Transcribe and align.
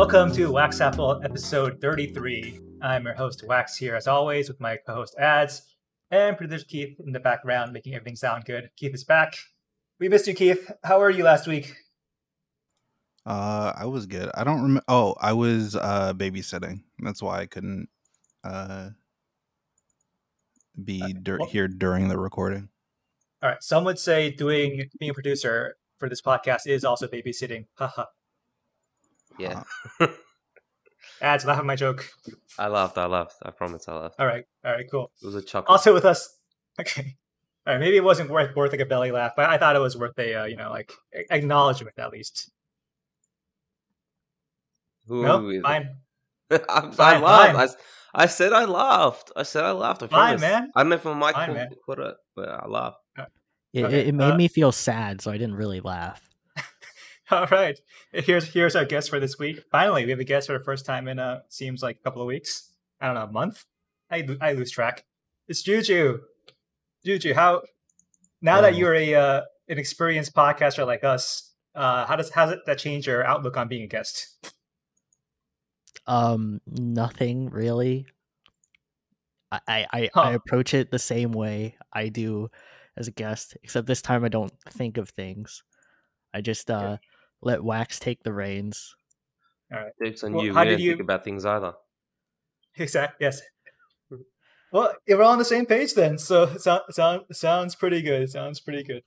Welcome 0.00 0.32
to 0.32 0.50
Wax 0.50 0.80
Apple 0.80 1.20
episode 1.22 1.78
33. 1.78 2.58
I'm 2.80 3.04
your 3.04 3.12
host, 3.12 3.44
Wax, 3.46 3.76
here 3.76 3.94
as 3.94 4.06
always 4.06 4.48
with 4.48 4.58
my 4.58 4.78
co 4.78 4.94
host, 4.94 5.14
Ads, 5.18 5.74
and 6.10 6.38
producer 6.38 6.64
Keith 6.64 6.98
in 7.04 7.12
the 7.12 7.20
background 7.20 7.74
making 7.74 7.94
everything 7.94 8.16
sound 8.16 8.46
good. 8.46 8.70
Keith 8.78 8.94
is 8.94 9.04
back. 9.04 9.34
We 9.98 10.08
missed 10.08 10.26
you, 10.26 10.32
Keith. 10.32 10.72
How 10.84 11.00
were 11.00 11.10
you 11.10 11.22
last 11.22 11.46
week? 11.46 11.74
Uh, 13.26 13.74
I 13.76 13.84
was 13.84 14.06
good. 14.06 14.30
I 14.32 14.42
don't 14.42 14.62
remember. 14.62 14.84
Oh, 14.88 15.16
I 15.20 15.34
was 15.34 15.76
uh 15.76 16.14
babysitting. 16.14 16.82
That's 17.00 17.22
why 17.22 17.40
I 17.40 17.44
couldn't 17.46 17.90
uh 18.42 18.88
be 20.82 21.12
dur- 21.12 21.40
well- 21.40 21.48
here 21.50 21.68
during 21.68 22.08
the 22.08 22.18
recording. 22.18 22.70
All 23.42 23.50
right. 23.50 23.62
Some 23.62 23.84
would 23.84 23.98
say 23.98 24.30
doing 24.30 24.88
being 24.98 25.10
a 25.10 25.14
producer 25.14 25.76
for 25.98 26.08
this 26.08 26.22
podcast 26.22 26.66
is 26.66 26.86
also 26.86 27.06
babysitting. 27.06 27.66
Haha. 27.74 28.06
Yeah, 29.40 29.62
Ads, 31.22 31.44
laugh 31.44 31.58
at 31.58 31.64
my 31.66 31.76
joke. 31.76 32.08
I 32.58 32.68
laughed. 32.68 32.96
I 32.98 33.06
laughed. 33.06 33.36
I 33.42 33.50
promise 33.50 33.86
I 33.88 33.94
laughed. 33.94 34.16
All 34.18 34.26
right. 34.26 34.44
All 34.64 34.72
right. 34.72 34.86
Cool. 34.90 35.10
It 35.22 35.26
was 35.26 35.34
a 35.34 35.42
chuckle. 35.42 35.72
Also 35.72 35.92
with 35.92 36.04
us. 36.04 36.38
Okay. 36.80 37.16
All 37.66 37.74
right. 37.74 37.80
Maybe 37.80 37.96
it 37.96 38.04
wasn't 38.04 38.30
worth 38.30 38.54
worth 38.56 38.72
like 38.72 38.80
a 38.80 38.86
belly 38.86 39.10
laugh, 39.10 39.32
but 39.36 39.48
I 39.50 39.58
thought 39.58 39.76
it 39.76 39.80
was 39.80 39.96
worth 39.96 40.18
a 40.18 40.34
uh, 40.34 40.44
you 40.44 40.56
know 40.56 40.70
like 40.70 40.92
acknowledgement 41.30 41.98
at 41.98 42.10
least. 42.10 42.50
Who 45.06 45.22
No, 45.22 45.48
is 45.50 45.62
fine. 45.62 45.96
I, 46.50 46.58
I 46.68 46.90
Fine, 46.90 47.22
laughed. 47.22 47.22
fine. 47.22 47.56
I, 47.56 47.64
s- 47.64 47.76
I 48.14 48.26
said 48.26 48.52
I 48.52 48.64
laughed. 48.64 49.30
I 49.36 49.42
said 49.42 49.64
I 49.64 49.72
laughed. 49.72 50.02
I 50.02 50.06
Fine, 50.06 50.24
promise. 50.38 50.40
man. 50.40 50.70
I 50.74 50.82
don't 50.82 50.90
know 50.90 50.96
if 50.96 51.04
my 51.04 51.14
mic 51.14 51.34
Fine, 51.34 51.48
will 51.48 51.54
man. 51.56 51.68
put 51.86 51.98
it, 51.98 52.14
but 52.36 52.48
I 52.48 52.66
laughed. 52.66 52.98
It, 53.72 53.84
Okay, 53.84 54.00
it, 54.00 54.08
it 54.08 54.14
made 54.14 54.32
uh, 54.32 54.36
me 54.36 54.48
feel 54.48 54.72
sad, 54.72 55.20
so 55.20 55.30
I 55.30 55.34
didn't 55.38 55.54
really 55.54 55.80
laugh. 55.80 56.28
All 57.32 57.46
right. 57.46 57.78
Here's 58.12 58.52
here's 58.52 58.74
our 58.76 58.84
guest 58.84 59.10
for 59.10 59.20
this 59.20 59.38
week. 59.38 59.62
Finally, 59.70 60.04
we 60.04 60.10
have 60.10 60.20
a 60.20 60.24
guest 60.24 60.46
for 60.48 60.58
the 60.58 60.64
first 60.64 60.84
time 60.86 61.08
in 61.08 61.18
uh 61.18 61.40
seems 61.48 61.82
like 61.82 61.96
a 61.96 62.02
couple 62.02 62.22
of 62.22 62.26
weeks. 62.26 62.72
I 63.00 63.06
don't 63.06 63.14
know, 63.14 63.24
a 63.24 63.32
month. 63.32 63.64
I 64.10 64.26
I 64.40 64.52
lose 64.52 64.70
track. 64.70 65.04
It's 65.48 65.62
Juju. 65.62 66.20
Juju, 67.04 67.34
how 67.34 67.62
now 68.42 68.60
that 68.62 68.74
Oh. 68.74 68.76
you're 68.76 68.94
a 68.94 69.14
uh, 69.14 69.40
an 69.68 69.78
experienced 69.78 70.34
podcaster 70.34 70.86
like 70.86 71.04
us, 71.04 71.52
uh, 71.74 72.06
how 72.06 72.16
does 72.16 72.30
how 72.30 72.46
does 72.46 72.58
that 72.66 72.78
change 72.78 73.06
your 73.06 73.24
outlook 73.24 73.56
on 73.56 73.68
being 73.68 73.82
a 73.82 73.86
guest? 73.86 74.50
Um, 76.06 76.60
nothing 76.66 77.50
really. 77.50 78.06
I 79.52 79.86
I, 79.92 80.10
Huh. 80.14 80.20
I 80.22 80.32
approach 80.32 80.74
it 80.74 80.90
the 80.90 80.98
same 80.98 81.32
way 81.32 81.76
I 81.92 82.08
do 82.08 82.50
as 82.96 83.08
a 83.08 83.12
guest, 83.12 83.56
except 83.62 83.86
this 83.86 84.02
time 84.02 84.24
I 84.24 84.28
don't 84.28 84.52
think 84.70 84.96
of 84.96 85.10
things. 85.10 85.62
I 86.34 86.40
just 86.40 86.70
uh 86.70 86.98
let 87.42 87.62
Wax 87.64 87.98
take 87.98 88.22
the 88.22 88.32
reins. 88.32 88.94
Jokes 90.02 90.24
on 90.24 90.32
Well, 90.34 90.44
you. 90.44 90.54
how 90.54 90.60
We 90.64 90.70
did 90.70 90.78
don't 90.78 90.86
think 90.88 91.00
about 91.00 91.24
things 91.24 91.44
either. 91.44 91.74
Exactly. 92.76 93.24
Yes. 93.26 93.40
Well, 94.72 94.94
we're 95.08 95.22
all 95.22 95.32
on 95.32 95.38
the 95.38 95.44
same 95.44 95.66
page 95.66 95.94
then. 95.94 96.16
So 96.18 96.44
it 96.44 96.60
sound, 96.60 96.82
sound, 96.90 97.22
sounds 97.32 97.74
pretty 97.74 98.02
good. 98.02 98.22
It 98.22 98.30
sounds 98.30 98.60
pretty 98.60 98.84
good. 98.84 99.02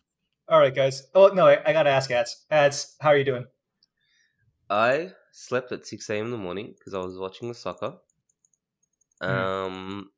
All 0.49 0.59
right, 0.59 0.75
guys. 0.75 1.03
Oh 1.15 1.27
no, 1.27 1.47
I, 1.47 1.61
I 1.65 1.71
gotta 1.71 1.89
ask 1.89 2.11
Ads. 2.11 2.45
Ads, 2.51 2.95
how 2.99 3.09
are 3.09 3.17
you 3.17 3.23
doing? 3.23 3.45
I 4.69 5.11
slept 5.31 5.71
at 5.71 5.85
six 5.87 6.09
a.m. 6.09 6.25
in 6.25 6.31
the 6.31 6.37
morning 6.37 6.73
because 6.77 6.93
I 6.93 6.99
was 6.99 7.17
watching 7.17 7.47
the 7.47 7.53
soccer. 7.53 7.95
Mhm. 9.21 9.29
Um, 9.29 10.09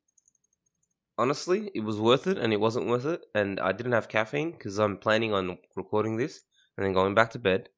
honestly, 1.17 1.69
it 1.75 1.81
was 1.81 1.99
worth 1.99 2.25
it, 2.25 2.39
and 2.39 2.51
it 2.53 2.59
wasn't 2.59 2.87
worth 2.87 3.05
it, 3.05 3.21
and 3.35 3.59
I 3.59 3.71
didn't 3.71 3.91
have 3.91 4.07
caffeine 4.09 4.51
because 4.51 4.79
I'm 4.79 4.97
planning 4.97 5.31
on 5.31 5.59
recording 5.75 6.17
this 6.17 6.41
and 6.75 6.85
then 6.85 6.93
going 6.93 7.13
back 7.13 7.29
to 7.31 7.39
bed. 7.39 7.69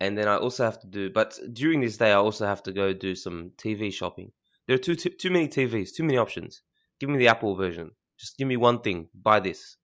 And 0.00 0.16
then 0.16 0.28
I 0.28 0.36
also 0.36 0.64
have 0.64 0.80
to 0.80 0.86
do, 0.86 1.10
but 1.10 1.38
during 1.52 1.80
this 1.80 1.98
day, 1.98 2.10
I 2.10 2.14
also 2.14 2.46
have 2.46 2.62
to 2.64 2.72
go 2.72 2.92
do 2.94 3.14
some 3.14 3.52
TV 3.58 3.92
shopping. 3.92 4.32
There 4.66 4.74
are 4.74 4.78
too 4.78 4.94
too, 4.94 5.10
too 5.10 5.30
many 5.30 5.46
TVs, 5.46 5.94
too 5.94 6.04
many 6.04 6.16
options. 6.16 6.62
Give 6.98 7.10
me 7.10 7.18
the 7.18 7.28
Apple 7.28 7.54
version. 7.54 7.90
Just 8.18 8.38
give 8.38 8.48
me 8.48 8.56
one 8.56 8.80
thing. 8.80 9.08
Buy 9.14 9.40
this. 9.40 9.76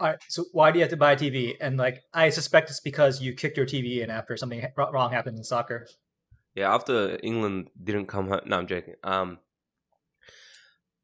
All 0.00 0.08
right. 0.08 0.18
So 0.28 0.44
why 0.52 0.72
do 0.72 0.78
you 0.78 0.82
have 0.82 0.90
to 0.90 0.96
buy 0.96 1.12
a 1.12 1.16
TV? 1.16 1.54
And 1.60 1.76
like, 1.76 2.02
I 2.12 2.30
suspect 2.30 2.70
it's 2.70 2.80
because 2.80 3.22
you 3.22 3.32
kicked 3.32 3.56
your 3.56 3.66
TV 3.66 4.02
in 4.02 4.10
after 4.10 4.36
something 4.36 4.64
wrong 4.76 5.12
happened 5.12 5.38
in 5.38 5.44
soccer. 5.44 5.86
Yeah, 6.54 6.74
after 6.74 7.18
England 7.22 7.70
didn't 7.82 8.06
come 8.06 8.28
home. 8.28 8.40
No, 8.46 8.58
I'm 8.58 8.66
joking. 8.66 8.94
Um, 9.02 9.38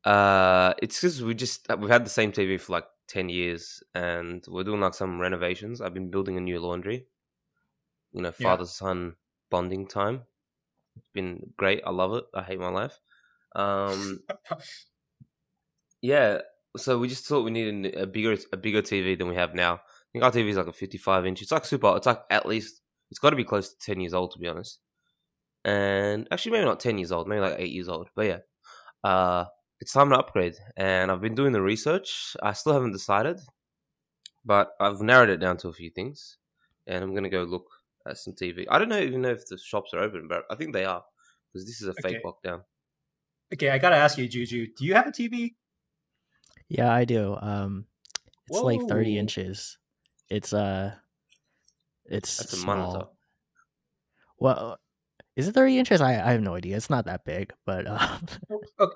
uh, 0.04 0.74
it's 0.82 1.00
because 1.00 1.22
we 1.22 1.34
just 1.34 1.66
we've 1.78 1.90
had 1.90 2.06
the 2.06 2.10
same 2.10 2.32
TV 2.32 2.60
for 2.60 2.72
like 2.72 2.86
ten 3.08 3.28
years, 3.28 3.82
and 3.94 4.44
we're 4.48 4.64
doing 4.64 4.80
like 4.80 4.94
some 4.94 5.20
renovations. 5.20 5.80
I've 5.80 5.94
been 5.94 6.10
building 6.10 6.36
a 6.36 6.40
new 6.40 6.60
laundry. 6.60 7.06
You 8.12 8.22
know, 8.22 8.32
father 8.32 8.66
son 8.66 9.14
bonding 9.50 9.86
time. 9.86 10.22
It's 10.96 11.10
been 11.10 11.52
great. 11.56 11.82
I 11.86 11.90
love 11.90 12.14
it. 12.14 12.24
I 12.34 12.42
hate 12.42 12.58
my 12.58 12.68
life. 12.68 12.98
Um, 13.54 14.20
yeah. 16.02 16.38
So 16.76 16.98
we 16.98 17.08
just 17.08 17.26
thought 17.26 17.44
we 17.44 17.50
needed 17.50 17.94
a 17.96 18.06
bigger 18.06 18.36
a 18.52 18.56
bigger 18.56 18.82
TV 18.82 19.18
than 19.18 19.28
we 19.28 19.36
have 19.36 19.54
now. 19.54 19.74
I 19.74 20.10
think 20.12 20.24
our 20.24 20.30
TV 20.32 20.48
is 20.48 20.56
like 20.56 20.66
a 20.66 20.72
55 20.72 21.26
inch. 21.26 21.42
It's 21.42 21.52
like 21.52 21.64
super. 21.64 21.96
It's 21.96 22.06
like 22.06 22.22
at 22.30 22.46
least 22.46 22.80
it's 23.10 23.18
got 23.18 23.30
to 23.30 23.36
be 23.36 23.44
close 23.44 23.72
to 23.72 23.78
10 23.78 24.00
years 24.00 24.14
old 24.14 24.32
to 24.32 24.38
be 24.38 24.48
honest. 24.48 24.78
And 25.64 26.26
actually, 26.30 26.52
maybe 26.52 26.64
not 26.64 26.80
10 26.80 26.98
years 26.98 27.12
old, 27.12 27.28
maybe 27.28 27.40
like 27.40 27.56
eight 27.58 27.72
years 27.72 27.88
old. 27.88 28.08
But 28.14 28.26
yeah, 28.26 28.38
uh, 29.04 29.44
it's 29.80 29.92
time 29.92 30.10
to 30.10 30.18
upgrade. 30.18 30.54
And 30.76 31.10
I've 31.10 31.20
been 31.20 31.34
doing 31.34 31.52
the 31.52 31.62
research. 31.62 32.36
I 32.42 32.52
still 32.52 32.72
haven't 32.72 32.92
decided, 32.92 33.40
but 34.44 34.70
I've 34.80 35.00
narrowed 35.00 35.30
it 35.30 35.38
down 35.38 35.58
to 35.58 35.68
a 35.68 35.72
few 35.72 35.90
things. 35.90 36.38
And 36.86 37.04
I'm 37.04 37.14
gonna 37.14 37.28
go 37.28 37.42
look 37.42 37.68
at 38.06 38.18
some 38.18 38.34
TV. 38.34 38.66
I 38.70 38.78
don't 38.78 38.88
know 38.88 38.98
even 38.98 39.22
know 39.22 39.30
if 39.30 39.46
the 39.46 39.58
shops 39.58 39.92
are 39.94 40.00
open, 40.00 40.28
but 40.28 40.44
I 40.50 40.54
think 40.54 40.72
they 40.72 40.84
are 40.84 41.04
because 41.52 41.66
this 41.66 41.80
is 41.80 41.88
a 41.88 41.94
fake 41.94 42.18
Okay. 42.18 42.22
lockdown. 42.24 42.62
Okay, 43.52 43.70
I 43.70 43.78
gotta 43.78 43.96
ask 43.96 44.16
you, 44.16 44.28
Juju. 44.28 44.68
Do 44.78 44.84
you 44.84 44.94
have 44.94 45.06
a 45.06 45.10
TV? 45.10 45.54
Yeah, 46.68 46.92
I 46.92 47.04
do. 47.04 47.36
Um, 47.40 47.86
it's 48.48 48.62
like 48.62 48.80
thirty 48.88 49.18
inches. 49.18 49.78
It's 50.28 50.52
uh, 50.52 50.94
it's 52.06 52.38
That's 52.38 52.52
a 52.52 52.56
small. 52.56 52.76
monitor. 52.76 53.10
Well, 54.38 54.78
is 55.36 55.48
it 55.48 55.52
thirty 55.54 55.78
inches? 55.78 56.00
I 56.00 56.12
I 56.12 56.32
have 56.32 56.42
no 56.42 56.54
idea. 56.54 56.76
It's 56.76 56.90
not 56.90 57.06
that 57.06 57.24
big, 57.24 57.52
but 57.66 57.86
uh, 57.88 58.18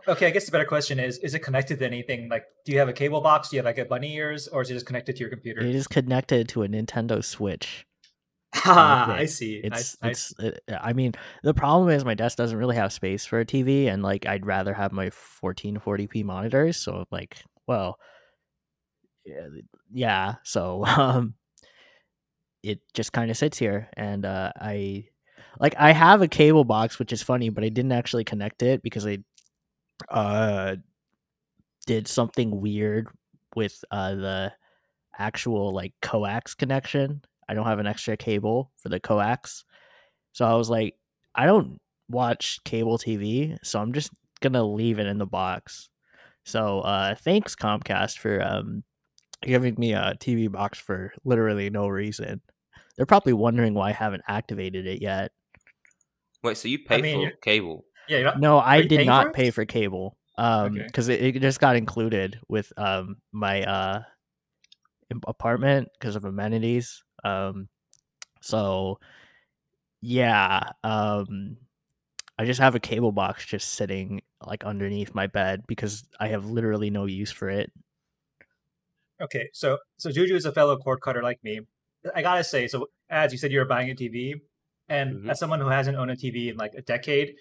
Okay, 0.08 0.26
I 0.26 0.30
guess 0.30 0.46
the 0.46 0.52
better 0.52 0.64
question 0.64 1.00
is: 1.00 1.18
Is 1.18 1.34
it 1.34 1.40
connected 1.40 1.78
to 1.80 1.84
anything? 1.84 2.28
Like, 2.28 2.44
do 2.64 2.72
you 2.72 2.78
have 2.78 2.88
a 2.88 2.92
cable 2.92 3.20
box? 3.20 3.48
Do 3.48 3.56
you 3.56 3.58
have 3.58 3.66
like 3.66 3.78
a 3.78 3.84
bunny 3.84 4.14
ears, 4.14 4.48
or 4.48 4.62
is 4.62 4.70
it 4.70 4.74
just 4.74 4.86
connected 4.86 5.16
to 5.16 5.20
your 5.20 5.30
computer? 5.30 5.60
it 5.60 5.74
is 5.74 5.86
connected 5.86 6.48
to 6.50 6.62
a 6.62 6.68
Nintendo 6.68 7.22
Switch. 7.24 7.86
Ah, 8.54 9.14
I 9.16 9.26
see. 9.26 9.66
I- 9.70 9.76
It's 9.76 9.96
I, 10.02 10.08
it's. 10.08 10.34
It, 10.38 10.60
I 10.68 10.92
mean, 10.92 11.12
the 11.42 11.54
problem 11.54 11.88
is 11.90 12.04
my 12.04 12.14
desk 12.14 12.36
doesn't 12.38 12.58
really 12.58 12.76
have 12.76 12.92
space 12.92 13.24
for 13.26 13.38
a 13.40 13.44
TV, 13.44 13.88
and 13.88 14.02
like 14.02 14.26
I'd 14.26 14.46
rather 14.46 14.74
have 14.74 14.92
my 14.92 15.10
1440p 15.10 16.22
monitors. 16.22 16.76
So 16.76 17.04
like, 17.10 17.42
well, 17.66 17.98
yeah, 19.24 19.48
yeah. 19.92 20.34
So 20.44 20.84
um, 20.86 21.34
it 22.62 22.80
just 22.94 23.12
kind 23.12 23.30
of 23.30 23.36
sits 23.36 23.58
here, 23.58 23.88
and 23.96 24.24
uh, 24.24 24.52
I 24.60 25.06
like 25.60 25.74
I 25.78 25.92
have 25.92 26.22
a 26.22 26.28
cable 26.28 26.64
box, 26.64 26.98
which 26.98 27.12
is 27.12 27.22
funny, 27.22 27.48
but 27.50 27.64
I 27.64 27.68
didn't 27.68 27.92
actually 27.92 28.24
connect 28.24 28.62
it 28.62 28.82
because 28.82 29.06
I 29.06 29.18
uh 30.10 30.76
did 31.86 32.08
something 32.08 32.60
weird 32.60 33.08
with 33.54 33.84
uh 33.90 34.14
the 34.14 34.52
actual 35.18 35.72
like 35.72 35.94
coax 36.02 36.54
connection. 36.54 37.22
I 37.48 37.54
don't 37.54 37.66
have 37.66 37.78
an 37.78 37.86
extra 37.86 38.16
cable 38.16 38.72
for 38.76 38.88
the 38.88 39.00
coax. 39.00 39.64
So 40.32 40.44
I 40.44 40.54
was 40.54 40.68
like, 40.70 40.96
I 41.34 41.46
don't 41.46 41.78
watch 42.08 42.58
cable 42.64 42.98
TV, 42.98 43.56
so 43.62 43.80
I'm 43.80 43.92
just 43.92 44.10
gonna 44.40 44.64
leave 44.64 44.98
it 44.98 45.06
in 45.06 45.18
the 45.18 45.26
box. 45.26 45.88
So 46.44 46.80
uh 46.80 47.14
thanks 47.14 47.54
Comcast 47.56 48.18
for 48.18 48.42
um 48.42 48.84
giving 49.42 49.74
me 49.78 49.92
a 49.92 50.14
TV 50.20 50.50
box 50.50 50.78
for 50.78 51.12
literally 51.24 51.70
no 51.70 51.88
reason. 51.88 52.40
They're 52.96 53.06
probably 53.06 53.32
wondering 53.32 53.74
why 53.74 53.90
I 53.90 53.92
haven't 53.92 54.22
activated 54.28 54.86
it 54.86 55.02
yet. 55.02 55.32
Wait, 56.42 56.56
so 56.56 56.68
you 56.68 56.78
pay 56.78 57.00
mean, 57.02 57.30
for 57.30 57.36
cable? 57.38 57.84
yeah, 58.08 58.18
you're 58.18 58.26
not, 58.26 58.40
No, 58.40 58.58
I 58.58 58.78
you 58.78 58.88
did 58.88 59.06
not 59.06 59.28
it? 59.28 59.32
pay 59.32 59.50
for 59.50 59.64
cable. 59.64 60.16
Um, 60.36 60.72
Okay. 60.74 60.84
because 60.86 61.08
it, 61.08 61.22
it 61.22 61.40
just 61.40 61.60
got 61.60 61.76
included 61.76 62.38
with 62.48 62.72
um 62.76 63.16
my 63.32 63.62
uh 63.62 64.02
apartment 65.26 65.88
because 65.98 66.16
of 66.16 66.24
amenities. 66.24 67.02
Um, 67.24 67.68
so 68.40 68.98
yeah, 70.00 70.70
um, 70.82 71.56
I 72.38 72.44
just 72.44 72.60
have 72.60 72.74
a 72.74 72.80
cable 72.80 73.12
box 73.12 73.46
just 73.46 73.72
sitting 73.74 74.22
like 74.46 74.64
underneath 74.64 75.14
my 75.14 75.26
bed 75.26 75.62
because 75.66 76.04
I 76.20 76.28
have 76.28 76.44
literally 76.46 76.90
no 76.90 77.06
use 77.06 77.30
for 77.30 77.48
it. 77.48 77.72
Okay, 79.20 79.48
so 79.52 79.78
so 79.96 80.10
Juju 80.10 80.34
is 80.34 80.44
a 80.44 80.52
fellow 80.52 80.76
cord 80.76 81.00
cutter 81.00 81.22
like 81.22 81.42
me. 81.42 81.60
I 82.14 82.22
gotta 82.22 82.44
say, 82.44 82.66
so 82.66 82.88
as 83.08 83.32
you 83.32 83.38
said, 83.38 83.52
you 83.52 83.60
were 83.60 83.64
buying 83.64 83.90
a 83.90 83.94
TV, 83.94 84.34
and 84.88 85.24
Mhm. 85.24 85.30
as 85.30 85.38
someone 85.38 85.60
who 85.60 85.68
hasn't 85.68 85.96
owned 85.96 86.10
a 86.10 86.16
TV 86.16 86.50
in 86.50 86.56
like 86.56 86.74
a 86.74 86.82
decade, 86.82 87.36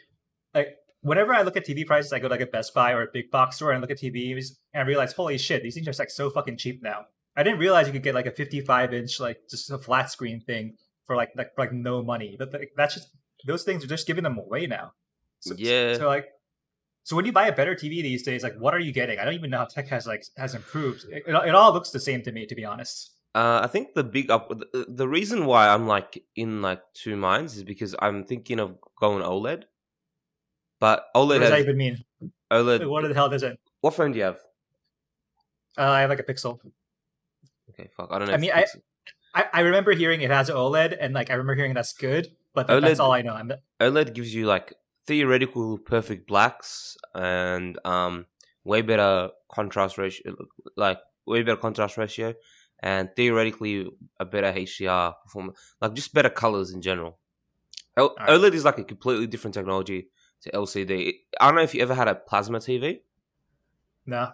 like 0.54 0.78
whenever 1.02 1.34
I 1.34 1.42
look 1.42 1.58
at 1.58 1.66
TV 1.66 1.84
prices, 1.86 2.14
I 2.14 2.20
go 2.20 2.28
to 2.28 2.34
like 2.34 2.42
a 2.42 2.46
Best 2.46 2.74
Buy 2.74 2.94
or 2.94 3.02
a 3.04 3.12
big 3.12 3.30
box 3.32 3.58
store 3.58 3.72
and 3.72 3.82
look 3.82 3.92
at 3.92 3.98
TVs 3.98 4.58
and 4.74 4.84
I 4.84 4.86
realize, 4.86 5.14
holy 5.14 5.38
shit, 5.38 5.64
these 5.64 5.74
things 5.74 5.88
are 5.88 5.94
like 6.00 6.12
so 6.12 6.30
fucking 6.30 6.58
cheap 6.58 6.82
now. 6.82 7.08
I 7.36 7.44
didn't 7.44 7.60
realize 7.60 7.88
you 7.88 7.94
could 7.94 8.04
get 8.04 8.16
like 8.16 8.28
a 8.28 8.32
55 8.32 8.94
inch, 8.94 9.20
like 9.20 9.50
just 9.50 9.72
a 9.72 9.78
flat 9.78 10.12
screen 10.12 10.40
thing 10.40 10.76
for 11.06 11.16
like 11.16 11.32
like 11.36 11.52
like 11.58 11.74
no 11.74 12.04
money. 12.04 12.36
But 12.38 12.54
like, 12.54 12.74
that's 12.76 12.94
just 12.94 13.10
those 13.46 13.64
things 13.64 13.84
are 13.84 13.88
just 13.88 14.08
giving 14.08 14.24
them 14.24 14.38
away 14.38 14.68
now. 14.68 14.94
So, 15.40 15.56
Yeah. 15.58 15.96
So 15.96 16.08
like, 16.08 16.28
so 17.04 17.16
when 17.16 17.26
you 17.26 17.32
buy 17.32 17.48
a 17.48 17.52
better 17.52 17.76
TV 17.76 18.02
these 18.02 18.24
days, 18.24 18.44
like, 18.44 18.56
what 18.58 18.74
are 18.74 18.80
you 18.80 18.94
getting? 18.94 19.20
I 19.20 19.26
don't 19.26 19.34
even 19.34 19.50
know 19.50 19.60
how 19.60 19.66
tech 19.66 19.88
has 19.90 20.08
like 20.08 20.26
has 20.38 20.56
improved. 20.56 21.06
It, 21.10 21.24
it, 21.28 21.56
all 21.56 21.74
looks 21.74 21.90
the 21.90 22.00
same 22.00 22.22
to 22.24 22.32
me, 22.32 22.46
to 22.46 22.56
be 22.56 22.64
honest. 22.64 23.12
Uh, 23.36 23.62
I 23.64 23.68
think 23.68 23.94
the 23.94 24.04
big 24.04 24.30
up 24.30 24.48
the, 24.50 24.86
the 24.88 25.08
reason 25.08 25.46
why 25.46 25.68
I'm 25.68 25.88
like 25.88 26.24
in 26.36 26.62
like 26.62 26.82
two 26.94 27.18
minds 27.18 27.58
is 27.58 27.64
because 27.64 27.96
I'm 28.00 28.24
thinking 28.24 28.60
of 28.60 28.78
going 28.96 29.24
OLED, 29.24 29.64
but 30.80 31.08
OLED. 31.16 31.28
What 31.28 31.40
does 31.40 31.50
that 31.50 31.58
has 31.58 31.64
even 31.64 31.78
mean? 31.78 32.04
OLED. 32.52 32.88
What 32.88 33.08
the 33.08 33.14
hell 33.14 33.30
does 33.30 33.44
it? 33.44 33.60
What 33.82 33.96
phone 33.96 34.12
do 34.12 34.20
you 34.20 34.26
have? 34.26 34.40
Uh, 35.78 35.90
I 35.90 36.02
have 36.02 36.10
like 36.10 36.20
a 36.20 36.24
Pixel. 36.24 36.60
Okay, 37.74 37.90
fuck. 37.96 38.10
I 38.12 38.20
don't 38.20 38.28
know. 38.28 38.34
I 38.34 38.38
mean, 38.38 38.52
it's- 38.52 38.78
I, 39.36 39.46
I 39.52 39.60
remember 39.62 39.94
hearing 39.94 40.22
it 40.22 40.30
has 40.30 40.50
OLED, 40.50 40.96
and 41.00 41.14
like 41.16 41.32
I 41.32 41.34
remember 41.34 41.56
hearing 41.56 41.74
that's 41.74 41.94
good, 41.94 42.28
but 42.54 42.68
th- 42.68 42.82
that's 42.82 43.00
OLED 43.00 43.04
all 43.04 43.12
I 43.14 43.22
know. 43.24 43.34
I'm, 43.34 43.52
OLED 43.80 44.14
gives 44.14 44.34
you 44.36 44.46
like 44.46 44.74
theoretical 45.08 45.78
perfect 45.80 46.28
blacks 46.28 46.96
and 47.16 47.78
um 47.84 48.26
way 48.64 48.82
better 48.84 49.30
contrast 49.52 49.98
ratio, 49.98 50.36
like 50.78 51.00
way 51.26 51.42
better 51.42 51.58
contrast 51.58 51.98
ratio, 51.98 52.36
and 52.80 53.10
theoretically 53.16 53.90
a 54.20 54.26
better 54.26 54.52
HDR 54.54 55.16
performance, 55.24 55.58
like 55.82 55.94
just 55.96 56.14
better 56.14 56.30
colors 56.30 56.72
in 56.72 56.82
general. 56.84 57.18
L- 57.98 58.16
Alright. 58.20 58.30
OLED 58.30 58.54
is 58.54 58.66
like 58.66 58.78
a 58.78 58.84
completely 58.84 59.26
different 59.26 59.56
technology 59.56 60.10
to 60.42 60.52
LCD. 60.52 61.14
I 61.42 61.48
don't 61.48 61.56
know 61.56 61.62
if 61.64 61.74
you 61.74 61.82
ever 61.82 61.96
had 61.96 62.08
a 62.08 62.14
plasma 62.16 62.60
TV. 62.60 63.02
no. 64.06 64.30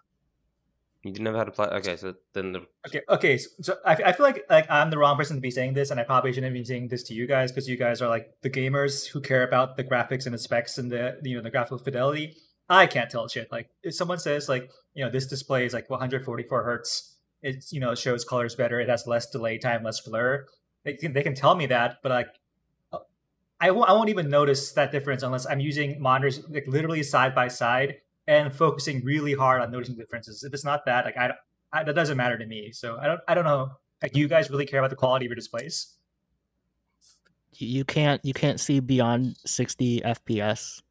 You 1.03 1.13
didn't 1.13 1.27
ever 1.27 1.37
had 1.37 1.47
a 1.47 1.51
pla- 1.51 1.77
okay, 1.77 1.95
so 1.95 2.13
then 2.33 2.51
the 2.51 2.61
Okay, 2.85 3.01
okay. 3.07 3.37
So, 3.37 3.49
so 3.61 3.75
I, 3.85 3.93
I 3.93 4.11
feel 4.11 4.25
like 4.25 4.43
like 4.49 4.69
I'm 4.69 4.89
the 4.89 4.97
wrong 4.97 5.15
person 5.15 5.37
to 5.37 5.41
be 5.41 5.51
saying 5.51 5.73
this, 5.73 5.91
and 5.91 5.99
I 5.99 6.03
probably 6.03 6.33
shouldn't 6.33 6.53
be 6.53 6.65
saying 6.65 6.89
this 6.89 7.03
to 7.03 7.13
you 7.13 7.25
guys 7.25 7.51
because 7.51 7.69
you 7.69 7.77
guys 7.77 8.01
are 8.01 8.09
like 8.09 8.33
the 8.41 8.49
gamers 8.49 9.07
who 9.07 9.21
care 9.21 9.43
about 9.47 9.77
the 9.77 9.83
graphics 9.83 10.25
and 10.25 10.33
the 10.33 10.37
specs 10.39 10.77
and 10.77 10.91
the 10.91 11.17
you 11.23 11.37
know 11.37 11.41
the 11.41 11.51
graphical 11.51 11.77
fidelity. 11.77 12.35
I 12.67 12.85
can't 12.85 13.09
tell 13.09 13.29
shit. 13.29 13.49
Like 13.49 13.69
if 13.81 13.95
someone 13.95 14.19
says 14.19 14.49
like 14.49 14.69
you 14.93 15.05
know 15.05 15.09
this 15.09 15.25
display 15.25 15.65
is 15.65 15.73
like 15.73 15.89
144 15.89 16.63
hertz, 16.63 17.15
it's 17.41 17.71
you 17.71 17.79
know 17.79 17.95
shows 17.95 18.25
colors 18.25 18.55
better, 18.55 18.81
it 18.81 18.89
has 18.89 19.07
less 19.07 19.29
delay 19.29 19.57
time, 19.57 19.83
less 19.83 20.01
blur. 20.01 20.45
They 20.83 20.95
can 20.95 21.13
they 21.13 21.23
can 21.23 21.33
tell 21.33 21.55
me 21.55 21.67
that, 21.67 21.99
but 22.03 22.11
like. 22.11 22.27
uh, 22.91 22.99
I 23.61 23.71
won't 23.71 24.09
even 24.09 24.29
notice 24.29 24.71
that 24.73 24.91
difference 24.91 25.23
unless 25.23 25.45
I'm 25.45 25.59
using 25.59 26.01
monitors 26.01 26.41
like 26.49 26.65
literally 26.67 27.03
side 27.03 27.35
by 27.35 27.49
side 27.49 27.97
and 28.29 28.53
focusing 28.53 29.03
really 29.03 29.33
hard 29.33 29.59
on 29.59 29.71
noticing 29.71 29.95
differences. 29.95 30.43
If 30.43 30.53
it's 30.53 30.63
not 30.63 30.85
that, 30.85 31.03
like 31.03 31.17
I, 31.17 31.31
I, 31.73 31.83
that 31.83 31.95
doesn't 31.95 32.15
matter 32.15 32.37
to 32.37 32.45
me. 32.45 32.71
So 32.71 32.97
I 33.01 33.07
don't 33.07 33.19
I 33.27 33.33
don't 33.33 33.43
know. 33.43 33.71
Like, 34.03 34.13
do 34.13 34.19
you 34.19 34.27
guys 34.29 34.49
really 34.51 34.65
care 34.67 34.79
about 34.79 34.91
the 34.91 34.95
quality 34.95 35.25
of 35.25 35.29
your 35.31 35.35
displays? 35.35 35.95
You 37.55 37.67
you 37.67 37.83
can't 37.85 38.23
you 38.23 38.33
can't 38.33 38.59
see 38.59 38.79
beyond 38.79 39.35
60 39.45 40.01
FPS. 40.01 40.81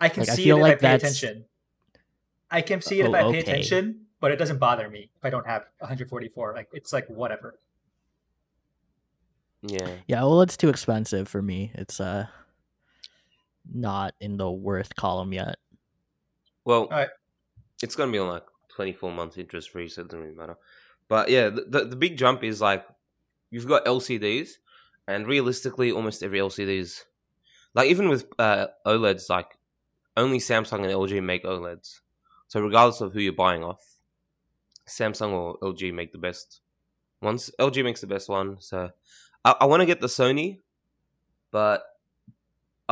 I 0.00 0.08
can 0.08 0.22
Like, 0.24 0.30
I 0.30 0.34
see 0.34 0.44
feel 0.44 0.56
it 0.56 0.58
if 0.58 0.62
like 0.62 0.72
I 0.72 0.74
pay 0.74 0.80
that's- 0.88 1.02
attention. 1.22 1.44
I 2.50 2.60
can 2.60 2.82
see 2.82 3.00
it 3.00 3.06
if 3.06 3.12
Oh, 3.12 3.14
I 3.14 3.22
pay 3.22 3.28
okay. 3.28 3.38
attention, 3.38 4.06
but 4.20 4.30
it 4.32 4.36
doesn't 4.36 4.58
bother 4.58 4.88
me 4.90 5.10
if 5.16 5.24
I 5.24 5.30
don't 5.30 5.46
have 5.46 5.62
144. 5.78 6.52
Like 6.54 6.68
it's 6.72 6.92
like 6.92 7.06
whatever. 7.08 7.58
yeah. 9.62 9.88
Yeah, 10.08 10.20
well 10.22 10.42
it's 10.42 10.56
too 10.56 10.68
expensive 10.68 11.28
for 11.28 11.40
me. 11.40 11.70
It's 11.74 12.00
uh 12.00 12.26
not 13.72 14.14
in 14.20 14.36
the 14.36 14.50
worth 14.50 14.96
column 14.96 15.32
yet. 15.32 15.56
Well, 16.64 16.88
it's 17.82 17.96
gonna 17.96 18.12
be 18.12 18.18
on 18.18 18.28
like 18.28 18.44
twenty 18.68 18.92
four 18.92 19.12
months 19.12 19.36
interest 19.36 19.70
free, 19.70 19.88
so 19.88 20.02
it 20.02 20.08
doesn't 20.08 20.20
really 20.20 20.34
matter. 20.34 20.56
But 21.08 21.28
yeah, 21.30 21.48
the, 21.48 21.64
the 21.68 21.84
the 21.86 21.96
big 21.96 22.16
jump 22.16 22.44
is 22.44 22.60
like 22.60 22.84
you've 23.50 23.68
got 23.68 23.84
LCDs, 23.84 24.50
and 25.08 25.26
realistically, 25.26 25.92
almost 25.92 26.22
every 26.22 26.38
LCDs, 26.38 27.04
like 27.74 27.88
even 27.88 28.08
with 28.08 28.26
uh, 28.38 28.68
OLEDs, 28.86 29.28
like 29.28 29.58
only 30.16 30.38
Samsung 30.38 30.84
and 30.84 30.86
LG 30.86 31.22
make 31.22 31.44
OLEDs. 31.44 32.00
So 32.48 32.60
regardless 32.60 33.00
of 33.00 33.12
who 33.12 33.20
you're 33.20 33.32
buying 33.32 33.64
off, 33.64 33.82
Samsung 34.86 35.32
or 35.32 35.58
LG 35.58 35.92
make 35.92 36.12
the 36.12 36.18
best 36.18 36.60
ones. 37.20 37.50
LG 37.58 37.82
makes 37.84 38.00
the 38.00 38.06
best 38.06 38.28
one. 38.28 38.56
So 38.60 38.90
I, 39.44 39.54
I 39.60 39.64
want 39.66 39.80
to 39.80 39.86
get 39.86 40.00
the 40.00 40.06
Sony, 40.06 40.58
but 41.50 41.82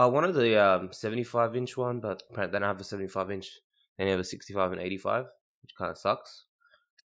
I 0.00 0.06
wanted 0.06 0.34
the 0.34 0.56
um, 0.56 0.92
75 0.92 1.56
inch 1.56 1.76
one, 1.76 2.00
but 2.00 2.22
apparently 2.30 2.52
they 2.52 2.60
don't 2.60 2.68
have 2.68 2.80
a 2.80 2.84
75 2.84 3.30
inch. 3.30 3.58
They 3.96 4.04
only 4.04 4.12
have 4.12 4.20
a 4.20 4.24
65 4.24 4.72
and 4.72 4.80
85, 4.80 5.26
which 5.62 5.74
kind 5.76 5.90
of 5.90 5.98
sucks. 5.98 6.44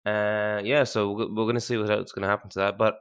And 0.06 0.68
yeah, 0.68 0.84
so 0.84 1.12
we're, 1.12 1.34
we're 1.34 1.46
gonna 1.46 1.62
see 1.62 1.78
what's 1.78 2.12
gonna 2.12 2.28
happen 2.28 2.50
to 2.52 2.60
that. 2.60 2.78
But 2.78 3.00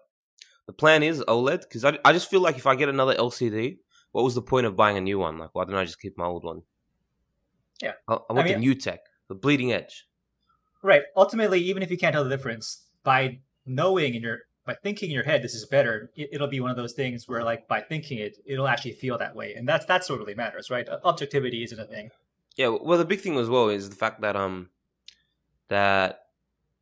the 0.67 0.73
plan 0.73 1.02
is 1.02 1.20
OLED 1.26 1.62
because 1.62 1.84
I, 1.84 1.99
I 2.05 2.12
just 2.12 2.31
feel 2.31 2.40
like 2.40 2.56
if 2.56 2.67
I 2.67 2.76
get 2.76 2.88
another 2.88 3.14
LCD, 3.14 3.79
what 4.12 4.23
was 4.23 4.37
the 4.37 4.43
point 4.43 4.67
of 4.67 4.76
buying 4.76 4.96
a 4.96 5.00
new 5.00 5.19
one? 5.19 5.38
Like, 5.38 5.50
why 5.52 5.64
don't 5.64 5.75
I 5.75 5.84
just 5.84 6.00
keep 6.00 6.17
my 6.17 6.26
old 6.26 6.44
one? 6.44 6.62
Yeah. 7.82 7.93
I, 8.06 8.19
I 8.31 8.32
want 8.32 8.46
the 8.46 8.55
mean- 8.55 8.61
new 8.61 8.75
tech, 8.76 9.00
the 9.29 9.34
bleeding 9.34 9.73
edge. 9.73 10.06
Right. 10.84 11.02
Ultimately, 11.17 11.61
even 11.61 11.82
if 11.82 11.90
you 11.90 11.99
can't 11.99 12.12
tell 12.12 12.25
the 12.25 12.31
difference, 12.31 12.87
by 13.02 13.40
knowing 13.67 14.14
in 14.14 14.23
your 14.23 14.38
by 14.64 14.74
thinking 14.74 15.10
in 15.10 15.14
your 15.14 15.24
head 15.24 15.42
this 15.42 15.54
is 15.54 15.64
better, 15.66 16.10
it, 16.16 16.30
it'll 16.32 16.48
be 16.48 16.60
one 16.60 16.70
of 16.70 16.76
those 16.76 16.92
things 16.92 17.26
where 17.28 17.42
like 17.42 17.66
by 17.68 17.80
thinking 17.80 18.18
it, 18.18 18.38
it'll 18.46 18.68
actually 18.68 18.92
feel 18.92 19.18
that 19.18 19.34
way, 19.34 19.54
and 19.54 19.68
that's 19.68 19.84
that's 19.86 20.08
what 20.08 20.18
really 20.18 20.34
matters, 20.34 20.70
right? 20.70 20.88
Objectivity 21.04 21.62
isn't 21.64 21.78
a 21.78 21.84
thing. 21.84 22.10
Yeah, 22.56 22.68
well, 22.68 22.98
the 22.98 23.04
big 23.04 23.20
thing 23.20 23.36
as 23.38 23.48
well 23.48 23.68
is 23.68 23.88
the 23.90 23.96
fact 23.96 24.20
that 24.20 24.36
um 24.36 24.70
that 25.68 26.26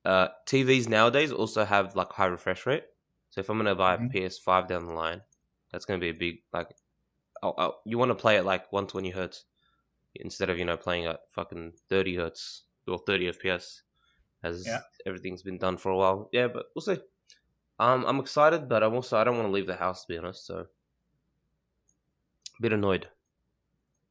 uh 0.04 0.28
TVs 0.46 0.88
nowadays 0.88 1.32
also 1.32 1.64
have 1.64 1.94
like 1.96 2.12
high 2.12 2.26
refresh 2.26 2.66
rate. 2.66 2.84
So 3.30 3.40
if 3.40 3.48
I'm 3.48 3.56
gonna 3.58 3.74
buy 3.74 3.94
a 3.94 3.98
PS5 3.98 4.66
down 4.66 4.86
the 4.86 4.92
line, 4.92 5.22
that's 5.70 5.84
gonna 5.84 6.00
be 6.00 6.08
a 6.10 6.14
big 6.14 6.38
like. 6.52 6.68
Oh, 7.42 7.54
oh, 7.56 7.74
you 7.86 7.96
want 7.96 8.10
to 8.10 8.14
play 8.14 8.36
at 8.36 8.44
like 8.44 8.70
120 8.70 9.10
hertz 9.10 9.44
instead 10.14 10.50
of 10.50 10.58
you 10.58 10.64
know 10.66 10.76
playing 10.76 11.06
at 11.06 11.20
fucking 11.30 11.72
30 11.88 12.16
hertz 12.16 12.64
or 12.86 12.98
30 12.98 13.32
FPS, 13.32 13.80
as 14.42 14.66
Yeah. 14.66 14.80
everything's 15.06 15.42
been 15.42 15.56
done 15.56 15.78
for 15.78 15.90
a 15.90 15.96
while. 15.96 16.28
Yeah, 16.32 16.48
but 16.48 16.66
we'll 16.74 16.82
see. 16.82 16.98
Um, 17.80 18.04
I'm 18.06 18.20
excited, 18.20 18.68
but 18.68 18.82
I'm 18.82 18.94
also 18.94 19.16
I 19.16 19.24
don't 19.24 19.36
want 19.36 19.48
to 19.48 19.52
leave 19.52 19.66
the 19.66 19.74
house 19.76 20.02
to 20.02 20.08
be 20.08 20.18
honest. 20.18 20.44
So, 20.46 20.58
a 20.58 20.66
bit 22.62 22.72
annoyed. 22.72 23.08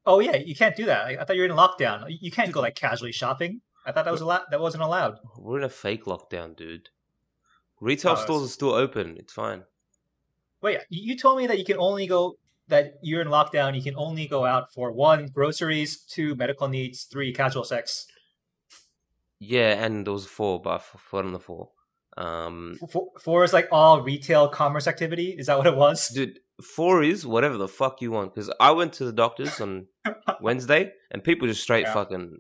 Oh 0.06 0.20
yeah, 0.20 0.38
you 0.38 0.56
can't 0.56 0.76
do 0.76 0.86
that. 0.86 1.06
I, 1.06 1.18
I 1.22 1.24
thought 1.24 1.36
you 1.36 1.44
were 1.44 1.48
in 1.50 1.56
lockdown. 1.56 2.06
You- 2.10 2.32
can't 2.32 2.52
go 2.52 2.62
like 2.62 2.76
casually 2.76 3.12
shopping. 3.12 3.62
I 3.86 3.92
thought 3.92 4.06
that 4.06 4.12
was 4.12 4.22
allowed. 4.22 4.46
That 4.50 4.60
wasn't 4.60 4.84
allowed. 4.84 5.20
We're 5.38 5.60
in 5.60 5.64
a 5.64 5.70
fake 5.70 6.06
lockdown, 6.06 6.56
dude. 6.56 6.90
Retail 7.80 8.14
Oh, 8.14 8.16
stores 8.16 8.44
are 8.44 8.48
still 8.52 8.74
open. 8.74 9.16
It's 9.18 9.34
fine. 9.34 9.64
Wait, 10.62 10.80
you 10.90 11.16
told 11.16 11.38
me 11.38 11.48
that 11.48 11.60
you 11.60 11.64
can 11.64 11.78
only 11.78 12.08
go 12.08 12.38
that 12.68 12.96
you're 13.02 13.22
in 13.22 13.28
lockdown. 13.30 13.76
You 13.76 13.82
can 13.84 13.96
only 13.96 14.28
go 14.28 14.46
out 14.46 14.74
for 14.74 14.92
one 14.92 15.28
groceries, 15.28 15.98
two 15.98 16.36
medical 16.36 16.68
needs, 16.68 17.04
three 17.04 17.32
casual 17.34 17.64
sex. 17.64 18.08
Yeah, 19.40 19.84
and 19.84 20.06
there 20.06 20.14
was 20.14 20.26
four, 20.26 20.62
but 20.62 20.70
I 20.72 20.76
f- 20.76 20.96
forgot 20.98 21.26
on 21.26 21.34
the 21.34 21.40
four. 21.40 21.70
Um, 22.18 22.76
Four, 22.92 23.08
four 23.22 23.44
is 23.44 23.54
like 23.54 23.68
all 23.72 24.02
retail 24.02 24.50
commerce 24.50 24.88
activity. 24.88 25.36
Is 25.38 25.48
that 25.48 25.58
what 25.58 25.68
it 25.68 25.76
was? 25.76 26.10
dude, 26.10 26.40
four 26.62 27.02
is 27.04 27.26
whatever 27.26 27.58
the 27.58 27.68
fuck 27.68 28.02
you 28.02 28.12
want. 28.12 28.34
Because 28.34 28.52
I 28.60 28.72
went 28.72 28.94
to 28.94 29.06
the 29.06 29.14
doctors 29.14 29.62
on 29.62 29.88
Wednesday, 30.42 30.92
and 31.12 31.24
people 31.24 31.48
just 31.48 31.62
straight 31.64 31.84
Yeah. 31.86 31.94
fucking 31.94 32.40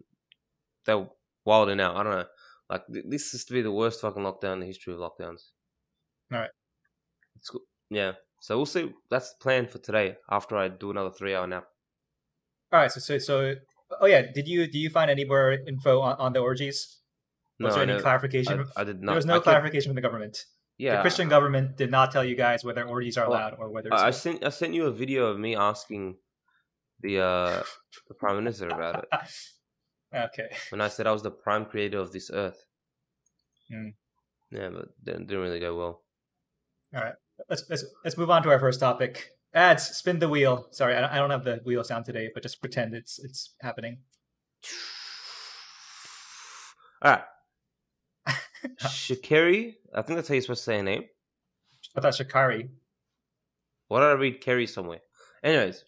they're 0.86 1.08
wilding 1.46 1.80
out. 1.80 1.96
I 1.96 2.04
don't 2.04 2.12
know. 2.14 2.26
Like 2.70 2.82
this 3.06 3.34
is 3.34 3.46
to 3.46 3.54
be 3.54 3.62
the 3.62 3.72
worst 3.72 4.02
fucking 4.02 4.22
lockdown 4.24 4.54
in 4.54 4.60
the 4.62 4.66
history 4.66 4.94
of 4.94 5.00
lockdowns. 5.00 5.42
Alright. 6.34 6.52
It's 7.38 7.50
cool. 7.50 7.62
Yeah. 7.90 8.14
So 8.42 8.58
we'll 8.58 8.66
see. 8.66 8.92
That's 9.10 9.30
the 9.32 9.38
plan 9.42 9.68
for 9.68 9.78
today. 9.80 10.16
After 10.30 10.56
I 10.58 10.68
do 10.68 10.92
another 10.92 11.10
three 11.12 11.34
hour 11.36 11.48
nap. 11.48 11.66
All 12.72 12.80
right. 12.80 12.92
So 12.92 13.00
so 13.00 13.18
so. 13.18 13.56
Oh 14.02 14.06
yeah. 14.06 14.24
Did 14.34 14.48
you 14.48 14.68
do 14.68 14.78
you 14.78 14.90
find 14.90 15.10
any 15.10 15.26
more 15.26 15.52
info 15.68 16.02
on, 16.02 16.16
on 16.20 16.34
the 16.34 16.40
orgies? 16.40 16.99
Was 17.60 17.72
No, 17.72 17.74
there 17.76 17.84
any 17.84 17.92
never- 17.94 18.02
clarification? 18.04 18.66
I, 18.78 18.82
I 18.82 18.84
did 18.86 19.02
not. 19.02 19.12
there 19.12 19.16
was 19.16 19.26
I 19.26 19.28
no 19.28 19.34
kept- 19.36 19.44
clarification 19.46 19.90
from 19.90 19.96
the 19.96 20.02
government. 20.02 20.46
Yeah, 20.78 20.96
the 20.98 21.02
Christian 21.02 21.28
government 21.28 21.76
did 21.76 21.92
not 21.92 22.10
tell 22.12 22.24
you 22.24 22.36
guys 22.36 22.64
whether 22.64 22.84
orgies 22.88 23.18
are 23.18 23.30
Well, 23.30 23.38
allowed 23.38 23.56
or 23.60 23.70
whether. 23.70 23.90
It's 23.90 24.02
I, 24.02 24.08
I 24.08 24.12
sent 24.12 24.46
I 24.46 24.50
sent 24.50 24.74
you 24.74 24.86
a 24.86 24.92
video 24.92 25.26
of 25.28 25.38
me 25.38 25.56
asking 25.56 26.16
the 27.02 27.20
uh 27.20 27.64
the 28.08 28.14
prime 28.14 28.38
minister 28.38 28.68
about 28.70 29.04
it 29.04 29.10
okay. 30.16 30.50
when 30.70 30.80
I 30.80 30.88
said 30.88 31.06
I 31.06 31.12
was 31.12 31.22
the 31.22 31.32
prime 31.32 31.66
creator 31.66 32.00
of 32.00 32.14
this 32.14 32.32
earth. 32.34 32.64
Hmm. 33.70 33.90
Yeah, 34.52 34.70
but 34.70 34.86
didn't, 35.04 35.28
didn't 35.28 35.44
really 35.44 35.60
go 35.60 35.76
well. 35.78 36.02
All 36.96 37.02
right, 37.04 37.14
let's, 37.50 37.64
let's 37.70 37.84
let's 38.06 38.18
move 38.18 38.30
on 38.30 38.42
to 38.44 38.50
our 38.50 38.60
first 38.60 38.80
topic. 38.80 39.32
Ads. 39.54 39.84
Spin 39.98 40.20
the 40.20 40.30
wheel. 40.30 40.68
Sorry, 40.72 40.96
I 40.96 41.02
don't, 41.02 41.12
I 41.12 41.16
don't 41.18 41.30
have 41.32 41.44
the 41.44 41.60
wheel 41.66 41.84
sound 41.84 42.06
today, 42.06 42.30
but 42.34 42.42
just 42.42 42.62
pretend 42.62 42.94
it's 42.94 43.20
it's 43.20 43.54
happening. 43.62 44.00
All 47.02 47.12
right, 47.12 47.22
Shakiri. 48.82 49.76
I 49.94 50.02
think 50.02 50.18
that's 50.18 50.28
how 50.28 50.34
you're 50.36 50.42
supposed 50.42 50.62
to 50.62 50.66
say 50.66 50.78
her 50.78 50.84
name. 50.84 51.04
I 51.96 52.02
thought 52.02 52.16
Shikari. 52.16 52.70
Why 53.88 54.00
did 54.02 54.08
I 54.08 54.12
read 54.14 54.42
Kerry 54.42 54.68
somewhere? 54.68 55.00
Anyways, 55.44 55.84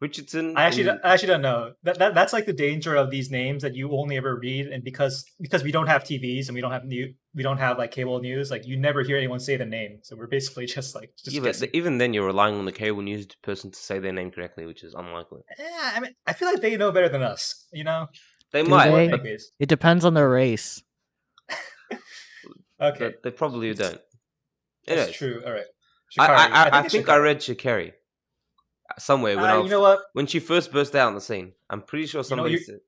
Richardson. 0.00 0.56
I 0.56 0.64
actually, 0.64 0.82
and- 0.88 1.00
don't- 1.00 1.04
I 1.04 1.12
actually 1.14 1.28
don't 1.28 1.42
know. 1.42 1.72
That, 1.82 1.98
that 1.98 2.14
that's 2.14 2.32
like 2.32 2.46
the 2.46 2.52
danger 2.52 2.94
of 2.94 3.10
these 3.10 3.30
names 3.30 3.62
that 3.62 3.74
you 3.74 3.90
only 3.92 4.16
ever 4.16 4.36
read, 4.36 4.66
and 4.68 4.84
because 4.84 5.24
because 5.40 5.62
we 5.64 5.72
don't 5.72 5.88
have 5.88 6.04
TVs 6.04 6.46
and 6.48 6.54
we 6.54 6.60
don't 6.60 6.70
have 6.70 6.84
new, 6.84 7.12
we 7.34 7.42
don't 7.42 7.58
have 7.58 7.76
like 7.78 7.90
cable 7.90 8.20
news. 8.20 8.50
Like 8.50 8.66
you 8.66 8.76
never 8.76 9.02
hear 9.02 9.16
anyone 9.16 9.40
say 9.40 9.56
the 9.56 9.66
name, 9.66 9.98
so 10.02 10.14
we're 10.16 10.26
basically 10.28 10.66
just 10.76 10.94
like 10.94 11.10
just 11.22 11.34
yeah, 11.34 11.42
but 11.42 11.62
even 11.72 11.98
then, 11.98 12.14
you're 12.14 12.26
relying 12.26 12.54
on 12.54 12.64
the 12.64 12.72
cable 12.72 13.02
news 13.02 13.26
person 13.42 13.70
to 13.72 13.78
say 13.78 13.98
their 13.98 14.12
name 14.12 14.30
correctly, 14.30 14.66
which 14.66 14.84
is 14.84 14.94
unlikely. 14.94 15.40
Yeah, 15.58 15.92
I 15.96 16.00
mean, 16.00 16.14
I 16.26 16.32
feel 16.34 16.48
like 16.48 16.60
they 16.60 16.76
know 16.76 16.92
better 16.92 17.08
than 17.08 17.22
us. 17.22 17.66
You 17.72 17.84
know, 17.84 18.06
They 18.52 18.62
Do 18.62 18.70
might, 18.70 18.90
they? 18.90 19.08
but 19.08 19.20
It 19.58 19.68
depends 19.68 20.04
on 20.04 20.14
their 20.14 20.28
race. 20.30 20.82
Okay, 22.80 22.98
but 23.10 23.22
they 23.22 23.30
probably 23.30 23.72
don't. 23.74 24.00
that's 24.86 25.12
true. 25.16 25.42
All 25.44 25.52
right, 25.52 25.66
I, 26.18 26.26
I, 26.26 26.46
I, 26.46 26.68
I 26.68 26.84
it's 26.84 26.92
think 26.92 27.08
I 27.08 27.16
read 27.16 27.38
Shakari 27.38 27.92
somewhere 28.98 29.36
when 29.36 29.44
Uh, 29.50 29.60
I 29.60 29.62
you 29.62 29.68
know 29.68 29.80
what? 29.80 30.00
when 30.14 30.26
she 30.26 30.40
first 30.40 30.72
burst 30.72 30.94
out 30.94 31.08
on 31.08 31.14
the 31.14 31.20
scene. 31.20 31.52
I'm 31.68 31.82
pretty 31.82 32.06
sure 32.06 32.20
know, 32.20 32.22
somebody 32.22 32.52
you- 32.52 32.58
said. 32.64 32.80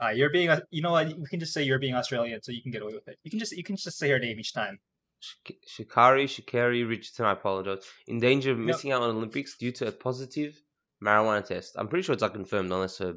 Uh, 0.00 0.10
you're 0.10 0.30
being, 0.30 0.48
a- 0.48 0.62
you 0.70 0.80
know 0.80 0.92
what? 0.92 1.08
We 1.08 1.26
can 1.26 1.40
just 1.40 1.52
say 1.52 1.64
you're 1.64 1.80
being 1.80 1.94
Australian, 1.96 2.40
so 2.40 2.52
you 2.52 2.62
can 2.62 2.70
get 2.70 2.82
away 2.82 2.94
with 2.94 3.08
it. 3.08 3.18
You 3.24 3.30
can 3.32 3.40
just, 3.40 3.50
you 3.56 3.64
can 3.64 3.74
just 3.74 3.98
say 3.98 4.08
her 4.10 4.20
name 4.20 4.38
each 4.38 4.52
time. 4.54 4.78
Shik- 5.20 5.56
Shikari, 5.66 6.28
Shikari 6.28 6.84
Richardson, 6.84 7.24
I 7.24 7.32
apologize, 7.32 7.84
in 8.06 8.20
danger 8.20 8.52
of 8.52 8.58
No. 8.58 8.64
missing 8.66 8.92
out 8.92 9.02
on 9.02 9.10
Olympics 9.16 9.56
due 9.56 9.72
to 9.72 9.88
a 9.88 9.90
positive 9.92 10.62
marijuana 11.04 11.44
test. 11.44 11.74
I'm 11.76 11.88
pretty 11.88 12.04
sure 12.04 12.12
it's 12.12 12.22
like 12.22 12.32
confirmed 12.34 12.70
unless 12.70 12.98
her 12.98 13.16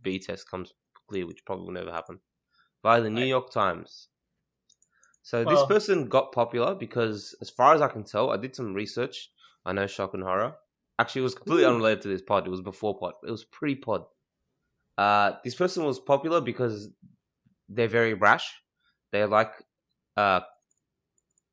B 0.00 0.18
test 0.18 0.50
comes 0.50 0.72
clear, 1.10 1.26
which 1.26 1.44
probably 1.44 1.66
will 1.66 1.72
never 1.74 1.92
happen. 1.92 2.20
By 2.82 3.00
the 3.00 3.10
New 3.10 3.20
Right. 3.20 3.28
York 3.28 3.50
Times. 3.50 4.08
So 5.24 5.42
Well- 5.42 5.56
this 5.56 5.66
person 5.66 6.08
got 6.08 6.32
popular 6.32 6.74
because, 6.74 7.34
as 7.40 7.48
far 7.50 7.74
as 7.74 7.80
I 7.80 7.88
can 7.88 8.04
tell, 8.04 8.30
I 8.30 8.36
did 8.36 8.54
some 8.54 8.72
research. 8.74 9.30
I 9.64 9.72
know 9.72 9.86
shock 9.86 10.12
and 10.14 10.22
horror. 10.22 10.54
Actually, 10.98 11.22
it 11.22 11.24
was 11.24 11.34
completely 11.34 11.64
unrelated 11.64 12.02
to 12.02 12.08
this 12.08 12.22
pod. 12.22 12.46
It 12.46 12.50
was 12.50 12.60
before 12.60 12.96
pod. 12.98 13.14
It 13.26 13.30
was 13.30 13.42
pre 13.44 13.74
pod. 13.74 14.04
Uh, 14.98 15.32
this 15.42 15.54
person 15.56 15.84
was 15.84 15.98
popular 15.98 16.40
because 16.40 16.88
they're 17.68 17.88
very 17.88 18.14
rash. 18.14 18.52
They 19.10 19.24
like 19.24 19.52
uh, 20.16 20.40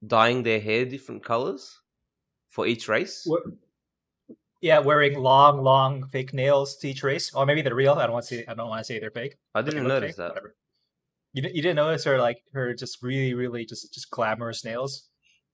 dyeing 0.05 0.43
their 0.43 0.59
hair 0.59 0.85
different 0.85 1.23
colors 1.23 1.79
for 2.49 2.67
each 2.67 2.87
race. 2.87 3.23
What- 3.25 3.43
Yeah, 4.59 4.77
wearing 4.79 5.17
long, 5.17 5.63
long 5.63 6.05
fake 6.09 6.33
nails 6.33 6.75
to 6.77 6.89
each 6.89 7.01
race, 7.01 7.33
or 7.33 7.47
maybe 7.47 7.63
they're 7.63 7.73
real. 7.73 7.93
I 7.93 8.03
don't 8.03 8.13
want 8.13 8.27
to 8.27 8.35
say. 8.35 8.45
I 8.47 8.53
don't 8.53 8.69
want 8.69 8.81
to 8.81 8.85
say 8.85 8.99
they're 8.99 9.09
fake. 9.09 9.37
I 9.55 9.63
didn't 9.63 9.87
notice 9.87 10.09
fake, 10.11 10.15
that. 10.17 10.29
whatever. 10.29 10.55
You, 11.33 11.43
you 11.53 11.61
didn't 11.61 11.77
notice 11.77 12.03
her 12.05 12.19
like 12.19 12.43
her 12.53 12.73
just 12.73 13.01
really, 13.01 13.33
really 13.33 13.65
just 13.65 13.93
just 13.93 14.09
glamorous 14.11 14.65
nails. 14.65 15.07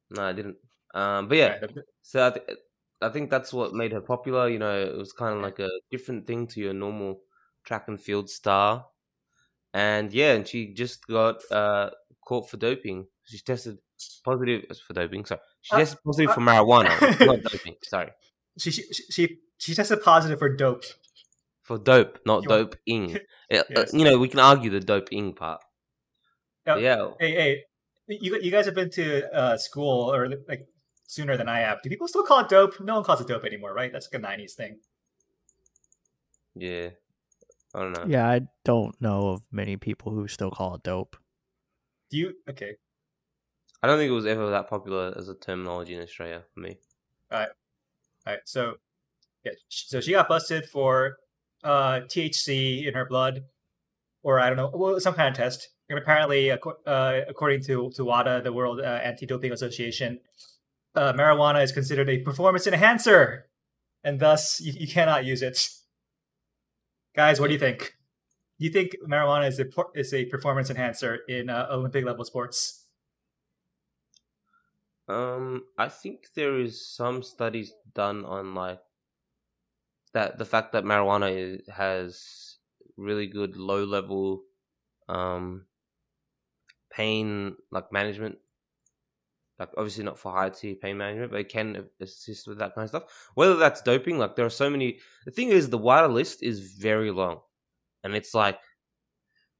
No, 0.09 0.23
I 0.23 0.33
didn't. 0.33 0.57
Um, 0.93 1.27
but 1.27 1.37
yeah, 1.37 1.57
Right, 1.59 1.71
so 2.01 2.27
I, 2.27 2.29
th- 2.31 2.57
I 3.01 3.09
think 3.09 3.29
that's 3.29 3.53
what 3.53 3.73
made 3.73 3.91
her 3.91 4.01
popular. 4.01 4.49
You 4.49 4.57
know, 4.59 4.79
it 4.81 4.97
was 4.97 5.13
kind 5.13 5.35
of 5.35 5.41
like 5.43 5.59
a 5.59 5.69
different 5.91 6.25
thing 6.25 6.47
to 6.47 6.59
your 6.59 6.73
normal 6.73 7.19
track 7.65 7.87
and 7.87 7.99
field 7.99 8.29
star. 8.29 8.85
And 9.73 10.11
yeah, 10.13 10.33
and 10.33 10.47
she 10.47 10.73
just 10.73 11.05
got 11.07 11.41
uh, 11.51 11.89
caught 12.25 12.49
for 12.49 12.57
doping. 12.57 13.07
She 13.25 13.37
tested 13.39 13.77
positive 14.23 14.63
for 14.87 14.93
doping. 14.93 15.25
Sorry, 15.25 15.41
she 15.61 15.75
Uh, 15.75 15.79
tested 15.79 15.99
positive 16.05 16.31
uh, 16.31 16.33
for 16.33 16.41
marijuana, 16.41 16.89
not 17.25 17.43
doping. 17.43 17.75
Sorry, 17.83 18.09
she, 18.57 18.71
she 18.71 18.83
she 19.11 19.37
she 19.57 19.75
tested 19.75 20.01
positive 20.01 20.39
for 20.39 20.49
dope. 20.55 20.85
for 21.61 21.77
dope, 21.77 22.19
not 22.25 22.43
You 22.43 22.49
doping. 22.49 23.17
Uh, 23.53 23.63
Yes. 23.69 23.93
you 23.93 24.03
know, 24.03 24.17
we 24.17 24.27
can 24.27 24.39
argue 24.39 24.69
the 24.69 24.79
doping 24.81 25.33
part. 25.33 25.61
Yeah. 26.67 26.77
Yeah, 26.77 27.09
Hey, 27.19 27.31
hey, 27.35 27.63
you 28.07 28.37
you 28.41 28.51
guys 28.51 28.65
have 28.65 28.75
been 28.75 28.89
to 28.91 29.33
uh, 29.33 29.57
school 29.57 30.13
or 30.13 30.27
like 30.47 30.67
sooner 31.07 31.37
than 31.37 31.47
I 31.47 31.59
have. 31.59 31.81
Do 31.81 31.89
people 31.89 32.07
still 32.07 32.23
call 32.23 32.39
it 32.41 32.49
dope? 32.49 32.79
No 32.79 32.95
one 32.95 33.03
calls 33.03 33.21
it 33.21 33.27
dope 33.27 33.45
anymore, 33.45 33.73
right? 33.73 33.91
That's 33.91 34.07
like 34.11 34.21
a 34.21 34.25
'90s 34.25 34.53
thing. 34.53 34.79
yeah. 36.55 36.89
I 37.75 37.81
don't 37.81 37.91
know. 37.91 38.05
Yeah, 38.07 38.27
I 38.27 38.41
don't 38.63 38.99
know 39.01 39.29
of 39.29 39.41
many 39.51 39.77
people 39.77 40.11
who 40.11 40.27
still 40.27 40.49
call 40.49 40.75
it 40.75 40.83
dope. 40.83 41.17
Do 42.09 42.17
you? 42.17 42.33
Okay, 42.49 42.75
I 43.83 43.87
don't 43.87 43.97
think 43.97 44.09
it 44.09 44.13
was 44.13 44.25
ever 44.25 44.49
that 44.49 44.69
popular 44.69 45.13
as 45.17 45.29
a 45.29 45.35
terminology 45.35 45.93
in 45.93 46.01
Australia 46.01 46.43
for 46.53 46.61
me. 46.61 46.79
all 47.31 47.39
right. 47.39 47.49
Alright, 48.25 48.41
so, 48.45 48.73
yeah, 49.45 49.53
so 49.69 50.01
she 50.01 50.11
got 50.11 50.27
busted 50.27 50.65
for 50.65 51.15
uh, 51.63 52.01
THC 52.01 52.85
in 52.85 52.93
her 52.93 53.05
blood, 53.05 53.43
or 54.21 54.39
I 54.39 54.47
don't 54.49 54.57
know, 54.57 54.69
well, 54.73 54.99
some 54.99 55.13
kind 55.13 55.29
of 55.29 55.35
test. 55.35 55.69
And 55.89 55.97
apparently, 55.97 56.51
uh, 56.51 56.57
according 57.29 57.63
to 57.63 57.91
to 57.95 58.03
WADA, 58.03 58.41
the 58.43 58.51
World 58.51 58.81
uh, 58.81 58.83
Anti-Doping 58.83 59.51
Association, 59.51 60.19
uh, 60.95 61.13
marijuana 61.13 61.63
is 61.63 61.71
considered 61.71 62.09
a 62.09 62.19
performance 62.19 62.67
enhancer, 62.67 63.47
and 64.03 64.19
thus 64.19 64.59
you, 64.59 64.73
you 64.73 64.87
cannot 64.87 65.23
use 65.23 65.41
it. 65.41 65.69
Guys, 67.15 67.39
what 67.39 67.47
do 67.47 67.53
you 67.53 67.59
think? 67.59 67.95
Do 68.59 68.65
you 68.65 68.71
think 68.71 68.95
marijuana 69.07 69.47
is 69.47 69.59
a 69.59 69.67
is 69.95 70.13
a 70.13 70.25
performance 70.25 70.69
enhancer 70.69 71.19
in 71.29 71.49
uh, 71.49 71.67
Olympic 71.71 72.03
level 72.03 72.25
sports? 72.25 72.85
Um, 75.07 75.63
I 75.77 75.87
think 75.87 76.33
there 76.35 76.59
is 76.59 76.85
some 76.85 77.23
studies 77.23 77.73
done 77.95 78.25
on 78.25 78.53
like 78.55 78.79
that 80.13 80.37
the 80.37 80.45
fact 80.45 80.73
that 80.73 80.83
marijuana 80.83 81.31
is, 81.31 81.61
has 81.69 82.57
really 82.97 83.27
good 83.27 83.55
low 83.55 83.85
level 83.85 84.41
um 85.07 85.65
pain 86.97 87.55
like 87.71 87.91
management. 87.91 88.37
Like 89.59 89.69
obviously 89.77 90.03
not 90.03 90.19
for 90.19 90.31
high 90.31 90.49
tier 90.49 90.75
pain 90.75 90.97
management, 90.97 91.31
but 91.31 91.39
it 91.39 91.49
can 91.49 91.85
assist 92.01 92.47
with 92.47 92.59
that 92.59 92.75
kind 92.75 92.83
of 92.83 92.89
stuff. 92.89 93.03
Whether 93.35 93.55
that's 93.55 93.81
doping, 93.81 94.19
like 94.19 94.35
there 94.35 94.45
are 94.45 94.51
so 94.51 94.69
many. 94.69 94.99
The 95.25 95.31
thing 95.31 95.49
is, 95.49 95.69
the 95.69 95.79
WADA 95.79 96.07
list 96.09 96.43
is 96.43 96.73
very 96.73 97.11
long, 97.11 97.39
and 98.03 98.15
it's 98.15 98.33
like 98.33 98.59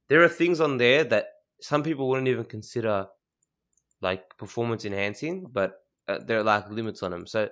there 0.08 0.22
are 0.22 0.28
things 0.28 0.60
on 0.60 0.76
there 0.76 1.04
that 1.04 1.26
some 1.60 1.82
people 1.82 2.08
wouldn't 2.08 2.28
even 2.28 2.44
consider 2.44 3.06
like 4.00 4.36
performance 4.38 4.84
enhancing, 4.84 5.46
but 5.50 5.80
uh, 6.06 6.18
there 6.24 6.38
are 6.38 6.44
like 6.44 6.70
limits 6.70 7.02
on 7.02 7.10
them. 7.10 7.26
So, 7.26 7.48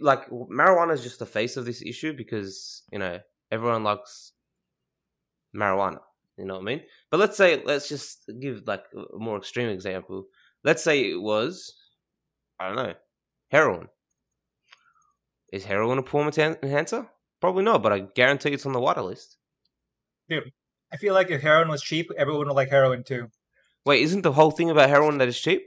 like 0.00 0.30
marijuana 0.30 0.94
is 0.94 1.02
just 1.02 1.18
the 1.18 1.26
face 1.26 1.56
of 1.56 1.66
this 1.66 1.82
issue 1.82 2.14
because 2.14 2.82
you 2.90 2.98
know 2.98 3.20
everyone 3.50 3.84
likes 3.84 4.32
marijuana. 5.54 6.00
You 6.36 6.44
know 6.44 6.54
what 6.54 6.62
I 6.62 6.64
mean? 6.64 6.82
But 7.10 7.20
let's 7.20 7.36
say 7.36 7.62
let's 7.64 7.88
just 7.88 8.30
give 8.40 8.62
like 8.66 8.84
a 8.94 9.18
more 9.18 9.38
extreme 9.38 9.68
example. 9.68 10.26
Let's 10.64 10.82
say 10.82 11.10
it 11.10 11.20
was 11.20 11.74
I 12.60 12.68
don't 12.68 12.76
know 12.76 12.94
heroin. 13.50 13.88
Is 15.52 15.64
heroin 15.64 15.98
a 15.98 16.02
performance 16.02 16.38
enhancer? 16.38 17.08
Probably 17.40 17.62
not, 17.62 17.82
but 17.82 17.92
I 17.92 18.00
guarantee 18.00 18.50
it's 18.50 18.66
on 18.66 18.72
the 18.72 18.80
WADA 18.80 19.02
list. 19.02 19.36
Dude, 20.28 20.52
I 20.92 20.96
feel 20.96 21.14
like 21.14 21.30
if 21.30 21.40
heroin 21.40 21.68
was 21.68 21.82
cheap, 21.82 22.10
everyone 22.18 22.48
would 22.48 22.54
like 22.54 22.70
heroin 22.70 23.04
too. 23.04 23.30
Wait, 23.84 24.02
isn't 24.02 24.22
the 24.22 24.32
whole 24.32 24.50
thing 24.50 24.70
about 24.70 24.88
heroin 24.88 25.18
that 25.18 25.28
it's 25.28 25.40
cheap? 25.40 25.62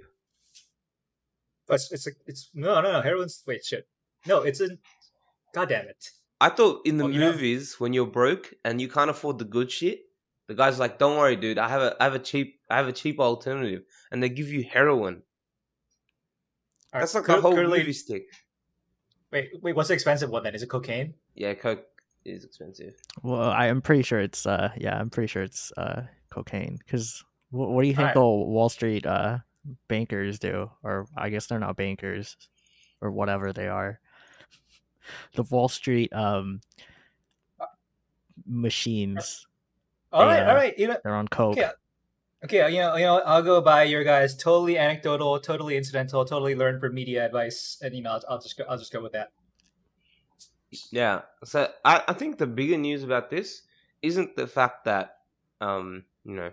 It's 1.69 1.91
it's, 1.91 2.07
it's 2.25 2.49
no 2.53 2.81
no 2.81 2.93
no 2.93 3.01
heroin's 3.01 3.43
wait 3.45 3.63
shit 3.63 3.87
no 4.25 4.41
it's 4.41 4.59
a 4.59 4.69
god 5.53 5.69
damn 5.69 5.87
it 5.87 6.09
I 6.41 6.49
thought 6.49 6.81
in 6.85 6.97
the 6.97 7.03
oh, 7.03 7.07
Well, 7.07 7.17
know- 7.17 7.31
movies 7.31 7.79
when 7.79 7.93
you're 7.93 8.07
broke 8.07 8.53
and 8.63 8.79
you 8.79 8.87
can't 8.87 9.09
afford 9.09 9.39
the 9.39 9.45
good 9.45 9.69
shit, 9.69 9.99
the 10.49 10.55
guy's 10.55 10.79
like, 10.79 10.97
"Don't 10.99 11.15
worry, 11.17 11.35
dude. 11.37 11.57
I 11.57 11.69
have 11.69 11.81
a 11.81 11.95
I 12.01 12.03
have 12.05 12.15
a 12.15 12.19
cheap 12.19 12.59
I 12.69 12.75
have 12.77 12.87
a 12.89 12.91
cheap 12.91 13.19
alternative," 13.19 13.83
and 14.11 14.21
they 14.21 14.27
give 14.29 14.49
you 14.49 14.63
heroin. 14.63 15.21
All 16.91 16.99
That's 16.99 17.13
right, 17.15 17.21
like 17.21 17.27
the 17.27 17.33
cur- 17.35 17.41
whole 17.41 17.53
currently- 17.55 17.79
movie 17.79 17.93
stick. 17.93 18.25
wait 19.31 19.51
wait 19.61 19.75
what's 19.75 19.89
the 19.89 19.93
expensive 19.93 20.31
one 20.31 20.41
then 20.43 20.55
is 20.55 20.63
it 20.63 20.69
cocaine 20.69 21.13
Yeah, 21.35 21.53
coke 21.53 21.85
is 22.25 22.43
expensive. 22.43 22.95
Well, 23.21 23.49
I 23.51 23.67
am 23.67 23.79
pretty 23.81 24.01
sure 24.03 24.19
it's 24.19 24.45
uh 24.45 24.71
yeah, 24.75 24.99
I'm 24.99 25.09
pretty 25.11 25.27
sure 25.27 25.43
it's 25.43 25.71
uh 25.77 26.07
cocaine 26.31 26.77
because 26.83 27.23
what, 27.51 27.69
what 27.69 27.83
do 27.83 27.87
you 27.87 27.93
think 27.93 28.09
Alright. 28.09 28.15
the 28.15 28.21
Wall 28.55 28.69
Street 28.69 29.05
uh 29.05 29.37
bankers 29.87 30.39
do? 30.39 30.71
Or 30.83 31.05
I 31.15 31.29
guess 31.29 31.45
they're 31.45 31.59
not 31.59 31.77
bankers 31.77 32.35
or 33.01 33.11
whatever 33.11 33.53
they 33.53 33.67
are. 33.67 33.99
The 35.35 35.43
Wall 35.43 35.69
Street 35.69 36.11
um 36.11 36.61
machines 38.47 39.45
all 40.11 40.25
right 40.25 40.37
Yeah. 40.39 40.49
all 40.49 40.55
right 40.55 40.77
you 40.77 40.87
know 40.87 40.97
they're 41.03 41.15
on 41.15 41.27
coke. 41.27 41.57
okay 41.57 41.69
okay 42.43 42.71
you 42.73 42.79
know 42.79 42.95
you 42.95 43.03
know 43.05 43.19
I'll 43.19 43.43
go 43.43 43.61
by 43.61 43.83
your 43.83 44.03
guys 44.03 44.35
totally 44.35 44.77
anecdotal 44.77 45.39
totally 45.39 45.75
incidental 45.77 46.23
totally 46.25 46.55
learned 46.55 46.79
from 46.81 46.93
media 46.93 47.25
advice 47.25 47.77
and 47.81 47.93
you 47.95 48.01
know 48.01 48.11
I'll, 48.11 48.23
I'll 48.29 48.41
just 48.41 48.57
go 48.57 48.63
I'll 48.69 48.77
just 48.77 48.93
go 48.93 49.01
with 49.01 49.13
that 49.13 49.29
Yeah. 50.91 51.21
So 51.43 51.67
I, 51.83 52.03
I 52.07 52.13
think 52.13 52.37
the 52.37 52.45
bigger 52.47 52.77
news 52.77 53.03
about 53.03 53.29
this 53.29 53.63
isn't 54.01 54.35
the 54.35 54.47
fact 54.47 54.85
that 54.85 55.17
um 55.61 56.05
you 56.23 56.35
know 56.35 56.51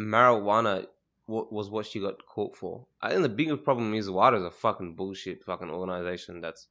marijuana 0.00 0.86
wa- 1.26 1.46
was 1.50 1.70
what 1.70 1.86
she 1.86 2.00
got 2.00 2.24
caught 2.26 2.56
for. 2.56 2.86
I 3.00 3.10
think 3.10 3.22
the 3.22 3.28
bigger 3.28 3.56
problem 3.56 3.94
is 3.94 4.10
WADA 4.10 4.38
is 4.38 4.44
a 4.44 4.50
fucking 4.50 4.94
bullshit 4.94 5.44
fucking 5.44 5.70
organization 5.70 6.40
that's 6.40 6.68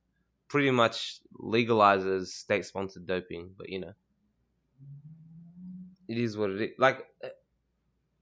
pretty 0.47 0.71
much 0.71 1.19
legalizes 1.39 2.27
state 2.27 2.65
sponsored 2.65 3.05
doping. 3.07 3.51
But 3.57 3.69
you 3.69 3.79
know, 3.79 3.93
it 6.07 6.17
is 6.17 6.37
what 6.37 6.49
it 6.51 6.61
is. 6.61 6.69
Like 6.77 7.05
uh, 7.23 7.29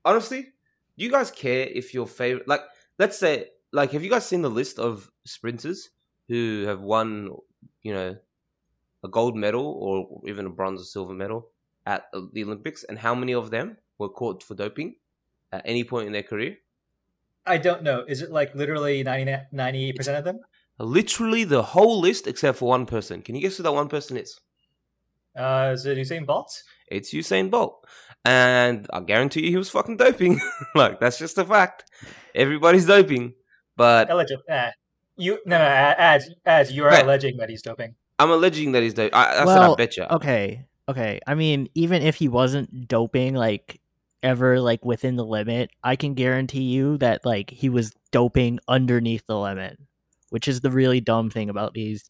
honestly, 0.06 0.42
do 0.98 1.06
you 1.06 1.12
guys 1.12 1.32
care 1.32 1.68
if 1.68 1.94
your 1.94 2.08
favorite 2.08 2.48
like 2.48 2.62
let's 3.00 3.18
say 3.18 3.48
like 3.72 3.92
have 3.92 4.04
you 4.04 4.10
guys 4.10 4.26
seen 4.26 4.42
the 4.42 4.50
list 4.50 4.80
of 4.80 5.10
sprinters 5.26 5.90
who 6.28 6.66
have 6.68 6.82
won 6.82 7.30
you 7.84 7.94
know, 7.94 8.16
a 9.04 9.08
gold 9.08 9.36
medal 9.36 9.66
or 9.66 10.22
even 10.30 10.46
a 10.46 10.50
bronze 10.50 10.82
or 10.82 10.86
silver 10.86 11.14
medal 11.14 11.50
at 11.86 12.06
the 12.34 12.44
Olympics, 12.44 12.84
and 12.84 13.00
how 13.00 13.16
many 13.16 13.34
of 13.34 13.50
them 13.50 13.78
were 13.98 14.10
caught 14.10 14.44
for 14.44 14.56
doping 14.56 14.96
at 15.52 15.62
any 15.66 15.84
point 15.84 16.08
in 16.08 16.14
their 16.14 16.24
career? 16.24 16.58
I 17.46 17.58
don't 17.58 17.82
know. 17.82 18.06
Is 18.08 18.22
it 18.22 18.32
like 18.32 18.54
literally 18.54 19.04
98 19.04 19.96
percent 19.96 20.18
of 20.18 20.24
them? 20.24 20.40
Literally 20.78 21.44
the 21.44 21.64
whole 21.64 22.00
list 22.00 22.28
except 22.28 22.60
for 22.60 22.70
one 22.70 22.86
person. 22.86 23.22
Can 23.22 23.36
you 23.36 23.42
guess 23.42 23.58
who 23.58 23.64
that 23.64 23.74
one 23.74 23.90
person 23.90 24.18
is? 24.18 24.40
Uh, 25.36 25.72
is 25.74 25.86
it 25.86 25.98
Usain 25.98 26.26
Bolt? 26.26 26.64
It's 26.88 27.14
Usain 27.14 27.50
Bolt. 27.50 27.86
And 28.24 28.88
I 28.94 29.00
guarantee 29.00 29.46
you 29.46 29.50
he 29.50 29.58
was 29.58 29.70
fucking 29.70 29.98
doping. 29.98 30.40
like, 30.76 31.00
that's 31.00 31.18
just 31.18 31.38
a 31.38 31.46
fact. 31.46 31.86
Everybody's 32.36 32.86
doping. 32.86 33.34
But. 33.76 34.12
Alleged, 34.12 34.34
eh. 34.48 34.72
You, 35.18 35.40
no, 35.46 35.58
no, 35.58 35.66
as, 35.98 36.30
as 36.46 36.72
you 36.72 36.84
are 36.86 36.90
right. 36.90 37.04
alleging 37.04 37.38
that 37.38 37.50
he's 37.50 37.62
doping. 37.62 37.96
I'm 38.20 38.32
alleging 38.32 38.74
that 38.74 38.84
he's 38.84 38.94
doping. 38.94 39.14
I, 39.14 39.42
I 39.42 39.46
well, 39.46 39.56
said 39.56 39.72
I 39.72 39.76
betcha. 39.76 40.16
Okay. 40.16 40.66
Okay. 40.88 41.20
I 41.26 41.36
mean, 41.36 41.70
even 41.74 42.02
if 42.02 42.16
he 42.16 42.28
wasn't 42.28 42.88
doping, 42.88 43.34
like, 43.34 43.82
ever, 44.22 44.60
like, 44.60 44.86
within 44.86 45.16
the 45.16 45.26
limit, 45.26 45.72
I 45.84 45.96
can 45.96 46.14
guarantee 46.14 46.64
you 46.64 46.98
that, 47.00 47.26
like, 47.26 47.50
he 47.50 47.70
was 47.70 47.94
doping 48.12 48.60
underneath 48.68 49.26
the 49.28 49.38
limit, 49.38 49.80
which 50.30 50.48
is 50.48 50.62
the 50.62 50.72
really 50.72 51.02
dumb 51.02 51.30
thing 51.30 51.50
about 51.50 51.74
these. 51.74 52.10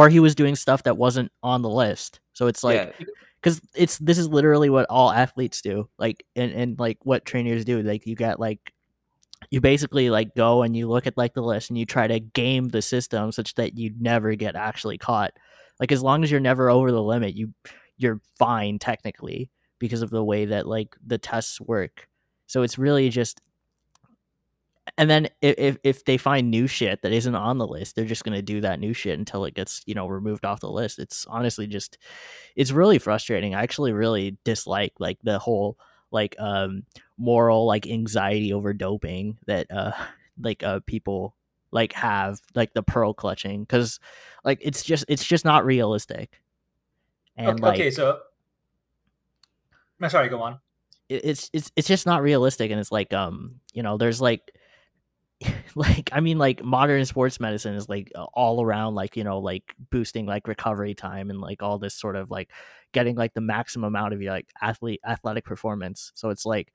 Or 0.00 0.08
he 0.08 0.20
was 0.20 0.34
doing 0.34 0.56
stuff 0.56 0.82
that 0.84 0.96
wasn't 0.96 1.30
on 1.42 1.62
the 1.62 1.70
list. 1.70 2.20
So 2.32 2.46
it's 2.46 2.64
like. 2.64 2.94
Yeah 2.98 3.06
because 3.42 3.60
it's 3.74 3.98
this 3.98 4.18
is 4.18 4.28
literally 4.28 4.70
what 4.70 4.86
all 4.90 5.10
athletes 5.10 5.62
do 5.62 5.88
like 5.98 6.24
and, 6.36 6.52
and 6.52 6.78
like 6.78 6.98
what 7.04 7.24
trainers 7.24 7.64
do 7.64 7.82
like 7.82 8.06
you 8.06 8.14
got 8.14 8.38
like 8.38 8.72
you 9.50 9.60
basically 9.60 10.10
like 10.10 10.34
go 10.34 10.62
and 10.62 10.76
you 10.76 10.88
look 10.88 11.06
at 11.06 11.16
like 11.16 11.32
the 11.32 11.42
list 11.42 11.70
and 11.70 11.78
you 11.78 11.86
try 11.86 12.06
to 12.06 12.20
game 12.20 12.68
the 12.68 12.82
system 12.82 13.32
such 13.32 13.54
that 13.54 13.78
you 13.78 13.92
never 13.98 14.34
get 14.34 14.56
actually 14.56 14.98
caught 14.98 15.32
like 15.78 15.92
as 15.92 16.02
long 16.02 16.22
as 16.22 16.30
you're 16.30 16.40
never 16.40 16.68
over 16.68 16.92
the 16.92 17.02
limit 17.02 17.34
you 17.34 17.52
you're 17.96 18.20
fine 18.38 18.78
technically 18.78 19.50
because 19.78 20.02
of 20.02 20.10
the 20.10 20.24
way 20.24 20.44
that 20.44 20.66
like 20.66 20.94
the 21.04 21.18
tests 21.18 21.60
work 21.60 22.06
so 22.46 22.62
it's 22.62 22.78
really 22.78 23.08
just 23.08 23.40
and 25.00 25.08
then 25.08 25.28
if 25.40 25.78
if 25.82 26.04
they 26.04 26.18
find 26.18 26.50
new 26.50 26.66
shit 26.66 27.00
that 27.00 27.10
isn't 27.10 27.34
on 27.34 27.56
the 27.56 27.66
list, 27.66 27.96
they're 27.96 28.04
just 28.04 28.22
gonna 28.22 28.42
do 28.42 28.60
that 28.60 28.78
new 28.78 28.92
shit 28.92 29.18
until 29.18 29.46
it 29.46 29.54
gets 29.54 29.80
you 29.86 29.94
know 29.94 30.06
removed 30.06 30.44
off 30.44 30.60
the 30.60 30.70
list. 30.70 30.98
It's 30.98 31.24
honestly 31.26 31.66
just, 31.66 31.96
it's 32.54 32.70
really 32.70 32.98
frustrating. 32.98 33.54
I 33.54 33.62
actually 33.62 33.94
really 33.94 34.36
dislike 34.44 34.92
like 34.98 35.16
the 35.22 35.38
whole 35.38 35.78
like 36.10 36.36
um 36.38 36.82
moral 37.16 37.64
like 37.64 37.86
anxiety 37.86 38.52
over 38.52 38.74
doping 38.74 39.38
that 39.46 39.70
uh 39.70 39.92
like 40.38 40.62
uh 40.62 40.80
people 40.84 41.34
like 41.70 41.94
have 41.94 42.38
like 42.54 42.74
the 42.74 42.82
pearl 42.82 43.14
clutching 43.14 43.62
because 43.62 44.00
like 44.44 44.58
it's 44.60 44.82
just 44.82 45.06
it's 45.08 45.24
just 45.24 45.46
not 45.46 45.64
realistic. 45.64 46.42
And 47.38 47.48
okay, 47.52 47.62
like, 47.62 47.74
okay 47.76 47.90
so 47.90 48.18
I'm 49.98 50.10
sorry, 50.10 50.28
go 50.28 50.42
on. 50.42 50.58
It's 51.08 51.48
it's 51.54 51.72
it's 51.74 51.88
just 51.88 52.04
not 52.04 52.20
realistic, 52.20 52.70
and 52.70 52.78
it's 52.78 52.92
like 52.92 53.14
um 53.14 53.60
you 53.72 53.82
know 53.82 53.96
there's 53.96 54.20
like 54.20 54.52
like 55.74 56.10
i 56.12 56.20
mean 56.20 56.36
like 56.38 56.62
modern 56.62 57.04
sports 57.04 57.40
medicine 57.40 57.74
is 57.74 57.88
like 57.88 58.12
all 58.34 58.62
around 58.62 58.94
like 58.94 59.16
you 59.16 59.24
know 59.24 59.38
like 59.38 59.74
boosting 59.90 60.26
like 60.26 60.46
recovery 60.46 60.94
time 60.94 61.30
and 61.30 61.40
like 61.40 61.62
all 61.62 61.78
this 61.78 61.94
sort 61.94 62.16
of 62.16 62.30
like 62.30 62.50
getting 62.92 63.16
like 63.16 63.34
the 63.34 63.40
maximum 63.40 63.96
out 63.96 64.12
of 64.12 64.20
your 64.20 64.32
like 64.32 64.48
athlete 64.60 65.00
athletic 65.06 65.44
performance. 65.44 66.12
So 66.14 66.30
it's 66.30 66.44
like 66.44 66.72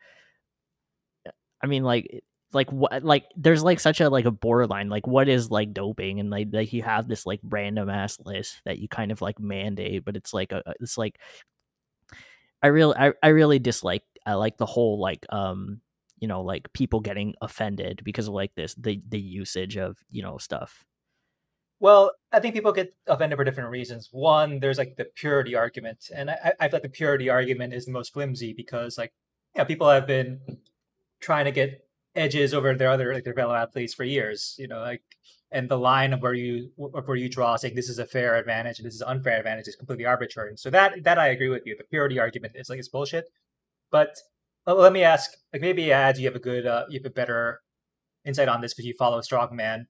i 1.62 1.67
mean 1.67 1.84
like 1.84 2.24
like 2.53 2.72
what 2.72 3.03
like 3.03 3.25
there's 3.36 3.63
like 3.63 3.79
such 3.79 4.00
a 4.00 4.10
like 4.10 4.25
a 4.25 4.31
borderline 4.31 4.88
like 4.89 5.05
what 5.07 5.27
is 5.27 5.51
like 5.51 5.74
doping? 5.74 6.19
And 6.19 6.29
like 6.29 6.48
like 6.51 6.72
you 6.74 6.84
have 6.84 7.07
this 7.07 7.25
like 7.25 7.41
random 7.43 7.89
ass 7.89 8.17
list 8.24 8.62
that 8.65 8.79
you 8.79 8.88
kind 8.88 9.12
of 9.12 9.22
like 9.22 9.39
mandate 9.39 10.05
but 10.05 10.15
it's 10.15 10.34
like 10.34 10.51
a 10.51 10.63
it's 10.79 10.98
like 10.98 11.19
i 12.63 12.67
really 12.67 12.95
I, 12.95 13.13
I 13.22 13.29
really 13.29 13.60
dislike 13.60 14.03
i 14.25 14.34
like 14.36 14.57
the 14.57 14.65
whole 14.65 15.00
like 15.00 15.25
um 15.29 15.81
you 16.19 16.27
know 16.27 16.41
like 16.41 16.71
people 16.73 16.99
getting 16.99 17.34
offended 17.41 18.01
because 18.04 18.28
of 18.28 18.34
like 18.34 18.54
this 18.56 18.75
the 18.75 19.01
the 19.08 19.19
usage 19.19 19.78
of 19.78 19.97
you 20.10 20.21
know 20.21 20.38
stuff? 20.38 20.86
Well 21.80 22.12
i 22.32 22.39
think 22.39 22.56
people 22.56 22.71
get 22.71 22.95
offended 23.08 23.38
for 23.38 23.43
different 23.43 23.69
reasons. 23.69 24.10
One 24.12 24.60
there's 24.60 24.78
like 24.78 24.95
the 24.97 25.06
purity 25.06 25.56
argument 25.56 26.10
and 26.15 26.30
i 26.30 26.54
i 26.60 26.67
feel 26.67 26.78
like 26.78 26.84
the 26.84 26.89
purity 26.89 27.30
argument 27.30 27.73
is 27.73 27.86
the 27.86 27.91
most 27.91 28.13
flimsy 28.13 28.54
because 28.54 28.97
like 28.97 29.13
yeah 29.56 29.63
people 29.63 29.89
have 29.89 30.08
been 30.08 30.39
trying 31.21 31.45
to 31.45 31.51
get 31.51 31.88
edges 32.15 32.54
over 32.54 32.73
their 32.75 32.89
other 32.89 33.13
like 33.13 33.25
their 33.25 33.34
fellow 33.34 33.54
athletes 33.54 33.93
for 33.93 34.06
years 34.06 34.56
you 34.58 34.67
know 34.67 34.80
like 34.80 35.01
and 35.51 35.69
the 35.69 35.78
line 35.78 36.12
of 36.12 36.21
where 36.21 36.34
you 36.34 36.71
where 36.75 37.15
you 37.15 37.30
draw 37.30 37.56
saying 37.56 37.75
this 37.75 37.89
is 37.89 37.99
a 37.99 38.06
fair 38.06 38.36
advantage 38.36 38.80
and 38.80 38.86
this 38.86 38.95
is 38.95 39.01
unfair 39.01 39.39
advantage 39.39 39.67
is 39.67 39.75
completely 39.75 40.06
arbitrary. 40.06 40.58
So 40.58 40.69
that 40.69 41.04
that 41.04 41.17
i 41.17 41.28
agree 41.28 41.49
with 41.49 41.65
you. 41.65 41.75
The 41.78 41.84
purity 41.86 42.19
argument 42.19 42.54
is 42.56 42.69
like 42.69 42.80
it's 42.80 42.89
bullshit 42.89 43.30
but 43.91 44.17
let 44.73 44.93
me 44.93 45.04
ask, 45.04 45.32
like 45.54 45.62
maybe 45.62 45.91
ads, 45.91 46.19
you 46.19 46.25
have 46.25 46.36
a 46.36 46.39
good, 46.39 46.65
uh, 46.65 46.86
you 46.89 46.99
have 46.99 47.06
a 47.06 47.13
better 47.13 47.62
insight 48.25 48.47
on 48.47 48.62
this 48.62 48.73
because 48.73 48.86
you 48.86 48.93
follow 48.97 49.19
strongman. 49.19 49.86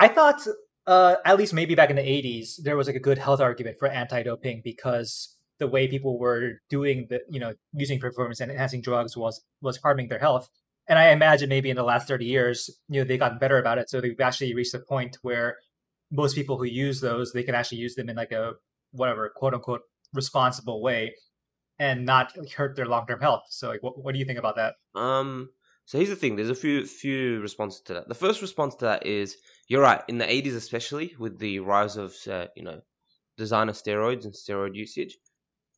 I 0.00 0.08
thought, 0.08 0.46
uh, 0.86 1.16
at 1.24 1.36
least 1.36 1.52
maybe 1.52 1.74
back 1.74 1.90
in 1.90 1.96
the 1.96 2.02
'80s, 2.02 2.62
there 2.62 2.76
was 2.76 2.86
like 2.86 2.96
a 2.96 3.00
good 3.00 3.18
health 3.18 3.40
argument 3.40 3.76
for 3.78 3.88
anti-doping 3.88 4.62
because 4.64 5.36
the 5.58 5.66
way 5.66 5.88
people 5.88 6.18
were 6.18 6.60
doing 6.68 7.06
the, 7.10 7.20
you 7.28 7.40
know, 7.40 7.54
using 7.72 7.98
performance 8.00 8.40
and 8.40 8.50
enhancing 8.50 8.82
drugs 8.82 9.16
was 9.16 9.42
was 9.60 9.78
harming 9.78 10.08
their 10.08 10.18
health. 10.18 10.48
And 10.88 10.98
I 10.98 11.10
imagine 11.10 11.48
maybe 11.48 11.70
in 11.70 11.76
the 11.76 11.82
last 11.82 12.06
30 12.06 12.24
years, 12.24 12.70
you 12.88 13.00
know, 13.00 13.06
they've 13.06 13.18
gotten 13.18 13.38
better 13.38 13.58
about 13.58 13.78
it. 13.78 13.90
So 13.90 14.00
they've 14.00 14.20
actually 14.20 14.54
reached 14.54 14.74
a 14.74 14.78
point 14.78 15.18
where 15.22 15.56
most 16.12 16.36
people 16.36 16.58
who 16.58 16.64
use 16.64 17.00
those, 17.00 17.32
they 17.32 17.42
can 17.42 17.56
actually 17.56 17.78
use 17.78 17.96
them 17.96 18.08
in 18.08 18.16
like 18.16 18.30
a 18.30 18.52
whatever 18.92 19.30
quote 19.34 19.54
unquote 19.54 19.80
responsible 20.14 20.80
way 20.80 21.12
and 21.78 22.06
not 22.06 22.32
hurt 22.54 22.76
their 22.76 22.86
long 22.86 23.06
term 23.06 23.20
health. 23.20 23.44
So, 23.50 23.68
like, 23.68 23.82
what, 23.82 24.02
what 24.02 24.12
do 24.12 24.18
you 24.18 24.24
think 24.24 24.38
about 24.38 24.56
that? 24.56 24.74
Um, 24.94 25.50
so 25.84 25.98
here's 25.98 26.10
the 26.10 26.16
thing: 26.16 26.36
there's 26.36 26.50
a 26.50 26.54
few 26.54 26.86
few 26.86 27.40
responses 27.40 27.80
to 27.82 27.94
that. 27.94 28.08
The 28.08 28.14
first 28.14 28.42
response 28.42 28.74
to 28.76 28.86
that 28.86 29.06
is 29.06 29.36
you're 29.68 29.82
right. 29.82 30.02
In 30.08 30.18
the 30.18 30.24
80s, 30.24 30.56
especially 30.56 31.14
with 31.18 31.38
the 31.38 31.60
rise 31.60 31.96
of 31.96 32.14
uh, 32.30 32.46
you 32.56 32.62
know 32.62 32.80
designer 33.36 33.72
steroids 33.72 34.24
and 34.24 34.34
steroid 34.34 34.74
usage, 34.74 35.18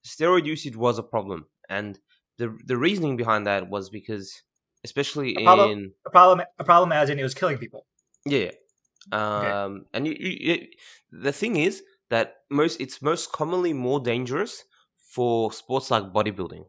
steroid 0.07 0.47
usage 0.47 0.77
was 0.77 0.99
a 0.99 1.03
problem, 1.03 1.47
and 1.69 1.99
the 2.39 2.57
the 2.65 2.77
reasoning 2.77 3.17
behind 3.17 3.47
that 3.47 3.69
was 3.69 3.91
because, 3.91 4.43
especially 4.85 5.37
a 5.37 5.45
problem, 5.45 5.71
in 5.71 5.93
a 6.07 6.11
problem, 6.11 6.47
a 6.59 6.65
problem 6.65 6.93
as 6.93 7.11
in 7.11 7.19
it 7.19 7.23
was 7.23 7.35
killing 7.35 7.59
people. 7.59 7.87
Yeah. 8.25 8.51
Um, 9.11 9.23
okay. 9.23 9.87
and 9.95 10.07
you, 10.07 10.17
you, 10.19 10.37
you, 10.41 10.67
the 11.11 11.33
thing 11.33 11.57
is 11.57 11.83
that 12.11 12.37
most 12.51 12.81
it's 12.81 13.01
most 13.01 13.33
commonly 13.33 13.73
more 13.73 14.01
dangerous 14.01 14.65
for 15.09 15.53
sports 15.53 15.91
like 15.91 16.13
bodybuilding, 16.13 16.65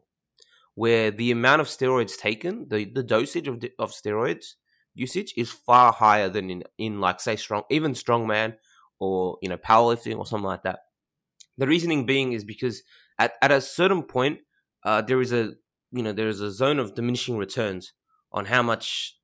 where 0.74 1.10
the 1.10 1.30
amount 1.30 1.60
of 1.60 1.66
steroids 1.66 2.16
taken, 2.16 2.66
the, 2.68 2.84
the 2.84 3.02
dosage 3.02 3.48
of, 3.48 3.62
of 3.78 3.92
steroids 3.92 4.54
usage 4.94 5.32
is 5.36 5.50
far 5.50 5.92
higher 5.92 6.28
than 6.28 6.50
in, 6.50 6.64
in 6.78 7.00
like 7.00 7.20
say 7.20 7.36
strong 7.36 7.62
even 7.70 7.92
strongman 7.92 8.56
or 8.98 9.38
you 9.40 9.48
know 9.48 9.56
powerlifting 9.56 10.18
or 10.18 10.26
something 10.26 10.46
like 10.46 10.62
that. 10.62 10.80
The 11.58 11.66
reasoning 11.66 12.06
being 12.06 12.32
is 12.32 12.44
because 12.44 12.82
at, 13.18 13.34
at 13.42 13.52
a 13.52 13.60
certain 13.60 14.02
point 14.02 14.40
uh, 14.84 15.02
there 15.02 15.20
is 15.20 15.32
a 15.32 15.54
you 15.92 16.02
know 16.02 16.12
there 16.12 16.28
is 16.28 16.40
a 16.40 16.50
zone 16.50 16.78
of 16.78 16.94
diminishing 16.94 17.36
returns 17.36 17.92
on 18.32 18.46
how 18.46 18.62
much 18.62 19.16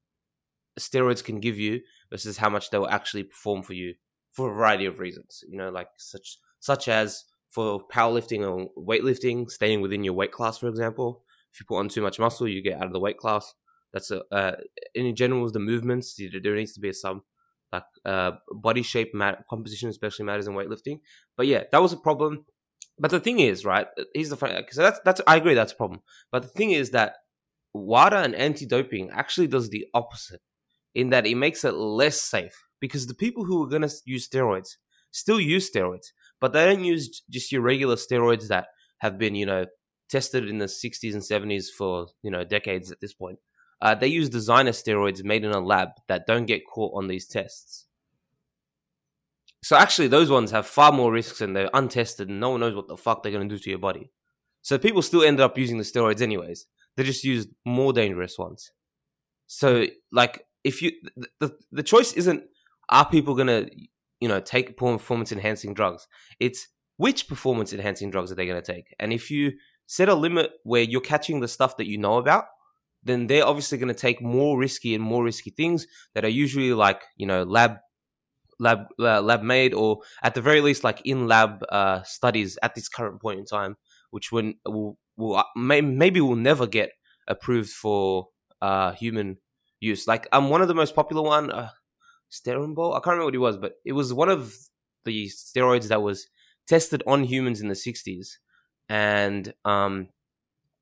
steroids 0.79 1.25
can 1.25 1.41
give 1.41 1.59
you 1.59 1.81
versus 2.11 2.39
how 2.39 2.49
much 2.51 2.71
they 2.71 2.79
will 2.79 2.89
actually 2.89 3.25
perform 3.25 3.63
for 3.63 3.73
you 3.73 3.95
for 4.33 4.51
a 4.51 4.55
variety 4.55 4.87
of 4.87 4.99
reasons. 5.01 5.43
You 5.49 5.57
know, 5.57 5.71
like 5.71 5.89
such 5.97 6.39
such 6.61 6.89
as 6.89 7.25
for 7.57 7.81
powerlifting 7.89 8.47
or 8.47 8.69
weightlifting, 8.77 9.51
staying 9.51 9.81
within 9.81 10.05
your 10.05 10.13
weight 10.13 10.31
class, 10.31 10.59
for 10.59 10.69
example. 10.69 11.25
If 11.51 11.59
you 11.59 11.65
put 11.67 11.79
on 11.79 11.89
too 11.89 12.03
much 12.03 12.19
muscle, 12.19 12.47
you 12.47 12.63
get 12.63 12.77
out 12.77 12.85
of 12.85 12.93
the 12.93 13.01
weight 13.01 13.17
class. 13.17 13.55
That's 13.95 14.11
a 14.11 14.23
uh, 14.31 14.57
in 14.95 15.17
general 15.17 15.51
the 15.51 15.59
movements. 15.59 16.21
There 16.43 16.55
needs 16.55 16.75
to 16.75 16.81
be 16.81 16.93
some 16.93 17.23
like 17.73 17.85
uh, 18.05 18.33
body 18.51 18.83
shape 18.83 19.15
mat- 19.15 19.45
composition, 19.49 19.89
especially 19.89 20.27
matters 20.27 20.47
in 20.47 20.53
weightlifting. 20.53 21.01
But 21.35 21.47
yeah, 21.47 21.63
that 21.73 21.81
was 21.81 21.95
a 21.95 21.97
problem. 21.97 22.45
But 22.99 23.11
the 23.11 23.21
thing 23.21 23.41
is, 23.41 23.65
right? 23.65 23.87
Here's 24.13 24.29
the 24.29 24.37
funny. 24.37 24.63
So 24.71 24.83
that's 24.83 25.01
that's 25.07 25.23
I 25.27 25.37
agree 25.37 25.55
that's 25.55 25.73
a 25.73 25.77
problem. 25.77 26.03
But 26.31 26.43
the 26.43 26.49
thing 26.59 26.73
is 26.73 26.91
that 26.91 27.15
WADA 27.73 28.19
and 28.19 28.35
anti-doping 28.35 29.09
actually 29.13 29.47
does 29.47 29.71
the 29.71 29.87
opposite 29.95 30.43
in 30.95 31.09
that 31.09 31.27
it 31.27 31.37
makes 31.37 31.65
it 31.65 31.75
less 31.75 32.21
safe 32.21 32.57
because 32.81 33.07
the 33.07 33.15
people 33.15 33.47
who 33.47 33.63
are 33.63 33.69
going 33.69 33.89
to 33.89 33.95
use 34.05 34.29
steroids 34.29 34.73
still 35.11 35.41
use 35.41 35.71
steroids 35.71 36.09
but 36.41 36.53
they 36.53 36.65
don't 36.65 36.85
use 36.85 37.23
just 37.31 37.53
your 37.53 37.63
regular 37.63 37.97
steroids 37.97 38.49
that 38.49 38.67
have 38.99 39.19
been, 39.19 39.35
you 39.35 39.47
know, 39.47 39.67
tested 40.09 40.49
in 40.49 40.59
the 40.59 40.67
60s 40.67 41.13
and 41.13 41.23
70s 41.23 41.67
for, 41.77 42.09
you 42.23 42.31
know, 42.31 42.45
decades 42.45 42.91
at 42.91 43.01
this 43.01 43.15
point. 43.15 43.39
Uh, 43.81 43.95
they 43.95 44.07
use 44.07 44.29
designer 44.29 44.71
steroids 44.71 45.23
made 45.25 45.45
in 45.45 45.53
a 45.53 45.61
lab 45.61 45.91
that 46.09 46.27
don't 46.27 46.47
get 46.47 46.67
caught 46.67 46.97
on 46.97 47.09
these 47.09 47.27
tests. 47.27 47.87
So 49.63 49.77
actually, 49.77 50.09
those 50.09 50.31
ones 50.31 50.53
have 50.53 50.67
far 50.67 50.93
more 50.93 51.13
risks 51.13 51.41
and 51.41 51.55
they're 51.55 51.71
untested 51.75 52.29
and 52.29 52.41
no 52.41 52.51
one 52.51 52.61
knows 52.61 52.77
what 52.77 52.89
the 52.89 52.97
fuck 52.97 53.23
they're 53.23 53.33
going 53.33 53.49
to 53.49 53.55
do 53.55 53.61
to 53.61 53.71
your 53.71 53.79
body. 53.79 54.13
So 54.63 54.79
people 54.79 55.03
still 55.03 55.23
ended 55.23 55.43
up 55.43 55.59
using 55.59 55.79
the 55.79 55.85
steroids 55.85 56.23
anyways. 56.23 56.67
They 56.97 57.03
just 57.03 57.25
used 57.25 57.51
more 57.65 57.93
dangerous 57.93 58.39
ones. 58.39 58.73
So 59.47 59.87
like, 60.13 60.45
if 60.65 60.83
you 60.83 60.93
the 61.41 61.57
the 61.71 61.83
choice 61.83 62.13
isn't 62.15 62.45
are 62.89 63.09
people 63.09 63.35
going 63.35 63.47
to 63.47 63.71
you 64.21 64.29
know 64.29 64.41
take 64.41 64.77
performance 64.77 65.33
enhancing 65.33 65.75
drugs. 65.75 66.07
It's 66.41 66.69
which 66.97 67.29
performance 67.29 67.73
enhancing 67.73 68.11
drugs 68.11 68.33
are 68.33 68.35
they 68.35 68.47
going 68.47 68.63
to 68.63 68.73
take? 68.73 68.95
And 68.99 69.13
if 69.13 69.31
you 69.31 69.53
set 69.87 70.09
a 70.09 70.15
limit 70.15 70.51
where 70.65 70.83
you're 70.83 71.01
catching 71.01 71.41
the 71.41 71.49
stuff 71.49 71.77
that 71.77 71.87
you 71.87 71.99
know 71.99 72.17
about, 72.17 72.47
then 73.03 73.27
they're 73.27 73.47
obviously 73.47 73.79
going 73.79 73.89
to 73.89 73.95
take 73.95 74.21
more 74.21 74.59
risky 74.59 74.95
and 74.95 75.05
more 75.05 75.23
risky 75.23 75.51
things 75.51 75.87
that 76.15 76.25
are 76.25 76.29
usually 76.29 76.73
like 76.73 77.05
you 77.17 77.27
know 77.27 77.43
lab 77.43 77.77
lab 78.59 78.87
uh, 78.99 79.21
lab 79.21 79.43
made 79.43 79.75
or 79.75 79.99
at 80.23 80.35
the 80.35 80.41
very 80.41 80.61
least 80.61 80.83
like 80.83 81.01
in 81.05 81.27
lab 81.27 81.63
uh, 81.69 82.03
studies 82.03 82.59
at 82.63 82.75
this 82.75 82.89
current 82.89 83.21
point 83.21 83.39
in 83.39 83.45
time, 83.45 83.77
which 84.11 84.33
when 84.33 84.55
will 84.67 84.99
will 85.17 85.37
uh, 85.37 85.45
may, 85.57 85.81
maybe 85.81 86.21
will 86.21 86.37
never 86.37 86.67
get 86.67 86.91
approved 87.29 87.71
for 87.71 88.29
uh, 88.63 88.93
human 88.93 89.39
use. 89.81 90.07
Like 90.07 90.27
um, 90.33 90.49
one 90.49 90.63
of 90.63 90.69
the 90.69 90.75
most 90.75 90.95
popular 90.95 91.23
one, 91.23 91.51
Sterombol. 92.31 92.93
I 92.93 92.97
can't 92.97 93.19
remember 93.19 93.27
what 93.27 93.35
it 93.35 93.39
was, 93.39 93.57
but 93.57 93.75
it 93.85 93.93
was 93.93 94.13
one 94.13 94.29
of 94.29 94.55
the 95.05 95.27
steroids 95.27 95.89
that 95.89 96.03
was 96.03 96.27
tested 96.67 97.03
on 97.07 97.25
humans 97.25 97.61
in 97.61 97.69
the 97.69 97.75
'60s, 97.75 98.37
and 98.89 99.53
um, 99.65 100.09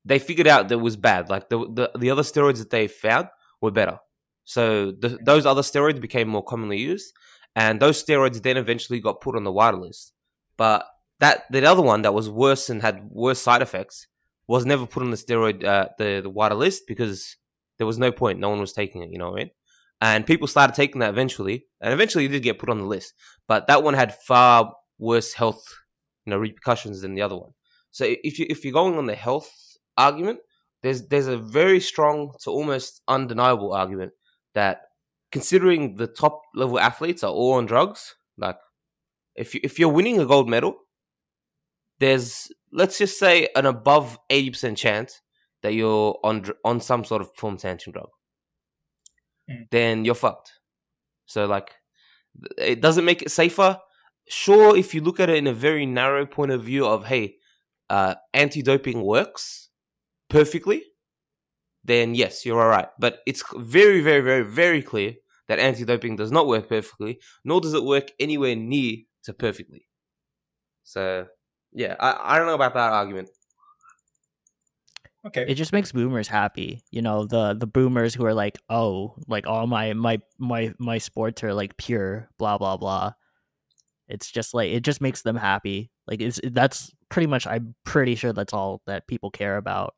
they 0.03 0.19
figured 0.19 0.47
out 0.47 0.69
that 0.69 0.75
it 0.75 0.81
was 0.81 0.95
bad. 0.95 1.29
Like 1.29 1.49
the 1.49 1.59
the, 1.59 1.91
the 1.97 2.09
other 2.09 2.23
steroids 2.23 2.59
that 2.59 2.69
they 2.69 2.87
found 2.87 3.27
were 3.61 3.71
better. 3.71 3.99
So 4.45 4.91
the, 4.91 5.17
those 5.23 5.45
other 5.45 5.61
steroids 5.61 5.99
became 5.99 6.27
more 6.27 6.43
commonly 6.43 6.77
used, 6.77 7.13
and 7.55 7.79
those 7.79 8.03
steroids 8.03 8.41
then 8.41 8.57
eventually 8.57 8.99
got 8.99 9.21
put 9.21 9.35
on 9.35 9.43
the 9.43 9.51
WADA 9.51 9.77
list. 9.77 10.13
But 10.57 10.85
that 11.19 11.43
the 11.49 11.65
other 11.65 11.81
one 11.81 12.03
that 12.03 12.13
was 12.13 12.29
worse 12.29 12.69
and 12.69 12.81
had 12.81 13.09
worse 13.09 13.41
side 13.41 13.61
effects 13.61 14.07
was 14.47 14.65
never 14.65 14.85
put 14.85 15.01
on 15.03 15.11
the 15.11 15.17
steroid 15.17 15.63
uh, 15.63 15.89
the 15.97 16.21
the 16.21 16.29
WADA 16.29 16.55
list 16.55 16.83
because 16.87 17.37
there 17.77 17.87
was 17.87 17.97
no 17.97 18.11
point. 18.11 18.39
No 18.39 18.49
one 18.49 18.59
was 18.59 18.73
taking 18.73 19.01
it. 19.01 19.11
You 19.11 19.17
know 19.17 19.31
what 19.31 19.41
I 19.41 19.43
mean? 19.43 19.51
And 20.01 20.25
people 20.25 20.47
started 20.47 20.75
taking 20.75 20.99
that 20.99 21.09
eventually, 21.09 21.65
and 21.81 21.93
eventually 21.93 22.25
it 22.25 22.29
did 22.29 22.43
get 22.43 22.59
put 22.59 22.69
on 22.69 22.79
the 22.79 22.85
list. 22.85 23.13
But 23.47 23.67
that 23.67 23.83
one 23.83 23.93
had 23.93 24.13
far 24.13 24.73
worse 24.99 25.33
health, 25.33 25.63
you 26.25 26.31
know, 26.31 26.37
repercussions 26.37 27.01
than 27.01 27.15
the 27.15 27.21
other 27.21 27.37
one. 27.37 27.51
So 27.91 28.05
if 28.23 28.39
you 28.39 28.45
if 28.49 28.63
you're 28.63 28.73
going 28.73 28.97
on 28.97 29.05
the 29.05 29.15
health 29.15 29.51
argument, 29.97 30.39
there's 30.83 31.07
there's 31.07 31.27
a 31.27 31.37
very 31.37 31.79
strong 31.79 32.33
to 32.43 32.49
almost 32.49 33.01
undeniable 33.07 33.73
argument 33.73 34.11
that 34.53 34.81
considering 35.31 35.95
the 35.95 36.07
top 36.07 36.41
level 36.53 36.79
athletes 36.79 37.23
are 37.23 37.31
all 37.31 37.53
on 37.53 37.65
drugs, 37.65 38.15
like 38.37 38.57
if 39.35 39.53
you 39.53 39.61
if 39.63 39.79
you're 39.79 39.89
winning 39.89 40.19
a 40.19 40.25
gold 40.25 40.49
medal, 40.49 40.75
there's 41.99 42.49
let's 42.71 42.97
just 42.97 43.17
say 43.17 43.47
an 43.55 43.65
above 43.65 44.19
eighty 44.29 44.49
percent 44.49 44.77
chance 44.77 45.21
that 45.63 45.73
you're 45.73 46.19
on 46.23 46.45
on 46.63 46.81
some 46.81 47.03
sort 47.05 47.21
of 47.21 47.33
performance 47.33 47.63
enhancing 47.63 47.93
drug. 47.93 48.09
Mm. 49.49 49.67
Then 49.71 50.05
you're 50.05 50.15
fucked. 50.15 50.53
So 51.25 51.45
like, 51.45 51.75
it 52.57 52.81
doesn't 52.81 53.05
make 53.05 53.21
it 53.21 53.31
safer. 53.31 53.79
Sure, 54.27 54.75
if 54.75 54.93
you 54.93 55.01
look 55.01 55.19
at 55.19 55.29
it 55.29 55.37
in 55.37 55.47
a 55.47 55.53
very 55.53 55.85
narrow 55.85 56.25
point 56.25 56.51
of 56.51 56.63
view 56.63 56.85
of 56.85 57.05
hey, 57.05 57.35
uh, 57.89 58.15
anti-doping 58.33 59.01
works 59.03 59.69
perfectly, 60.29 60.83
then 61.83 62.15
yes, 62.15 62.45
you're 62.45 62.61
all 62.61 62.69
right. 62.69 62.87
But 62.99 63.19
it's 63.27 63.43
very, 63.55 64.01
very, 64.01 64.21
very, 64.21 64.43
very 64.43 64.81
clear 64.81 65.13
that 65.47 65.59
anti-doping 65.59 66.15
does 66.15 66.31
not 66.31 66.47
work 66.47 66.67
perfectly, 66.67 67.19
nor 67.43 67.61
does 67.61 67.75
it 67.75 67.83
work 67.83 68.11
anywhere 68.19 68.55
near 68.55 68.97
to 69.23 69.33
perfectly. 69.33 69.87
So 70.83 71.27
yeah, 71.71 71.95
I, 71.99 72.35
I 72.35 72.37
don't 72.37 72.47
know 72.47 72.55
about 72.55 72.73
that 72.73 72.93
argument. 72.93 73.29
Okay. 75.25 75.45
It 75.47 75.55
just 75.55 75.73
makes 75.73 75.91
boomers 75.91 76.27
happy. 76.27 76.83
You 76.91 77.01
know, 77.01 77.25
the 77.25 77.53
the 77.55 77.65
boomers 77.67 78.13
who 78.13 78.25
are 78.25 78.33
like, 78.33 78.57
"Oh, 78.69 79.15
like 79.27 79.47
all 79.47 79.65
my 79.67 79.93
my 79.93 80.21
my 80.37 80.73
my 80.79 80.99
sports 80.99 81.43
are 81.43 81.53
like 81.53 81.77
pure, 81.77 82.29
blah 82.37 82.57
blah 82.59 82.77
blah." 82.77 83.13
It's 84.07 84.29
just 84.31 84.53
like 84.53 84.71
it 84.71 84.81
just 84.81 85.01
makes 85.01 85.23
them 85.23 85.35
happy. 85.35 85.89
Like 86.07 86.21
it's 86.21 86.39
that's 86.43 86.91
pretty 87.09 87.27
much 87.27 87.47
I'm 87.47 87.73
pretty 87.85 88.15
sure 88.15 88.33
that's 88.33 88.53
all 88.53 88.81
that 88.85 89.07
people 89.07 89.31
care 89.31 89.57
about. 89.57 89.95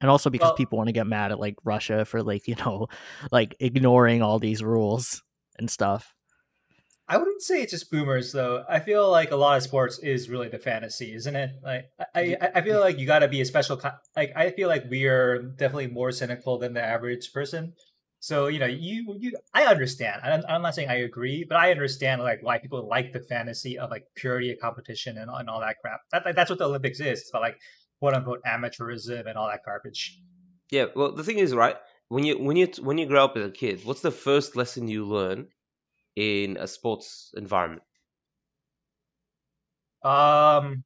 And 0.00 0.10
also 0.10 0.30
because 0.30 0.48
Well- 0.48 0.56
people 0.56 0.78
want 0.78 0.88
to 0.88 0.92
get 0.94 1.06
mad 1.06 1.32
at 1.32 1.40
like 1.40 1.56
Russia 1.64 2.06
for 2.06 2.22
like, 2.22 2.48
you 2.48 2.56
know, 2.56 2.88
like 3.30 3.56
ignoring 3.60 4.22
all 4.22 4.38
these 4.38 4.62
rules 4.62 5.22
and 5.58 5.70
stuff. 5.70 6.15
I 7.08 7.18
wouldn't 7.18 7.42
say 7.42 7.62
it's 7.62 7.70
just 7.72 7.90
boomers 7.90 8.32
though. 8.32 8.64
I 8.68 8.80
feel 8.80 9.08
like 9.10 9.30
a 9.30 9.36
lot 9.36 9.56
of 9.56 9.62
sports 9.62 9.98
is 10.00 10.28
really 10.28 10.48
the 10.48 10.58
fantasy, 10.58 11.14
isn't 11.14 11.36
it? 11.36 11.50
Like 11.62 11.90
I, 12.14 12.36
I, 12.40 12.50
I 12.56 12.60
feel 12.62 12.80
like 12.80 12.98
you 12.98 13.06
got 13.06 13.20
to 13.20 13.28
be 13.28 13.40
a 13.40 13.44
special. 13.44 13.76
ki- 13.76 13.88
Like 14.16 14.32
I 14.34 14.50
feel 14.50 14.68
like 14.68 14.84
we 14.90 15.06
are 15.06 15.40
definitely 15.42 15.86
more 15.88 16.10
cynical 16.10 16.58
than 16.58 16.74
the 16.74 16.82
average 16.82 17.32
person. 17.32 17.74
So 18.18 18.48
you 18.48 18.58
know, 18.58 18.66
you 18.66 19.14
you 19.20 19.32
I 19.54 19.66
understand. 19.66 20.22
I'm, 20.24 20.42
I'm 20.48 20.62
not 20.62 20.74
saying 20.74 20.88
I 20.88 20.96
agree, 20.96 21.44
but 21.48 21.58
I 21.58 21.70
understand 21.70 22.22
like 22.22 22.40
why 22.42 22.58
people 22.58 22.88
like 22.88 23.12
the 23.12 23.20
fantasy 23.20 23.78
of 23.78 23.90
like 23.90 24.04
purity 24.16 24.50
of 24.52 24.58
competition 24.58 25.16
and, 25.16 25.30
and 25.32 25.48
all 25.48 25.60
that 25.60 25.76
crap. 25.80 26.00
That, 26.10 26.24
that- 26.24 26.34
that's 26.34 26.50
what 26.50 26.58
the 26.58 26.64
Olympics 26.66 26.98
is. 26.98 27.20
It's 27.20 27.30
about 27.30 27.42
like 27.42 27.58
quote 28.00 28.14
unquote 28.14 28.42
amateurism 28.44 29.28
and 29.28 29.36
all 29.38 29.46
that 29.48 29.60
garbage. 29.64 30.18
Yeah, 30.70 30.86
well, 30.96 31.12
the 31.12 31.22
thing 31.22 31.38
is, 31.38 31.54
right? 31.54 31.76
When 32.08 32.24
you 32.24 32.36
when 32.38 32.56
you 32.56 32.66
when 32.80 32.98
you 32.98 33.06
grow 33.06 33.26
up 33.26 33.36
as 33.36 33.44
a 33.46 33.50
kid, 33.52 33.82
what's 33.84 34.00
the 34.00 34.10
first 34.10 34.56
lesson 34.56 34.88
you 34.88 35.04
learn 35.06 35.48
in 36.16 36.56
a 36.56 36.66
sports 36.66 37.32
environment? 37.36 37.82
Um, 40.02 40.84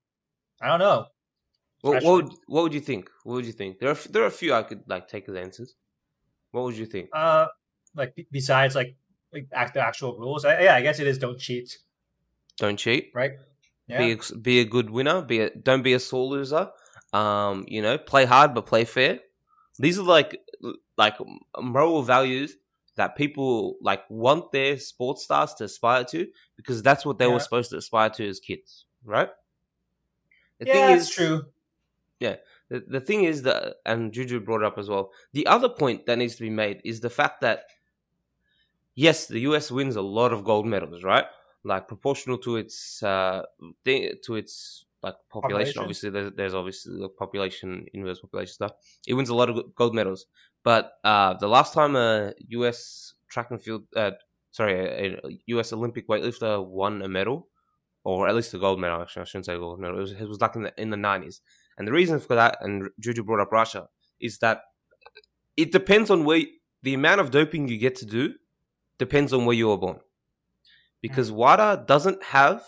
I 0.60 0.68
don't 0.68 0.78
know. 0.78 1.06
What, 1.82 2.02
what 2.02 2.24
would 2.24 2.32
what 2.46 2.62
would 2.64 2.74
you 2.74 2.80
think? 2.80 3.10
What 3.24 3.34
would 3.34 3.46
you 3.46 3.52
think? 3.52 3.78
There 3.78 3.90
are 3.90 3.98
there 4.10 4.22
are 4.22 4.26
a 4.26 4.30
few 4.30 4.52
I 4.52 4.62
could 4.62 4.82
like 4.86 5.08
take 5.08 5.28
as 5.28 5.34
answers. 5.34 5.74
What 6.50 6.64
would 6.64 6.76
you 6.76 6.86
think? 6.86 7.08
Uh, 7.12 7.46
like 7.94 8.14
besides 8.30 8.74
like 8.74 8.96
like 9.32 9.48
act 9.52 9.74
the 9.74 9.80
actual 9.80 10.18
rules. 10.18 10.44
I, 10.44 10.60
yeah, 10.62 10.74
I 10.74 10.82
guess 10.82 11.00
it 11.00 11.06
is 11.06 11.18
don't 11.18 11.38
cheat, 11.38 11.78
Don't 12.58 12.76
cheat. 12.76 13.10
right? 13.14 13.32
Yeah. 13.86 13.98
Be 13.98 14.12
a, 14.12 14.36
be 14.36 14.60
a 14.60 14.64
good 14.64 14.90
winner. 14.90 15.22
Be 15.22 15.40
a 15.40 15.50
don't 15.50 15.82
be 15.82 15.94
a 15.94 16.00
sore 16.00 16.26
loser. 16.28 16.70
Um, 17.12 17.64
you 17.66 17.82
know, 17.82 17.98
play 17.98 18.24
hard 18.26 18.54
but 18.54 18.66
play 18.66 18.84
fair. 18.84 19.20
These 19.78 19.98
are 19.98 20.04
like 20.04 20.38
like 20.98 21.14
moral 21.58 22.02
values 22.02 22.56
that 22.96 23.16
people 23.16 23.76
like 23.80 24.02
want 24.10 24.52
their 24.52 24.78
sports 24.78 25.24
stars 25.24 25.54
to 25.54 25.64
aspire 25.64 26.04
to 26.04 26.26
because 26.56 26.82
that's 26.82 27.04
what 27.06 27.18
they 27.18 27.26
Yeah. 27.26 27.32
were 27.34 27.40
supposed 27.40 27.70
to 27.70 27.76
aspire 27.76 28.10
to 28.10 28.28
as 28.28 28.40
kids, 28.40 28.84
right? 29.04 29.30
The 30.58 30.66
yeah, 30.66 30.88
that's 30.88 31.08
true. 31.14 31.46
Yeah. 32.18 32.36
The, 32.68 32.84
the 32.86 33.00
thing 33.00 33.24
is 33.24 33.42
that, 33.42 33.76
and 33.86 34.12
Juju 34.12 34.40
brought 34.40 34.60
it 34.62 34.66
up 34.66 34.78
as 34.78 34.88
well. 34.88 35.12
The 35.32 35.46
other 35.46 35.68
point 35.68 36.06
that 36.06 36.18
needs 36.18 36.36
to 36.36 36.42
be 36.42 36.50
made 36.50 36.82
is 36.84 37.00
the 37.00 37.10
fact 37.10 37.40
that, 37.40 37.64
yes, 38.94 39.26
the 39.26 39.40
US 39.40 39.70
wins 39.70 39.96
a 39.96 40.02
lot 40.02 40.32
of 40.32 40.44
gold 40.44 40.66
medals, 40.66 41.02
right? 41.02 41.24
Like 41.64 41.88
proportional 41.88 42.38
to 42.38 42.56
its 42.56 43.02
uh, 43.02 43.44
thing, 43.84 44.12
to 44.24 44.36
its 44.36 44.84
like 45.02 45.14
population. 45.30 45.74
Population. 45.74 45.80
Obviously, 45.82 46.10
there's, 46.10 46.32
there's 46.32 46.54
obviously 46.54 46.98
the 46.98 47.08
population, 47.08 47.86
inverse 47.94 48.20
population 48.20 48.52
stuff. 48.52 48.72
It 49.06 49.14
wins 49.14 49.30
a 49.30 49.34
lot 49.34 49.50
of 49.50 49.74
gold 49.74 49.94
medals. 49.94 50.26
But 50.62 50.92
uh, 51.04 51.34
the 51.34 51.48
last 51.48 51.72
time 51.74 51.96
a 51.96 52.34
US 52.48 53.14
track 53.30 53.50
and 53.50 53.62
field, 53.62 53.84
uh, 53.96 54.12
sorry, 54.50 54.74
a, 54.74 55.18
US 55.46 55.72
Olympic 55.72 56.08
weightlifter 56.08 56.64
won 56.66 57.02
a 57.02 57.08
medal, 57.08 57.48
or 58.04 58.28
at 58.28 58.34
least 58.34 58.54
a 58.54 58.58
gold 58.58 58.80
medal. 58.80 59.00
Actually, 59.00 59.22
I 59.22 59.24
shouldn't 59.24 59.46
say 59.46 59.56
gold 59.56 59.80
medal. 59.80 59.98
It 59.98 60.02
was, 60.02 60.12
it 60.12 60.28
was 60.28 60.40
like 60.40 60.56
in 60.56 60.62
the 60.62 60.72
in 60.80 60.90
the 60.90 60.96
nineties. 60.96 61.40
And 61.78 61.88
the 61.88 61.92
reason 61.92 62.20
for 62.20 62.34
that, 62.34 62.58
and 62.60 62.90
Juju 63.00 63.24
brought 63.24 63.40
up 63.40 63.52
Russia, 63.52 63.88
is 64.20 64.38
that 64.38 64.62
it 65.56 65.72
depends 65.72 66.10
on 66.10 66.24
where 66.24 66.42
the 66.82 66.94
amount 66.94 67.20
of 67.20 67.30
doping 67.30 67.68
you 67.68 67.78
get 67.78 67.94
to 67.96 68.06
do 68.06 68.34
depends 68.98 69.32
on 69.32 69.46
where 69.46 69.56
you 69.56 69.68
were 69.68 69.78
born. 69.78 70.00
Because 71.00 71.32
WADA 71.32 71.84
doesn't 71.86 72.22
have 72.24 72.62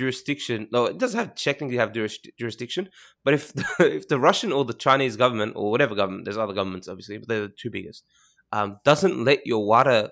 jurisdiction. 0.00 0.66
No, 0.72 0.86
it 0.86 0.98
doesn't 0.98 1.20
have 1.20 1.34
technically 1.34 1.76
have 1.76 1.92
jurisdiction. 1.92 2.88
But 3.24 3.34
if 3.34 3.52
the, 3.52 3.64
if 3.98 4.08
the 4.08 4.18
Russian 4.18 4.50
or 4.50 4.64
the 4.64 4.72
Chinese 4.72 5.16
government 5.16 5.52
or 5.56 5.70
whatever 5.70 5.94
government, 5.94 6.24
there's 6.24 6.38
other 6.38 6.54
governments 6.54 6.88
obviously, 6.88 7.18
but 7.18 7.28
they're 7.28 7.48
the 7.48 7.54
two 7.56 7.70
biggest, 7.70 8.04
um, 8.52 8.78
doesn't 8.84 9.24
let 9.24 9.46
your 9.46 9.66
WADA, 9.66 10.10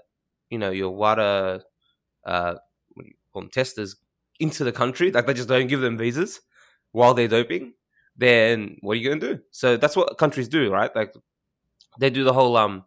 you 0.51 0.59
know, 0.59 0.71
your 0.71 0.91
WADA, 0.91 1.63
uh, 2.27 2.55
what 2.95 3.03
do 3.03 3.09
you 3.09 3.15
call 3.33 3.43
them, 3.43 3.51
testers 3.51 3.97
into 4.39 4.63
the 4.63 4.73
country, 4.73 5.11
like 5.11 5.27
they 5.27 5.35
just 5.35 5.49
don't 5.49 5.67
give 5.69 5.81
them 5.81 5.97
visas 5.97 6.41
while 6.93 7.15
they're 7.15 7.29
doping, 7.29 7.73
then 8.17 8.77
what 8.81 8.93
are 8.93 9.01
you 9.01 9.09
going 9.09 9.21
to 9.21 9.35
do? 9.35 9.43
So 9.51 9.77
that's 9.77 9.97
what 9.97 10.19
countries 10.19 10.49
do, 10.49 10.71
right? 10.71 10.95
Like 10.95 11.15
they 11.99 12.11
do 12.11 12.25
the 12.25 12.33
whole 12.35 12.57
um, 12.57 12.85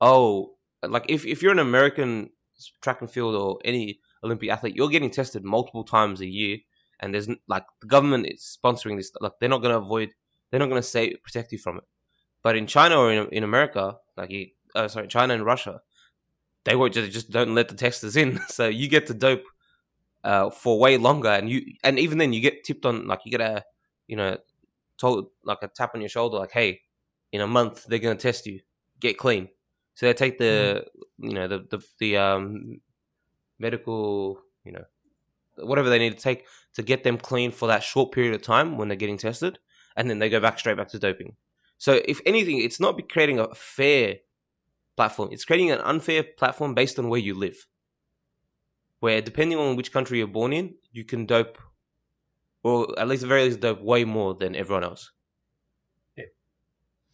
oh, 0.00 0.56
like 0.82 1.06
if 1.08 1.24
if 1.24 1.42
you're 1.42 1.52
an 1.52 1.58
American 1.58 2.30
track 2.82 3.00
and 3.00 3.10
field 3.10 3.34
or 3.34 3.58
any 3.64 4.00
Olympic 4.22 4.50
athlete, 4.50 4.76
you're 4.76 4.88
getting 4.88 5.10
tested 5.10 5.44
multiple 5.44 5.84
times 5.84 6.20
a 6.20 6.26
year, 6.26 6.58
and 7.00 7.14
there's 7.14 7.28
like 7.48 7.64
the 7.80 7.86
government 7.86 8.26
is 8.26 8.58
sponsoring 8.62 8.96
this. 8.96 9.10
Like 9.20 9.32
they're 9.40 9.48
not 9.48 9.62
going 9.62 9.72
to 9.72 9.78
avoid, 9.78 10.10
they're 10.50 10.60
not 10.60 10.68
going 10.68 10.82
to 10.82 10.86
say 10.86 11.14
protect 11.16 11.52
you 11.52 11.58
from 11.58 11.78
it. 11.78 11.84
But 12.42 12.56
in 12.56 12.66
China 12.66 12.98
or 12.98 13.12
in 13.12 13.28
in 13.28 13.44
America, 13.44 13.96
like 14.16 14.30
you, 14.30 14.48
uh, 14.74 14.88
sorry, 14.88 15.08
China 15.08 15.34
and 15.34 15.44
Russia, 15.44 15.80
they 16.64 16.76
won't 16.76 16.94
just 16.94 17.12
just 17.12 17.30
don't 17.30 17.54
let 17.54 17.68
the 17.68 17.74
testers 17.74 18.16
in, 18.16 18.40
so 18.48 18.68
you 18.68 18.88
get 18.88 19.06
to 19.06 19.14
dope 19.14 19.44
uh, 20.24 20.50
for 20.50 20.78
way 20.78 20.96
longer, 20.96 21.30
and 21.30 21.48
you 21.48 21.62
and 21.82 21.98
even 21.98 22.18
then 22.18 22.32
you 22.32 22.40
get 22.40 22.64
tipped 22.64 22.86
on 22.86 23.06
like 23.06 23.20
you 23.24 23.30
get 23.30 23.40
a 23.40 23.64
you 24.06 24.16
know 24.16 24.36
told 24.98 25.28
like 25.44 25.58
a 25.62 25.68
tap 25.68 25.92
on 25.94 26.00
your 26.00 26.10
shoulder 26.10 26.36
like 26.36 26.52
hey 26.52 26.80
in 27.32 27.40
a 27.40 27.46
month 27.46 27.86
they're 27.86 27.98
going 27.98 28.16
to 28.16 28.22
test 28.22 28.46
you 28.46 28.60
get 29.00 29.16
clean 29.16 29.48
so 29.94 30.04
they 30.04 30.12
take 30.12 30.36
the 30.36 30.84
you 31.18 31.32
know 31.32 31.48
the 31.48 31.66
the, 31.70 31.82
the 31.98 32.16
um 32.18 32.80
medical 33.60 34.40
you 34.64 34.72
know, 34.72 34.84
whatever 35.56 35.88
they 35.88 35.98
need 35.98 36.16
to 36.16 36.22
take 36.22 36.46
to 36.74 36.82
get 36.82 37.04
them 37.04 37.18
clean 37.18 37.50
for 37.50 37.68
that 37.68 37.82
short 37.82 38.12
period 38.12 38.34
of 38.34 38.42
time 38.42 38.76
when 38.76 38.88
they're 38.88 38.96
getting 38.96 39.18
tested, 39.18 39.58
and 39.96 40.10
then 40.10 40.18
they 40.18 40.28
go 40.28 40.40
back 40.40 40.58
straight 40.58 40.76
back 40.76 40.88
to 40.88 40.98
doping. 40.98 41.36
So 41.78 42.00
if 42.04 42.20
anything, 42.26 42.60
it's 42.60 42.80
not 42.80 43.00
creating 43.08 43.38
a 43.38 43.54
fair 43.54 44.16
platform; 44.96 45.28
it's 45.32 45.44
creating 45.44 45.70
an 45.70 45.80
unfair 45.80 46.22
platform 46.22 46.74
based 46.74 46.98
on 46.98 47.08
where 47.08 47.20
you 47.20 47.34
live. 47.34 47.66
Where 48.98 49.20
depending 49.20 49.58
on 49.58 49.76
which 49.76 49.92
country 49.92 50.18
you're 50.18 50.26
born 50.26 50.52
in, 50.52 50.74
you 50.92 51.04
can 51.04 51.24
dope, 51.24 51.58
or 52.62 52.98
at 52.98 53.08
least 53.08 53.22
the 53.22 53.28
very 53.28 53.44
least 53.44 53.60
dope 53.60 53.80
way 53.80 54.04
more 54.04 54.34
than 54.34 54.56
everyone 54.56 54.84
else. 54.84 55.12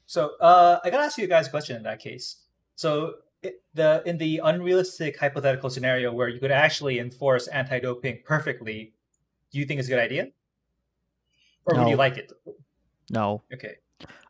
So 0.06 0.36
uh, 0.40 0.78
I 0.84 0.90
gotta 0.90 1.04
ask 1.04 1.18
you 1.18 1.26
guys 1.26 1.48
a 1.48 1.50
question 1.50 1.76
in 1.76 1.82
that 1.82 1.98
case. 1.98 2.36
So 2.76 3.14
the 3.74 4.02
in 4.06 4.18
the 4.18 4.40
unrealistic 4.44 5.18
hypothetical 5.18 5.70
scenario 5.70 6.12
where 6.12 6.28
you 6.28 6.40
could 6.40 6.50
actually 6.52 6.98
enforce 6.98 7.46
anti-doping 7.48 8.22
perfectly, 8.24 8.92
do 9.50 9.58
you 9.58 9.64
think 9.66 9.78
it's 9.80 9.88
a 9.88 9.92
good 9.92 10.00
idea, 10.00 10.28
or 11.64 11.74
would 11.74 11.88
you 11.90 11.96
like 11.96 12.16
it? 12.16 12.32
No, 13.10 13.42
Okay. 13.52 13.76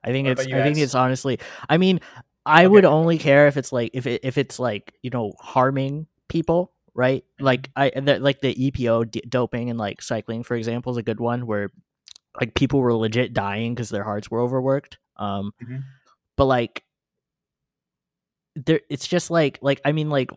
I 0.04 0.08
think 0.12 0.28
What 0.28 0.38
it's 0.38 0.46
I 0.46 0.62
think 0.62 0.78
it's 0.78 0.94
honestly 0.94 1.38
I 1.68 1.76
mean 1.78 2.00
I 2.44 2.66
Okay. 2.66 2.72
would 2.72 2.84
only 2.84 3.18
care 3.18 3.46
if 3.48 3.56
it's 3.56 3.72
like 3.72 3.90
if 3.94 4.06
it 4.06 4.20
if 4.24 4.38
it's 4.38 4.58
like 4.58 4.94
you 5.02 5.10
know 5.10 5.32
harming 5.40 6.06
people 6.28 6.72
right 6.94 7.24
Mm-hmm. 7.24 7.44
like 7.44 7.70
I 7.76 7.90
the, 7.90 8.18
like 8.20 8.40
the 8.40 8.54
EPO 8.54 9.10
d- 9.10 9.22
doping 9.28 9.70
and 9.70 9.78
like 9.78 10.00
cycling 10.02 10.42
for 10.44 10.54
example 10.56 10.92
is 10.92 10.98
a 10.98 11.02
good 11.02 11.20
one 11.20 11.46
where 11.46 11.70
like 12.40 12.54
people 12.54 12.80
were 12.80 12.94
legit 12.94 13.32
dying 13.32 13.74
because 13.74 13.88
their 13.90 14.04
hearts 14.04 14.30
were 14.30 14.40
overworked 14.40 14.98
um 15.16 15.52
Mhm. 15.62 15.82
but 16.36 16.44
like 16.46 16.84
there 18.56 18.80
it's 18.90 19.06
just 19.06 19.30
like 19.30 19.58
like 19.62 19.80
I 19.84 19.92
mean 19.92 20.10
like 20.10 20.30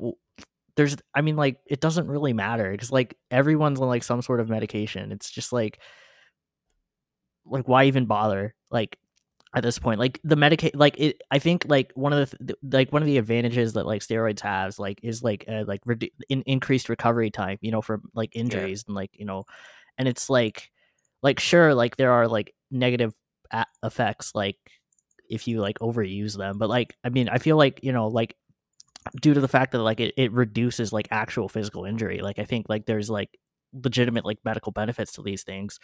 there's 0.76 0.98
I 1.16 1.22
mean 1.22 1.36
like 1.36 1.60
it 1.66 1.80
doesn't 1.80 2.08
really 2.08 2.34
matter 2.34 2.72
because 2.72 2.92
like 2.92 3.18
everyone's 3.32 3.80
on 3.80 3.88
like 3.88 4.04
some 4.04 4.22
sort 4.22 4.40
of 4.40 4.50
medication. 4.50 5.12
It's 5.12 5.32
just 5.32 5.52
like 5.52 5.80
like 7.46 7.68
why 7.68 7.86
even 7.86 8.06
bother 8.06 8.54
like 8.70 8.98
at 9.56 9.64
this 9.64 9.80
point? 9.80 10.00
Like 10.00 10.20
the 10.24 10.36
medicate 10.36 10.72
like 10.76 11.00
it 11.00 11.22
i 11.32 11.40
think 11.40 11.66
like 11.68 11.92
one 11.96 12.14
of 12.14 12.30
the 12.30 12.38
th- 12.46 12.60
like 12.72 12.94
one 12.94 13.02
of 13.02 13.08
the 13.08 13.18
advantages 13.18 13.74
that 13.74 13.86
like 13.86 14.02
steroids 14.02 14.42
has 14.42 14.78
like 14.78 15.00
is 15.04 15.24
like 15.24 15.46
uh, 15.48 15.64
like 15.68 15.84
redu- 15.86 16.12
in- 16.30 16.44
increased 16.46 16.90
recovery 16.90 17.32
time 17.32 17.58
you 17.62 17.72
know 17.72 17.82
for 17.82 18.02
like 18.14 18.36
injuries 18.36 18.84
and 18.88 18.96
like 18.96 19.12
you 19.18 19.26
know 19.26 19.46
and 19.98 20.08
it's 20.08 20.30
like 20.30 20.70
like 21.24 21.40
sure 21.40 21.74
like 21.74 21.98
there 21.98 22.12
are 22.12 22.28
like 22.28 22.54
negative 22.72 23.14
a- 23.52 23.66
effects 23.84 24.32
like 24.36 24.58
if 25.30 25.48
you 25.48 25.60
like 25.60 25.80
overuse 25.80 26.38
them 26.38 26.58
but 26.58 26.70
like 26.70 26.96
i 27.04 27.10
mean 27.10 27.30
i 27.30 27.38
feel 27.38 27.58
like 27.58 27.80
you 27.84 27.92
know 27.92 28.08
like 28.08 28.36
due 29.22 29.34
to 29.34 29.40
the 29.40 29.48
fact 29.48 29.72
that 29.72 29.80
like 29.80 30.00
it, 30.00 30.14
it 30.18 30.32
reduces 30.32 30.92
like 30.92 31.08
actual 31.12 31.48
physical 31.48 31.86
injury 31.86 32.20
like 32.22 32.40
i 32.40 32.44
think 32.44 32.66
like 32.70 32.86
there's 32.86 33.10
like 33.10 33.30
legitimate 33.74 34.26
like 34.26 34.40
medical 34.44 34.72
benefits 34.72 35.14
to 35.14 35.22
these 35.22 35.44
things 35.44 35.80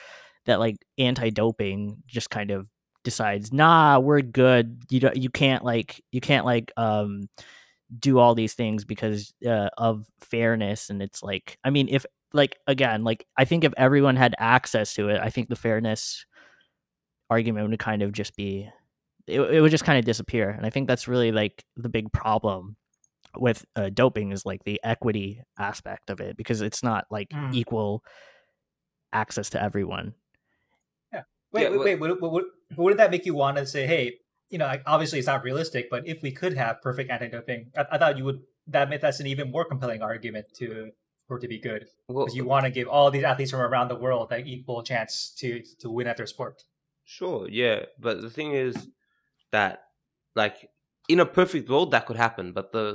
that 0.46 0.60
like 0.60 0.78
anti-doping 0.98 1.98
just 2.08 2.30
kind 2.30 2.52
of 2.52 2.70
decides 3.04 3.54
nah 3.54 4.00
we're 4.00 4.22
good. 4.22 4.84
You 4.90 5.00
don't 5.00 5.16
you 5.16 5.30
can't 5.30 5.64
like 5.64 6.02
you 6.12 6.20
can't 6.20 6.46
like 6.46 6.72
um 6.76 7.30
do 8.00 8.18
all 8.18 8.34
these 8.34 8.56
things 8.56 8.84
because 8.84 9.34
uh, 9.48 9.70
of 9.78 10.08
fairness. 10.20 10.90
And 10.90 11.02
it's 11.02 11.22
like 11.24 11.58
i 11.64 11.70
mean 11.70 11.88
if 11.90 12.06
like 12.34 12.58
again 12.68 13.04
like 13.04 13.26
i 13.38 13.46
think 13.46 13.64
if 13.64 13.74
everyone 13.78 14.18
had 14.18 14.36
access 14.38 14.94
to 14.96 15.08
it 15.08 15.22
i 15.22 15.30
think 15.30 15.48
the 15.48 15.56
fairness 15.56 16.26
argument 17.30 17.70
would 17.70 17.80
kind 17.80 18.02
of 18.02 18.12
just 18.12 18.36
be 18.36 18.70
it, 19.28 19.40
it 19.42 19.62
would 19.62 19.72
just 19.72 19.84
kind 19.86 19.98
of 20.00 20.06
disappear 20.06 20.50
and 20.50 20.66
i 20.66 20.70
think 20.70 20.88
that's 20.88 21.08
really 21.08 21.32
like 21.32 21.64
the 21.76 21.90
big 21.90 22.12
problem 22.12 22.76
with 23.38 23.66
uh, 23.76 23.90
doping 23.94 24.32
is 24.32 24.46
like 24.46 24.64
the 24.64 24.80
equity 24.84 25.42
aspect 25.60 26.10
of 26.10 26.20
it 26.22 26.38
because 26.38 26.62
it's 26.62 26.82
not 26.84 27.06
like 27.12 27.30
Mm. 27.30 27.54
equal 27.54 28.04
access 29.12 29.50
to 29.52 29.62
everyone 29.62 30.14
Wait, 31.52 31.62
Yeah, 31.62 31.70
wait, 31.70 31.78
but- 31.78 31.86
wait. 31.86 32.00
Would, 32.02 32.22
would, 32.22 32.32
would, 32.32 32.44
wouldn't 32.76 32.98
that 32.98 33.12
make 33.12 33.26
you 33.26 33.34
want 33.34 33.56
to 33.58 33.66
say, 33.66 33.88
hey, 33.88 34.16
you 34.50 34.58
know, 34.58 34.66
like, 34.66 34.82
obviously 34.86 35.20
it's 35.20 35.28
not 35.28 35.42
realistic, 35.44 35.88
but 35.90 36.06
if 36.06 36.22
we 36.22 36.32
could 36.32 36.58
have 36.58 36.82
perfect 36.82 37.10
anti-doping, 37.10 37.72
I, 37.78 37.86
I 37.92 37.98
thought 37.98 38.18
you 38.18 38.26
would. 38.26 38.42
That 38.68 38.90
made 38.90 39.00
that's 39.00 39.20
an 39.22 39.28
even 39.28 39.52
more 39.52 39.64
compelling 39.64 40.02
argument 40.02 40.48
to 40.58 40.90
for 41.28 41.38
it 41.38 41.42
to 41.42 41.48
be 41.48 41.60
good 41.60 41.86
Well, 42.10 42.26
because 42.26 42.36
you 42.36 42.44
want 42.46 42.66
to 42.66 42.72
give 42.72 42.88
all 42.90 43.10
these 43.12 43.24
athletes 43.24 43.52
from 43.52 43.62
around 43.62 43.88
the 43.90 43.96
world 43.96 44.32
that 44.32 44.48
equal 44.48 44.82
chance 44.84 45.34
to 45.38 45.62
to 45.80 45.90
win 45.90 46.08
at 46.08 46.18
their 46.18 46.26
sport. 46.26 46.64
Sure, 47.06 47.48
yeah, 47.50 47.86
but 48.00 48.22
the 48.22 48.30
thing 48.30 48.52
is 48.54 48.90
that, 49.56 49.74
like, 50.36 50.58
in 51.08 51.20
a 51.20 51.26
perfect 51.40 51.70
world, 51.70 51.92
that 51.92 52.06
could 52.08 52.18
happen. 52.18 52.52
But 52.58 52.72
the 52.76 52.86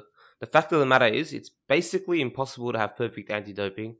the 0.40 0.46
fact 0.54 0.72
of 0.72 0.80
the 0.80 0.86
matter 0.94 1.06
is, 1.20 1.32
it's 1.38 1.50
basically 1.68 2.18
impossible 2.20 2.72
to 2.72 2.78
have 2.82 2.96
perfect 2.96 3.30
anti-doping. 3.30 3.96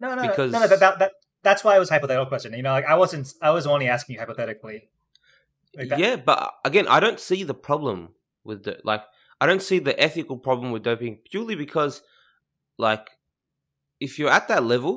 No, 0.00 0.14
no, 0.14 0.22
Because- 0.22 0.52
no, 0.52 0.58
no, 0.60 0.66
that, 0.66 0.80
that, 0.80 0.98
that 0.98 1.12
that's 1.46 1.62
why 1.64 1.76
it 1.76 1.78
was 1.84 1.88
hypothetical 1.90 2.26
question. 2.26 2.52
You 2.54 2.62
know, 2.66 2.72
like 2.78 2.86
I 2.94 2.96
wasn't, 3.02 3.26
I 3.40 3.50
was 3.50 3.66
only 3.66 3.86
asking 3.88 4.14
you 4.14 4.20
hypothetically. 4.20 4.78
Like 5.76 5.88
that- 5.88 5.98
yeah, 5.98 6.16
but 6.16 6.38
uh, 6.46 6.50
again, 6.64 6.86
I 6.88 6.98
don't 7.00 7.20
see 7.20 7.42
the 7.44 7.54
problem 7.68 7.98
with 8.44 8.64
the 8.64 8.74
like. 8.84 9.02
I 9.42 9.46
don't 9.46 9.62
see 9.70 9.80
the 9.80 9.96
ethical 10.06 10.36
problem 10.38 10.70
with 10.72 10.84
doping 10.84 11.18
purely 11.30 11.56
because, 11.56 12.02
like, 12.78 13.06
if 13.98 14.16
you're 14.18 14.30
at 14.38 14.46
that 14.48 14.62
level, 14.74 14.94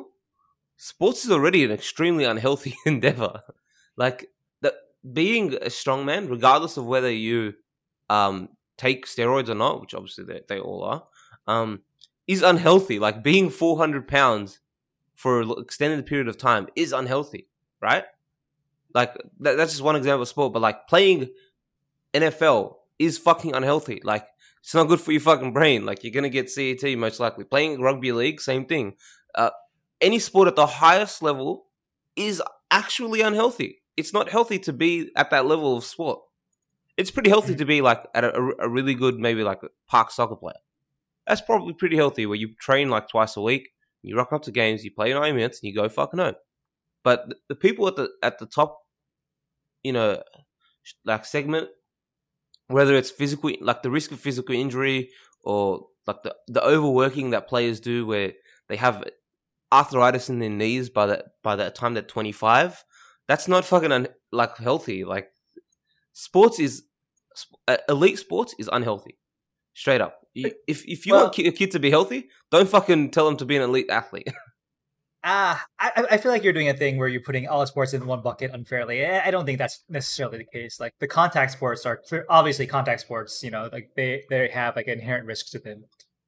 sports 0.78 1.26
is 1.26 1.32
already 1.32 1.64
an 1.66 1.72
extremely 1.72 2.26
unhealthy 2.26 2.76
endeavor. 2.86 3.42
Like, 3.98 4.20
being 5.14 5.56
a 5.62 5.70
strong 5.70 6.06
man, 6.06 6.28
regardless 6.30 6.78
of 6.78 6.86
whether 6.86 7.12
you 7.12 7.54
um 8.10 8.50
take 8.78 9.06
steroids 9.06 9.50
or 9.50 9.56
not, 9.56 9.82
which 9.82 9.94
obviously 9.94 10.26
they, 10.26 10.42
they 10.48 10.60
all 10.60 10.84
are, 10.84 11.04
um, 11.48 11.82
is 12.28 12.42
unhealthy. 12.42 13.00
Like 13.00 13.24
being 13.24 13.50
400 13.50 14.08
pounds 14.08 14.60
for 15.16 15.42
an 15.42 15.54
extended 15.58 16.06
period 16.06 16.28
of 16.28 16.38
time 16.38 16.68
is 16.76 16.92
unhealthy, 16.92 17.48
right? 17.82 18.04
Like 18.94 19.14
that, 19.40 19.58
that's 19.58 19.72
just 19.72 19.84
one 19.84 19.96
example 19.96 20.24
of 20.24 20.28
sport, 20.28 20.54
but 20.54 20.62
like 20.62 20.88
playing 20.88 21.30
NFL 22.14 22.76
is 23.00 23.18
fucking 23.18 23.56
unhealthy. 23.56 24.02
Like 24.04 24.28
it's 24.62 24.74
not 24.74 24.88
good 24.88 25.02
for 25.02 25.12
your 25.12 25.22
fucking 25.22 25.54
brain. 25.54 25.86
Like 25.86 26.04
you're 26.04 26.14
gonna 26.14 26.30
get 26.30 26.50
CET 26.50 26.84
most 26.98 27.20
likely. 27.20 27.44
Playing 27.44 27.82
rugby 27.82 28.12
league, 28.12 28.42
same 28.42 28.66
thing. 28.66 28.96
Uh, 29.34 29.52
any 30.02 30.20
sport 30.20 30.48
at 30.48 30.56
the 30.56 30.66
highest 30.66 31.22
level 31.22 31.66
is 32.16 32.42
actually 32.72 33.22
unhealthy. 33.22 33.82
It's 33.98 34.14
not 34.14 34.30
healthy 34.30 34.60
to 34.60 34.74
be 34.74 35.12
at 35.16 35.30
that 35.32 35.46
level 35.46 35.78
of 35.78 35.84
sport. 35.84 36.20
It's 36.98 37.12
pretty 37.12 37.30
healthy 37.30 37.56
mm. 37.56 37.58
to 37.60 37.66
be 37.66 37.82
like 37.82 38.06
at 38.14 38.24
a, 38.24 38.34
a- 38.60 38.70
really 38.70 38.94
good, 38.94 39.20
maybe 39.20 39.44
like 39.44 39.62
park 39.88 40.12
soccer 40.12 40.36
player. 40.36 40.56
That's 41.28 41.42
probably 41.42 41.74
pretty 41.74 41.96
healthy 41.96 42.26
where 42.26 42.38
you 42.38 42.54
train 42.60 42.90
like 42.90 43.10
twice 43.10 43.36
a 43.36 43.42
week, 43.42 43.70
you 44.02 44.16
rock 44.16 44.32
up 44.32 44.44
to 44.44 44.52
games, 44.52 44.84
you 44.84 44.92
play 44.92 45.14
nine 45.14 45.36
minutes, 45.36 45.60
and 45.60 45.70
you 45.70 45.76
go 45.76 45.90
fucking 45.90 46.20
home. 46.20 46.36
But 47.04 47.30
the, 47.30 47.36
the 47.50 47.56
people 47.56 47.88
at 47.88 47.96
the 47.96 48.10
at 48.22 48.40
the 48.40 48.46
top, 48.46 48.80
you 49.84 49.94
know, 49.94 50.22
like 51.04 51.26
segment, 51.26 51.70
whether 52.68 52.96
it's 52.96 53.12
physical, 53.12 53.52
like 53.62 53.82
the 53.82 53.92
risk 53.92 54.12
of 54.12 54.20
physical 54.20 54.56
injury 54.56 55.10
or 55.44 55.88
like 56.08 56.24
the 56.24 56.36
the 56.48 56.64
overworking 56.64 57.32
that 57.32 57.48
players 57.48 57.80
do, 57.80 58.06
where 58.06 58.34
they 58.70 58.76
have 58.76 59.04
arthritis 59.72 60.30
in 60.30 60.40
their 60.40 60.50
knees 60.50 60.90
by 60.90 61.06
the 61.06 61.26
by 61.44 61.56
the 61.56 61.70
time 61.72 61.94
they're 61.94 62.04
twenty 62.04 62.32
five, 62.32 62.84
that's 63.28 63.48
not 63.48 63.66
fucking 63.66 63.92
un, 63.92 64.08
like 64.32 64.58
healthy. 64.58 65.04
Like 65.04 65.30
sports 66.14 66.60
is 66.60 66.84
uh, 67.68 67.78
elite 67.90 68.20
sports 68.20 68.56
is 68.60 68.70
unhealthy, 68.72 69.18
straight 69.74 70.02
up. 70.02 70.20
You- 70.34 70.52
If 70.68 70.84
if 70.88 71.06
you 71.06 71.14
Well- 71.14 71.26
want 71.26 71.38
a 71.38 71.52
kid 71.52 71.72
to 71.72 71.80
be 71.80 71.90
healthy, 71.92 72.30
don't 72.52 72.70
fucking 72.70 73.12
tell 73.12 73.26
them 73.26 73.38
to 73.38 73.46
be 73.46 73.56
an 73.56 73.64
elite 73.64 73.90
athlete. 73.90 74.28
Ah, 75.28 75.66
I, 75.80 75.92
I- 75.96 76.08
I 76.12 76.18
feel 76.18 76.32
like 76.32 76.44
you're 76.44 76.54
doing 76.54 76.70
a 76.70 76.76
thing 76.78 76.98
where 77.00 77.08
you're 77.08 77.20
putting 77.24 77.48
all 77.48 77.66
sports 77.66 77.94
in 77.96 78.06
one 78.06 78.22
bucket 78.22 78.52
unfairly. 78.54 79.00
Eh, 79.02 79.20
I 79.24 79.28
I 79.28 79.32
don't 79.32 79.44
think 79.44 79.58
that's 79.58 79.84
necessarily 79.90 80.38
the 80.38 80.46
case. 80.46 80.80
Like 80.80 80.94
the 81.00 81.08
contact 81.08 81.52
sports 81.52 81.84
are 81.88 82.00
obviously 82.30 82.68
contact 82.68 83.02
sports. 83.02 83.42
You 83.42 83.50
know, 83.50 83.68
like 83.74 83.90
they 83.96 84.24
they 84.30 84.48
have 84.50 84.76
like 84.76 84.88
inherent 84.88 85.26
risks 85.26 85.50
to 85.52 85.60
them. 85.60 85.86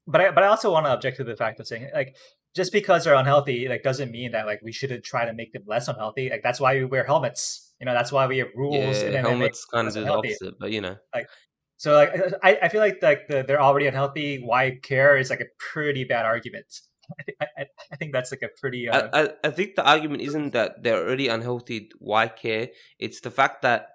But 0.07 0.21
I 0.21 0.31
but 0.31 0.43
I 0.43 0.47
also 0.47 0.71
want 0.71 0.87
to 0.87 0.93
object 0.93 1.17
to 1.17 1.23
the 1.23 1.35
fact 1.35 1.59
of 1.59 1.67
saying 1.67 1.91
like 1.93 2.15
just 2.57 2.73
because 2.73 3.03
they're 3.03 3.13
unhealthy, 3.13 3.67
like 3.69 3.83
doesn't 3.83 4.11
mean 4.11 4.31
that 4.31 4.47
like 4.47 4.61
we 4.63 4.71
shouldn't 4.71 5.03
try 5.05 5.25
to 5.25 5.33
make 5.33 5.53
them 5.53 5.61
less 5.67 5.87
unhealthy. 5.87 6.29
Like 6.29 6.41
that's 6.43 6.59
why 6.59 6.73
we 6.73 6.85
wear 6.85 7.05
helmets. 7.05 7.71
You 7.79 7.85
know, 7.85 7.93
that's 7.93 8.11
why 8.11 8.25
we 8.25 8.39
have 8.39 8.47
rules. 8.55 9.01
yeah, 9.03 9.21
helmets 9.21 9.63
kind 9.65 9.87
of 9.87 9.93
do 9.93 10.03
the 10.03 10.11
opposite, 10.11 10.55
but 10.59 10.71
you 10.71 10.81
know, 10.81 10.97
like 11.13 11.29
So 11.77 11.93
like 11.93 12.11
I, 12.43 12.57
I 12.63 12.69
feel 12.69 12.81
like 12.81 12.97
like 13.01 13.27
the, 13.29 13.43
they're 13.47 13.61
already 13.61 13.85
unhealthy. 13.85 14.41
Why 14.43 14.79
care 14.81 15.15
is 15.17 15.29
like 15.29 15.39
a 15.39 15.49
pretty 15.59 16.03
bad 16.03 16.25
argument. 16.25 16.65
I, 17.41 17.45
I, 17.59 17.65
I 17.93 17.95
think 17.95 18.11
that's 18.11 18.31
like 18.31 18.41
a 18.41 18.49
pretty 18.59 18.89
uh, 18.89 19.07
I, 19.13 19.29
I 19.43 19.51
think 19.51 19.75
the 19.75 19.85
argument 19.87 20.23
isn't 20.23 20.51
that 20.53 20.81
they're 20.81 21.05
already 21.05 21.27
unhealthy. 21.27 21.91
Why 21.99 22.27
care? 22.27 22.69
It's 22.97 23.21
the 23.21 23.31
fact 23.31 23.61
that 23.61 23.89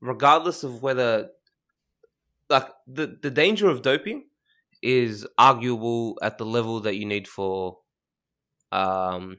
regardless 0.00 0.62
of 0.62 0.82
whether, 0.82 1.30
like 2.48 2.68
the 2.86 3.18
the 3.20 3.32
danger 3.32 3.68
of 3.68 3.82
doping 3.82 4.26
is 4.80 5.26
arguable 5.36 6.16
at 6.22 6.38
the 6.38 6.46
level 6.46 6.78
that 6.80 6.94
you 6.94 7.04
need 7.04 7.26
for, 7.26 7.78
um, 8.72 9.38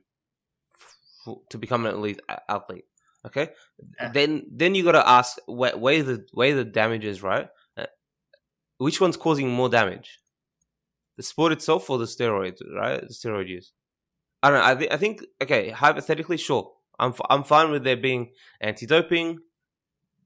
f- 1.28 1.36
to 1.50 1.58
become 1.58 1.86
an 1.86 1.96
elite 1.96 2.20
athlete. 2.48 2.86
Okay, 3.26 3.50
Yeah. 4.00 4.12
then 4.14 4.46
then 4.50 4.76
you 4.76 4.84
got 4.84 4.94
to 4.94 5.08
ask 5.08 5.38
where, 5.46 5.76
where 5.78 6.02
the 6.04 6.26
where 6.34 6.56
the 6.56 6.64
damage 6.64 7.04
is, 7.04 7.22
right? 7.22 7.50
Uh, 7.76 7.86
Which 8.78 9.02
one's 9.02 9.18
causing 9.18 9.50
more 9.50 9.68
damage? 9.70 10.20
The 11.18 11.24
sport 11.24 11.52
itself 11.52 11.90
or 11.90 11.98
the 11.98 12.06
steroids, 12.06 12.60
right? 12.74 13.02
The 13.02 13.14
steroid 13.14 13.50
use. 13.50 13.74
I 14.42 14.50
don't 14.50 14.60
know. 14.60 14.66
I, 14.66 14.76
th- 14.76 14.92
I 14.92 14.98
think 14.98 15.26
okay. 15.44 15.70
Hypothetically, 15.72 16.38
sure. 16.38 16.72
I'm 16.98 17.10
f- 17.12 17.22
I'm 17.30 17.44
fine 17.44 17.72
with 17.72 17.84
there 17.84 17.98
being 17.98 18.32
anti-doping. 18.62 19.40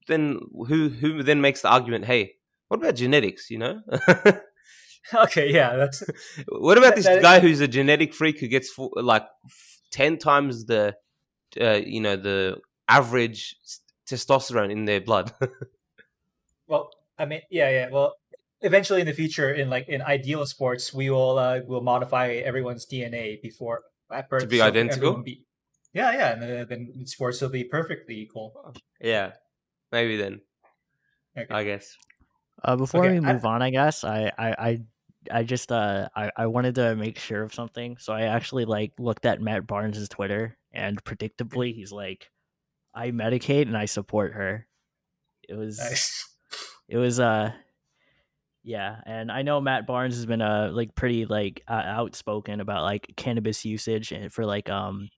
Then 0.07 0.39
who 0.67 0.89
who 0.89 1.23
then 1.23 1.41
makes 1.41 1.61
the 1.63 1.69
argument? 1.69 2.05
Hey, 2.05 2.35
what 2.67 2.79
about 2.79 2.93
genetics? 2.95 3.49
You 3.49 3.57
know, 3.57 3.81
okay, 5.13 5.51
yeah, 5.53 5.75
that's 5.75 6.03
what 6.47 6.77
about 6.77 6.89
That- 6.91 6.95
this 6.95 7.05
that- 7.05 7.21
guy 7.21 7.39
who's 7.39 7.59
a 7.61 7.67
genetic 7.67 8.13
freak 8.13 8.39
who 8.39 8.47
gets 8.47 8.69
fu- 8.69 8.91
like 8.95 9.25
ten 9.91 10.17
times 10.17 10.65
the, 10.65 10.95
uh, 11.59 11.81
you 11.85 11.99
know, 11.99 12.15
the 12.15 12.57
average 12.87 13.55
testosterone 14.09 14.71
in 14.71 14.85
their 14.85 15.01
blood? 15.01 15.33
well. 16.67 16.89
I 17.19 17.25
mean, 17.25 17.41
yeah, 17.51 17.69
yeah. 17.69 17.89
Well, 17.91 18.15
eventually 18.61 18.99
in 19.01 19.05
the 19.07 19.13
future, 19.13 19.53
in 19.53 19.69
like 19.69 19.87
in 19.87 20.01
ideal 20.01 20.45
sports, 20.47 20.91
we 20.93 21.11
will 21.11 21.37
uh, 21.37 21.59
will 21.67 21.81
modify 21.81 22.29
everyone's 22.31 22.87
DNA 22.87 23.39
before 23.41 23.81
at 24.11 24.27
birth 24.29 24.41
to 24.41 24.47
be 24.47 24.57
so 24.57 24.65
identical? 24.65 25.21
Be, 25.21 25.45
yeah, 25.93 26.11
yeah, 26.11 26.33
and 26.33 26.41
then, 26.41 26.67
then 26.67 27.05
sports 27.05 27.39
will 27.39 27.49
be 27.49 27.63
perfectly 27.65 28.19
equal. 28.19 28.73
yeah, 28.99 29.33
maybe 29.91 30.17
then. 30.17 30.41
Okay. 31.37 31.53
I 31.53 31.63
guess. 31.63 31.95
Uh, 32.63 32.75
before 32.75 33.05
Okay, 33.05 33.19
we 33.19 33.25
I- 33.25 33.33
move 33.33 33.45
on, 33.45 33.61
I 33.61 33.69
guess 33.69 34.03
I 34.03 34.31
I 34.37 34.49
I, 34.57 34.81
I 35.31 35.43
just 35.43 35.71
uh 35.71 36.09
I, 36.15 36.31
I 36.37 36.47
wanted 36.47 36.75
to 36.75 36.95
make 36.95 37.17
sure 37.19 37.43
of 37.43 37.53
something, 37.53 37.97
so 37.97 38.13
I 38.13 38.23
actually 38.23 38.65
like 38.65 38.93
looked 38.99 39.25
at 39.25 39.41
Matt 39.41 39.67
Barnes' 39.67 40.07
Twitter, 40.09 40.57
and 40.71 41.03
predictably 41.03 41.73
he's 41.73 41.91
like, 41.91 42.31
"I 42.93 43.11
medicate 43.11 43.63
and 43.63 43.77
I 43.77 43.85
support 43.85 44.33
her." 44.33 44.67
It 45.47 45.55
was 45.55 45.79
Nice. 45.79 46.29
it 46.87 46.97
was 46.97 47.19
uh 47.19 47.53
yeah 48.63 49.01
and 49.05 49.31
i 49.31 49.41
know 49.41 49.59
matt 49.59 49.85
barnes 49.85 50.15
has 50.15 50.25
been 50.25 50.41
uh 50.41 50.69
like 50.71 50.95
pretty 50.95 51.25
like 51.25 51.61
uh, 51.67 51.83
outspoken 51.85 52.61
about 52.61 52.83
like 52.83 53.11
cannabis 53.17 53.65
usage 53.65 54.11
and 54.11 54.31
for 54.31 54.45
like 54.45 54.69
um 54.69 55.09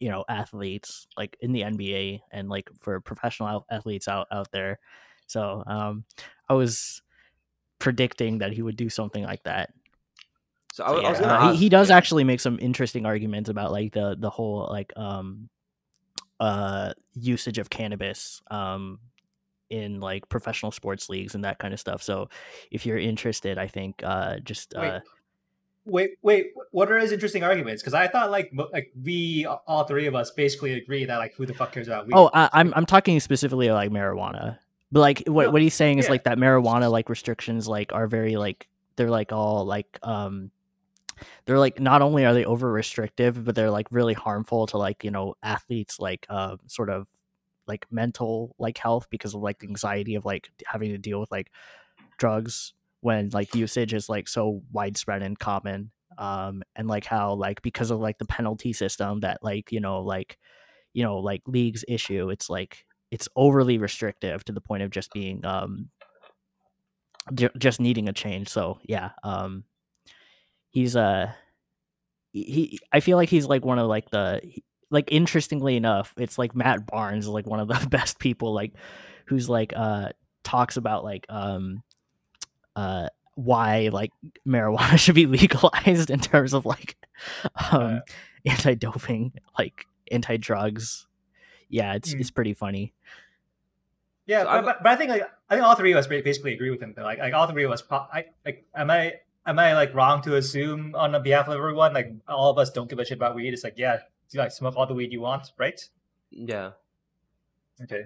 you 0.00 0.08
know 0.10 0.24
athletes 0.28 1.06
like 1.16 1.36
in 1.40 1.52
the 1.52 1.60
nba 1.60 2.20
and 2.32 2.48
like 2.48 2.68
for 2.80 3.00
professional 3.00 3.64
athletes 3.70 4.08
out 4.08 4.26
out 4.32 4.50
there 4.50 4.80
so 5.26 5.62
um 5.66 6.04
i 6.48 6.54
was 6.54 7.02
predicting 7.80 8.38
that 8.38 8.52
he 8.52 8.62
would 8.62 8.76
do 8.76 8.88
something 8.88 9.24
like 9.24 9.42
that 9.42 9.74
So, 10.72 10.84
I, 10.84 10.88
So, 10.88 10.94
wa- 10.94 11.00
I 11.00 11.10
was 11.10 11.20
gonna 11.20 11.32
uh, 11.32 11.38
ask, 11.38 11.52
he, 11.54 11.64
he 11.64 11.68
does 11.68 11.90
yeah. 11.90 11.96
actually 11.96 12.22
make 12.24 12.38
some 12.40 12.58
interesting 12.60 13.04
arguments 13.06 13.50
about 13.50 13.72
like 13.72 13.92
the 13.92 14.14
the 14.16 14.30
whole 14.30 14.68
like 14.70 14.92
um 14.96 15.48
uh 16.38 16.92
usage 17.14 17.58
of 17.58 17.68
cannabis 17.68 18.40
um 18.50 19.00
in 19.68 20.00
like 20.00 20.28
professional 20.28 20.72
sports 20.72 21.08
leagues 21.08 21.34
and 21.34 21.44
that 21.44 21.58
kind 21.58 21.74
of 21.74 21.80
stuff 21.80 22.02
so 22.02 22.28
if 22.70 22.86
you're 22.86 22.98
interested 22.98 23.58
i 23.58 23.66
think 23.66 24.02
uh 24.04 24.38
just 24.40 24.72
Wait, 24.76 24.88
uh 24.90 25.00
Wait, 25.86 26.10
wait. 26.22 26.52
What 26.72 26.92
are 26.92 26.98
his 26.98 27.10
interesting 27.10 27.42
arguments? 27.42 27.82
Because 27.82 27.94
I 27.94 28.06
thought 28.06 28.30
like 28.30 28.52
like 28.72 28.92
we 29.02 29.46
all 29.66 29.84
three 29.84 30.06
of 30.06 30.14
us 30.14 30.30
basically 30.30 30.74
agree 30.74 31.06
that 31.06 31.16
like 31.16 31.34
who 31.34 31.46
the 31.46 31.54
fuck 31.54 31.72
cares 31.72 31.88
about 31.88 32.06
weed? 32.06 32.12
oh 32.14 32.30
I, 32.34 32.50
i'm 32.52 32.72
i'm 32.76 32.84
talking 32.86 33.18
specifically 33.18 33.70
like 33.70 33.90
marijuana 33.90 34.58
but 34.92 35.00
like 35.00 35.22
what 35.26 35.46
No, 35.46 35.50
what 35.52 35.62
he's 35.62 35.74
saying 35.74 35.98
is 35.98 36.08
like 36.08 36.24
that 36.24 36.38
marijuana 36.38 36.90
like 36.90 37.08
restrictions 37.08 37.68
like 37.68 37.92
are 37.92 38.06
very 38.06 38.36
like 38.36 38.68
they're 38.96 39.10
like 39.10 39.32
all 39.32 39.64
like 39.64 39.98
um 40.02 40.50
they're 41.44 41.58
like 41.58 41.80
not 41.80 42.02
only 42.02 42.24
are 42.24 42.34
they 42.34 42.44
over 42.44 42.70
restrictive 42.70 43.44
but 43.44 43.54
they're 43.54 43.70
like 43.70 43.86
really 43.90 44.14
harmful 44.14 44.66
to 44.66 44.78
like 44.78 45.04
you 45.04 45.10
know 45.10 45.34
athletes 45.42 46.00
like 46.00 46.26
uh 46.28 46.56
sort 46.66 46.90
of 46.90 47.08
like 47.66 47.86
mental 47.90 48.54
like 48.58 48.76
health 48.78 49.06
because 49.10 49.34
of 49.34 49.42
like 49.42 49.60
the 49.60 49.68
anxiety 49.68 50.16
of 50.16 50.24
like 50.24 50.50
having 50.66 50.90
to 50.90 50.98
deal 50.98 51.20
with 51.20 51.30
like 51.30 51.50
drugs 52.18 52.74
when 53.00 53.30
like 53.30 53.54
usage 53.54 53.94
is 53.94 54.08
like 54.08 54.28
so 54.28 54.62
widespread 54.72 55.22
and 55.22 55.38
common. 55.38 55.90
Um 56.18 56.62
and 56.74 56.88
like 56.88 57.06
how 57.06 57.34
like 57.34 57.62
because 57.62 57.90
of 57.90 58.00
like 58.00 58.18
the 58.18 58.26
penalty 58.26 58.72
system 58.72 59.20
that 59.20 59.38
like 59.42 59.70
you 59.72 59.80
know 59.80 60.02
like 60.02 60.36
you 60.92 61.04
know 61.04 61.18
like 61.18 61.42
leagues 61.46 61.84
issue 61.86 62.28
it's 62.30 62.50
like 62.50 62.84
it's 63.10 63.28
overly 63.36 63.78
restrictive 63.78 64.44
to 64.44 64.52
the 64.52 64.60
point 64.60 64.82
of 64.82 64.90
just 64.90 65.12
being 65.12 65.44
um 65.44 65.90
ju- 67.34 67.50
just 67.58 67.80
needing 67.80 68.08
a 68.08 68.12
change 68.12 68.48
so 68.48 68.78
yeah 68.84 69.10
um 69.22 69.64
he's 70.70 70.96
uh 70.96 71.30
he- 72.32 72.78
i 72.92 73.00
feel 73.00 73.16
like 73.16 73.28
he's 73.28 73.46
like 73.46 73.64
one 73.64 73.78
of 73.78 73.86
like 73.88 74.10
the 74.10 74.40
like 74.90 75.08
interestingly 75.12 75.76
enough 75.76 76.14
it's 76.16 76.38
like 76.38 76.54
matt 76.54 76.86
barnes 76.86 77.24
is 77.24 77.30
like 77.30 77.46
one 77.46 77.60
of 77.60 77.68
the 77.68 77.86
best 77.90 78.18
people 78.18 78.54
like 78.54 78.72
who's 79.26 79.48
like 79.48 79.72
uh 79.76 80.08
talks 80.44 80.76
about 80.76 81.04
like 81.04 81.26
um 81.28 81.82
uh 82.76 83.08
why 83.34 83.88
like 83.92 84.10
marijuana 84.46 84.98
should 84.98 85.14
be 85.14 85.26
legalized 85.26 86.10
in 86.10 86.20
terms 86.20 86.52
of 86.52 86.64
like 86.66 86.96
um 87.72 88.00
anti-doping 88.46 89.32
like 89.58 89.84
anti-drugs 90.10 91.06
yeah 91.70 91.94
it's 91.94 92.12
Mm. 92.14 92.20
it's 92.20 92.30
pretty 92.30 92.52
funny 92.54 92.92
yeah, 94.26 94.42
So 94.42 94.44
but, 94.46 94.54
I've- 94.54 94.64
but, 94.66 94.82
but 94.84 94.92
I 94.92 94.96
think 94.96 95.10
like 95.10 95.22
I 95.48 95.54
think 95.56 95.66
all 95.66 95.74
three 95.74 95.90
of 95.92 95.98
us 95.98 96.06
basically 96.06 96.54
agree 96.54 96.70
with 96.70 96.80
him. 96.80 96.92
Though. 96.94 97.02
Like 97.02 97.18
like 97.18 97.34
all 97.34 97.48
three 97.48 97.64
of 97.64 97.72
us, 97.72 97.82
pro- 97.82 98.06
I 98.12 98.26
like 98.46 98.64
am 98.76 98.88
I 98.88 99.14
am 99.44 99.58
I 99.58 99.74
like 99.74 99.92
wrong 99.92 100.22
to 100.22 100.36
assume 100.36 100.94
on 100.94 101.20
behalf 101.24 101.48
of 101.48 101.54
everyone 101.54 101.92
like 101.94 102.12
all 102.28 102.50
of 102.52 102.58
us 102.58 102.70
don't 102.70 102.88
give 102.88 103.00
a 103.00 103.04
shit 103.04 103.18
about 103.18 103.34
weed? 103.34 103.52
It's 103.52 103.64
like 103.64 103.74
yeah, 103.76 103.98
you 104.30 104.38
like 104.38 104.52
smoke 104.52 104.74
all 104.76 104.86
the 104.86 104.94
weed 104.94 105.10
you 105.12 105.20
want, 105.20 105.50
right? 105.58 105.80
Yeah. 106.30 106.72
Okay. 107.82 108.04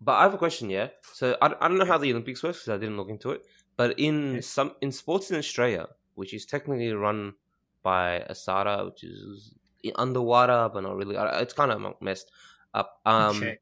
But 0.00 0.12
I 0.12 0.22
have 0.22 0.34
a 0.34 0.38
question, 0.38 0.70
yeah. 0.70 0.88
So 1.12 1.36
I, 1.42 1.46
I 1.60 1.66
don't 1.66 1.78
know 1.78 1.86
how 1.86 1.98
the 1.98 2.10
Olympics 2.12 2.42
works 2.44 2.58
because 2.60 2.76
I 2.76 2.78
didn't 2.78 2.96
look 2.96 3.08
into 3.08 3.30
it. 3.30 3.42
But 3.76 3.98
in 3.98 4.32
Okay. 4.32 4.40
some 4.42 4.76
in 4.80 4.92
sports 4.92 5.30
in 5.32 5.38
Australia, 5.38 5.88
which 6.14 6.32
is 6.34 6.46
technically 6.46 6.92
run 6.92 7.34
by 7.82 8.24
ASADA, 8.30 8.84
which 8.86 9.02
is 9.02 9.54
under 9.96 10.20
WADA, 10.22 10.70
but 10.72 10.82
not 10.84 10.94
really. 10.94 11.16
It's 11.42 11.54
kind 11.54 11.72
of 11.72 12.00
messed 12.00 12.30
up. 12.74 13.00
Um, 13.04 13.36
okay. 13.36 13.58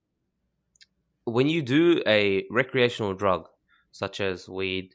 When 1.25 1.49
you 1.49 1.63
do 1.63 2.03
a 2.07 2.47
recreational 2.51 3.15
drug, 3.15 3.49
such 3.93 4.21
as 4.21 4.49
weed, 4.49 4.95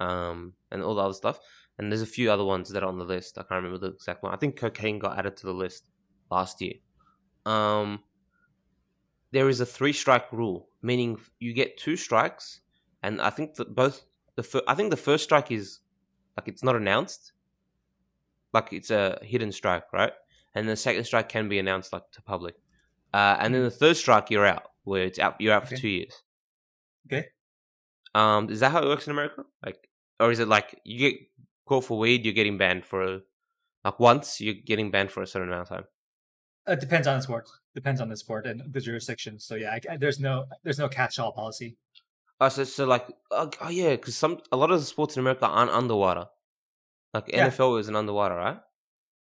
um, 0.00 0.54
and 0.70 0.82
all 0.82 0.94
the 0.94 1.02
other 1.02 1.14
stuff, 1.14 1.38
and 1.78 1.92
there's 1.92 2.02
a 2.02 2.06
few 2.06 2.30
other 2.30 2.44
ones 2.44 2.70
that 2.70 2.82
are 2.82 2.88
on 2.88 2.98
the 2.98 3.04
list. 3.04 3.38
I 3.38 3.42
can't 3.42 3.62
remember 3.62 3.78
the 3.78 3.94
exact 3.94 4.22
one. 4.22 4.32
I 4.32 4.36
think 4.36 4.56
cocaine 4.56 4.98
got 4.98 5.18
added 5.18 5.36
to 5.38 5.46
the 5.46 5.52
list 5.52 5.90
last 6.30 6.60
year. 6.60 6.74
Um, 7.44 8.02
there 9.32 9.48
is 9.48 9.60
a 9.60 9.66
three 9.66 9.92
strike 9.92 10.32
rule, 10.32 10.68
meaning 10.82 11.18
you 11.38 11.52
get 11.52 11.76
two 11.76 11.96
strikes, 11.96 12.60
and 13.02 13.20
I 13.20 13.30
think 13.30 13.54
that 13.54 13.74
both 13.74 14.04
the 14.36 14.42
fir- 14.42 14.62
I 14.66 14.74
think 14.74 14.90
the 14.90 14.96
first 14.96 15.24
strike 15.24 15.50
is 15.50 15.80
like 16.36 16.48
it's 16.48 16.64
not 16.64 16.76
announced, 16.76 17.32
like 18.52 18.72
it's 18.72 18.90
a 18.90 19.18
hidden 19.22 19.52
strike, 19.52 19.92
right? 19.92 20.12
And 20.54 20.68
the 20.68 20.76
second 20.76 21.04
strike 21.04 21.28
can 21.28 21.48
be 21.48 21.58
announced 21.58 21.92
like 21.92 22.10
to 22.12 22.22
public, 22.22 22.54
uh, 23.16 23.36
and 23.40 23.54
then 23.54 23.62
the 23.62 23.70
third 23.70 23.96
strike 23.96 24.30
you're 24.30 24.46
out, 24.46 24.64
where 24.84 25.04
it's 25.04 25.18
out 25.18 25.40
you're 25.40 25.54
out 25.54 25.66
for 25.68 25.76
two 25.76 25.88
years. 25.88 26.14
Okay. 27.06 27.26
Um, 28.14 28.50
is 28.50 28.60
that 28.60 28.72
how 28.72 28.82
it 28.82 28.86
works 28.86 29.06
in 29.06 29.12
America? 29.12 29.44
Like, 29.64 29.78
or 30.20 30.30
is 30.30 30.38
it 30.40 30.48
like 30.48 30.80
you 30.84 30.98
get 30.98 31.14
caught 31.66 31.84
for 31.84 31.98
weed, 31.98 32.24
you're 32.24 32.34
getting 32.34 32.58
banned 32.58 32.84
for 32.84 33.02
a, 33.02 33.20
like 33.84 33.98
once 34.00 34.40
you're 34.40 34.54
getting 34.70 34.90
banned 34.90 35.10
for 35.10 35.22
a 35.22 35.26
certain 35.26 35.48
amount 35.48 35.62
of 35.62 35.68
time? 35.68 35.84
It 36.68 36.80
depends 36.80 37.06
on 37.06 37.16
the 37.18 37.22
sport. 37.22 37.48
Depends 37.74 38.00
on 38.00 38.08
the 38.08 38.16
sport 38.16 38.46
and 38.46 38.62
the 38.72 38.80
jurisdiction. 38.80 39.38
So 39.38 39.54
yeah, 39.54 39.70
I, 39.72 39.80
I- 39.92 39.96
there's 39.98 40.18
no 40.20 40.46
there's 40.64 40.78
no 40.78 40.88
catch-all 40.88 41.32
policy. 41.32 41.76
Oh, 42.40 42.48
so, 42.50 42.64
so 42.64 42.84
like, 42.84 43.06
oh, 43.30 43.50
oh 43.62 43.70
yeah, 43.70 43.90
because 43.96 44.16
some 44.16 44.40
a 44.52 44.56
lot 44.56 44.70
of 44.70 44.80
the 44.80 44.86
sports 44.86 45.16
in 45.16 45.20
America 45.20 45.46
aren't 45.46 45.70
under 45.70 45.94
WADA. 45.94 46.28
Like 47.14 47.28
Yeah. 47.28 47.48
NFL 47.48 47.80
isn't 47.80 47.96
under 47.96 48.12
WADA, 48.12 48.34
right? 48.34 48.58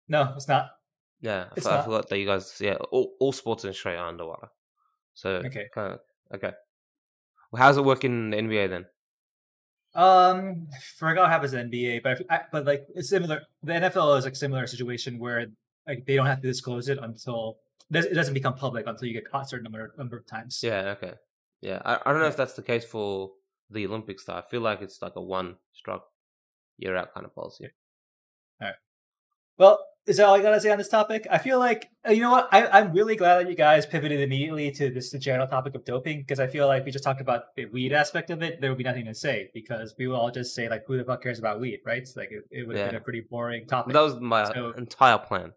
No, 0.10 0.34
it's 0.36 0.48
not. 0.48 0.72
Yeah, 1.22 1.46
I, 1.56 1.60
for- 1.60 1.70
I 1.72 1.82
forgot 1.84 2.10
that 2.10 2.20
you 2.20 2.26
guys. 2.26 2.58
Yeah, 2.60 2.76
all, 2.92 3.14
all 3.20 3.32
sports 3.32 3.64
in 3.64 3.70
Australia 3.72 4.00
are 4.02 4.08
under 4.10 4.26
WADA. 4.26 4.50
So 5.14 5.30
Okay. 5.46 5.68
kind 5.74 5.94
of 5.94 6.00
okay. 6.36 6.52
Well, 7.52 7.62
how's 7.64 7.78
it 7.78 7.84
work 7.86 8.04
in 8.04 8.30
the 8.30 8.38
NBA 8.38 8.70
then? 8.70 8.86
Um, 9.96 10.68
I 10.72 10.78
forgot 10.98 11.24
what 11.24 11.32
happens 11.32 11.54
in 11.54 11.72
NBA, 11.72 12.04
but 12.04 12.22
I, 12.30 12.42
but 12.52 12.66
like 12.66 12.86
it's 12.94 13.10
similar. 13.10 13.42
The 13.64 13.74
NFL 13.74 14.18
is 14.20 14.26
like 14.26 14.36
similar 14.36 14.68
situation 14.68 15.18
where 15.18 15.48
like 15.88 16.06
they 16.06 16.16
don't 16.16 16.28
have 16.28 16.42
to 16.42 16.48
disclose 16.48 16.88
it 16.90 17.00
until 17.02 17.58
it 17.92 18.14
doesn't- 18.14 18.34
become 18.34 18.54
public 18.54 18.86
until 18.86 19.08
you 19.08 19.14
get 19.14 19.30
caught 19.32 19.46
a 19.46 19.48
certain 19.48 19.64
number 19.64 19.94
number 19.98 20.18
of 20.18 20.28
times. 20.28 20.60
Yeah, 20.62 20.96
okay. 20.98 21.14
Yeah, 21.62 21.82
I, 21.84 22.00
I 22.06 22.12
don't 22.12 22.22
know 22.22 22.28
if 22.28 22.38
that's 22.38 22.54
the 22.54 22.62
case 22.62 22.86
for 22.86 23.32
the 23.72 23.88
Olympics. 23.88 24.24
stuff. 24.24 24.44
I 24.46 24.50
feel 24.52 24.62
like 24.62 24.82
it's 24.82 25.02
like 25.02 25.16
a 25.16 25.22
one 25.22 25.56
struck, 25.74 26.06
you're 26.78 26.96
out 26.96 27.14
kind 27.14 27.26
of 27.26 27.34
policy. 27.34 27.70
Well, 29.58 29.80
is 30.06 30.18
that 30.18 30.26
all 30.26 30.36
I 30.36 30.42
gotta 30.42 30.62
say 30.62 30.72
on 30.72 30.78
this 30.78 30.88
topic? 30.88 31.28
I 31.30 31.38
feel 31.38 31.60
like 31.60 31.90
uh, 32.08 32.12
you 32.12 32.22
know 32.22 32.32
what? 32.32 32.48
I, 32.52 32.66
I'm 32.68 32.94
really 32.94 33.16
glad 33.18 33.40
that 33.40 33.50
you 33.50 33.56
guys 33.58 33.86
pivoted 33.86 34.22
immediately 34.22 34.72
to 34.72 34.90
this 34.90 35.12
the 35.12 35.20
general 35.20 35.48
topic 35.48 35.76
of 35.76 35.84
doping 35.84 36.20
because 36.22 36.40
I 36.40 36.48
feel 36.48 36.66
like 36.68 36.86
we 36.86 36.92
just 36.92 37.04
talked 37.04 37.20
about 37.20 37.56
the 37.58 37.66
weed 37.66 37.92
aspect 37.92 38.30
of 38.30 38.42
it. 38.42 38.62
There 38.62 38.70
would 38.70 38.78
be 38.78 38.84
nothing 38.86 39.06
to 39.06 39.14
say 39.16 39.50
because 39.54 39.96
we 40.00 40.08
would 40.08 40.16
all 40.16 40.32
just 40.32 40.56
say 40.56 40.70
like, 40.70 40.84
"Who 40.88 40.98
the 40.98 41.04
fuck 41.04 41.22
cares 41.24 41.40
about 41.40 41.60
weed?" 41.60 41.80
Right? 41.86 41.98
It's 42.02 42.16
like 42.16 42.30
it, 42.32 42.44
it 42.52 42.68
would 42.68 42.78
have 42.78 42.88
been 42.92 42.96
a 43.02 43.04
pretty 43.04 43.22
boring 43.30 43.68
topic. 43.68 43.94
That 43.94 44.02
was 44.02 44.16
my 44.20 44.46
So- 44.46 44.72
entire 44.78 45.18
plan. 45.18 45.52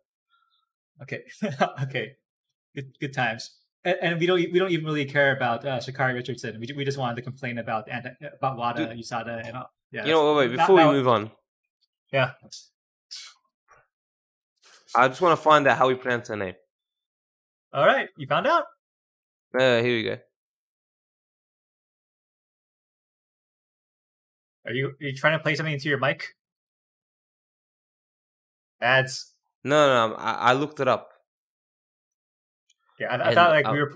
Okay, 1.02 1.22
okay, 1.84 2.12
good 2.74 2.92
good 3.00 3.14
times. 3.14 3.50
And, 3.84 3.96
and 4.02 4.20
we 4.20 4.26
don't 4.26 4.36
we 4.52 4.58
don't 4.58 4.70
even 4.72 4.84
really 4.84 5.04
care 5.06 5.34
about 5.34 5.64
uh, 5.64 5.78
Sha'Carri 5.78 6.14
Richardson. 6.14 6.58
We, 6.60 6.66
we 6.76 6.84
just 6.84 6.98
wanted 6.98 7.14
to 7.16 7.22
complain 7.22 7.56
about 7.58 7.88
about 8.36 8.56
WADA, 8.58 8.94
USADA, 8.98 9.46
and 9.46 9.56
all. 9.56 9.70
Yeah, 9.92 10.04
you 10.06 10.12
know, 10.12 10.34
wait, 10.34 10.50
wait 10.50 10.56
before 10.58 10.76
that- 10.76 10.88
we 10.88 10.94
move 10.94 11.08
on, 11.08 11.30
Yeah. 12.12 12.32
I 14.96 15.08
just 15.08 15.20
want 15.20 15.38
to 15.38 15.42
find 15.42 15.66
out 15.66 15.78
how 15.78 15.88
we 15.88 15.94
pronounce 15.94 16.28
her 16.28 16.36
name. 16.36 16.54
All 17.72 17.86
right, 17.86 18.08
you 18.16 18.26
found 18.26 18.46
out. 18.46 18.64
Uh, 19.54 19.80
here 19.82 19.96
we 19.96 20.02
go. 20.04 20.18
Are 24.66 24.72
you 24.72 24.88
are 24.88 24.94
you 25.00 25.14
trying 25.14 25.38
to 25.38 25.42
play 25.42 25.54
something 25.54 25.72
into 25.72 25.88
your 25.88 25.98
mic? 25.98 26.34
Ads. 28.80 29.32
No, 29.64 29.86
no, 29.86 30.08
no 30.08 30.14
I, 30.16 30.32
I 30.32 30.52
looked 30.52 30.80
it 30.80 30.88
up. 30.88 31.10
Yeah, 32.98 33.08
I, 33.16 33.30
I 33.30 33.34
thought 33.34 33.50
like 33.50 33.66
I'll- 33.66 33.72
we 33.72 33.80
were 33.80 33.92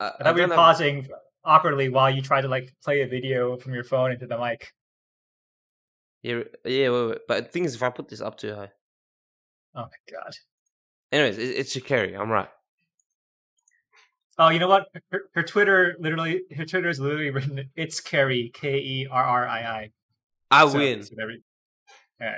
I, 0.00 0.12
I 0.20 0.24
thought 0.24 0.34
we 0.34 0.40
were 0.42 0.54
pausing 0.54 1.08
awkwardly 1.44 1.88
while 1.88 2.10
you 2.10 2.22
tried 2.22 2.42
to 2.42 2.48
like 2.48 2.74
play 2.84 3.02
a 3.02 3.06
video 3.06 3.56
from 3.56 3.72
your 3.72 3.84
phone 3.84 4.12
into 4.12 4.26
the 4.26 4.38
mic. 4.38 4.72
Yeah, 6.22 6.40
yeah, 6.64 6.90
wait, 6.90 7.06
wait. 7.08 7.18
but 7.28 7.44
the 7.44 7.50
thing 7.50 7.64
is, 7.64 7.76
if 7.76 7.82
I 7.82 7.90
put 7.90 8.08
this 8.08 8.20
up 8.20 8.36
too 8.36 8.54
high, 8.54 8.72
Oh 9.76 9.82
my 9.82 10.12
god. 10.12 10.32
anyways, 11.12 11.38
it, 11.38 11.42
it's 11.56 11.76
Sha'Carri. 11.76 12.18
I'm 12.18 12.30
right. 12.30 12.48
Oh, 14.38 14.48
you 14.50 14.58
know 14.58 14.68
what? 14.68 14.86
Her, 15.10 15.22
her 15.34 15.42
Twitter 15.42 15.96
literally, 15.98 16.42
her 16.56 16.64
Twitter 16.64 16.88
is 16.90 17.00
literally 17.00 17.30
written. 17.30 17.70
It's 17.74 18.00
Carrie, 18.00 18.50
K 18.54 18.78
E 18.78 19.06
R 19.10 19.24
R 19.24 19.46
I 19.48 19.60
I. 19.60 19.90
I 20.50 20.68
So- 20.68 20.78
win. 20.78 21.02
so 21.02 21.14
we- 21.16 21.42
All 22.20 22.26
right. 22.26 22.36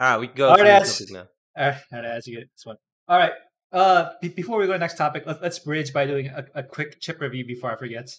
All 0.00 0.08
right, 0.10 0.18
we 0.20 0.26
can 0.28 0.36
go 0.36 0.48
All 0.48 0.56
right, 0.56 0.84
topic 0.84 1.10
now. 1.12 1.26
Uh, 1.56 1.74
how 1.92 2.00
to 2.00 2.20
you 2.26 2.38
get 2.38 2.48
this 2.56 2.64
one. 2.66 2.76
All 3.08 3.18
right. 3.18 3.32
Uh, 3.70 4.10
be- 4.20 4.28
before 4.28 4.58
we 4.58 4.66
go 4.66 4.72
to 4.72 4.78
the 4.78 4.80
next 4.80 4.96
topic, 4.96 5.24
let, 5.26 5.40
let's 5.42 5.58
bridge 5.58 5.92
by 5.92 6.06
doing 6.06 6.26
a, 6.28 6.44
a 6.56 6.62
quick 6.62 7.00
chip 7.00 7.20
review 7.20 7.46
before 7.46 7.70
I 7.70 7.76
forget. 7.76 8.16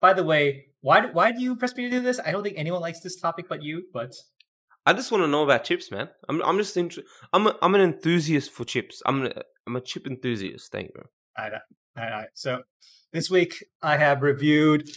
By 0.00 0.12
the 0.14 0.24
way, 0.24 0.66
why 0.80 1.00
do, 1.00 1.08
why 1.12 1.30
do 1.32 1.40
you 1.40 1.54
press 1.54 1.76
me 1.76 1.84
to 1.84 1.90
do 1.90 2.00
this? 2.00 2.18
I 2.24 2.32
don't 2.32 2.42
think 2.42 2.58
anyone 2.58 2.80
likes 2.80 3.00
this 3.00 3.16
topic 3.20 3.46
but 3.48 3.62
you. 3.62 3.84
But 3.92 4.14
I 4.84 4.92
just 4.92 5.12
want 5.12 5.22
to 5.22 5.28
know 5.28 5.44
about 5.44 5.64
chips, 5.64 5.90
man. 5.90 6.08
I'm 6.28 6.42
I'm 6.42 6.58
just 6.58 6.76
inter- 6.76 7.02
I'm 7.32 7.46
a, 7.46 7.56
I'm 7.62 7.74
an 7.74 7.80
enthusiast 7.80 8.50
for 8.50 8.64
chips. 8.64 9.02
I'm 9.06 9.26
a, 9.26 9.32
I'm 9.66 9.76
a 9.76 9.80
chip 9.80 10.06
enthusiast. 10.06 10.72
Thank 10.72 10.90
you. 10.94 11.02
all 11.38 11.50
right, 11.50 11.60
all 11.96 12.04
right. 12.04 12.28
So 12.34 12.62
this 13.12 13.30
week 13.30 13.64
I 13.80 13.96
have 13.96 14.22
reviewed 14.22 14.88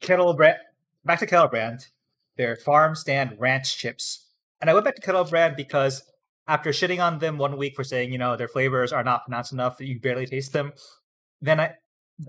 Kettle 0.00 0.34
Brand. 0.34 0.58
Back 1.04 1.18
to 1.20 1.26
Kettle 1.26 1.48
Brand, 1.48 1.86
their 2.36 2.56
farm 2.56 2.94
stand 2.94 3.36
ranch 3.38 3.78
chips, 3.78 4.26
and 4.60 4.68
I 4.68 4.74
went 4.74 4.84
back 4.84 4.96
to 4.96 5.02
Kettle 5.02 5.24
Brand 5.24 5.56
because 5.56 6.02
after 6.46 6.70
shitting 6.70 7.02
on 7.02 7.18
them 7.18 7.38
one 7.38 7.56
week 7.56 7.74
for 7.74 7.84
saying 7.84 8.12
you 8.12 8.18
know 8.18 8.36
their 8.36 8.48
flavors 8.48 8.92
are 8.92 9.04
not 9.04 9.24
pronounced 9.24 9.52
enough 9.52 9.80
you 9.80 9.98
barely 9.98 10.26
taste 10.26 10.52
them, 10.52 10.72
then 11.40 11.58
I 11.58 11.74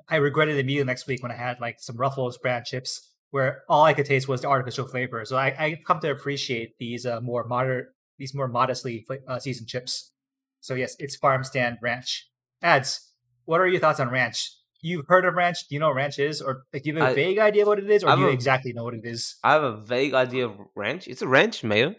I 0.08 0.16
regretted 0.16 0.58
immediately 0.58 0.88
next 0.88 1.06
week 1.08 1.22
when 1.22 1.32
I 1.34 1.36
had 1.36 1.60
like 1.60 1.82
some 1.82 1.97
Ruffles 1.97 2.38
brand 2.38 2.66
chips 2.66 3.10
where 3.34 3.64
all 3.68 3.84
I 3.84 3.94
could 3.94 4.06
taste 4.06 4.28
was 4.28 4.42
the 4.42 4.48
artificial 4.48 4.88
flavor. 4.88 5.26
So 5.26 5.36
I 5.38 5.48
I 5.66 5.68
come 5.88 6.00
to 6.02 6.12
appreciate 6.12 6.78
these 6.80 7.04
uh, 7.06 7.20
more 7.22 7.44
moderate 7.48 7.88
these 8.20 8.34
more 8.36 8.48
modestly 8.48 9.06
uh, 9.28 9.40
seasoned 9.40 9.68
chips. 9.68 10.12
So 10.62 10.76
yes, 10.76 10.96
it's 11.00 11.16
farm 11.16 11.44
stand 11.44 11.78
ranch. 11.82 12.30
Ads. 12.62 13.10
What 13.46 13.60
are 13.60 13.68
your 13.68 13.82
thoughts 13.82 14.00
on 14.00 14.10
ranch? 14.10 14.50
You've 14.82 15.08
heard 15.08 15.26
of 15.26 15.34
ranch? 15.34 15.58
Do 15.68 15.76
you 15.76 15.80
know 15.80 15.88
what 15.88 15.96
ranch 15.96 16.20
is, 16.20 16.42
or 16.42 16.64
like, 16.74 16.84
do 16.84 16.90
you 16.92 16.96
have 16.98 17.08
a 17.08 17.12
I- 17.12 17.16
vague 17.16 17.40
idea 17.40 17.66
what 17.66 17.80
it 17.80 17.90
is, 17.90 18.04
or 18.04 18.10
I'm 18.10 18.18
do 18.20 18.24
you 18.26 18.30
a- 18.30 18.34
exactly 18.34 18.72
know 18.74 18.84
what 18.84 18.94
it 18.94 19.06
is? 19.06 19.36
I 19.44 19.54
have 19.54 19.64
a 19.64 19.78
vague 19.78 20.14
idea 20.14 20.46
of 20.46 20.54
ranch. 20.76 21.08
It's 21.08 21.22
a 21.22 21.28
ranch 21.28 21.64
mayo, 21.64 21.96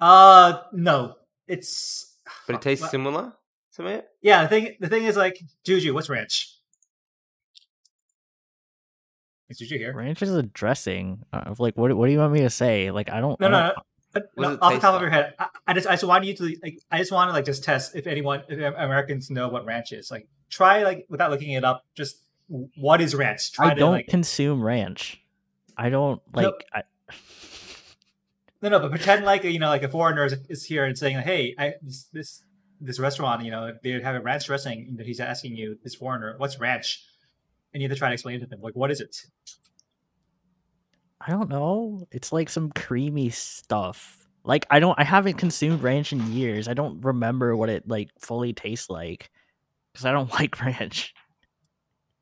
Uh, 0.00 0.62
no, 0.72 1.14
it's. 1.46 2.16
but 2.46 2.56
it 2.56 2.62
tastes 2.62 2.82
what- 2.82 2.90
similar 2.90 3.32
to 3.74 3.82
mayo. 3.82 4.02
Yeah, 4.22 4.42
the 4.44 4.48
thing 4.48 4.76
the 4.80 4.88
thing 4.88 5.04
is 5.04 5.16
like 5.16 5.38
Juju. 5.64 5.92
What's 5.94 6.08
ranch? 6.08 6.52
Is 9.48 9.58
Juju 9.58 9.78
here? 9.78 9.94
Ranch 9.94 10.22
is 10.22 10.34
a 10.34 10.42
dressing. 10.42 11.22
Uh, 11.32 11.42
Of 11.46 11.60
like, 11.60 11.76
what? 11.76 11.94
What 11.96 12.06
do 12.06 12.12
you 12.12 12.18
want 12.18 12.32
me 12.32 12.40
to 12.40 12.50
say? 12.50 12.90
Like, 12.90 13.10
I 13.10 13.20
don't. 13.20 13.38
No, 13.40 13.46
I 13.46 13.50
no, 13.50 13.58
don't- 13.58 13.76
no. 13.76 13.82
But 14.12 14.30
What 14.34 14.42
no, 14.48 14.54
off 14.54 14.60
the 14.60 14.68
taste 14.70 14.80
top 14.82 14.94
of 14.94 15.02
your 15.02 15.10
head, 15.10 15.34
I, 15.38 15.48
I 15.66 15.72
just 15.74 15.86
I 15.86 15.90
just 15.92 16.04
want 16.04 16.24
you 16.24 16.34
to 16.36 16.56
like 16.62 16.80
I 16.90 16.96
just 16.98 17.12
want 17.12 17.28
to 17.28 17.32
like 17.34 17.44
just 17.44 17.62
test 17.62 17.94
if 17.94 18.06
anyone 18.06 18.42
if 18.48 18.58
Americans 18.58 19.28
know 19.30 19.48
what 19.50 19.66
ranch 19.66 19.92
is. 19.92 20.10
Like 20.10 20.26
try 20.48 20.82
like 20.84 21.04
without 21.10 21.30
looking 21.30 21.50
it 21.52 21.64
up, 21.64 21.84
just 21.94 22.22
what 22.48 23.02
is 23.02 23.14
ranch? 23.14 23.52
Try 23.52 23.66
I 23.66 23.74
to 23.74 23.80
don't 23.80 23.90
like 23.92 24.06
consume 24.06 24.62
ranch. 24.62 25.20
I 25.76 25.90
don't 25.90 26.22
like. 26.32 26.64
I, 26.72 26.82
No, 28.62 28.70
no, 28.70 28.78
but 28.80 28.90
pretend 28.90 29.24
like 29.26 29.44
you 29.44 29.58
know, 29.58 29.68
like 29.68 29.82
a 29.82 29.88
foreigner 29.88 30.24
is, 30.24 30.32
is 30.48 30.64
here 30.64 30.84
and 30.86 30.96
saying, 30.96 31.18
"Hey, 31.18 31.54
I 31.58 31.74
this 31.82 32.04
this 32.12 32.42
this 32.80 32.98
restaurant, 32.98 33.44
you 33.44 33.50
know, 33.50 33.72
they 33.82 34.00
have 34.00 34.14
a 34.14 34.20
ranch 34.20 34.46
dressing." 34.46 34.94
That 34.96 35.06
he's 35.06 35.20
asking 35.20 35.56
you, 35.56 35.78
this 35.84 35.94
foreigner, 35.94 36.34
"What's 36.38 36.58
ranch?" 36.58 37.04
And 37.76 37.82
you 37.82 37.90
have 37.90 37.94
to 37.94 37.98
try 37.98 38.08
to 38.08 38.14
explain 38.14 38.40
to 38.40 38.46
them, 38.46 38.62
like, 38.62 38.74
"What 38.74 38.90
is 38.90 39.02
it?" 39.02 39.26
I 41.20 41.30
don't 41.30 41.50
know. 41.50 42.08
It's 42.10 42.32
like 42.32 42.48
some 42.48 42.72
creamy 42.72 43.28
stuff. 43.28 44.26
Like 44.44 44.64
I 44.70 44.80
don't. 44.80 44.98
I 44.98 45.04
haven't 45.04 45.34
consumed 45.34 45.82
ranch 45.82 46.10
in 46.10 46.32
years. 46.32 46.68
I 46.68 46.72
don't 46.72 47.02
remember 47.02 47.54
what 47.54 47.68
it 47.68 47.86
like 47.86 48.08
fully 48.18 48.54
tastes 48.54 48.88
like 48.88 49.30
because 49.92 50.06
I 50.06 50.12
don't 50.12 50.32
like 50.40 50.58
ranch. 50.58 51.12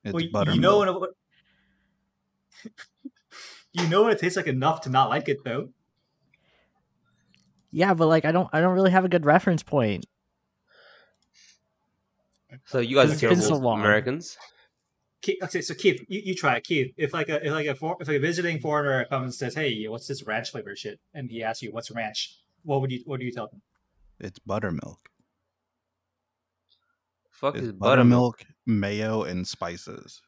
It's 0.03 0.13
well, 0.13 0.25
you- 0.25 0.33
buttermilk. 0.33 0.57
you 0.57 0.61
know 0.61 0.99
what. 0.99 1.11
you 3.75 3.89
know 3.89 4.03
what 4.03 4.13
it 4.13 4.19
tastes 4.19 4.37
like 4.37 4.49
enough 4.49 4.81
to 4.81 4.91
not 4.91 5.09
like 5.09 5.29
it, 5.29 5.45
though. 5.45 5.69
Yeah, 7.71 7.95
but 7.95 8.09
like 8.09 8.25
I 8.25 8.33
don't. 8.33 8.49
I 8.53 8.61
don't 8.61 8.75
really 8.75 8.91
have 8.91 9.05
a 9.05 9.09
good 9.09 9.25
reference 9.25 9.63
point. 9.63 10.05
So 12.65 12.81
you 12.81 12.97
guys 12.97 13.11
are 13.11 13.13
It's 13.13 13.21
been 13.21 13.31
terrible 13.31 13.47
so 13.47 13.57
long. 13.57 13.79
Americans. 13.79 14.37
Keith, 15.25 15.43
okay, 15.43 15.61
so 15.63 15.75
Keith, 15.75 16.05
you, 16.09 16.21
you 16.25 16.35
try 16.35 16.57
it, 16.57 16.65
Keith. 16.65 16.93
If 16.97 17.13
like 17.15 17.29
a 17.31 17.45
if 17.45 17.51
like 17.53 17.67
a 17.67 17.75
for, 17.75 17.97
if 18.01 18.07
like 18.09 18.19
a 18.19 18.21
visiting 18.21 18.61
foreigner 18.61 19.07
comes 19.07 19.25
and 19.25 19.35
says, 19.35 19.55
"Hey, 19.55 19.87
what's 19.89 20.07
this 20.07 20.23
ranch 20.25 20.51
flavor 20.51 20.77
shit?" 20.77 21.01
and 21.15 21.31
he 21.31 21.43
asks 21.43 21.63
you, 21.63 21.73
"What's 21.73 21.91
ranch?" 21.91 22.37
What 22.63 22.81
would 22.83 22.93
you 22.93 23.01
What 23.07 23.21
do 23.21 23.27
you 23.27 23.33
tell 23.33 23.49
them? 23.49 23.63
It's 24.21 24.39
buttermilk. 24.39 25.09
Fuck 27.31 27.57
It's 27.57 27.67
is 27.67 27.73
buttermilk. 27.73 28.39
buttermilk, 28.39 28.45
mayo, 28.67 29.23
and 29.25 29.47
spices. 29.47 30.21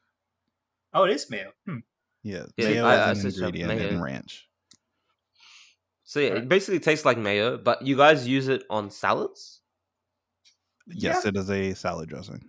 Oh, 0.92 1.05
it 1.05 1.11
is 1.11 1.28
mayo. 1.30 1.53
Hmm. 1.66 1.78
Yeah, 2.22 2.47
Yeah, 2.57 2.68
mayo 2.68 2.84
I- 2.86 2.97
I 2.97 3.12
is 3.12 3.24
an 3.24 3.30
searched 3.30 3.42
up 3.44 3.55
ingredient 3.55 3.92
in 3.92 4.01
ranch. 4.03 4.49
So 6.05 6.20
yeah, 6.20 6.30
Right. 6.30 6.38
it 6.42 6.49
basically 6.49 6.80
tastes 6.80 7.05
like 7.05 7.18
mayo, 7.18 7.59
but 7.59 7.82
you 7.82 7.97
guys 7.97 8.26
use 8.26 8.49
it 8.49 8.64
on 8.70 8.90
salads. 8.90 9.61
Yes, 10.86 11.20
Yeah. 11.24 11.28
it 11.30 11.36
is 11.36 11.51
a 11.51 11.74
salad 11.74 12.09
dressing. 12.09 12.44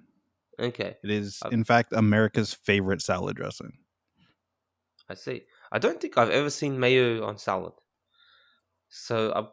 Okay, 0.60 0.98
It 1.04 1.10
is, 1.12 1.40
Uh, 1.46 1.50
in 1.50 1.64
fact, 1.64 1.94
America's 1.94 2.54
favorite 2.54 3.02
salad 3.02 3.36
dressing. 3.38 3.78
I 5.10 5.14
see. 5.14 5.44
I 5.72 5.80
don't 5.80 6.02
think 6.02 6.18
I've 6.18 6.32
ever 6.32 6.50
seen 6.50 6.80
mayo 6.80 7.24
on 7.26 7.38
salad. 7.38 7.74
So 8.90 9.32
I'm 9.36 9.48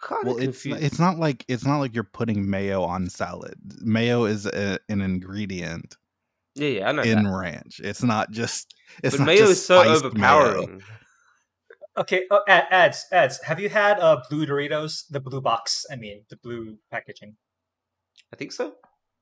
kind 0.00 0.22
of 0.22 0.34
Well, 0.34 0.36
it's 0.36 0.62
confused. 0.62 0.82
it's 0.82 0.98
not 0.98 1.18
like 1.18 1.44
it's 1.48 1.64
not 1.64 1.78
like 1.78 1.94
you're 1.94 2.04
putting 2.04 2.48
mayo 2.48 2.82
on 2.82 3.08
salad. 3.10 3.54
Mayo 3.80 4.24
is 4.24 4.46
a, 4.46 4.78
an 4.88 5.00
ingredient 5.00 5.96
yeah, 6.54 6.68
yeah, 6.68 6.88
I 6.88 6.92
know 6.92 7.02
in 7.02 7.24
that. 7.24 7.30
ranch. 7.30 7.80
It's 7.82 8.02
not 8.02 8.30
just. 8.30 8.74
It's 9.02 9.16
But 9.16 9.20
not 9.20 9.26
mayo 9.26 9.38
just 9.38 9.52
is 9.52 9.66
so 9.66 9.82
spiced 9.82 10.04
overpowering. 10.04 10.82
Okay, 11.96 12.26
oh, 12.30 12.42
ads, 12.46 13.06
ads. 13.10 13.42
Have 13.42 13.58
you 13.58 13.68
had 13.68 13.98
uh 13.98 14.22
blue 14.30 14.46
Doritos? 14.46 15.04
The 15.10 15.18
blue 15.20 15.40
box, 15.40 15.84
I 15.90 15.96
mean, 15.96 16.24
the 16.28 16.36
blue 16.36 16.78
packaging. 16.90 17.36
I 18.32 18.36
think 18.36 18.52
so. 18.52 18.74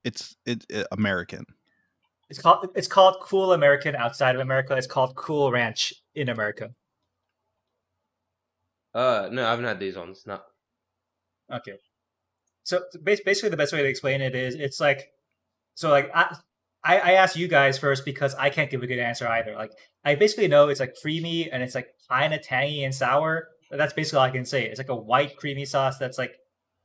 It's 0.04 0.36
it, 0.46 0.64
it 0.68 0.86
American. 0.92 1.44
It's 2.28 2.40
called 2.40 2.68
it's 2.74 2.88
called 2.88 3.16
Cool 3.20 3.52
American 3.52 3.94
outside 3.94 4.34
of 4.34 4.40
America. 4.40 4.74
It's 4.74 4.86
called 4.86 5.14
Cool 5.16 5.52
Ranch 5.52 5.92
in 6.14 6.28
America. 6.28 6.70
Uh, 8.94 9.28
no, 9.30 9.46
I 9.46 9.50
haven't 9.50 9.64
had 9.64 9.80
these 9.80 9.96
ones. 9.96 10.24
No. 10.26 10.40
Okay. 11.52 11.72
So 12.64 12.82
basically, 13.02 13.50
the 13.50 13.56
best 13.56 13.72
way 13.72 13.82
to 13.82 13.88
explain 13.88 14.20
it 14.20 14.34
is 14.34 14.54
it's 14.54 14.80
like, 14.80 15.08
so 15.74 15.90
like 15.90 16.10
I, 16.14 16.36
I 16.84 16.98
I 16.98 17.12
asked 17.12 17.36
you 17.36 17.48
guys 17.48 17.78
first 17.78 18.04
because 18.04 18.34
I 18.36 18.50
can't 18.50 18.70
give 18.70 18.82
a 18.82 18.86
good 18.86 18.98
answer 18.98 19.28
either. 19.28 19.54
Like 19.54 19.72
I 20.04 20.14
basically 20.14 20.48
know 20.48 20.68
it's 20.68 20.80
like 20.80 20.94
creamy 21.00 21.50
and 21.50 21.62
it's 21.62 21.74
like 21.74 21.88
kind 22.08 22.32
of 22.32 22.42
tangy 22.42 22.84
and 22.84 22.94
sour. 22.94 23.48
But 23.70 23.78
that's 23.78 23.94
basically 23.94 24.18
all 24.18 24.24
I 24.24 24.30
can 24.30 24.44
say. 24.44 24.66
It's 24.66 24.78
like 24.78 24.90
a 24.90 24.96
white 24.96 25.36
creamy 25.36 25.64
sauce 25.64 25.98
that's 25.98 26.18
like 26.18 26.34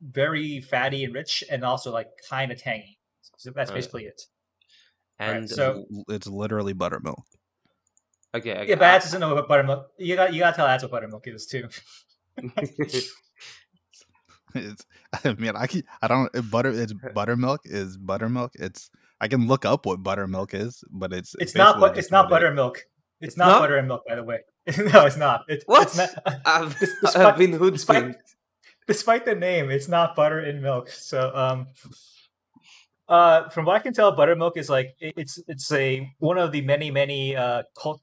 very 0.00 0.60
fatty 0.60 1.04
and 1.04 1.14
rich 1.14 1.44
and 1.50 1.64
also 1.64 1.92
like 1.92 2.08
kind 2.28 2.50
of 2.50 2.60
tangy. 2.60 2.97
So 3.38 3.50
that's 3.50 3.70
Uh, 3.70 3.74
basically 3.74 4.04
it. 4.04 4.20
And 5.18 5.48
so- 5.50 5.86
it's 6.08 6.26
literally 6.26 6.74
buttermilk. 6.74 7.24
okay, 8.34 8.52
okay. 8.52 8.68
Yeah, 8.68 8.74
but 8.76 8.84
Ads 8.84 9.06
doesn't 9.06 9.20
know 9.20 9.34
what 9.34 9.48
buttermilk. 9.48 9.90
You 9.98 10.14
got 10.14 10.32
you 10.34 10.38
got 10.40 10.50
to 10.50 10.56
tell 10.56 10.66
Ads 10.66 10.82
what 10.84 10.92
buttermilk 10.92 11.26
is 11.26 11.46
too. 11.46 11.68
It's 14.54 14.86
I 15.24 15.34
mean 15.34 15.54
I 15.56 15.66
can, 15.66 15.82
I 16.00 16.08
don't 16.08 16.34
it 16.34 16.50
butter 16.50 16.70
it's 16.70 16.92
buttermilk 17.14 17.60
is 17.64 17.96
buttermilk. 17.98 18.52
It's 18.54 18.90
I 19.20 19.28
can 19.28 19.46
look 19.46 19.64
up 19.66 19.84
what 19.86 20.02
buttermilk 20.02 20.54
is, 20.54 20.82
but 20.90 21.12
it's 21.12 21.34
It's 21.38 21.54
not. 21.54 21.78
but 21.80 21.98
It's 21.98 22.10
not 22.10 22.30
buttermilk. 22.30 22.78
It's, 23.20 23.30
It's 23.34 23.36
not, 23.36 23.46
not? 23.48 23.60
butter 23.60 23.76
and 23.76 23.88
milk, 23.88 24.04
by 24.08 24.14
the 24.14 24.22
way. 24.24 24.38
no, 24.78 25.04
it's 25.06 25.16
not. 25.16 25.44
It, 25.48 25.64
What? 25.66 25.88
It's 25.88 25.96
not, 25.98 26.10
I've, 26.46 26.78
Des- 26.78 26.86
I've 26.86 27.00
despite- 27.02 27.36
been 27.38 27.50
despite, 27.72 28.16
despite 28.86 29.24
the 29.26 29.34
name, 29.34 29.70
it's 29.70 29.88
not 29.88 30.14
butter 30.14 30.38
and 30.38 30.62
milk. 30.62 30.88
So, 30.90 31.30
um, 31.34 31.66
uh, 33.08 33.48
from 33.50 33.64
what 33.64 33.76
I 33.76 33.80
can 33.80 33.92
tell, 33.94 34.12
buttermilk 34.12 34.56
is 34.56 34.68
like 34.70 34.94
it's 35.00 35.38
it's 35.48 35.70
a 35.72 36.10
one 36.18 36.38
of 36.38 36.52
the 36.52 36.60
many 36.62 36.90
many 36.90 37.36
uh 37.36 37.62
cult, 37.80 38.02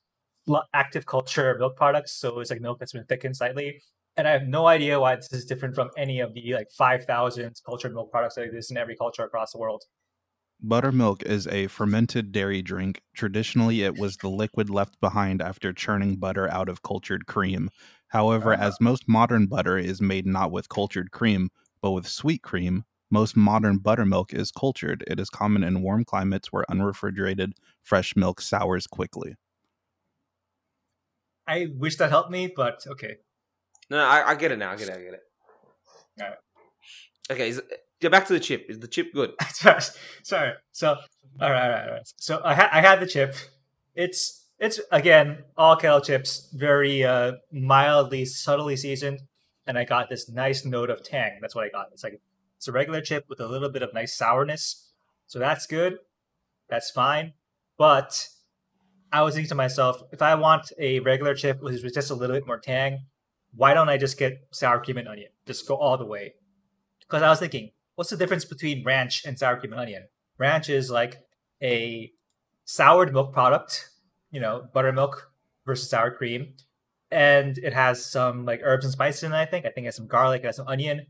active 0.73 1.05
culture 1.05 1.55
milk 1.59 1.75
products. 1.75 2.13
So 2.13 2.39
it's 2.39 2.49
like 2.51 2.61
milk 2.61 2.79
that's 2.79 2.93
been 2.93 3.05
thickened 3.05 3.37
slightly. 3.37 3.81
and 4.17 4.27
I 4.27 4.31
have 4.31 4.47
no 4.47 4.67
idea 4.67 4.99
why 4.99 5.15
this 5.15 5.31
is 5.33 5.45
different 5.45 5.75
from 5.75 5.89
any 5.97 6.19
of 6.21 6.33
the 6.33 6.53
like 6.53 6.67
five 6.77 7.05
thousand 7.05 7.55
cultured 7.65 7.93
milk 7.93 8.11
products 8.11 8.35
that 8.35 8.43
exist 8.43 8.71
in 8.71 8.77
every 8.77 8.95
culture 8.95 9.23
across 9.23 9.51
the 9.51 9.59
world. 9.59 9.83
Buttermilk 10.61 11.23
is 11.23 11.47
a 11.47 11.67
fermented 11.67 12.31
dairy 12.31 12.61
drink. 12.61 13.01
Traditionally, 13.13 13.83
it 13.83 13.97
was 13.97 14.17
the 14.17 14.29
liquid 14.29 14.69
left 14.69 14.99
behind 14.99 15.41
after 15.41 15.71
churning 15.73 16.15
butter 16.15 16.49
out 16.51 16.69
of 16.69 16.81
cultured 16.81 17.25
cream. 17.27 17.69
However, 18.07 18.53
Ah. 18.53 18.57
as 18.59 18.81
most 18.81 19.07
modern 19.07 19.47
butter 19.47 19.77
is 19.77 20.01
made 20.01 20.25
not 20.25 20.51
with 20.51 20.69
cultured 20.69 21.11
cream, 21.11 21.49
but 21.81 21.91
with 21.91 22.07
sweet 22.07 22.41
cream, 22.41 22.85
most 23.11 23.35
modern 23.35 23.77
buttermilk 23.77 24.33
is 24.33 24.51
cultured. 24.51 25.03
It 25.07 25.19
is 25.19 25.29
common 25.29 25.63
in 25.63 25.81
warm 25.81 26.05
climates 26.05 26.51
where 26.51 26.65
unrefrigerated 26.69 27.53
fresh 27.81 28.15
milk 28.15 28.41
sours 28.41 28.87
quickly. 28.87 29.35
I 31.47 31.67
wish 31.77 31.97
that 31.97 32.09
helped 32.09 32.31
me, 32.31 32.51
but 32.55 32.85
okay. 32.87 33.17
No, 33.89 33.97
no 33.97 34.03
I, 34.03 34.31
I 34.31 34.35
get 34.35 34.51
it 34.51 34.57
now. 34.57 34.71
I 34.71 34.75
get 34.75 34.89
it. 34.89 34.97
I 34.97 35.03
get 35.03 35.13
it. 35.13 35.23
Alright. 36.19 36.37
Okay, 37.29 37.49
is, 37.49 37.61
get 37.99 38.11
back 38.11 38.25
to 38.27 38.33
the 38.33 38.39
chip. 38.39 38.65
Is 38.69 38.79
the 38.79 38.87
chip 38.87 39.13
good? 39.13 39.33
sorry, 39.49 39.81
sorry. 40.23 40.53
So, 40.71 40.89
all 41.41 41.51
right, 41.51 41.63
all 41.63 41.69
right, 41.69 41.87
all 41.87 41.93
right. 41.93 42.13
So 42.17 42.41
I 42.43 42.53
had 42.53 42.69
I 42.71 42.81
had 42.81 42.99
the 42.99 43.07
chip. 43.07 43.35
It's 43.95 44.47
it's 44.59 44.79
again 44.91 45.43
all 45.57 45.75
kettle 45.75 46.01
chips, 46.01 46.49
very 46.53 47.03
uh 47.03 47.33
mildly, 47.51 48.25
subtly 48.25 48.75
seasoned, 48.75 49.21
and 49.67 49.77
I 49.77 49.85
got 49.85 50.09
this 50.09 50.29
nice 50.29 50.65
note 50.65 50.89
of 50.89 51.03
tang. 51.03 51.39
That's 51.41 51.55
what 51.55 51.65
I 51.65 51.69
got. 51.69 51.87
It's 51.93 52.03
like 52.03 52.21
it's 52.57 52.67
a 52.67 52.71
regular 52.71 53.01
chip 53.01 53.25
with 53.29 53.39
a 53.39 53.47
little 53.47 53.69
bit 53.69 53.81
of 53.81 53.93
nice 53.93 54.13
sourness. 54.13 54.91
So 55.27 55.39
that's 55.39 55.65
good. 55.65 55.97
That's 56.69 56.91
fine. 56.91 57.33
But 57.77 58.27
I 59.11 59.21
was 59.21 59.33
thinking 59.33 59.49
to 59.49 59.55
myself, 59.55 60.01
if 60.11 60.21
I 60.21 60.35
want 60.35 60.71
a 60.79 60.99
regular 60.99 61.35
chip 61.35 61.61
with 61.61 61.83
with 61.83 61.93
just 61.93 62.11
a 62.11 62.15
little 62.15 62.35
bit 62.35 62.47
more 62.47 62.59
tang, 62.59 63.05
why 63.55 63.73
don't 63.73 63.89
I 63.89 63.97
just 63.97 64.17
get 64.17 64.47
sour 64.51 64.79
cream 64.79 64.97
and 64.97 65.07
onion? 65.07 65.29
Just 65.45 65.67
go 65.67 65.75
all 65.75 65.97
the 65.97 66.05
way. 66.05 66.33
Because 66.99 67.21
I 67.21 67.29
was 67.29 67.39
thinking, 67.39 67.71
what's 67.95 68.09
the 68.09 68.17
difference 68.17 68.45
between 68.45 68.83
ranch 68.83 69.23
and 69.25 69.37
sour 69.37 69.57
cream 69.57 69.73
and 69.73 69.81
onion? 69.81 70.07
Ranch 70.37 70.69
is 70.69 70.91
like 70.91 71.21
a 71.61 72.11
soured 72.65 73.13
milk 73.13 73.31
product, 73.31 73.89
you 74.31 74.39
know, 74.39 74.67
buttermilk 74.73 75.31
versus 75.65 75.89
sour 75.89 76.11
cream, 76.11 76.53
and 77.11 77.57
it 77.59 77.73
has 77.73 78.05
some 78.05 78.45
like 78.45 78.61
herbs 78.63 78.85
and 78.85 78.91
spices 78.91 79.23
in 79.23 79.31
it. 79.31 79.37
I 79.37 79.45
think 79.45 79.65
I 79.65 79.69
think 79.69 79.85
it 79.85 79.89
has 79.89 79.95
some 79.95 80.07
garlic, 80.07 80.41
it 80.43 80.47
has 80.47 80.57
some 80.57 80.67
onion. 80.67 81.07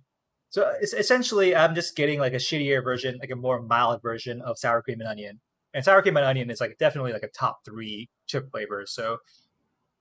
So 0.55 0.71
it's 0.79 0.93
essentially, 0.93 1.53
I'm 1.53 1.75
just 1.75 1.97
getting 1.97 2.17
like 2.17 2.31
a 2.31 2.37
shittier 2.37 2.81
version, 2.81 3.17
like 3.19 3.29
a 3.29 3.35
more 3.35 3.61
mild 3.61 4.01
version 4.01 4.41
of 4.41 4.57
sour 4.57 4.81
cream 4.81 5.01
and 5.01 5.09
onion. 5.09 5.41
And 5.73 5.83
sour 5.83 6.01
cream 6.01 6.15
and 6.15 6.25
onion 6.25 6.49
is 6.49 6.61
like 6.61 6.77
definitely 6.77 7.11
like 7.11 7.23
a 7.23 7.27
top 7.27 7.65
three 7.65 8.09
chip 8.25 8.49
flavors. 8.51 8.93
So, 8.93 9.17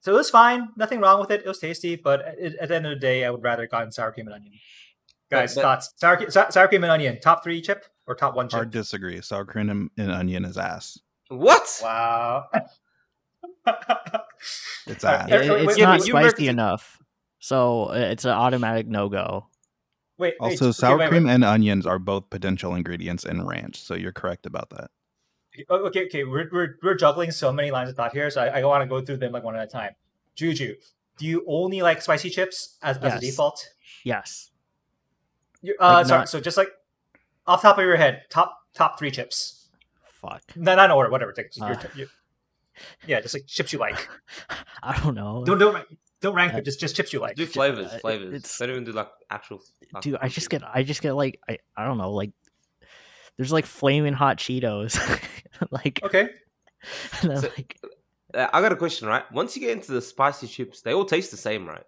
so 0.02 0.14
it 0.14 0.16
was 0.16 0.30
fine, 0.30 0.68
nothing 0.76 1.00
wrong 1.00 1.18
with 1.18 1.32
it. 1.32 1.40
It 1.40 1.48
was 1.48 1.58
tasty, 1.58 1.96
but 1.96 2.20
at, 2.20 2.38
at 2.54 2.68
the 2.68 2.76
end 2.76 2.86
of 2.86 2.90
the 2.90 3.00
day, 3.00 3.24
I 3.24 3.30
would 3.30 3.42
rather 3.42 3.66
gotten 3.66 3.90
sour 3.90 4.12
cream 4.12 4.28
and 4.28 4.34
onion. 4.36 4.52
Guys, 5.28 5.56
but- 5.56 5.62
thoughts? 5.62 5.92
Sour, 5.96 6.30
sour, 6.30 6.52
sour 6.52 6.68
cream 6.68 6.84
and 6.84 6.92
onion, 6.92 7.18
top 7.20 7.42
three 7.42 7.60
chip 7.60 7.86
or 8.06 8.14
top 8.14 8.36
one 8.36 8.48
chip? 8.48 8.60
I 8.60 8.64
disagree. 8.64 9.20
Sour 9.22 9.46
cream 9.46 9.68
and, 9.70 9.90
and 9.98 10.12
onion 10.12 10.44
is 10.44 10.56
ass. 10.56 10.96
What? 11.30 11.80
Wow. 11.82 12.44
It's 14.86 15.02
ass. 15.02 15.28
right, 15.28 15.32
It- 15.32 15.50
it's 15.68 15.78
yeah, 15.78 15.86
not 15.86 16.02
spicy 16.02 16.46
enough, 16.46 17.02
so 17.40 17.86
uh, 17.86 17.94
it's 17.94 18.24
an 18.24 18.30
automatic 18.30 18.86
no 18.86 19.08
go. 19.08 19.48
Wait, 20.16 20.34
wait, 20.38 20.52
Also, 20.52 20.66
okay, 20.66 20.72
sour 20.72 20.98
wait, 20.98 21.08
cream 21.08 21.24
wait. 21.24 21.32
and 21.32 21.44
onions 21.44 21.86
are 21.86 21.98
both 21.98 22.30
potential 22.30 22.74
ingredients 22.74 23.24
in 23.24 23.44
ranch, 23.46 23.82
so 23.82 23.94
you're 23.94 24.12
correct 24.12 24.46
about 24.46 24.70
that. 24.70 24.90
Oh, 25.68 25.86
Okay, 25.86 26.06
okay, 26.06 26.24
we're, 26.24 26.48
we're, 26.52 26.76
we're 26.82 26.94
juggling 26.94 27.30
so 27.30 27.52
many 27.52 27.70
lines 27.70 27.88
of 27.90 27.96
thought 27.96 28.12
here, 28.12 28.30
so 28.30 28.42
I, 28.42 28.60
I 28.60 28.64
want 28.64 28.82
to 28.82 28.86
go 28.88 29.00
through 29.04 29.16
them 29.18 29.32
like 29.32 29.42
one 29.44 29.56
at 29.56 29.62
a 29.62 29.66
time. 29.70 29.92
Juju, 30.36 30.74
do 31.18 31.26
you 31.26 31.44
only 31.48 31.82
like 31.82 32.00
spicy 32.02 32.30
chips 32.30 32.76
as, 32.82 32.96
as 32.98 33.14
a 33.14 33.20
default? 33.20 33.68
Yes, 34.04 34.50
You, 35.62 35.74
uh, 35.80 35.92
Like 35.94 36.06
sorry, 36.06 36.18
not- 36.20 36.28
so 36.28 36.40
just 36.40 36.56
like 36.56 36.70
off 37.46 37.62
the 37.62 37.68
top 37.68 37.78
of 37.78 37.84
your 37.84 37.96
head, 37.96 38.22
top 38.30 38.58
top 38.74 38.98
three 38.98 39.10
chips. 39.10 39.68
fuck. 40.10 40.42
No, 40.56 40.74
not 40.74 40.86
in 40.86 40.90
order, 40.90 41.10
whatever. 41.10 41.32
Take, 41.32 41.46
Uh. 41.60 41.74
your- 41.94 42.08
yeah, 43.06 43.20
just 43.20 43.34
like 43.34 43.46
chips 43.46 43.72
you 43.72 43.78
like. 43.78 44.08
I 44.82 44.98
don't 45.00 45.14
know. 45.14 45.44
Don't 45.46 45.58
don't 45.58 45.74
rank- 45.74 45.86
don't 46.24 46.34
rank 46.34 46.54
Uh, 46.54 46.58
it. 46.58 46.64
Just 46.64 46.80
just 46.80 46.96
chips 46.96 47.12
you 47.12 47.20
like. 47.20 47.36
Do 47.36 47.46
flavors, 47.46 47.86
uh, 47.92 47.98
flavors. 47.98 48.34
it's- 48.34 48.58
Don't 48.58 48.70
even 48.70 48.84
do 48.84 48.92
like 48.92 49.08
actual. 49.30 49.60
Like, 49.92 50.02
Dude, 50.02 50.16
I 50.20 50.28
just 50.28 50.50
get 50.50 50.62
I 50.64 50.82
just 50.82 51.02
get 51.02 51.12
like 51.12 51.38
I, 51.48 51.58
I 51.76 51.84
don't 51.84 51.98
know 51.98 52.10
like 52.12 52.32
there's 53.36 53.52
like 53.52 53.66
flaming 53.66 54.14
hot 54.14 54.38
Cheetos, 54.38 54.98
like 55.70 56.00
Okay. 56.02 56.28
So- 57.20 57.28
like 57.56 57.76
Uh, 58.34 58.48
I 58.52 58.60
got 58.60 58.72
a 58.72 58.76
question, 58.76 59.06
right? 59.06 59.24
Once 59.32 59.54
you 59.54 59.60
get 59.60 59.70
into 59.70 59.92
the 59.92 60.02
spicy 60.02 60.46
chips, 60.48 60.80
they 60.82 60.92
all 60.92 61.04
taste 61.04 61.30
the 61.30 61.36
same, 61.36 61.68
right? 61.68 61.84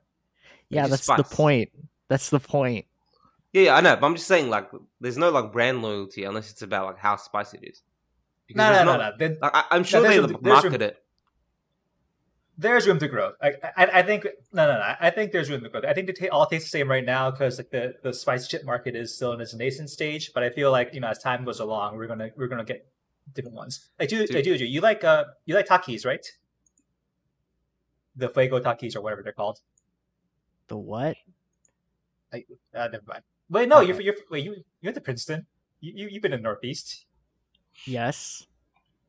yeah, 0.69 0.87
just 0.87 1.07
that's 1.07 1.29
the 1.29 1.35
point. 1.37 1.71
That's 2.09 2.31
the 2.31 2.39
point. 2.41 2.87
Yeah, 3.53 3.63
yeah, 3.63 3.75
I 3.77 3.81
know, 3.81 3.97
but 3.97 4.07
I'm 4.07 4.15
just 4.15 4.29
saying, 4.29 4.49
like, 4.51 4.69
there's 5.01 5.17
no 5.19 5.31
like 5.31 5.51
brand 5.53 5.83
loyalty 5.83 6.25
unless 6.25 6.51
it's 6.53 6.63
about 6.63 6.87
like 6.87 6.99
how 6.99 7.17
spicy 7.17 7.59
it 7.63 7.71
is. 7.71 7.83
Because 8.47 8.59
No, 8.59 8.69
no, 8.69 8.75
there's 8.75 8.87
no, 8.87 8.97
not- 8.97 9.19
no. 9.21 9.37
Like, 9.43 9.55
I, 9.57 9.65
I'm 9.75 9.83
sure 9.85 10.03
there's 10.03 10.15
they 10.15 10.21
room 10.21 10.39
market 10.43 10.73
room- 10.73 10.83
it. 10.83 11.03
There's 12.59 12.87
room 12.87 12.99
to 13.01 13.09
grow. 13.09 13.33
I, 13.43 13.53
I, 13.77 13.87
I 13.87 14.03
think 14.03 14.25
no, 14.53 14.67
no, 14.67 14.75
no. 14.79 14.95
I 15.01 15.11
think 15.11 15.33
there's 15.33 15.51
room 15.51 15.63
to 15.63 15.69
grow. 15.69 15.81
I 15.87 15.93
think 15.93 16.07
they 16.07 16.13
ta- 16.15 16.35
all 16.35 16.47
taste 16.47 16.65
the 16.67 16.71
same 16.71 16.89
right 16.91 17.05
now 17.05 17.31
because 17.31 17.59
like 17.59 17.71
the 17.71 17.95
the 18.03 18.13
spice 18.13 18.49
chip 18.49 18.65
market 18.65 18.97
is 18.97 19.15
still 19.15 19.33
in 19.33 19.41
its 19.41 19.55
nascent 19.55 19.91
stage. 19.91 20.33
But 20.33 20.43
I 20.43 20.51
feel 20.51 20.71
like 20.71 20.95
you 20.95 21.01
know 21.01 21.09
as 21.09 21.19
time 21.19 21.45
goes 21.45 21.61
along, 21.61 21.97
we're 21.97 22.07
gonna 22.07 22.31
we're 22.37 22.49
gonna 22.49 22.65
get 22.65 22.89
different 23.35 23.57
ones. 23.57 23.89
I 24.01 24.07
do, 24.07 24.23
I 24.23 24.41
do, 24.41 24.57
do. 24.57 24.65
You 24.65 24.81
like 24.81 25.05
uh, 25.05 25.25
you 25.45 25.55
like 25.55 25.67
Takis, 25.67 26.07
right? 26.07 26.25
The 28.17 28.29
Fuego 28.31 28.61
Takis 28.61 28.97
or 28.97 29.03
whatever 29.03 29.23
they're 29.23 29.33
called. 29.33 29.61
The 30.69 30.77
what? 30.79 31.17
Uh, 32.33 32.39
never 32.75 33.05
mind. 33.07 33.23
Wait, 33.49 33.69
no, 33.69 33.81
you're 33.81 33.95
Okay. 33.95 34.05
you're 34.05 34.15
wait 34.31 34.45
you 34.45 34.53
you 34.55 34.65
went 34.85 34.95
to 34.95 35.01
Princeton. 35.01 35.47
You 35.81 35.93
you 35.95 36.09
you've 36.11 36.23
been 36.23 36.33
in 36.33 36.43
Northeast. 36.43 37.05
Yes, 37.87 38.47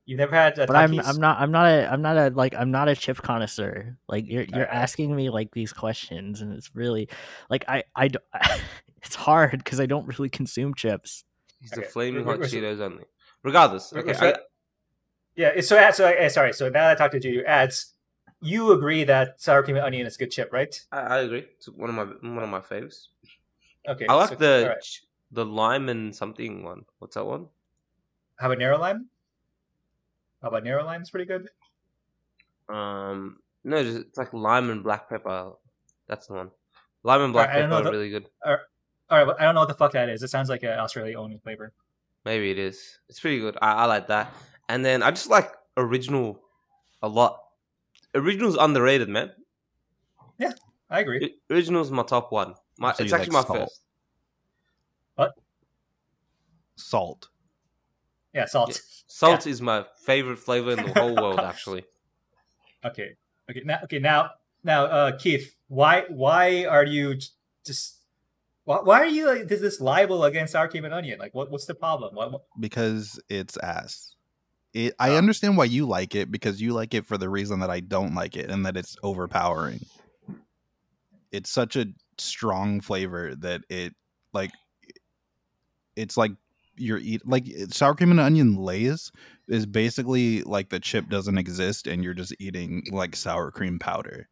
You 0.08 0.16
never 0.16 0.34
had 0.34 0.55
but 0.55 0.74
I'm 0.74 0.97
I'm 1.01 1.20
not 1.20 1.38
I'm 1.39 1.51
not 1.51 1.66
a 1.68 1.91
I'm 1.91 2.01
not 2.01 2.18
a 2.18 2.30
like 2.30 2.55
I'm 2.55 2.72
not 2.72 2.88
a 2.88 2.95
chip 2.95 3.18
connoisseur. 3.22 3.97
Like 4.08 4.26
you're 4.26 4.43
you're 4.43 4.66
Alright. 4.66 4.74
asking 4.74 5.14
me 5.14 5.30
like 5.30 5.51
these 5.51 5.74
questions, 5.74 6.41
and 6.41 6.53
it's 6.53 6.74
really 6.74 7.10
like 7.49 7.66
I 7.68 7.84
I 7.93 8.08
d- 8.08 8.20
it's 9.03 9.16
hard 9.16 9.62
because 9.64 9.82
I 9.82 9.86
don't 9.86 10.08
really 10.08 10.30
consume 10.30 10.74
chips. 10.74 11.26
It's 11.62 11.72
the 11.76 11.82
flaming 11.82 12.24
we're- 12.26 12.39
hot 12.39 12.49
we're- 12.49 12.49
Cheetos 12.49 12.80
only. 12.80 13.03
Regardless, 13.43 13.91
okay. 13.91 14.14
we're- 14.20 14.34
I, 14.34 14.39
Yeah, 15.36 15.49
it's- 15.49 15.68
so 15.68 15.76
so 15.91 16.08
uh, 16.08 16.30
sorry. 16.30 16.53
So 16.53 16.66
now 16.70 16.88
that 16.88 16.91
I 16.91 16.95
talked 16.95 17.22
to 17.22 17.30
you, 17.30 17.43
ads. 17.45 17.93
You 18.39 18.72
agree 18.72 19.03
that 19.05 19.41
sour 19.41 19.64
cream 19.64 19.78
and 19.78 19.86
onion 19.86 20.05
is 20.05 20.16
a 20.16 20.20
good 20.20 20.30
chip, 20.30 20.53
right? 20.53 20.80
I, 20.91 20.99
I 20.99 21.18
agree. 21.22 21.47
It's 21.58 21.68
one 21.68 21.89
of 21.89 21.95
my 21.95 22.03
one 22.34 22.43
of 22.43 22.49
my 22.49 22.60
faves. 22.60 23.08
Okay. 23.89 24.05
I 24.08 24.14
like 24.14 24.30
so- 24.30 24.36
the 24.36 24.62
all 24.62 24.70
right. 24.70 24.82
ch- 24.82 25.03
the 25.32 25.43
lime 25.43 25.89
and 25.89 26.16
something 26.16 26.64
one. 26.64 26.86
What's 26.99 27.16
that 27.16 27.26
one? 27.26 27.47
habanero 28.41 28.80
lime. 28.80 29.08
Habanero 30.43 30.85
lime 30.85 31.01
is 31.01 31.09
pretty 31.09 31.25
good. 31.25 31.49
Um, 32.69 33.38
no, 33.63 33.83
just, 33.83 33.97
it's 33.99 34.17
like 34.17 34.33
lime 34.33 34.69
and 34.69 34.83
black 34.83 35.09
pepper. 35.09 35.51
That's 36.07 36.27
the 36.27 36.33
one. 36.33 36.51
Lime 37.03 37.21
and 37.21 37.33
black 37.33 37.49
I 37.49 37.59
don't 37.59 37.69
pepper 37.69 37.83
know 37.83 37.89
are 37.89 37.91
really 37.93 38.09
good. 38.09 38.27
All 38.45 38.57
right, 39.17 39.25
well, 39.27 39.35
I 39.39 39.43
don't 39.43 39.55
know 39.55 39.61
what 39.61 39.69
the 39.69 39.73
fuck 39.75 39.93
that 39.93 40.09
is. 40.09 40.21
It 40.21 40.29
sounds 40.29 40.49
like 40.49 40.63
an 40.63 40.77
Australia 40.79 41.17
only 41.17 41.38
flavor. 41.38 41.71
Maybe 42.25 42.51
it 42.51 42.59
is. 42.59 42.99
It's 43.07 43.19
pretty 43.19 43.39
good. 43.39 43.57
I, 43.61 43.71
I 43.73 43.85
like 43.85 44.07
that. 44.07 44.33
And 44.69 44.83
then 44.83 45.01
I 45.01 45.11
just 45.11 45.29
like 45.29 45.49
original 45.77 46.41
a 47.01 47.07
lot. 47.07 47.39
Original's 48.15 48.57
underrated, 48.57 49.07
man. 49.07 49.31
Yeah, 50.38 50.51
I 50.89 50.99
agree. 50.99 51.23
I- 51.49 51.53
Original's 51.53 51.89
my 51.89 52.03
top 52.03 52.31
one. 52.33 52.53
My, 52.79 52.91
So 52.93 53.03
it's 53.05 53.13
actually 53.13 53.33
like 53.35 53.47
my 53.47 53.55
salt. 53.55 53.69
first. 53.69 53.81
Salt. 56.75 57.29
Yeah, 58.38 58.45
salt. 58.45 58.79
Salt 59.07 59.47
is 59.47 59.63
my 59.63 59.83
favorite 60.05 60.38
flavor 60.38 60.69
in 60.69 60.83
the 60.83 60.93
whole 60.93 61.15
world, 61.21 61.39
actually. 61.39 61.85
Okay. 62.85 63.15
Okay. 63.49 63.63
Now, 63.65 63.79
okay. 63.85 63.97
Now, 63.97 64.29
now, 64.63 64.83
uh, 64.85 65.17
Keith, 65.17 65.55
why, 65.69 66.03
why 66.07 66.65
are 66.65 66.85
you 66.85 67.15
just, 67.65 67.97
why, 68.65 68.77
why 68.83 68.99
are 68.99 69.07
you 69.07 69.25
like 69.25 69.47
this, 69.47 69.59
this 69.59 69.81
libel 69.81 70.23
against 70.23 70.53
sour 70.53 70.67
cream 70.67 70.85
and 70.85 70.93
onion? 70.93 71.17
Like, 71.17 71.33
what, 71.33 71.49
what's 71.49 71.65
the 71.65 71.73
problem? 71.73 72.13
What, 72.13 72.31
what- 72.31 72.43
because 72.59 73.19
it's 73.27 73.57
ass. 73.57 74.13
It, 74.75 74.93
I 74.99 75.11
Oh. 75.11 75.17
understand 75.17 75.57
why 75.57 75.65
you 75.65 75.88
like 75.88 76.13
it 76.13 76.29
because 76.29 76.61
you 76.61 76.73
like 76.73 76.93
it 76.93 77.07
for 77.07 77.17
the 77.17 77.29
reason 77.29 77.61
that 77.61 77.71
I 77.71 77.79
don't 77.79 78.13
like 78.13 78.35
it 78.38 78.51
and 78.51 78.63
that 78.67 78.77
it's 78.77 78.95
overpowering. 79.01 79.83
It's 81.31 81.49
such 81.49 81.75
a 81.75 81.88
strong 82.19 82.81
flavor 82.81 83.33
that 83.38 83.61
it 83.69 83.95
like 84.31 84.51
it's 85.95 86.15
like 86.17 86.33
you're 86.78 86.97
eat 86.99 87.28
like 87.28 87.45
sour 87.69 87.95
cream 87.95 88.11
and 88.11 88.19
onion 88.19 88.55
lays 88.55 89.11
is 89.47 89.65
basically 89.65 90.41
like 90.43 90.69
the 90.69 90.80
chip 90.80 91.09
doesn't 91.09 91.38
exist 91.38 91.88
and 91.88 92.03
you're 92.03 92.13
just 92.13 92.34
eating 92.39 92.84
like 92.91 93.15
sour 93.15 93.51
cream 93.51 93.80
powder. 93.80 94.28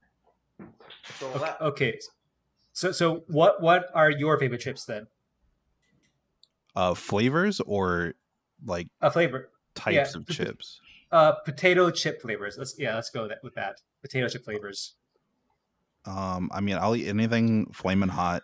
okay, 1.22 1.54
okay. 1.62 2.00
So, 2.74 2.92
so 2.92 3.24
what, 3.28 3.62
what 3.62 3.86
are 3.94 4.10
your 4.12 4.38
favorite 4.40 4.62
chips 4.62 4.86
then? 4.86 5.08
Uh 6.76 6.94
flavors 6.94 7.62
or 7.62 8.14
like 8.66 8.88
A 9.02 9.10
flavor. 9.10 9.50
types 9.76 10.14
of 10.16 10.26
p- 10.26 10.34
p- 10.34 10.44
chips. 10.46 10.80
Uh, 11.12 11.34
potato 11.46 11.90
chip 11.92 12.22
flavors. 12.22 12.58
Let's 12.58 12.76
yeah, 12.78 12.96
let's 12.96 13.10
go 13.10 13.28
that, 13.30 13.38
with 13.44 13.56
that. 13.56 13.80
Potato 14.02 14.28
chip 14.28 14.44
flavors. 14.44 14.96
Um, 16.06 16.50
I 16.54 16.60
mean, 16.62 16.76
I'll 16.78 16.96
eat 16.96 17.08
anything 17.08 17.68
flaming 17.72 18.10
hot. 18.10 18.44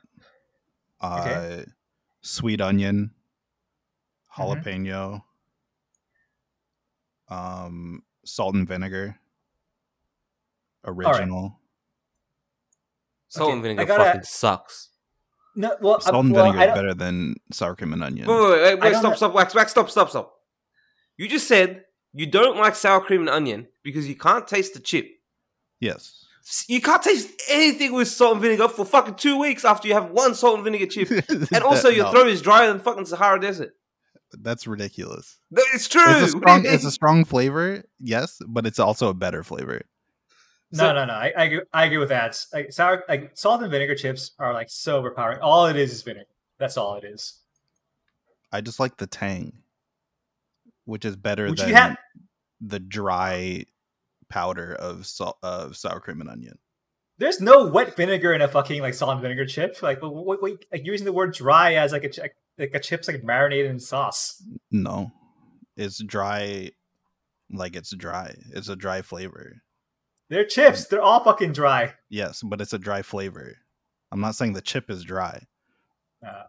Uh, 1.02 1.18
Okay. 1.20 1.66
sweet 2.22 2.62
onion, 2.62 3.12
Mhm. 4.38 4.64
jalapeno, 4.64 5.24
um, 7.30 8.04
salt 8.26 8.56
and 8.56 8.68
vinegar, 8.68 9.18
original. 10.86 11.60
Salt 13.28 13.48
Okay, 13.48 13.54
and 13.54 13.62
vinegar 13.64 13.86
gotta- 13.86 14.04
fucking 14.06 14.24
sucks. 14.24 14.90
No, 15.56 15.76
well, 15.82 16.00
Salt 16.00 16.16
uh, 16.16 16.20
and 16.20 16.36
vinegar 16.36 16.60
I 16.60 16.68
is 16.70 16.74
better 16.76 16.94
than 16.94 17.36
sour 17.52 17.76
cream 17.76 17.94
and 17.94 18.04
onion. 18.04 18.28
Wait, 18.28 18.40
wait, 18.42 18.62
wait, 18.62 18.80
wait, 18.80 18.96
stop, 18.96 19.18
stop, 19.18 19.34
wax, 19.34 19.54
wax, 19.54 19.72
stop, 19.72 19.90
stop, 19.90 20.10
stop. 20.10 20.34
You 21.18 21.28
just 21.28 21.48
said 21.48 21.86
you 22.14 22.26
don't 22.26 22.58
like 22.58 22.76
sour 22.76 23.02
cream 23.02 23.22
and 23.22 23.30
onion 23.30 23.68
because 23.84 24.08
you 24.08 24.16
can't 24.16 24.48
taste 24.48 24.74
the 24.74 24.80
chip. 24.80 25.10
Yes. 25.80 26.26
You 26.68 26.82
can't 26.82 27.02
taste 27.04 27.30
anything 27.50 27.94
with 27.94 28.08
salt 28.08 28.34
and 28.34 28.42
vinegar 28.42 28.68
for 28.68 28.86
fucking 28.86 29.16
two 29.16 29.38
weeks 29.38 29.64
after 29.64 29.88
you 29.88 29.94
have 29.94 30.12
one 30.12 30.36
salt 30.36 30.56
and 30.56 30.64
vinegar 30.64 30.88
chip. 30.88 31.10
And 31.54 31.64
also, 31.64 31.90
your 31.90 32.06
No, 32.06 32.12
throat 32.12 32.28
is 32.28 32.42
drier 32.42 32.68
than 32.68 32.80
fucking 32.80 33.06
Sahara 33.06 33.40
Desert. 33.40 33.76
That's 34.34 34.68
ridiculous. 34.68 35.40
It's 35.74 35.88
true. 35.88 36.02
It's 36.02 36.10
a 36.10 36.14
What 36.14 36.20
do 36.20 36.24
you 36.24 36.28
strong. 36.30 36.66
It's 36.66 36.86
a 36.86 36.92
strong 36.92 37.26
flavor, 37.26 37.84
yes, 38.00 38.40
but 38.48 38.66
it's 38.66 38.80
also 38.80 39.10
a 39.10 39.14
better 39.14 39.44
flavor. 39.44 39.82
No, 40.72 40.78
So- 40.80 40.94
no, 40.94 41.06
no. 41.06 41.14
I, 41.14 41.34
I, 41.38 41.44
agree, 41.46 41.62
I 41.74 41.86
agree 41.86 41.98
with 41.98 42.10
that. 42.10 42.44
Like 42.54 42.72
sour, 42.72 43.04
like 43.10 43.32
salt 43.34 43.62
and 43.62 43.70
vinegar 43.72 43.96
chips 43.96 44.32
are 44.40 44.54
like 44.54 44.70
so 44.70 44.98
overpowering. 44.98 45.40
All 45.42 45.66
it 45.68 45.76
is 45.76 45.92
is 45.92 46.02
vinegar. 46.02 46.28
That's 46.60 46.78
all 46.78 46.96
it 46.96 47.04
is. 47.04 47.40
I 48.52 48.62
just 48.62 48.80
like 48.80 48.98
the 48.98 49.08
tang, 49.08 49.54
which 50.86 51.06
is 51.06 51.16
better 51.16 51.48
Would 51.48 51.58
than 51.58 51.70
you 51.70 51.76
have? 51.76 51.98
the 52.60 52.80
dry 52.80 53.66
powder 54.30 54.74
of 54.76 55.06
salt 55.06 55.38
of 55.44 55.76
sour 55.76 56.00
cream 56.00 56.22
and 56.22 56.30
onion. 56.30 56.58
There's 57.18 57.40
no 57.42 57.68
wet 57.68 57.96
vinegar 57.96 58.34
in 58.34 58.42
a 58.42 58.48
fucking 58.48 58.82
like 58.82 58.94
salt 58.94 59.12
and 59.12 59.22
vinegar 59.22 59.46
chip. 59.46 59.82
Like, 59.82 60.02
wait, 60.02 60.12
wait, 60.26 60.42
wait 60.42 60.66
like 60.72 60.86
you're 60.86 60.94
using 60.94 61.06
the 61.06 61.14
word 61.14 61.34
dry 61.34 61.76
as 61.76 61.92
like 61.92 62.04
a 62.04 62.10
ch- 62.10 62.20
like 62.62 62.76
a 62.76 62.80
chip's 62.80 63.07
like 63.07 63.24
marinated 63.24 63.72
in 63.72 63.80
sauce. 63.80 64.41
No, 64.70 65.12
it's 65.76 66.01
dry, 66.03 66.72
like 67.51 67.76
it's 67.76 67.93
dry. 67.95 68.36
It's 68.53 68.70
a 68.70 68.76
dry 68.76 69.01
flavor. 69.01 69.62
They're 70.30 70.45
chips. 70.45 70.86
They're 70.86 71.01
all 71.01 71.24
fucking 71.24 71.51
dry. 71.51 71.93
Yes, 72.09 72.41
but 72.41 72.62
it's 72.62 72.72
a 72.72 72.80
dry 72.80 73.01
flavor. 73.01 73.57
I'm 74.12 74.22
not 74.22 74.36
saying 74.36 74.53
the 74.53 74.62
chip 74.62 74.89
is 74.89 75.03
dry. 75.03 75.43
Uh, 76.26 76.43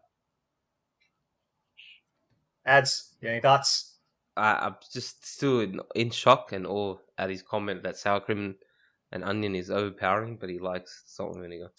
ads. 2.67 3.15
Any 3.23 3.41
thoughts? 3.41 3.95
I, 4.37 4.67
I'm 4.67 4.77
just 4.93 5.27
still 5.27 5.61
in, 5.61 5.81
in 5.95 6.11
shock 6.11 6.53
and 6.53 6.67
awe 6.67 6.97
at 7.19 7.31
his 7.31 7.43
comment 7.43 7.83
that 7.83 7.97
sour 7.97 8.21
cream 8.21 8.57
and 9.13 9.25
onion 9.25 9.55
is 9.55 9.71
overpowering, 9.71 10.37
but 10.37 10.51
he 10.51 10.59
likes 10.59 11.03
salt 11.07 11.35
and 11.35 11.43
vinegar. 11.43 11.73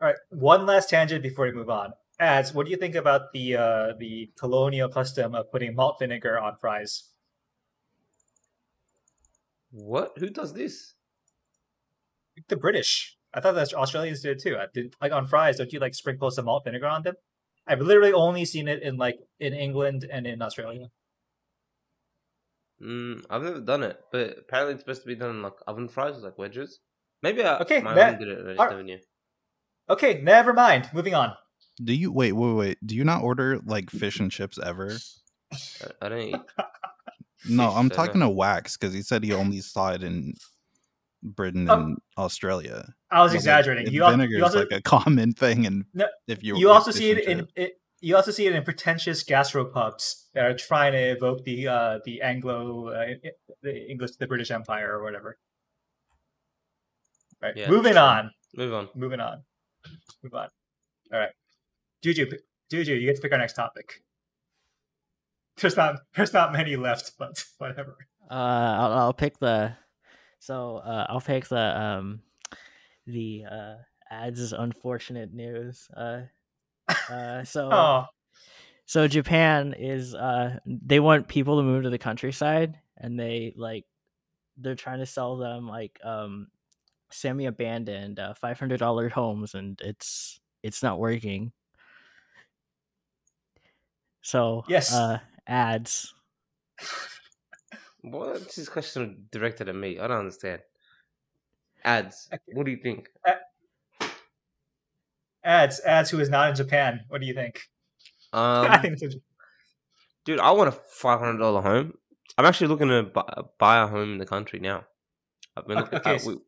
All 0.00 0.08
right. 0.08 0.16
One 0.30 0.66
last 0.66 0.90
tangent 0.90 1.22
before 1.22 1.46
we 1.46 1.52
move 1.52 1.70
on. 1.70 1.92
Ads. 2.20 2.54
What 2.54 2.66
do 2.66 2.70
you 2.70 2.76
think 2.76 2.94
about 2.94 3.32
the 3.32 3.56
uh, 3.56 3.92
the 3.98 4.30
colonial 4.38 4.88
custom 4.88 5.34
of 5.34 5.50
putting 5.50 5.74
malt 5.74 5.96
vinegar 5.98 6.38
on 6.38 6.56
fries? 6.56 7.10
What? 9.70 10.12
Who 10.18 10.30
does 10.30 10.52
this? 10.54 10.94
The 12.48 12.56
British. 12.56 13.16
I 13.32 13.40
thought 13.40 13.54
that 13.56 13.74
Australians 13.74 14.20
did 14.22 14.36
it 14.36 14.42
too. 14.42 14.56
I 14.56 14.66
did 14.72 14.94
like 15.02 15.12
on 15.12 15.26
fries. 15.26 15.56
Don't 15.58 15.72
you 15.72 15.80
like 15.80 15.94
sprinkle 15.94 16.30
some 16.30 16.44
malt 16.44 16.64
vinegar 16.64 16.86
on 16.86 17.02
them? 17.02 17.14
I've 17.66 17.80
literally 17.80 18.12
only 18.12 18.44
seen 18.44 18.68
it 18.68 18.82
in 18.82 18.96
like 18.96 19.16
in 19.40 19.52
England 19.52 20.06
and 20.10 20.26
in 20.26 20.40
Australia. 20.40 20.88
Mm, 22.82 23.24
I've 23.30 23.42
never 23.42 23.60
done 23.60 23.82
it, 23.82 23.98
but 24.12 24.36
apparently 24.38 24.74
it's 24.74 24.82
supposed 24.82 25.02
to 25.02 25.06
be 25.08 25.14
done 25.14 25.30
in 25.30 25.42
like 25.42 25.54
oven 25.66 25.88
fries, 25.88 26.22
like 26.22 26.38
wedges. 26.38 26.80
Maybe 27.22 27.42
I, 27.42 27.58
Okay, 27.60 27.80
my 27.80 27.94
that- 27.94 28.18
did 28.18 28.28
it. 28.28 28.38
and 28.38 28.48
I 28.48 28.52
just 28.52 28.60
alright. 28.60 28.72
never 28.76 28.82
knew. 28.84 28.98
Okay, 29.88 30.20
never 30.22 30.52
mind. 30.52 30.90
Moving 30.92 31.14
on. 31.14 31.34
Do 31.82 31.92
you 31.94 32.12
wait, 32.12 32.32
wait, 32.32 32.52
wait? 32.52 32.78
Do 32.86 32.94
you 32.94 33.04
not 33.04 33.22
order 33.22 33.58
like 33.66 33.90
fish 33.90 34.20
and 34.20 34.30
chips 34.30 34.58
ever? 34.62 34.96
I, 35.52 35.56
I 36.02 36.08
don't 36.08 36.20
eat. 36.20 36.36
No, 37.48 37.70
I'm 37.74 37.88
so 37.90 37.96
talking 37.96 38.20
to 38.20 38.28
Wax 38.28 38.76
because 38.76 38.94
he 38.94 39.02
said 39.02 39.24
he 39.24 39.32
only 39.32 39.60
saw 39.60 39.90
it 39.92 40.02
in 40.02 40.34
Britain 41.22 41.68
Oh. 41.68 41.74
and 41.80 41.98
Australia. 42.18 42.94
I 43.10 43.22
was 43.22 43.30
But, 43.30 43.34
like, 43.34 43.40
exaggerating. 43.40 43.86
if 43.88 43.92
You, 43.92 44.04
vinegar 44.08 44.32
you 44.32 44.38
is 44.38 44.42
also 44.44 44.60
like 44.60 44.72
a 44.72 44.82
common 44.82 45.32
thing, 45.32 45.66
and 45.66 45.84
No, 45.94 46.06
if 46.28 46.42
you 46.44 46.56
you 46.56 46.70
also 46.70 46.90
see 46.90 47.10
it 47.10 47.24
in 47.26 47.48
it, 47.56 47.80
you 48.00 48.14
also 48.16 48.30
see 48.30 48.46
it 48.46 48.54
in 48.54 48.62
pretentious 48.62 49.24
gastropubs 49.24 50.24
that 50.34 50.44
are 50.44 50.54
trying 50.54 50.92
to 50.92 50.98
evoke 50.98 51.42
the 51.44 51.66
uh, 51.68 51.98
the 52.04 52.20
Anglo 52.22 52.88
uh, 52.88 53.06
the 53.62 53.90
English 53.90 54.12
the 54.16 54.26
British 54.26 54.50
Empire 54.50 54.92
or 54.98 55.02
whatever. 55.02 55.38
Right. 57.42 57.56
Yeah, 57.56 57.70
moving 57.70 57.96
on. 57.96 58.30
Move 58.56 58.72
on. 58.74 58.88
Moving 58.94 59.20
on. 59.20 59.42
Move 60.22 60.34
on. 60.34 60.48
All 61.12 61.18
right. 61.18 61.30
Juju, 62.04 62.30
Juju, 62.70 62.92
you 62.92 63.06
get 63.06 63.16
to 63.16 63.22
pick 63.22 63.32
our 63.32 63.38
next 63.38 63.54
topic. 63.54 64.02
There's 65.56 65.74
not 65.74 66.00
there's 66.14 66.34
not 66.34 66.52
many 66.52 66.76
left, 66.76 67.12
but 67.18 67.42
whatever. 67.58 67.96
Uh, 68.30 68.34
I'll, 68.34 68.92
I'll 68.92 69.12
pick 69.14 69.38
the. 69.38 69.74
So 70.38 70.76
uh, 70.76 71.06
I'll 71.08 71.22
pick 71.22 71.48
the 71.48 71.80
um, 71.80 72.20
the 73.06 73.44
uh, 73.50 73.74
ads 74.10 74.38
is 74.38 74.52
unfortunate 74.52 75.32
news. 75.32 75.88
Uh, 75.96 76.22
uh, 77.08 77.44
so 77.44 77.70
Oh, 77.72 78.04
so 78.84 79.08
Japan 79.08 79.74
is 79.78 80.14
uh, 80.14 80.58
they 80.66 81.00
want 81.00 81.26
people 81.26 81.56
to 81.56 81.62
move 81.62 81.84
to 81.84 81.90
the 81.90 81.96
countryside, 81.96 82.78
and 82.98 83.18
they 83.18 83.54
like 83.56 83.86
they're 84.58 84.74
trying 84.74 84.98
to 84.98 85.06
sell 85.06 85.38
them 85.38 85.66
like 85.66 85.98
um, 86.04 86.48
semi 87.10 87.46
abandoned 87.46 88.18
uh, 88.18 88.34
five 88.34 88.58
hundred 88.58 88.80
dollar 88.80 89.08
homes, 89.08 89.54
and 89.54 89.80
it's 89.82 90.38
it's 90.62 90.82
not 90.82 90.98
working. 90.98 91.52
So 94.24 94.64
Yes. 94.68 94.92
uh, 94.92 95.18
ads. 95.46 96.14
What's 98.00 98.56
this 98.56 98.68
question 98.68 99.26
directed 99.30 99.68
at 99.68 99.74
me? 99.74 99.98
I 99.98 100.06
don't 100.08 100.18
understand. 100.18 100.60
Ads. 101.84 102.28
Okay. 102.32 102.42
What 102.54 102.64
do 102.66 102.72
you 102.72 102.78
think? 102.82 103.08
ads, 105.44 105.80
ads. 105.80 106.10
Who 106.10 106.20
is 106.20 106.30
not 106.30 106.48
in 106.50 106.56
Japan? 106.56 107.00
What 107.08 107.20
do 107.20 107.26
you 107.26 107.34
think? 107.34 107.60
I 108.32 108.66
Um, 108.76 108.82
think 108.82 108.98
it's 109.02 109.16
dude, 110.24 110.40
I 110.40 110.50
want 110.52 110.68
a 110.68 110.72
five 110.72 111.20
hundred 111.20 111.38
dollar 111.38 111.60
home. 111.62 111.92
I'm 112.36 112.46
actually 112.46 112.68
looking 112.68 112.88
to 112.88 113.02
buy, 113.04 113.22
buy 113.58 113.82
a 113.82 113.86
home 113.86 114.12
in 114.14 114.18
the 114.18 114.26
country 114.26 114.58
now. 114.58 114.84
I've 115.56 115.66
been 115.68 115.78
looking. 115.78 115.98
Okay, 115.98 116.14
uh, 116.14 116.18
so- 116.18 116.30
we- 116.30 116.38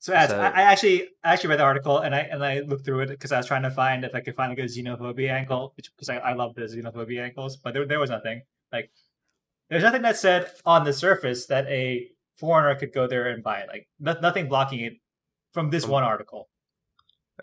So, 0.00 0.12
ads, 0.14 0.32
So- 0.32 0.40
I, 0.40 0.46
I 0.48 0.62
actually 0.62 1.08
I 1.22 1.32
actually 1.32 1.50
read 1.50 1.60
the 1.60 1.64
article 1.64 1.98
and 1.98 2.14
I 2.14 2.20
and 2.20 2.42
I 2.44 2.60
looked 2.60 2.84
through 2.84 3.00
it 3.00 3.08
because 3.10 3.32
I 3.32 3.36
was 3.36 3.46
trying 3.46 3.62
to 3.62 3.70
find 3.70 4.04
if 4.04 4.14
I 4.14 4.20
could 4.20 4.34
find 4.34 4.50
like 4.50 4.58
a 4.58 4.62
xenophobia 4.62 5.30
angle 5.30 5.74
because 5.76 6.08
I, 6.08 6.16
I 6.16 6.32
love 6.32 6.54
the 6.54 6.62
xenophobia 6.62 7.22
angles, 7.24 7.56
but 7.56 7.74
there 7.74 7.86
there 7.86 8.00
was 8.00 8.10
nothing. 8.10 8.42
Like 8.72 8.90
there's 9.68 9.82
nothing 9.82 10.02
that 10.02 10.16
said 10.16 10.50
on 10.64 10.84
the 10.84 10.92
surface 10.92 11.46
that 11.46 11.66
a 11.68 12.08
foreigner 12.36 12.74
could 12.78 12.92
go 12.92 13.06
there 13.06 13.28
and 13.28 13.42
buy 13.42 13.60
it. 13.60 13.68
Like 13.68 13.88
no, 13.98 14.16
nothing 14.20 14.48
blocking 14.48 14.80
it 14.80 14.94
from 15.52 15.70
this 15.70 15.84
Um, 15.84 15.90
one 15.90 16.02
article. 16.04 16.48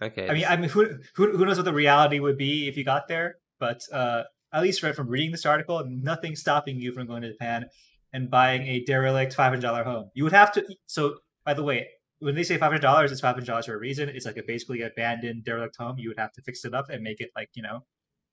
okay. 0.01 0.28
I 0.30 0.34
mean, 0.34 0.45
I 0.47 0.58
mean, 0.58 0.70
who, 0.70 0.97
who 1.16 1.38
who 1.38 1.45
knows 1.45 1.58
what 1.58 1.66
the 1.66 1.74
reality 1.74 2.20
would 2.20 2.38
be 2.38 2.68
if 2.68 2.76
you 2.78 2.84
got 2.84 3.08
there? 3.08 3.36
But 3.60 3.82
uh, 3.91 4.24
at 4.51 4.64
least 4.64 4.82
right 4.84 4.95
from 4.95 5.08
reading 5.10 5.32
this 5.32 5.45
article, 5.45 5.84
nothing 5.88 6.36
stopping 6.36 6.80
you 6.80 6.91
from 6.91 7.05
going 7.08 7.22
to 7.24 7.32
Japan 7.32 7.66
and 8.14 8.30
buying 8.32 8.64
a 8.68 8.84
derelict 8.84 9.34
five 9.34 9.49
hundred 9.51 9.62
dollar 9.62 9.84
home. 9.84 10.10
You 10.16 10.24
would 10.24 10.34
have 10.34 10.51
to. 10.53 10.66
So, 10.88 11.18
by 11.45 11.53
the 11.53 11.64
way, 11.64 11.88
when 12.20 12.36
they 12.36 12.43
say 12.43 12.57
five 12.57 12.70
hundred 12.70 12.82
dollars, 12.82 13.11
it's 13.11 13.22
five 13.22 13.36
hundred 13.36 13.47
dollars 13.47 13.65
for 13.65 13.76
a 13.76 13.80
reason. 13.80 14.09
It's 14.09 14.26
like 14.26 14.38
a 14.38 14.43
basically 14.43 14.82
abandoned 14.82 15.43
derelict 15.43 15.78
home. 15.78 15.97
You 15.97 16.09
would 16.09 16.20
have 16.20 16.34
to 16.34 16.41
fix 16.41 16.65
it 16.65 16.74
up 16.74 16.89
and 16.89 17.03
make 17.03 17.22
it 17.22 17.30
like 17.36 17.49
you 17.53 17.63
know 17.63 17.84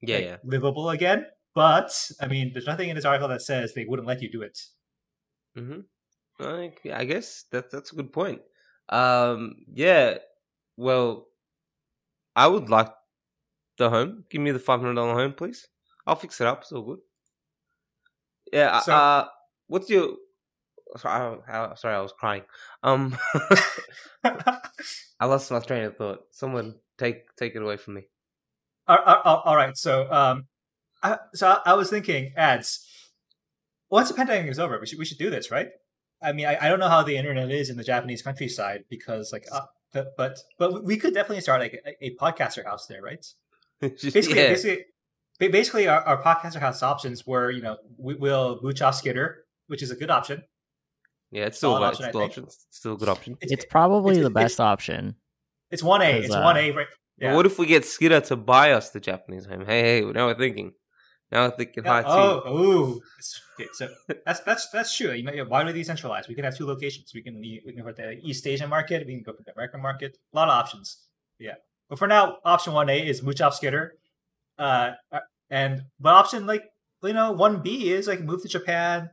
yeah, 0.01 0.15
like, 0.15 0.25
yeah. 0.25 0.37
livable 0.43 0.89
again. 0.89 1.25
But 1.53 2.11
I 2.19 2.27
mean, 2.27 2.51
there's 2.53 2.67
nothing 2.67 2.89
in 2.89 2.95
this 2.95 3.05
article 3.05 3.29
that 3.29 3.41
says 3.41 3.73
they 3.73 3.85
wouldn't 3.85 4.07
let 4.07 4.21
you 4.21 4.29
do 4.31 4.41
it. 4.41 4.59
Mm-hmm. 5.57 5.81
I, 6.39 6.71
I 6.93 7.05
guess 7.05 7.45
that 7.51 7.71
that's 7.71 7.93
a 7.93 7.95
good 7.95 8.11
point. 8.11 8.41
Um, 8.89 9.55
yeah. 9.73 10.17
Well, 10.77 11.27
I 12.35 12.47
would 12.47 12.69
like 12.69 12.91
the 13.77 13.89
home. 13.89 14.25
Give 14.29 14.41
me 14.41 14.51
the 14.51 14.59
five 14.59 14.81
hundred 14.81 14.95
dollar 14.95 15.13
home, 15.13 15.33
please. 15.33 15.67
I'll 16.05 16.15
fix 16.15 16.41
it 16.41 16.47
up. 16.47 16.61
It's 16.61 16.71
all 16.71 16.83
good. 16.83 16.99
Yeah. 18.51 18.79
So- 18.79 18.93
uh, 18.93 19.27
what's 19.67 19.89
your? 19.89 20.09
Sorry, 20.97 21.37
I, 21.47 21.71
I, 21.71 21.75
sorry, 21.75 21.95
I 21.95 22.01
was 22.01 22.13
crying. 22.13 22.43
Um, 22.83 23.17
I 24.23 25.25
lost 25.25 25.51
my 25.51 25.59
train 25.59 25.83
of 25.83 25.97
thought. 25.97 26.19
Someone 26.31 26.75
take 26.97 27.35
take 27.35 27.55
it 27.55 27.61
away 27.61 27.77
from 27.77 27.95
me. 27.95 28.03
All- 28.87 28.97
all- 28.97 29.41
all- 29.45 29.55
right. 29.55 29.75
So, 29.75 30.11
um, 30.11 30.47
I, 31.01 31.17
so 31.33 31.59
I, 31.65 31.73
was 31.73 31.89
thinking 31.89 32.33
ads. 32.37 32.87
Once 33.89 34.09
the 34.09 34.13
pandemic 34.13 34.49
is 34.49 34.59
over, 34.59 34.79
we 34.79 34.85
should 34.85 34.99
we 34.99 35.05
should 35.05 35.17
do 35.17 35.29
this, 35.29 35.51
right? 35.51 35.69
I 36.21 36.31
mean, 36.31 36.45
I, 36.45 36.57
I 36.61 36.69
don't 36.69 36.79
know 36.79 36.89
how 36.89 37.03
the 37.03 37.17
internet 37.17 37.51
is 37.51 37.69
in 37.69 37.77
the 37.77 37.83
Japanese 37.83 38.21
countryside 38.21 38.85
because, 38.89 39.31
like, 39.31 39.45
uh, 39.51 39.61
but 39.93 40.15
but 40.17 40.39
but 40.57 40.83
we 40.83 40.97
could 40.97 41.13
definitely 41.13 41.41
start 41.41 41.61
like 41.61 41.79
a, 41.85 42.05
a 42.05 42.15
podcaster 42.15 42.63
house 42.63 42.87
there, 42.87 43.01
right? 43.01 43.25
Basically, 43.79 44.35
yeah. 44.35 44.49
basically, 44.49 44.85
basically, 45.39 45.87
our, 45.87 46.01
our 46.01 46.21
podcaster 46.21 46.59
house 46.59 46.81
options 46.81 47.25
were, 47.25 47.51
you 47.51 47.61
know, 47.61 47.77
we 47.97 48.15
will 48.15 48.59
off 48.81 48.95
Skitter, 48.95 49.45
which 49.67 49.83
is 49.83 49.91
a 49.91 49.95
good 49.95 50.09
option. 50.09 50.43
Yeah, 51.35 51.45
it's 51.47 51.57
still, 51.57 51.71
Solid 51.73 51.83
a- 51.83 51.89
option, 51.89 52.05
still 52.09 52.21
option. 52.21 52.43
It's 52.45 52.67
still 52.71 52.93
a 52.93 52.97
good 52.97 53.09
option. 53.09 53.37
It's, 53.41 53.51
It's 53.51 53.65
probably 53.65 54.13
it's- 54.13 54.23
the 54.25 54.31
it's- 54.31 54.43
best 54.43 54.59
option. 54.61 55.15
it's 55.69 55.83
one 55.83 56.01
A. 56.01 56.11
It's 56.25 56.33
uh, 56.33 56.41
one 56.41 56.57
A, 56.57 56.71
right? 56.71 56.87
But 57.17 57.25
Yeah. 57.25 57.35
what 57.35 57.45
if 57.45 57.59
we 57.59 57.65
get 57.65 57.83
Skidder 57.85 58.21
to 58.21 58.35
buy 58.35 58.71
us 58.71 58.89
the 58.91 58.99
Japanese 59.01 59.45
home? 59.45 59.65
Hey, 59.65 59.81
hey, 59.81 60.01
now 60.17 60.27
we're 60.27 60.35
thinking. 60.45 60.73
Now 61.31 61.45
we're 61.45 61.55
thinking 61.57 61.83
Yeah, 61.83 62.01
high 62.01 62.03
oh, 62.05 62.41
tea. 62.41 62.49
ooh. 62.51 63.01
Okay, 63.59 63.69
so 63.73 63.89
that's 64.25 64.39
that's 64.41 64.69
that's 64.69 64.95
true. 64.95 65.11
You 65.11 65.23
know, 65.23 65.33
why 65.51 65.63
do 65.63 65.73
we 65.73 65.81
decentralize? 65.81 66.27
We 66.29 66.35
can 66.35 66.45
have 66.45 66.55
two 66.55 66.67
locations. 66.73 67.11
We 67.15 67.21
can 67.21 67.35
we 67.39 67.61
can 67.75 67.83
go 67.83 67.91
to 67.91 68.01
the 68.01 68.19
East 68.29 68.45
Asian 68.47 68.69
market. 68.69 69.05
We 69.07 69.13
can 69.15 69.23
go 69.23 69.33
to 69.33 69.43
the 69.43 69.51
American 69.53 69.81
market. 69.81 70.17
A 70.33 70.35
lot 70.37 70.47
of 70.49 70.53
options. 70.61 70.87
Yeah, 71.39 71.55
but 71.89 71.97
for 71.99 72.07
now, 72.07 72.37
option 72.45 72.71
one 72.73 72.89
A 72.89 72.97
is 73.11 73.21
Muchov 73.21 73.53
Skitter, 73.53 73.95
uh, 74.59 74.91
uh, 75.11 75.19
and 75.49 75.83
but 75.99 76.13
option 76.13 76.45
like 76.45 76.63
you 77.03 77.13
know 77.13 77.31
one 77.31 77.61
B 77.61 77.91
is 77.91 78.07
like 78.07 78.21
move 78.21 78.41
to 78.43 78.47
Japan. 78.47 79.09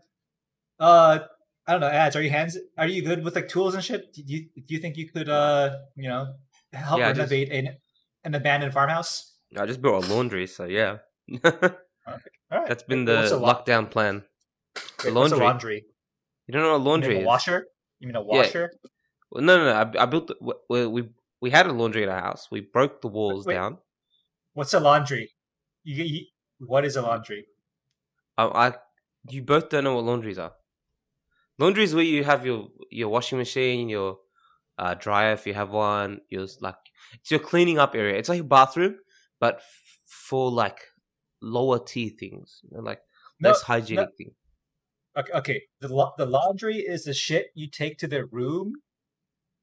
Uh, 0.78 1.20
I 1.66 1.72
don't 1.72 1.80
know. 1.80 1.88
Ads, 1.88 2.16
are 2.16 2.22
you 2.22 2.30
hands? 2.30 2.58
Are 2.76 2.86
you 2.88 3.02
good 3.02 3.22
with 3.24 3.34
like 3.36 3.48
tools 3.48 3.74
and 3.74 3.84
shit? 3.84 4.12
Do 4.12 4.22
you 4.26 4.48
do 4.56 4.74
you 4.74 4.78
think 4.80 4.96
you 4.96 5.08
could 5.08 5.28
uh 5.28 5.76
you 5.96 6.08
know 6.08 6.34
help 6.72 6.98
Yeah, 6.98 7.08
I 7.08 7.12
just- 7.12 7.18
renovate 7.30 7.50
an 7.52 7.76
an 8.24 8.34
abandoned 8.34 8.72
farmhouse? 8.72 9.34
I 9.56 9.66
just 9.66 9.82
built 9.82 10.04
a 10.04 10.12
laundry, 10.14 10.46
so 10.46 10.64
yeah. 10.64 10.98
All 11.44 11.52
right, 12.50 12.68
That's 12.68 12.82
been 12.82 13.04
the 13.04 13.14
What's 13.16 13.30
a 13.32 13.36
lo- 13.36 13.52
lockdown 13.54 13.90
plan. 13.90 14.24
wait, 15.04 15.12
laundry. 15.12 15.38
laundry. 15.38 15.84
You 16.46 16.52
don't 16.52 16.62
know 16.62 16.72
what 16.72 16.78
You 16.82 16.84
laundry 16.90 17.18
is? 17.18 17.26
washer? 17.26 17.66
You 18.00 18.08
mean 18.08 18.16
a 18.16 18.22
washer? 18.22 18.72
Well, 19.30 19.44
no, 19.44 19.56
no, 19.58 19.64
no. 19.66 19.72
I, 19.72 20.02
I 20.02 20.06
built. 20.06 20.26
The, 20.28 20.36
we, 20.68 20.86
we 20.86 21.08
we 21.40 21.50
had 21.50 21.66
a 21.66 21.72
laundry 21.72 22.02
in 22.02 22.08
our 22.08 22.20
house. 22.20 22.48
We 22.50 22.60
broke 22.60 23.00
the 23.02 23.08
walls 23.08 23.46
Wait. 23.46 23.54
down. 23.54 23.78
What's 24.54 24.74
a 24.74 24.80
laundry? 24.80 25.30
You, 25.84 26.04
you, 26.04 26.20
what 26.58 26.84
is 26.84 26.96
a 26.96 27.02
laundry? 27.02 27.46
I, 28.36 28.44
I, 28.46 28.72
you 29.30 29.42
both 29.42 29.68
don't 29.68 29.84
know 29.84 29.94
what 29.94 30.04
laundries 30.04 30.38
are. 30.38 30.52
Laundry 31.58 31.84
is 31.84 31.94
where 31.94 32.04
you 32.04 32.24
have 32.24 32.44
your 32.46 32.68
your 32.90 33.08
washing 33.08 33.38
machine, 33.38 33.88
your 33.88 34.18
uh, 34.78 34.94
dryer 34.94 35.32
if 35.32 35.46
you 35.46 35.54
have 35.54 35.70
one. 35.70 36.20
Your 36.28 36.46
like 36.60 36.76
it's 37.14 37.30
your 37.30 37.40
cleaning 37.40 37.78
up 37.78 37.94
area. 37.94 38.16
It's 38.16 38.28
like 38.28 38.40
a 38.40 38.44
bathroom, 38.44 38.96
but 39.38 39.56
f- 39.56 39.98
for 40.06 40.50
like 40.50 40.80
lower 41.40 41.78
tier 41.78 42.10
things, 42.18 42.60
you 42.62 42.76
know, 42.76 42.82
like 42.82 43.00
No, 43.40 43.50
less 43.50 43.62
hygienic 43.62 44.10
thing. 44.16 44.32
Okay, 45.16 45.32
okay. 45.34 45.62
The 45.80 45.88
the 46.16 46.26
laundry 46.26 46.78
is 46.78 47.04
the 47.04 47.12
shit 47.14 47.48
you 47.54 47.68
take 47.68 47.98
to 47.98 48.06
the 48.06 48.24
room 48.24 48.74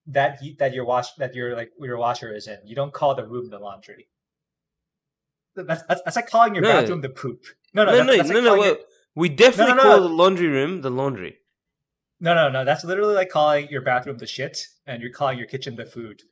that 0.06 0.44
you, 0.44 0.56
that 0.60 0.74
your 0.74 0.86
wash 0.86 1.14
that 1.16 1.34
your 1.34 1.56
like 1.56 1.72
your 1.80 1.98
washer 1.98 2.34
is 2.34 2.48
in. 2.48 2.60
You 2.66 2.76
don't 2.76 2.94
call 2.94 3.16
the 3.16 3.26
room 3.26 3.50
the 3.50 3.58
laundry. 3.60 4.10
That's 5.56 5.82
that's, 5.88 6.02
that's 6.04 6.16
like 6.16 6.30
calling 6.30 6.54
your 6.54 6.62
No. 6.62 6.70
bathroom 6.70 7.02
the 7.02 7.10
poop. 7.10 7.44
No, 7.74 7.84
no, 7.84 7.92
No, 7.92 7.98
that's, 7.98 8.08
no, 8.08 8.18
that's 8.18 8.30
like 8.30 8.44
no, 8.44 8.56
no. 8.56 8.64
your- 8.64 8.78
we 9.16 9.28
definitely 9.28 9.74
no, 9.74 9.82
call 9.82 9.98
no. 9.98 10.04
the 10.08 10.14
laundry 10.14 10.48
room 10.48 10.82
the 10.82 10.92
laundry. 10.92 11.39
No, 12.20 12.34
no, 12.36 12.50
no. 12.50 12.66
That's 12.66 12.84
literally 12.84 13.16
like 13.16 13.30
calling 13.30 13.68
your 13.70 13.82
bathroom 13.82 14.18
the 14.18 14.28
shit, 14.28 14.68
and 14.86 15.02
you're 15.02 15.12
calling 15.12 15.38
your 15.38 15.48
kitchen 15.48 15.76
the 15.76 15.86
food. 15.86 16.24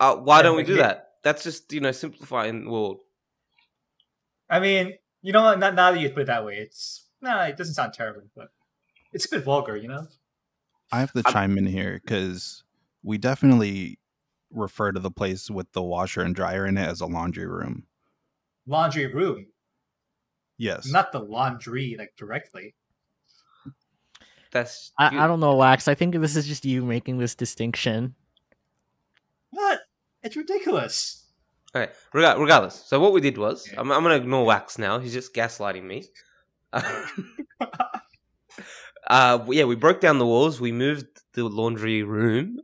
Uh, 0.00 0.16
why 0.16 0.38
Yeah, 0.38 0.42
don't 0.42 0.56
we 0.56 0.62
do 0.64 0.74
me- 0.74 0.80
that? 0.80 1.08
That's 1.22 1.42
just 1.44 1.72
you 1.72 1.80
know 1.80 1.92
simplifying 1.92 2.64
the 2.64 2.70
world. 2.70 2.98
I 4.50 4.60
mean, 4.60 4.94
you 5.22 5.32
know? 5.32 5.54
Not 5.54 5.74
now 5.74 5.92
that 5.92 6.00
you 6.00 6.10
put 6.10 6.22
it 6.22 6.26
that 6.26 6.44
way, 6.44 6.56
it's 6.56 7.06
nah. 7.20 7.44
It 7.44 7.56
doesn't 7.56 7.74
sound 7.74 7.92
terrible, 7.94 8.22
but 8.34 8.48
it's 9.12 9.26
a 9.26 9.30
bit 9.30 9.44
vulgar, 9.44 9.76
you 9.76 9.88
know. 9.88 10.06
I 10.90 11.00
have 11.00 11.12
to 11.12 11.22
chime 11.22 11.56
in 11.56 11.66
here 11.66 12.00
because 12.02 12.64
we 13.02 13.16
definitely 13.18 13.98
refer 14.50 14.92
to 14.92 15.00
the 15.00 15.10
place 15.10 15.48
with 15.50 15.72
the 15.72 15.82
washer 15.82 16.20
and 16.20 16.34
dryer 16.34 16.66
in 16.66 16.76
it 16.76 16.86
as 16.86 17.00
a 17.00 17.06
laundry 17.06 17.46
room. 17.46 17.84
Laundry 18.66 19.06
room, 19.06 19.46
Yes. 20.58 20.86
not 20.86 21.10
the 21.12 21.18
laundry 21.20 21.96
like 21.98 22.12
directly. 22.18 22.74
That's 24.52 24.92
I, 24.98 25.24
I 25.24 25.26
don't 25.26 25.40
know, 25.40 25.56
Wax. 25.56 25.88
I 25.88 25.94
think 25.94 26.14
this 26.14 26.36
is 26.36 26.46
just 26.46 26.64
you 26.64 26.84
making 26.84 27.18
this 27.18 27.34
distinction. 27.34 28.14
What? 29.50 29.80
It's 30.22 30.36
ridiculous. 30.36 31.24
Okay, 31.74 31.90
rega- 32.12 32.38
regardless. 32.38 32.74
So 32.74 33.00
what 33.00 33.12
we 33.12 33.22
did 33.22 33.38
was, 33.38 33.66
I'm, 33.76 33.90
I'm 33.90 34.02
going 34.02 34.16
to 34.16 34.22
ignore 34.22 34.44
Wax 34.44 34.78
now. 34.78 34.98
He's 34.98 35.14
just 35.14 35.34
gaslighting 35.34 35.84
me. 35.84 36.04
uh, 39.06 39.44
yeah, 39.48 39.64
we 39.64 39.74
broke 39.74 40.00
down 40.00 40.18
the 40.18 40.26
walls. 40.26 40.60
We 40.60 40.70
moved 40.70 41.06
the 41.32 41.44
laundry 41.44 42.02
room, 42.02 42.60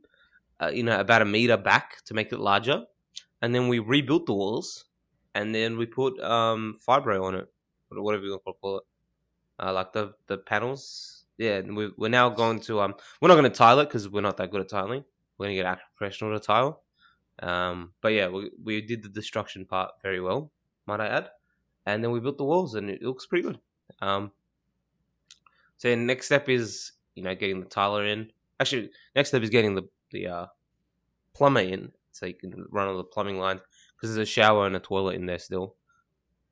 uh, 0.60 0.70
you 0.72 0.82
know, 0.82 1.00
about 1.00 1.22
a 1.22 1.24
meter 1.24 1.56
back 1.56 2.04
to 2.04 2.14
make 2.14 2.32
it 2.32 2.38
larger, 2.38 2.84
and 3.40 3.54
then 3.54 3.68
we 3.68 3.78
rebuilt 3.78 4.26
the 4.26 4.34
walls, 4.34 4.84
and 5.34 5.54
then 5.54 5.78
we 5.78 5.86
put 5.86 6.20
um, 6.20 6.78
fibro 6.86 7.24
on 7.24 7.34
it, 7.34 7.48
or 7.90 8.02
whatever 8.02 8.24
you 8.24 8.32
want 8.32 8.42
to 8.44 8.52
call 8.60 8.76
it, 8.78 8.84
uh, 9.58 9.72
like 9.72 9.92
the 9.92 10.12
the 10.26 10.36
panels. 10.38 11.17
Yeah, 11.38 11.60
we, 11.60 11.90
we're 11.96 12.08
now 12.08 12.28
going 12.30 12.60
to 12.62 12.80
um, 12.80 12.94
we're 13.20 13.28
not 13.28 13.36
going 13.36 13.50
to 13.50 13.56
tile 13.56 13.78
it 13.78 13.86
because 13.86 14.08
we're 14.08 14.20
not 14.20 14.36
that 14.38 14.50
good 14.50 14.60
at 14.60 14.68
tiling. 14.68 15.04
We're 15.38 15.46
going 15.46 15.56
to 15.56 15.62
get 15.62 15.72
a 15.72 15.78
professional 15.96 16.38
to 16.38 16.44
tile. 16.44 16.82
Um, 17.40 17.92
but 18.00 18.08
yeah, 18.08 18.28
we 18.28 18.50
we 18.62 18.80
did 18.80 19.02
the 19.02 19.08
destruction 19.08 19.64
part 19.64 19.92
very 20.02 20.20
well, 20.20 20.50
might 20.86 21.00
I 21.00 21.06
add, 21.06 21.30
and 21.86 22.02
then 22.02 22.10
we 22.10 22.18
built 22.18 22.38
the 22.38 22.44
walls, 22.44 22.74
and 22.74 22.90
it 22.90 23.02
looks 23.02 23.26
pretty 23.26 23.44
good. 23.44 23.60
Um, 24.00 24.32
so 25.76 25.94
next 25.94 26.26
step 26.26 26.48
is 26.48 26.92
you 27.14 27.22
know 27.22 27.34
getting 27.36 27.60
the 27.60 27.66
tiler 27.66 28.04
in. 28.04 28.32
Actually, 28.58 28.90
next 29.14 29.28
step 29.28 29.42
is 29.42 29.50
getting 29.50 29.76
the 29.76 29.88
the 30.10 30.26
uh, 30.26 30.46
plumber 31.34 31.60
in, 31.60 31.92
so 32.10 32.26
you 32.26 32.34
can 32.34 32.66
run 32.70 32.88
all 32.88 32.96
the 32.96 33.04
plumbing 33.04 33.38
lines 33.38 33.60
because 33.94 34.14
there's 34.14 34.28
a 34.28 34.30
shower 34.30 34.66
and 34.66 34.74
a 34.74 34.80
toilet 34.80 35.14
in 35.14 35.26
there 35.26 35.38
still. 35.38 35.76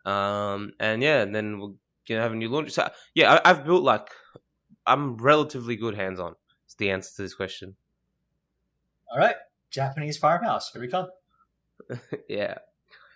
Um, 0.04 0.72
and 0.78 1.02
yeah, 1.02 1.22
and 1.22 1.34
then 1.34 1.58
we're 1.58 1.72
gonna 2.08 2.22
have 2.22 2.32
a 2.32 2.36
new 2.36 2.48
laundry. 2.48 2.70
So 2.70 2.88
yeah, 3.14 3.40
I, 3.44 3.50
I've 3.50 3.64
built 3.64 3.82
like 3.82 4.08
I'm 4.86 5.16
relatively 5.16 5.76
good 5.76 5.94
hands 5.94 6.20
on. 6.20 6.34
It's 6.64 6.74
the 6.74 6.90
answer 6.90 7.14
to 7.16 7.22
this 7.22 7.34
question. 7.34 7.76
All 9.10 9.18
right, 9.18 9.36
Japanese 9.70 10.18
farmhouse. 10.18 10.72
Here 10.72 10.80
we 10.80 10.88
come. 10.88 11.08
yeah. 12.28 12.58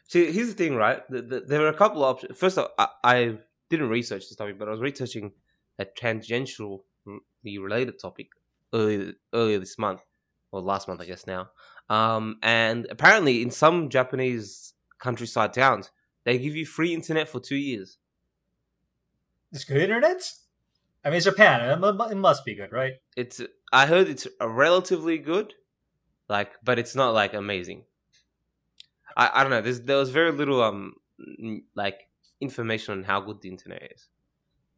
See, 0.09 0.31
here's 0.33 0.49
the 0.49 0.55
thing, 0.55 0.75
right? 0.75 1.09
The, 1.11 1.23
the, 1.23 1.41
there 1.41 1.63
are 1.63 1.69
a 1.69 1.75
couple 1.75 2.05
of 2.05 2.17
options. 2.17 2.37
First, 2.39 2.59
off, 2.59 2.71
I, 2.79 2.89
I 3.05 3.39
didn't 3.69 3.89
research 3.89 4.29
this 4.29 4.37
topic, 4.37 4.59
but 4.59 4.69
I 4.69 4.73
was 4.73 4.81
researching 4.81 5.33
a 5.79 5.85
tangentially 5.85 6.81
related 7.45 7.99
topic 7.99 8.29
earlier 8.73 9.13
earlier 9.33 9.59
this 9.59 9.79
month, 9.79 10.01
or 10.53 10.61
last 10.61 10.89
month, 10.89 11.01
I 11.01 11.07
guess 11.07 11.27
now. 11.27 11.51
Um, 11.89 12.39
and 12.43 12.87
apparently, 12.91 13.43
in 13.43 13.51
some 13.51 13.89
Japanese 13.89 14.75
countryside 14.99 15.53
towns, 15.53 15.91
they 16.25 16.39
give 16.39 16.55
you 16.55 16.67
free 16.67 16.95
internet 16.95 17.29
for 17.29 17.41
two 17.41 17.57
years. 17.57 17.99
It's 19.53 19.65
good 19.65 19.83
internet. 19.83 20.33
I 21.05 21.09
mean, 21.09 21.17
it's 21.17 21.25
Japan. 21.25 21.83
It 21.83 22.17
must 22.17 22.45
be 22.45 22.55
good, 22.55 22.73
right? 22.73 22.95
It's 23.17 23.41
I 23.73 23.87
heard 23.87 24.09
it's 24.09 24.27
relatively 24.41 25.19
good, 25.19 25.55
like, 26.29 26.53
but 26.63 26.79
it's 26.79 26.95
not 26.95 27.15
like 27.15 27.33
amazing. 27.33 27.85
I, 29.17 29.31
I 29.33 29.43
don't 29.43 29.51
know. 29.51 29.63
There's 29.63 29.81
there 29.81 29.97
was 29.97 30.11
very 30.11 30.33
little 30.33 30.63
um 30.63 30.95
like 31.75 32.09
information 32.41 32.99
on 32.99 33.05
how 33.05 33.21
good 33.21 33.41
the 33.41 33.49
internet 33.49 33.93
is, 33.95 34.09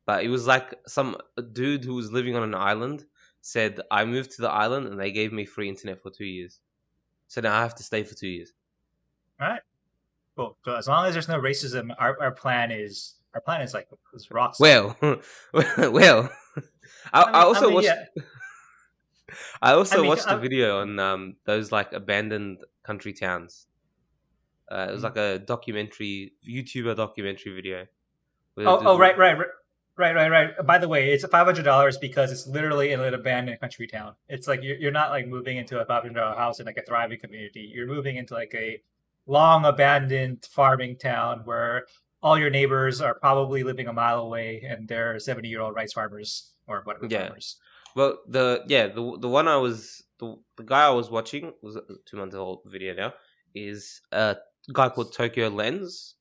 but 0.07 0.25
it 0.25 0.29
was 0.29 0.47
like 0.47 0.75
some 0.87 1.17
dude 1.53 1.85
who 1.85 1.95
was 1.95 2.13
living 2.13 2.37
on 2.37 2.43
an 2.43 2.55
island 2.55 3.05
said 3.41 3.81
I 3.91 4.05
moved 4.05 4.31
to 4.33 4.43
the 4.43 4.51
island 4.51 4.87
and 4.87 5.01
they 5.01 5.11
gave 5.11 5.33
me 5.33 5.45
free 5.45 5.69
internet 5.69 6.01
for 6.01 6.11
two 6.11 6.25
years, 6.25 6.61
so 7.27 7.41
now 7.41 7.57
I 7.57 7.63
have 7.63 7.75
to 7.77 7.83
stay 7.83 8.05
for 8.05 8.15
two 8.15 8.29
years. 8.29 8.53
All 9.41 9.49
right. 9.49 9.61
Cool. 10.37 10.57
So 10.65 10.77
as 10.77 10.89
long 10.89 11.07
as 11.07 11.15
there's 11.15 11.29
no 11.29 11.41
racism, 11.41 11.95
our, 11.99 12.17
our 12.23 12.31
plan 12.31 12.71
is 12.71 13.15
our 13.35 13.41
plan 13.41 13.63
is 13.63 13.75
like 13.75 13.89
is 14.15 14.31
rock. 14.31 14.57
Well, 14.61 14.97
well, 15.03 16.31
I, 17.13 17.23
I, 17.23 17.27
mean- 17.27 17.35
also 17.35 17.67
mean, 17.67 17.75
watched. 17.75 17.87
yeah. 17.87 18.05
I 19.63 19.73
also 19.73 19.99
I 19.99 20.01
mean, 20.01 20.09
watched 20.09 20.27
a 20.27 20.33
I- 20.33 20.37
video 20.37 20.81
on 20.81 20.99
um, 20.99 21.37
those 21.45 21.73
like 21.73 21.93
abandoned 21.93 22.59
country 22.83 23.13
towns. 23.13 23.67
Uh, 24.71 24.87
it 24.89 24.93
was 24.93 25.01
Mm. 25.03 25.05
like 25.05 25.17
a 25.17 25.39
documentary, 25.39 26.33
YouTuber 26.49 26.97
documentary 26.97 27.53
video. 27.55 27.87
Oh, 28.59 28.81
oh, 28.85 28.99
right, 28.99 29.17
right, 29.17 29.37
right, 29.39 29.47
right, 29.97 30.15
right, 30.15 30.29
right. 30.31 30.67
By 30.67 30.79
the 30.79 30.89
way, 30.89 31.13
it's 31.13 31.25
five 31.27 31.47
hundred 31.47 31.65
dollars 31.65 31.97
because 31.99 32.31
it's 32.33 32.47
literally 32.47 32.93
in 32.93 33.01
an 33.01 33.15
abandoned 33.15 33.61
country 33.61 33.87
town. 33.87 34.15
It's 34.29 34.47
like 34.47 34.63
you're, 34.63 34.77
you're 34.77 34.93
not 34.93 35.11
like 35.11 35.27
moving 35.27 35.57
into 35.57 35.79
a 35.81 35.85
five 35.87 36.03
hundred 36.03 36.21
dollar 36.21 36.37
house 36.37 36.61
in 36.61 36.67
like 36.67 36.77
a 36.77 36.83
thriving 36.83 37.19
community. 37.19 37.71
You're 37.75 37.87
moving 37.87 38.17
into 38.17 38.35
like 38.35 38.53
a 38.55 38.83
long 39.27 39.65
abandoned 39.65 40.47
farming 40.51 40.97
town 40.99 41.43
where 41.45 41.87
all 42.23 42.39
your 42.39 42.51
neighbors 42.51 43.01
are 43.01 43.15
probably 43.15 43.63
living 43.63 43.89
a 43.89 43.93
mile 43.93 44.21
away 44.21 44.65
and 44.69 44.89
they're 44.89 45.19
seventy 45.19 45.49
year 45.49 45.61
old 45.61 45.75
rice 45.75 45.93
farmers 45.93 46.53
or 46.67 46.83
whatever 46.85 47.07
Yeah. 47.11 47.27
farmers. 47.27 47.57
Well, 47.95 48.19
the 48.27 48.65
yeah, 48.67 48.87
the 48.87 49.19
the 49.21 49.29
one 49.29 49.49
I 49.49 49.57
was 49.57 50.03
the 50.19 50.37
the 50.57 50.65
guy 50.65 50.87
I 50.87 50.91
was 50.91 51.11
watching 51.11 51.53
was 51.63 51.77
a 51.77 51.83
two 52.07 52.17
month 52.17 52.35
old 52.35 52.61
video 52.67 52.95
now 52.95 53.13
is 53.55 54.01
a 54.13 54.37
guy 54.73 54.89
called 54.89 55.13
Tokyo 55.13 55.49
Lens, 55.49 56.15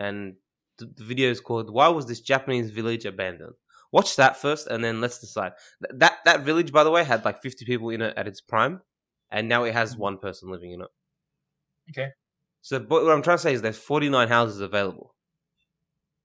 and 0.00 0.34
the, 0.78 0.86
the 0.86 1.04
video 1.04 1.30
is 1.30 1.40
called 1.40 1.70
"Why 1.70 1.88
Was 1.88 2.06
This 2.06 2.20
Japanese 2.20 2.70
Village 2.70 3.04
Abandoned?" 3.04 3.54
Watch 3.92 4.16
that 4.16 4.36
first, 4.36 4.66
and 4.66 4.82
then 4.82 5.00
let's 5.00 5.20
decide. 5.20 5.52
Th- 5.82 5.96
That 6.00 6.18
that 6.24 6.40
village, 6.40 6.72
by 6.72 6.82
the 6.82 6.90
way, 6.90 7.04
had 7.04 7.24
like 7.24 7.40
fifty 7.42 7.64
people 7.64 7.90
in 7.90 8.00
it 8.02 8.14
at 8.16 8.26
its 8.26 8.40
prime, 8.40 8.80
and 9.30 9.48
now 9.48 9.62
it 9.62 9.72
has 9.74 9.94
mm. 9.94 9.98
one 10.00 10.18
person 10.18 10.50
living 10.50 10.72
in 10.72 10.80
it. 10.80 10.88
Okay. 11.90 12.08
So, 12.62 12.80
but 12.80 13.04
what 13.04 13.12
I'm 13.12 13.22
trying 13.22 13.36
to 13.36 13.42
say 13.42 13.52
is 13.52 13.60
there's 13.60 13.76
49 13.76 14.26
houses 14.28 14.60
available. 14.60 15.13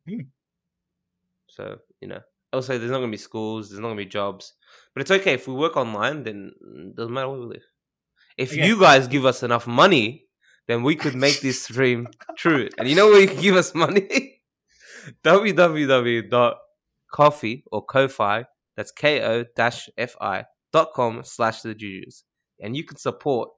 Hmm. 0.10 0.22
So 1.48 1.78
you 2.02 2.08
know, 2.08 2.22
Also, 2.54 2.78
there's 2.78 2.92
not 2.92 3.00
going 3.00 3.12
to 3.12 3.18
be 3.18 3.22
schools. 3.22 3.70
There's 3.70 3.80
not 3.80 3.88
going 3.90 3.98
to 3.98 4.04
be 4.06 4.10
jobs. 4.10 4.54
But 4.94 5.02
it's 5.02 5.12
okay 5.12 5.34
if 5.34 5.48
we 5.48 5.54
work 5.54 5.78
online. 5.78 6.24
Then 6.24 6.52
it 6.88 6.96
doesn't 6.96 7.14
matter 7.14 7.30
where 7.30 7.40
we 7.40 7.46
live. 7.46 7.64
If 8.38 8.52
Again- 8.54 8.68
you 8.68 8.80
guys 8.80 9.08
give 9.08 9.26
us 9.26 9.44
enough 9.44 9.68
money, 9.68 10.26
then 10.68 10.84
we 10.84 10.96
could 10.96 11.16
make 11.16 11.42
this 11.42 11.68
dream 11.68 12.08
true. 12.38 12.70
And 12.78 12.88
you 12.90 12.96
know 12.96 13.08
where 13.08 13.22
you 13.22 13.28
can 13.28 13.42
give 13.42 13.56
us 13.56 13.74
money? 13.76 14.42
www.coffee 15.24 16.54
or 17.72 17.86
ko-fi 17.86 18.46
that's 18.76 18.92
ko-fi 18.92 20.46
dot 20.72 20.94
com 20.94 21.24
slash 21.24 21.62
the 21.62 21.74
jujus 21.74 22.24
and 22.60 22.76
you 22.76 22.84
can 22.84 22.98
support 22.98 23.50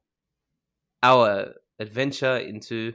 our 1.04 1.54
adventure 1.80 2.38
into 2.38 2.93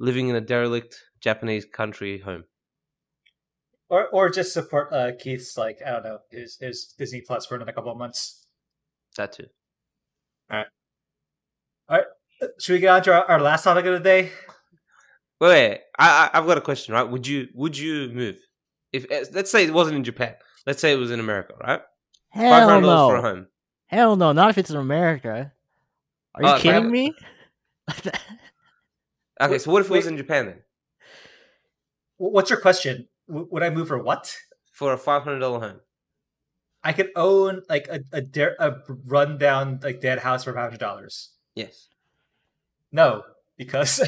living 0.00 0.28
in 0.28 0.34
a 0.36 0.40
derelict 0.40 1.00
japanese 1.20 1.64
country 1.64 2.18
home 2.18 2.44
Or 3.88 4.08
or 4.08 4.28
just 4.30 4.52
support 4.52 4.92
uh, 4.92 5.12
Keith's 5.18 5.56
like 5.56 5.78
I 5.86 5.90
don't 5.90 6.04
know 6.04 6.18
his 6.30 6.56
his 6.60 6.92
Disney 6.98 7.20
Plus 7.20 7.46
for 7.46 7.54
another 7.54 7.72
couple 7.72 7.92
of 7.92 7.98
months. 7.98 8.44
that 9.16 9.32
too 9.32 9.46
All 10.50 10.58
right. 10.58 10.66
All 11.88 11.96
right. 11.98 12.06
Should 12.60 12.72
we 12.74 12.78
get 12.80 12.88
on 12.90 13.02
to 13.04 13.12
our, 13.14 13.24
our 13.26 13.40
last 13.40 13.62
topic 13.64 13.86
of 13.86 13.92
the 13.94 14.00
day? 14.00 14.30
wait, 15.40 15.48
wait 15.48 15.80
I, 15.98 16.30
I 16.32 16.38
i've 16.38 16.46
got 16.46 16.58
a 16.58 16.62
question 16.62 16.94
right 16.94 17.02
would 17.08 17.26
you 17.26 17.48
would 17.54 17.76
you 17.78 18.08
move 18.12 18.38
if 18.92 19.04
eh, 19.10 19.24
let's 19.32 19.50
say 19.50 19.64
it 19.64 19.72
wasn't 19.72 19.96
in 19.96 20.02
japan 20.04 20.34
let's 20.66 20.80
say 20.80 20.92
it 20.92 20.96
was 20.96 21.10
in 21.10 21.20
america 21.20 21.54
right 21.62 21.80
Hell 22.30 22.68
$500 22.68 22.80
for 23.08 23.16
a 23.16 23.22
no. 23.22 23.28
home 23.28 23.46
Hell 23.88 24.16
no. 24.16 24.32
Not 24.32 24.50
if 24.50 24.58
it's 24.58 24.70
in 24.70 24.76
America. 24.76 25.52
Are 26.34 26.42
you 26.42 26.48
Uh, 26.48 26.58
kidding 26.58 26.80
Brad- 26.82 26.90
me? 26.90 27.14
okay 29.40 29.58
so 29.58 29.70
what 29.70 29.80
if 29.82 29.86
it 29.90 29.92
was 29.92 30.06
in 30.06 30.16
japan 30.16 30.46
then 30.46 30.58
What's 32.18 32.48
your 32.50 32.60
question? 32.60 33.08
W- 33.28 33.48
would 33.50 33.62
I 33.62 33.70
move 33.70 33.88
for 33.88 33.98
what? 33.98 34.36
for 34.72 34.92
a 34.92 34.98
$500 34.98 35.40
home 35.40 35.80
I 36.84 36.92
could 36.92 37.10
own 37.16 37.62
like 37.68 37.88
a 37.88 38.00
a, 38.12 38.20
dare, 38.20 38.54
a 38.60 38.76
rundown 39.06 39.80
like 39.82 40.00
dead 40.00 40.20
house 40.20 40.44
for 40.44 40.52
five 40.52 40.64
hundred 40.64 40.78
dollars. 40.78 41.32
yes 41.56 41.88
No, 42.92 43.24
because 43.56 44.06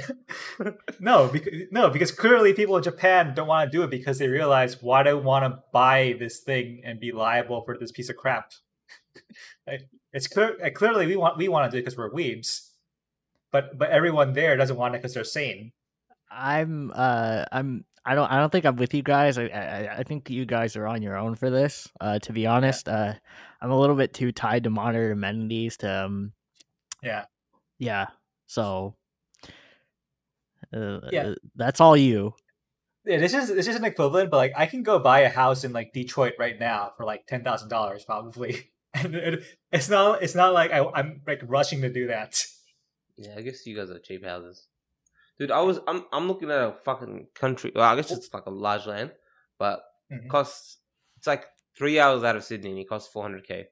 no, 1.01 1.27
because 1.29 1.53
no, 1.73 1.91
because 1.91 2.13
clearly 2.13 2.53
people 2.53 2.77
in 2.77 2.83
Japan 2.85 3.35
don't 3.35 3.49
want 3.49 3.69
to 3.73 3.77
do 3.77 3.83
it 3.83 3.91
because 3.91 4.19
they 4.19 4.29
realize 4.29 4.81
why 4.81 5.03
do 5.03 5.11
I 5.11 5.15
want 5.15 5.45
to 5.45 5.63
buy 5.73 6.15
this 6.21 6.39
thing 6.39 6.83
and 6.85 7.01
be 7.01 7.11
liable 7.11 7.63
for 7.65 7.77
this 7.77 7.91
piece 7.91 8.11
of 8.11 8.17
crap. 8.17 8.53
It's 10.13 10.27
clear 10.27 10.57
clearly 10.75 11.07
we 11.07 11.17
want 11.17 11.37
we 11.37 11.49
want 11.49 11.71
to 11.71 11.75
do 11.75 11.79
it 11.79 11.83
because 11.83 11.99
we're 11.99 12.11
weebs, 12.11 12.71
but 13.51 13.77
but 13.77 13.91
everyone 13.91 14.33
there 14.33 14.57
doesn't 14.57 14.77
want 14.77 14.95
it 14.95 14.99
because 14.99 15.15
they're 15.15 15.25
sane. 15.25 15.73
I'm 16.31 16.93
uh 16.95 17.45
I'm 17.53 17.85
I 18.05 18.15
don't 18.15 18.31
I 18.31 18.39
don't 18.39 18.51
think 18.51 18.65
I'm 18.65 18.77
with 18.77 18.95
you 18.95 19.03
guys. 19.03 19.39
I, 19.39 19.45
I 19.47 19.97
I 19.99 20.03
think 20.03 20.31
you 20.31 20.45
guys 20.47 20.77
are 20.77 20.87
on 20.87 21.03
your 21.03 21.17
own 21.17 21.35
for 21.35 21.51
this. 21.51 21.89
Uh 22.01 22.19
to 22.21 22.33
be 22.33 22.47
honest, 22.47 22.89
uh 22.89 23.15
I'm 23.61 23.71
a 23.71 23.79
little 23.79 23.97
bit 23.97 24.15
too 24.15 24.33
tied 24.33 24.65
to 24.65 24.71
modern 24.71 25.13
amenities 25.13 25.77
to 25.79 26.05
um 26.05 26.33
Yeah. 27.03 27.25
yeah. 27.79 28.07
So 28.47 28.95
uh, 30.75 31.01
Yeah. 31.11 31.29
uh, 31.29 31.35
that's 31.57 31.81
all 31.81 31.97
you. 31.97 32.35
Yeah, 33.05 33.19
this 33.19 33.33
is 33.33 33.49
this 33.49 33.69
is 33.69 33.77
an 33.77 33.85
equivalent, 33.85 34.31
but 34.31 34.37
like 34.37 34.53
I 34.57 34.67
can 34.67 34.83
go 34.83 34.99
buy 34.99 35.21
a 35.21 35.29
house 35.31 35.65
in 35.65 35.73
like 35.73 35.93
Detroit 35.95 36.35
right 36.39 36.59
now 36.59 36.93
for 36.97 37.05
like 37.07 37.27
ten 37.27 37.43
thousand 37.43 37.71
dollars 37.71 38.05
probably, 38.05 38.71
and 38.95 39.15
it, 39.15 39.45
it's 39.73 39.89
not 39.89 40.23
it's 40.23 40.35
not 40.35 40.53
like 40.53 40.73
I, 40.73 40.85
I'm 40.95 41.23
like 41.27 41.41
rushing 41.47 41.81
to 41.83 41.89
do 41.93 42.09
that. 42.09 42.43
Yeah, 43.17 43.35
I 43.37 43.43
guess 43.43 43.67
you 43.67 43.75
guys 43.75 43.91
are 43.91 43.99
cheap 43.99 44.25
houses. 44.25 44.67
Dude, 45.39 45.51
I 45.51 45.61
was 45.61 45.79
I'm 45.87 46.05
I'm 46.13 46.27
looking 46.29 46.51
at 46.51 46.59
a 46.61 46.73
fucking 46.85 47.29
country. 47.35 47.73
Well, 47.75 47.85
I 47.85 47.95
guess 47.97 48.11
it's 48.11 48.33
like 48.35 48.47
a 48.47 48.51
large 48.51 48.87
land, 48.87 49.13
but 49.59 49.81
Mhm. 50.13 50.25
it 50.25 50.29
costs 50.31 50.79
it's 51.17 51.27
like 51.27 51.47
three 51.77 52.01
hours 52.01 52.25
out 52.25 52.35
of 52.37 52.43
Sydney 52.45 52.71
and 52.71 52.79
it 52.81 52.89
costs 52.89 53.11
four 53.13 53.23
hundred 53.23 53.47
k. 53.47 53.69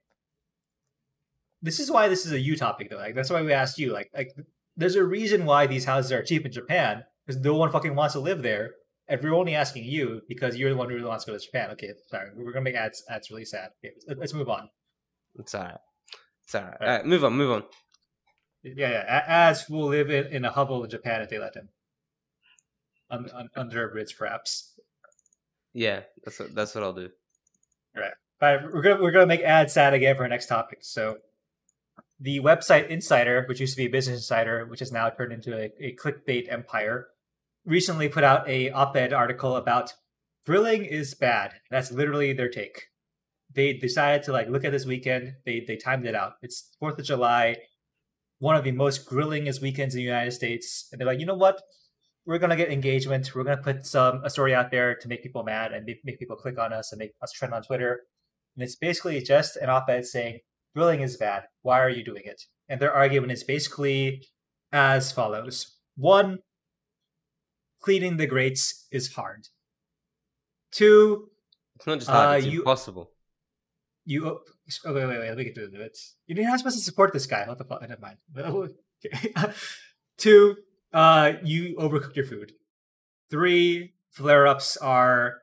This 1.61 1.79
is 1.79 1.89
why 1.91 2.07
this 2.07 2.25
is 2.25 2.31
a 2.31 2.39
you 2.39 2.55
topic 2.55 2.89
though. 2.89 2.97
Like 2.97 3.15
that's 3.15 3.29
why 3.29 3.41
we 3.41 3.51
asked 3.53 3.79
you. 3.79 3.91
Like 3.91 4.09
like 4.13 4.31
there's 4.75 4.95
a 4.95 5.03
reason 5.03 5.45
why 5.45 5.67
these 5.67 5.85
houses 5.85 6.11
are 6.11 6.23
cheap 6.23 6.45
in 6.45 6.51
Japan 6.51 7.03
because 7.25 7.41
no 7.41 7.55
one 7.55 7.71
fucking 7.71 7.95
wants 7.95 8.13
to 8.13 8.19
live 8.19 8.41
there. 8.43 8.75
And 9.09 9.21
we're 9.23 9.33
only 9.33 9.55
asking 9.55 9.85
you 9.85 10.21
because 10.27 10.57
you're 10.57 10.69
the 10.69 10.75
one 10.75 10.89
who 10.89 10.95
really 10.95 11.07
wants 11.07 11.23
to 11.25 11.31
go 11.31 11.37
to 11.37 11.43
Japan. 11.43 11.71
Okay, 11.71 11.91
sorry, 12.07 12.29
we're 12.35 12.51
gonna 12.51 12.63
make 12.63 12.75
ads 12.75 13.03
ads 13.09 13.31
really 13.31 13.45
sad. 13.45 13.69
Okay, 13.83 13.93
let- 14.07 14.19
let's 14.19 14.33
move 14.33 14.49
on. 14.49 14.69
It's 15.39 15.55
alright. 15.55 15.77
It's 16.43 16.53
alright. 16.55 16.73
Alright. 16.73 16.89
Alright, 16.89 17.05
move 17.05 17.23
on, 17.23 17.33
move 17.33 17.51
on. 17.51 17.63
Yeah, 18.63 18.89
yeah. 18.89 19.03
a- 19.07 19.29
Ads 19.29 19.69
will 19.69 19.87
live 19.87 20.09
in, 20.09 20.27
in 20.27 20.45
a 20.45 20.51
hovel 20.51 20.83
in 20.83 20.89
Japan 20.89 21.21
if 21.21 21.29
they 21.29 21.39
let 21.39 21.55
him. 21.55 21.69
Un, 23.09 23.29
un, 23.33 23.49
under 23.55 23.87
a 23.87 23.91
bridge, 23.91 24.15
perhaps. 24.17 24.77
Yeah, 25.73 26.01
that's 26.23 26.39
what, 26.39 26.53
that's 26.55 26.75
what 26.75 26.83
I'll 26.83 26.93
do. 26.93 27.09
All 27.95 28.03
right, 28.53 28.63
we're 28.71 28.81
gonna 28.81 29.01
we're 29.01 29.11
gonna 29.11 29.25
make 29.25 29.41
ads 29.41 29.73
sad 29.73 29.93
again 29.93 30.15
for 30.15 30.23
our 30.23 30.27
next 30.29 30.45
topic. 30.47 30.79
So, 30.81 31.17
the 32.19 32.39
website 32.39 32.87
Insider, 32.89 33.45
which 33.47 33.59
used 33.59 33.75
to 33.75 33.83
be 33.83 33.87
Business 33.87 34.17
Insider, 34.17 34.65
which 34.65 34.79
has 34.79 34.91
now 34.91 35.09
turned 35.09 35.33
into 35.33 35.57
a, 35.57 35.71
a 35.79 35.95
clickbait 35.95 36.51
empire, 36.51 37.07
recently 37.65 38.09
put 38.09 38.23
out 38.23 38.47
a 38.47 38.69
op-ed 38.71 39.11
article 39.13 39.55
about 39.55 39.93
grilling 40.45 40.85
is 40.85 41.15
bad. 41.15 41.53
That's 41.71 41.91
literally 41.91 42.33
their 42.33 42.49
take. 42.49 42.87
They 43.53 43.73
decided 43.73 44.23
to 44.23 44.31
like 44.31 44.49
look 44.49 44.63
at 44.63 44.71
this 44.71 44.85
weekend. 44.85 45.35
They 45.45 45.63
they 45.65 45.75
timed 45.75 46.05
it 46.05 46.13
out. 46.15 46.33
It's 46.43 46.75
Fourth 46.79 46.99
of 46.99 47.05
July, 47.05 47.57
one 48.39 48.55
of 48.55 48.63
the 48.63 48.71
most 48.71 49.07
grillingest 49.09 49.61
weekends 49.61 49.95
in 49.95 49.99
the 49.99 50.05
United 50.05 50.31
States, 50.31 50.87
and 50.91 50.99
they're 50.99 51.07
like, 51.07 51.19
you 51.19 51.25
know 51.25 51.35
what? 51.35 51.61
We're 52.25 52.37
gonna 52.39 52.55
get 52.57 52.69
engagement. 52.71 53.33
We're 53.33 53.43
gonna 53.43 53.61
put 53.61 53.85
some 53.85 54.21
a 54.23 54.29
story 54.29 54.53
out 54.53 54.69
there 54.69 54.95
to 54.95 55.07
make 55.07 55.23
people 55.23 55.43
mad 55.43 55.71
and 55.73 55.85
make, 55.85 56.01
make 56.03 56.19
people 56.19 56.35
click 56.35 56.59
on 56.59 56.73
us 56.73 56.91
and 56.91 56.99
make 56.99 57.11
us 57.21 57.31
trend 57.31 57.53
on 57.53 57.63
Twitter. 57.63 58.01
And 58.55 58.63
it's 58.63 58.75
basically 58.75 59.21
just 59.21 59.55
an 59.55 59.69
op-ed 59.69 60.05
saying 60.05 60.39
grilling 60.75 61.01
is 61.01 61.15
bad. 61.17 61.43
Why 61.61 61.79
are 61.79 61.89
you 61.89 62.03
doing 62.03 62.23
it? 62.25 62.43
And 62.67 62.79
their 62.81 62.93
argument 62.93 63.31
is 63.31 63.43
basically 63.45 64.27
as 64.73 65.11
follows: 65.13 65.77
one, 65.95 66.39
cleaning 67.81 68.17
the 68.17 68.27
grates 68.27 68.87
is 68.91 69.13
hard. 69.13 69.47
Two, 70.71 71.29
It's 71.77 71.87
not 71.87 71.99
just 71.99 72.09
hard, 72.09 72.27
Uh, 72.29 72.37
it's 72.39 72.47
you- 72.47 72.59
impossible. 72.59 73.11
You 74.07 74.25
oh, 74.27 74.39
wait 74.85 75.05
wait 75.05 75.19
wait 75.19 75.27
let 75.29 75.37
me 75.37 75.43
get 75.43 75.53
through 75.55 75.69
it. 75.81 75.97
You're 76.27 76.43
not 76.49 76.57
supposed 76.59 76.77
to 76.77 76.83
support 76.83 77.11
this 77.13 77.25
guy. 77.27 77.45
What 77.47 77.57
the 77.57 77.65
fuck? 77.65 77.81
Never 77.81 78.01
mind. 78.01 78.17
Okay. 79.05 79.33
Two, 80.17 80.55
uh, 80.93 81.33
you 81.43 81.75
overcook 81.75 82.15
your 82.15 82.25
food. 82.25 82.53
Three, 83.29 83.93
flare-ups 84.11 84.77
are 84.77 85.41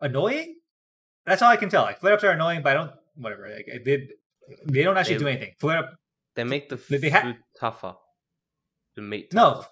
annoying. 0.00 0.56
That's 1.24 1.40
all 1.42 1.50
I 1.50 1.56
can 1.56 1.68
tell. 1.70 1.82
Like 1.82 2.00
flare-ups 2.00 2.24
are 2.24 2.30
annoying, 2.32 2.62
but 2.62 2.70
I 2.70 2.74
don't. 2.74 2.90
Whatever. 3.14 3.48
Like, 3.48 3.84
they 3.84 4.08
they 4.66 4.82
don't 4.82 4.96
actually 4.96 5.14
They- 5.16 5.20
do 5.24 5.28
anything. 5.28 5.54
Flare-up. 5.60 5.90
They 6.34 6.44
make 6.44 6.68
the 6.68 6.76
food 6.76 7.00
they 7.00 7.10
ha- 7.10 7.34
tougher. 7.58 7.94
The 8.96 9.02
meat 9.02 9.32
No, 9.32 9.54
tougher. 9.54 9.68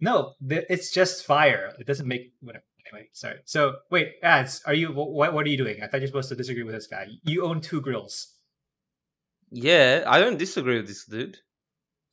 no. 0.00 0.32
th- 0.46 0.66
It's 0.68 0.90
just 0.92 1.24
fire. 1.24 1.72
It 1.78 1.86
doesn't 1.86 2.06
make 2.08 2.32
whatever. 2.40 2.64
Anyway, 2.92 3.08
sorry. 3.12 3.36
So 3.44 3.76
wait, 3.90 4.14
ads. 4.22 4.62
Are 4.66 4.74
you 4.74 4.88
what? 4.92 5.32
What 5.32 5.46
are 5.46 5.48
you 5.48 5.56
doing? 5.56 5.82
I 5.82 5.86
thought 5.86 6.00
you're 6.00 6.08
supposed 6.08 6.28
to 6.28 6.36
disagree 6.36 6.62
with 6.64 6.74
this 6.74 6.86
guy. 6.86 7.06
You 7.22 7.44
own 7.44 7.60
two 7.60 7.80
grills. 7.80 8.34
Yeah, 9.50 10.04
I 10.06 10.18
don't 10.18 10.38
disagree 10.38 10.76
with 10.76 10.86
this 10.88 11.04
dude. 11.04 11.38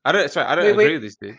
I 0.06 0.12
don't 0.12 0.32
sorry, 0.32 0.48
I 0.48 0.56
don't 0.56 0.66
Wait, 0.66 0.76
wait. 0.78 0.84
agree 0.86 0.94
with 0.96 1.04
this 1.04 1.16
dude. 1.16 1.38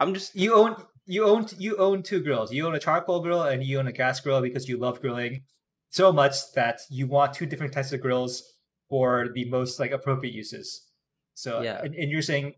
I'm 0.00 0.14
just 0.14 0.34
You 0.34 0.54
own 0.54 0.76
you 1.06 1.24
own 1.24 1.46
you 1.58 1.76
own 1.76 2.02
two 2.02 2.20
grills. 2.22 2.52
You 2.52 2.66
own 2.66 2.74
a 2.74 2.80
charcoal 2.80 3.20
grill 3.20 3.42
and 3.42 3.62
you 3.62 3.78
own 3.78 3.86
a 3.86 3.92
gas 3.92 4.20
grill 4.20 4.40
because 4.42 4.68
you 4.68 4.76
love 4.76 5.00
grilling 5.00 5.44
so 5.90 6.12
much 6.12 6.34
that 6.54 6.80
you 6.90 7.06
want 7.06 7.32
two 7.34 7.46
different 7.46 7.72
types 7.72 7.92
of 7.92 8.00
grills 8.00 8.42
for 8.88 9.28
the 9.34 9.44
most 9.48 9.78
like 9.80 9.92
appropriate 9.92 10.34
uses. 10.34 10.88
So 11.34 11.62
Yeah. 11.62 11.80
and, 11.82 11.94
and 11.94 12.10
you're 12.10 12.22
saying 12.22 12.54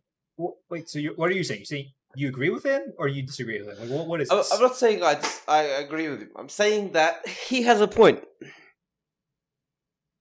wait. 0.71 0.89
So 0.89 0.99
you, 0.99 1.13
what 1.17 1.31
are 1.31 1.35
you 1.35 1.45
saying? 1.45 1.61
You 1.61 1.67
saying 1.67 1.93
you 2.17 2.29
agree 2.29 2.51
with 2.51 2.65
him 2.65 2.93
or 2.99 3.09
you 3.09 3.23
disagree 3.23 3.61
with 3.61 3.69
him? 3.69 3.79
Like 3.79 3.99
what, 3.99 4.07
what 4.07 4.21
is 4.21 4.31
I'm 4.31 4.39
this? 4.39 4.53
I'm 4.53 4.61
not 4.61 4.77
saying 4.77 5.03
I 5.03 5.21
I 5.47 5.63
agree 5.63 6.09
with 6.09 6.21
him. 6.23 6.31
I'm 6.37 6.49
saying 6.49 6.93
that 6.93 7.27
he 7.29 7.63
has 7.63 7.81
a 7.81 7.89
point. 7.89 8.25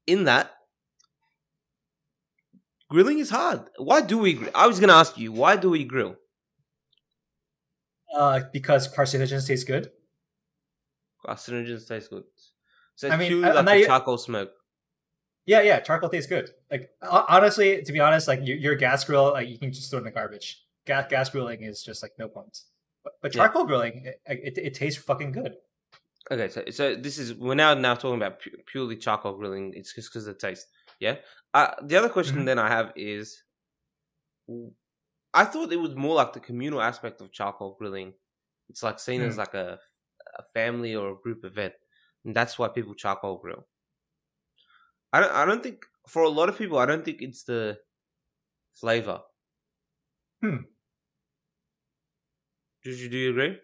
In 0.05 0.25
that 0.25 0.51
grilling 2.89 3.17
is 3.17 3.31
hard. 3.31 3.61
Why 3.77 4.01
do 4.01 4.19
we 4.19 4.33
grill? 4.33 4.51
I 4.53 4.67
was 4.67 4.79
going 4.79 4.89
to 4.89 4.95
ask 4.95 5.17
you, 5.17 5.31
why 5.31 5.55
do 5.55 5.71
we 5.71 5.83
grill? 5.83 6.15
uh, 8.15 8.41
because 8.53 8.93
carcinogens 8.93 9.47
taste 9.47 9.67
good. 9.67 9.91
Carcinogens 11.25 11.87
taste 11.87 12.09
good. 12.09 12.23
So 12.95 13.09
I 13.09 13.17
mean, 13.17 13.43
I'm 13.43 13.65
like 13.65 13.81
the 13.81 13.85
charcoal 13.87 14.17
smoke. 14.17 14.51
Yeah, 15.45 15.61
yeah, 15.61 15.79
charcoal 15.79 16.09
tastes 16.09 16.29
good. 16.29 16.49
Like 16.71 16.89
honestly, 17.01 17.83
to 17.83 17.91
be 17.91 17.99
honest, 17.99 18.27
like 18.27 18.39
your, 18.43 18.57
your 18.57 18.75
gas 18.75 19.03
grill, 19.03 19.33
like 19.33 19.49
you 19.49 19.59
can 19.59 19.71
just 19.71 19.91
throw 19.91 19.97
it 19.97 20.01
in 20.01 20.05
the 20.05 20.11
garbage. 20.11 20.63
Gas 20.85 21.07
gas 21.09 21.29
grilling 21.29 21.63
is 21.63 21.81
just 21.83 22.03
like 22.03 22.11
no 22.19 22.27
points. 22.27 22.65
But, 23.03 23.13
but 23.21 23.35
Yeah. 23.35 23.43
charcoal 23.43 23.65
grilling, 23.65 24.05
it, 24.05 24.21
it, 24.25 24.57
it 24.57 24.73
tastes 24.73 25.01
fucking 25.03 25.31
good. 25.31 25.55
Okay, 26.31 26.47
so 26.49 26.63
so 26.71 26.95
this 26.95 27.17
is 27.19 27.33
we're 27.35 27.53
now 27.55 27.73
now 27.75 27.93
talking 27.93 28.15
about 28.17 28.41
pu- 28.41 28.57
purely 28.65 28.95
charcoal 28.97 29.37
grilling. 29.37 29.73
It's 29.75 29.93
just 29.93 30.09
because 30.11 30.25
of 30.27 30.35
the 30.39 30.47
taste. 30.47 30.67
Yeah. 30.99 31.17
Uh, 31.53 31.71
the 31.83 31.95
other 31.97 32.09
question 32.09 32.37
Mhm. 32.37 32.45
then 32.45 32.59
I 32.59 32.67
have 32.67 32.93
is, 32.95 33.43
I 35.33 35.45
thought 35.45 35.71
it 35.73 35.79
was 35.79 35.95
more 35.95 36.15
like 36.15 36.33
the 36.33 36.39
communal 36.39 36.81
aspect 36.81 37.21
of 37.21 37.31
charcoal 37.31 37.75
grilling. 37.77 38.13
It's 38.69 38.81
like 38.83 38.99
seen 38.99 39.21
as 39.21 39.35
Hmm. 39.35 39.39
like 39.39 39.53
a 39.53 39.79
a 40.37 40.43
family 40.53 40.95
or 40.95 41.11
a 41.11 41.15
group 41.15 41.45
event. 41.45 41.73
And 42.25 42.35
that's 42.35 42.57
why 42.59 42.67
people 42.67 42.93
charcoal 42.95 43.37
grill. 43.37 43.67
I 45.13 45.19
don't. 45.21 45.31
I 45.31 45.45
don't 45.45 45.61
think 45.63 45.85
for 46.07 46.23
a 46.23 46.29
lot 46.29 46.49
of 46.49 46.57
people, 46.57 46.77
I 46.79 46.85
don't 46.85 47.05
think 47.05 47.21
it's 47.21 47.43
the 47.43 47.79
flavor. 48.73 49.21
Hmm. 50.41 50.57
Did 52.85 52.99
you 52.99 53.09
do 53.09 53.17
you 53.17 53.29
agree? 53.31 53.57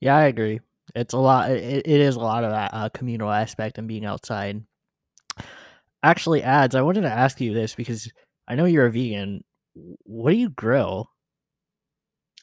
Yeah, 0.00 0.16
I 0.16 0.24
agree. 0.24 0.60
It's 0.94 1.12
a 1.12 1.18
lot. 1.18 1.50
It, 1.50 1.86
it 1.86 2.00
is 2.00 2.16
a 2.16 2.20
lot 2.20 2.42
of 2.42 2.50
that 2.52 2.70
uh, 2.72 2.88
communal 2.88 3.30
aspect 3.30 3.76
and 3.76 3.86
being 3.86 4.06
outside. 4.06 4.64
Actually, 6.02 6.42
ads. 6.42 6.74
I 6.74 6.80
wanted 6.80 7.02
to 7.02 7.12
ask 7.12 7.38
you 7.38 7.52
this 7.52 7.74
because 7.74 8.10
I 8.48 8.54
know 8.54 8.64
you're 8.64 8.86
a 8.86 8.90
vegan. 8.90 9.44
What 9.74 10.30
do 10.30 10.38
you 10.38 10.48
grill? 10.48 11.10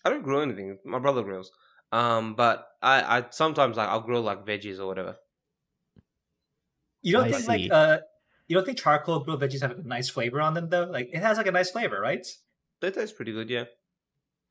I 0.05 0.11
don't 0.11 0.21
grill 0.21 0.41
anything. 0.41 0.77
My 0.85 0.99
brother 0.99 1.23
grills. 1.23 1.51
Um, 1.91 2.35
but 2.35 2.67
I, 2.83 3.17
I 3.17 3.25
sometimes 3.31 3.75
like 3.75 3.89
I'll 3.89 4.01
grill 4.01 4.21
like 4.21 4.45
veggies 4.45 4.79
or 4.79 4.85
whatever. 4.85 5.15
You 7.01 7.13
don't 7.13 7.23
I 7.23 7.31
think 7.31 7.43
see. 7.43 7.47
like 7.47 7.71
uh, 7.71 7.97
you 8.47 8.55
don't 8.55 8.65
think 8.65 8.77
charcoal 8.77 9.23
grilled 9.23 9.41
veggies 9.41 9.61
have 9.61 9.71
a 9.71 9.81
nice 9.81 10.09
flavor 10.09 10.41
on 10.41 10.53
them 10.53 10.69
though? 10.69 10.83
Like 10.83 11.09
it 11.11 11.23
has 11.23 11.37
like 11.37 11.47
a 11.47 11.51
nice 11.51 11.71
flavor, 11.71 11.99
right? 11.99 12.25
They 12.81 12.91
taste 12.91 13.15
pretty 13.15 13.31
good, 13.31 13.49
yeah. 13.49 13.63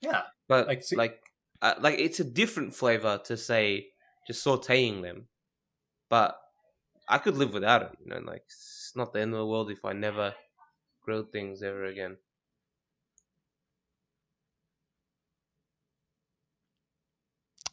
Yeah. 0.00 0.22
But 0.48 0.66
Like, 0.66 0.78
like, 0.78 0.84
see- 0.84 0.96
like, 0.96 1.20
uh, 1.62 1.74
like 1.80 1.98
it's 1.98 2.20
a 2.20 2.24
different 2.24 2.74
flavor 2.74 3.18
to 3.24 3.36
say 3.36 3.88
just 4.26 4.44
sautéing 4.44 5.02
them. 5.02 5.28
But 6.10 6.38
I 7.08 7.18
could 7.18 7.36
live 7.36 7.52
without 7.52 7.82
it. 7.82 7.92
You 8.04 8.10
know, 8.10 8.20
like 8.20 8.42
it's 8.46 8.92
not 8.94 9.12
the 9.12 9.20
end 9.20 9.32
of 9.32 9.38
the 9.38 9.46
world 9.46 9.70
if 9.70 9.84
I 9.84 9.92
never 9.92 10.34
grilled 11.02 11.32
things 11.32 11.62
ever 11.62 11.84
again. 11.84 12.18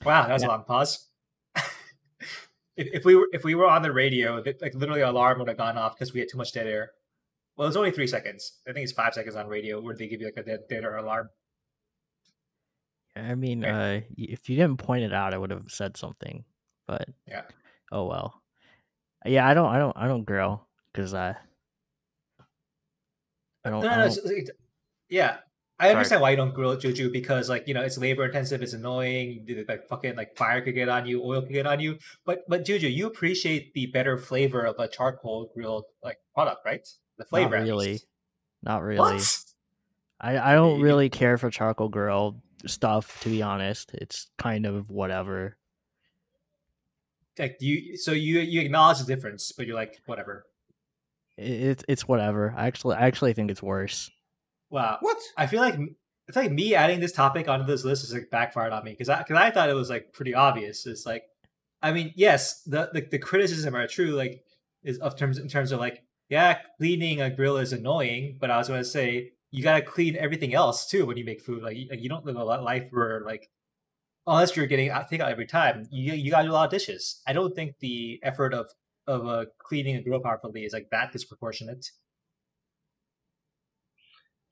Wow, 0.03 0.27
that 0.27 0.33
was 0.33 0.41
Yeah. 0.41 0.47
a 0.49 0.51
long 0.51 0.63
pause. 0.63 1.07
if, 2.75 2.87
if 2.93 3.05
we 3.05 3.15
were 3.15 3.27
if 3.33 3.43
we 3.43 3.55
were 3.55 3.67
on 3.67 3.81
the 3.81 3.91
radio, 3.91 4.41
like 4.61 4.73
literally, 4.73 5.01
our 5.03 5.11
alarm 5.11 5.39
would 5.39 5.47
have 5.47 5.57
gone 5.57 5.77
off 5.77 5.95
because 5.95 6.13
we 6.13 6.19
had 6.19 6.29
too 6.29 6.37
much 6.37 6.51
dead 6.53 6.67
air. 6.67 6.91
Well, 7.57 7.67
it's 7.67 7.77
only 7.77 7.91
three 7.91 8.07
seconds. 8.07 8.59
I 8.67 8.73
think 8.73 8.83
it's 8.85 8.93
five 8.93 9.13
seconds 9.13 9.35
on 9.35 9.47
radio 9.47 9.79
where 9.81 9.95
they 9.95 10.07
give 10.07 10.21
you 10.21 10.27
like 10.27 10.37
a 10.37 10.43
dead, 10.43 10.61
dead 10.69 10.83
air 10.83 10.97
alarm. 10.97 11.29
I 13.21 13.35
mean, 13.35 13.63
uh, 13.63 14.01
if 14.17 14.49
you 14.49 14.55
didn't 14.55 14.77
point 14.77 15.03
it 15.03 15.13
out, 15.13 15.33
I 15.33 15.37
would 15.37 15.51
have 15.51 15.65
said 15.69 15.97
something. 15.97 16.43
But 16.87 17.07
Yeah. 17.27 17.43
oh 17.91 18.05
well. 18.05 18.41
Yeah, 19.25 19.47
I 19.47 19.53
don't, 19.53 19.67
I 19.69 19.77
don't, 19.77 19.95
I 19.95 20.07
don't 20.07 20.23
grill 20.25 20.67
because 20.91 21.13
I, 21.13 21.35
I 23.63 23.69
don't, 23.69 23.81
No, 23.83 23.89
I 23.89 23.97
don't- 23.97 24.07
it's- 24.07 24.17
it's- 24.17 24.49
yeah. 25.09 25.37
I 25.79 25.89
understand 25.89 26.21
why 26.21 26.29
you 26.29 26.35
don't 26.37 26.53
grill 26.53 26.77
Juju, 26.77 27.11
because 27.11 27.49
like 27.49 27.67
you 27.67 27.73
know 27.73 27.81
it's 27.81 27.97
labor 27.97 28.23
intensive, 28.25 28.61
it's 28.61 28.73
annoying. 28.73 29.47
Like 29.67 29.87
fucking 29.87 30.15
like 30.15 30.37
fire 30.37 30.61
could 30.61 30.75
get 30.75 30.89
on 30.89 31.07
you, 31.07 31.23
oil 31.23 31.41
could 31.41 31.53
get 31.53 31.65
on 31.65 31.79
you. 31.79 31.97
But 32.23 32.43
but 32.47 32.65
Juju, 32.65 32.87
you 32.87 33.07
appreciate 33.07 33.73
the 33.73 33.87
better 33.87 34.19
flavor 34.19 34.61
of 34.63 34.75
a 34.77 34.87
charcoal 34.87 35.49
grilled 35.55 35.85
like 36.03 36.17
product, 36.35 36.59
right? 36.65 36.87
The 37.17 37.25
flavor, 37.25 37.55
at 37.55 37.63
really. 37.63 37.99
not 38.61 38.83
really. 38.83 38.99
What? 38.99 39.37
I, 40.19 40.51
I 40.51 40.53
don't 40.53 40.81
really 40.81 41.09
care 41.09 41.39
for 41.39 41.49
charcoal 41.49 41.89
grill 41.89 42.43
stuff. 42.67 43.21
To 43.21 43.29
be 43.29 43.41
honest, 43.41 43.91
it's 43.93 44.27
kind 44.37 44.65
of 44.65 44.89
whatever. 44.89 45.57
Like 47.39 47.57
you, 47.59 47.97
so 47.97 48.11
you 48.11 48.39
you 48.39 48.61
acknowledge 48.61 48.99
the 48.99 49.05
difference, 49.05 49.51
but 49.51 49.65
you're 49.67 49.75
like 49.75 50.01
whatever. 50.05 50.45
It's 51.37 51.83
it's 51.87 52.07
whatever. 52.07 52.53
I 52.55 52.67
actually, 52.67 52.95
I 52.95 53.07
actually 53.07 53.33
think 53.33 53.49
it's 53.49 53.63
worse. 53.63 54.11
Wow. 54.69 54.97
What? 55.01 55.17
I 55.37 55.47
feel 55.47 55.61
like 55.61 55.75
I 55.75 56.31
feel 56.33 56.43
like 56.43 56.51
me 56.51 56.75
adding 56.75 56.99
this 56.99 57.11
topic 57.11 57.47
onto 57.47 57.65
this 57.65 57.83
list 57.83 58.03
is 58.03 58.13
like 58.13 58.29
backfired 58.31 58.73
on 58.73 58.83
me 58.83 58.91
because 58.91 59.09
I 59.09 59.19
because 59.19 59.37
I 59.37 59.51
thought 59.51 59.69
it 59.69 59.75
was 59.75 59.89
like 59.89 60.13
pretty 60.13 60.33
obvious. 60.33 60.85
It's 60.85 61.05
like, 61.05 61.23
I 61.81 61.91
mean, 61.91 62.13
yes, 62.15 62.61
the 62.63 62.89
the, 62.93 63.01
the 63.01 63.19
criticism 63.19 63.75
are 63.75 63.87
true. 63.87 64.11
Like, 64.11 64.43
is 64.83 64.97
of 64.99 65.17
terms 65.17 65.37
in 65.37 65.47
terms 65.47 65.71
of 65.71 65.79
like, 65.79 66.03
yeah, 66.29 66.59
cleaning 66.77 67.21
a 67.21 67.29
grill 67.29 67.57
is 67.57 67.73
annoying, 67.73 68.37
but 68.39 68.51
I 68.51 68.57
was 68.57 68.67
going 68.67 68.81
to 68.81 68.85
say 68.85 69.31
you 69.51 69.61
got 69.63 69.75
to 69.75 69.81
clean 69.81 70.15
everything 70.15 70.53
else 70.53 70.89
too 70.89 71.05
when 71.05 71.17
you 71.17 71.25
make 71.25 71.41
food. 71.41 71.61
Like, 71.61 71.75
you, 71.77 71.87
you 71.91 72.09
don't 72.09 72.25
live 72.25 72.37
a 72.37 72.43
life 72.43 72.87
where 72.91 73.21
like, 73.25 73.49
unless 74.25 74.55
you're 74.55 74.65
getting 74.67 74.89
out- 74.89 75.09
takeout 75.09 75.29
every 75.31 75.45
time, 75.47 75.87
you 75.91 76.13
you 76.13 76.31
got 76.31 76.41
to 76.43 76.47
do 76.47 76.51
a 76.51 76.53
lot 76.53 76.65
of 76.65 76.71
dishes. 76.71 77.21
I 77.27 77.33
don't 77.33 77.53
think 77.55 77.79
the 77.79 78.19
effort 78.23 78.53
of 78.53 78.67
of 79.07 79.27
uh, 79.27 79.45
cleaning 79.57 79.95
a 79.97 80.01
grill 80.01 80.19
properly 80.19 80.63
is 80.63 80.73
like 80.73 80.89
that 80.91 81.11
disproportionate. 81.11 81.91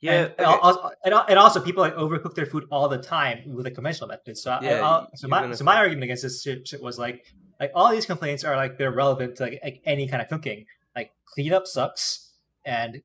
Yeah. 0.01 0.13
and, 0.13 0.31
okay. 0.31 0.43
also, 0.45 0.91
and, 1.03 1.13
al- 1.13 1.25
and 1.27 1.37
also 1.37 1.59
people 1.59 1.81
like 1.83 1.95
overcook 1.95 2.33
their 2.33 2.45
food 2.45 2.65
all 2.71 2.87
the 2.87 2.97
time 2.97 3.43
with 3.53 3.65
a 3.67 3.71
conventional 3.71 4.07
method. 4.07 4.37
So, 4.37 4.57
Yeah, 4.61 4.81
I'll- 4.81 5.09
so 5.15 5.27
my 5.27 5.51
so 5.51 5.63
my 5.65 5.75
argument 5.75 6.03
against 6.05 6.23
this 6.23 6.41
shit, 6.41 6.67
shit 6.67 6.81
was 6.81 6.97
like 6.97 7.25
like 7.59 7.71
all 7.75 7.91
these 7.91 8.05
complaints 8.05 8.43
are 8.45 8.55
like 8.55 8.77
they're 8.77 8.91
relevant 8.91 9.35
to 9.37 9.43
like, 9.43 9.59
like 9.63 9.81
any 9.85 10.07
kind 10.07 10.21
of 10.21 10.29
cooking. 10.29 10.65
Like 10.95 11.11
cleanup 11.25 11.67
sucks 11.67 12.31
and 12.65 13.01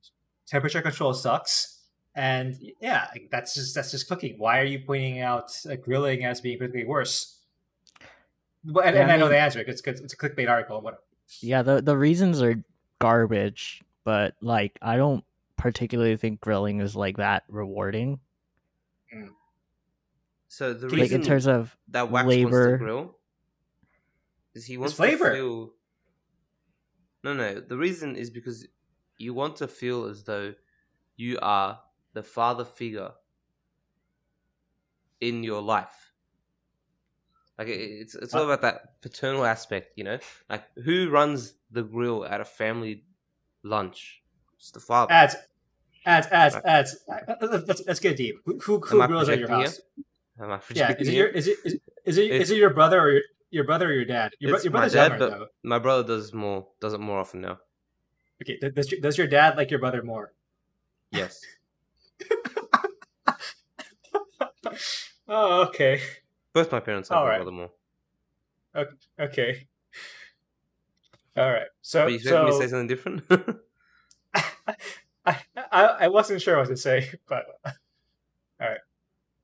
temperature 0.47 0.81
control 0.81 1.13
sucks. 1.13 1.74
And 2.15 2.55
yeah, 2.79 3.07
that's 3.29 3.53
just 3.53 3.75
that's 3.75 3.91
just 3.91 4.07
cooking. 4.07 4.35
Why 4.37 4.59
are 4.61 4.63
you 4.65 4.79
pointing 4.79 5.19
out 5.19 5.51
uh, 5.69 5.75
grilling 5.75 6.23
as 6.23 6.39
being 6.39 6.57
particularly 6.57 6.87
worse? 6.87 7.39
But, 8.63 8.85
and, 8.85 8.95
Yeah, 8.95 9.01
and 9.03 9.11
I 9.11 9.15
I 9.15 9.17
know 9.17 9.27
the 9.27 9.37
answer. 9.37 9.59
It's 9.59 9.81
it's 9.85 10.13
a 10.13 10.17
clickbait 10.17 10.49
article. 10.49 10.79
Whatever. 10.81 11.01
Yeah, 11.41 11.61
the 11.61 11.81
the 11.81 11.97
reasons 11.97 12.41
are 12.41 12.63
garbage, 12.99 13.83
but 14.05 14.35
like 14.41 14.79
I 14.81 14.95
don't 14.95 15.25
particularly 15.57 16.15
think 16.15 16.39
grilling 16.39 16.79
is 16.79 16.95
like 16.95 17.17
that 17.17 17.43
rewarding. 17.49 18.19
so 20.47 20.73
the 20.73 20.87
like, 20.87 20.91
Like 20.93 21.01
reason 21.01 21.21
in 21.21 21.27
terms 21.27 21.47
of 21.47 21.75
that 21.89 22.09
Wax 22.11 22.25
wants 22.25 22.35
labor. 22.37 22.71
to 22.71 22.77
grill 22.77 23.17
is 24.53 24.65
he 24.65 24.77
wants 24.77 24.93
flavor. 24.95 25.29
to 25.31 25.35
feel. 25.35 25.73
No, 27.23 27.33
no. 27.33 27.59
The 27.59 27.77
reason 27.77 28.15
is 28.15 28.29
because 28.29 28.67
you 29.17 29.33
want 29.33 29.57
to 29.57 29.67
feel 29.67 30.05
as 30.05 30.23
though 30.23 30.53
you 31.17 31.39
are 31.41 31.79
the 32.15 32.23
father 32.23 32.65
figure 32.65 33.11
in 35.21 35.43
your 35.43 35.61
life. 35.61 36.13
Like 37.59 37.67
it's 37.67 38.15
it's 38.15 38.33
all 38.33 38.41
Uh, 38.41 38.45
about 38.45 38.61
that 38.61 39.01
paternal 39.01 39.45
aspect, 39.45 39.93
you 39.95 40.03
know. 40.03 40.17
Like 40.49 40.63
who 40.83 41.09
runs 41.09 41.53
the 41.71 41.83
grill 41.83 42.25
at 42.25 42.41
a 42.41 42.45
family 42.45 43.05
lunch? 43.63 44.23
It's 44.57 44.71
the 44.71 44.79
father. 44.79 45.13
Ads, 45.13 45.35
ads, 46.05 46.27
ads, 46.31 46.55
ads. 46.65 46.97
Let's 47.41 47.83
let's 47.85 47.99
get 47.99 48.17
deep. 48.17 48.35
Who 48.45 48.59
who, 48.59 48.79
who 48.79 49.07
grills 49.07 49.29
at 49.29 49.39
your 49.39 49.49
house? 49.49 49.79
Am 50.39 50.51
I 50.51 50.59
Yeah, 50.73 50.95
is 50.99 51.07
it 51.07 51.11
here? 51.11 51.27
your 51.27 51.27
is 51.27 51.47
it 51.47 51.57
is, 51.63 51.79
is 52.05 52.17
it 52.17 52.31
is 52.31 52.51
it 52.51 52.57
your 52.57 52.73
brother 52.73 52.99
or 52.99 53.11
your, 53.11 53.23
your 53.51 53.63
brother 53.63 53.87
or 53.87 53.93
your 53.93 54.05
dad? 54.05 54.33
Your, 54.39 54.51
your 54.59 54.71
my 54.71 54.79
brother's 54.79 54.93
dad, 54.93 55.11
younger 55.11 55.29
though. 55.29 55.47
My 55.63 55.79
brother 55.79 56.03
does 56.03 56.33
more 56.33 56.67
does 56.81 56.93
it 56.93 56.99
more 56.99 57.19
often 57.19 57.41
now. 57.41 57.59
Okay, 58.41 58.59
does 58.59 58.91
your, 58.91 58.99
does 58.99 59.17
your 59.17 59.27
dad 59.27 59.55
like 59.55 59.71
your 59.71 59.79
brother 59.79 60.03
more? 60.03 60.33
Yes. 61.11 61.39
oh, 65.27 65.63
okay, 65.67 66.01
Both 66.53 66.71
my 66.71 66.79
parents 66.79 67.09
like 67.09 67.19
All 67.19 67.25
right. 67.25 67.53
more. 67.53 67.71
okay. 69.19 69.67
All 71.37 71.51
right. 71.51 71.67
So 71.81 72.05
But 72.05 72.11
you 72.11 72.15
expect 72.17 72.43
me 72.43 72.51
to 72.51 72.57
say 72.57 72.67
something 72.67 72.87
different? 72.87 73.23
I, 75.25 75.39
I 75.71 75.83
I 76.01 76.07
wasn't 76.07 76.41
sure 76.41 76.57
what 76.57 76.67
to 76.67 76.77
say, 76.77 77.11
but 77.27 77.45
all 77.65 77.71
right. 78.69 78.79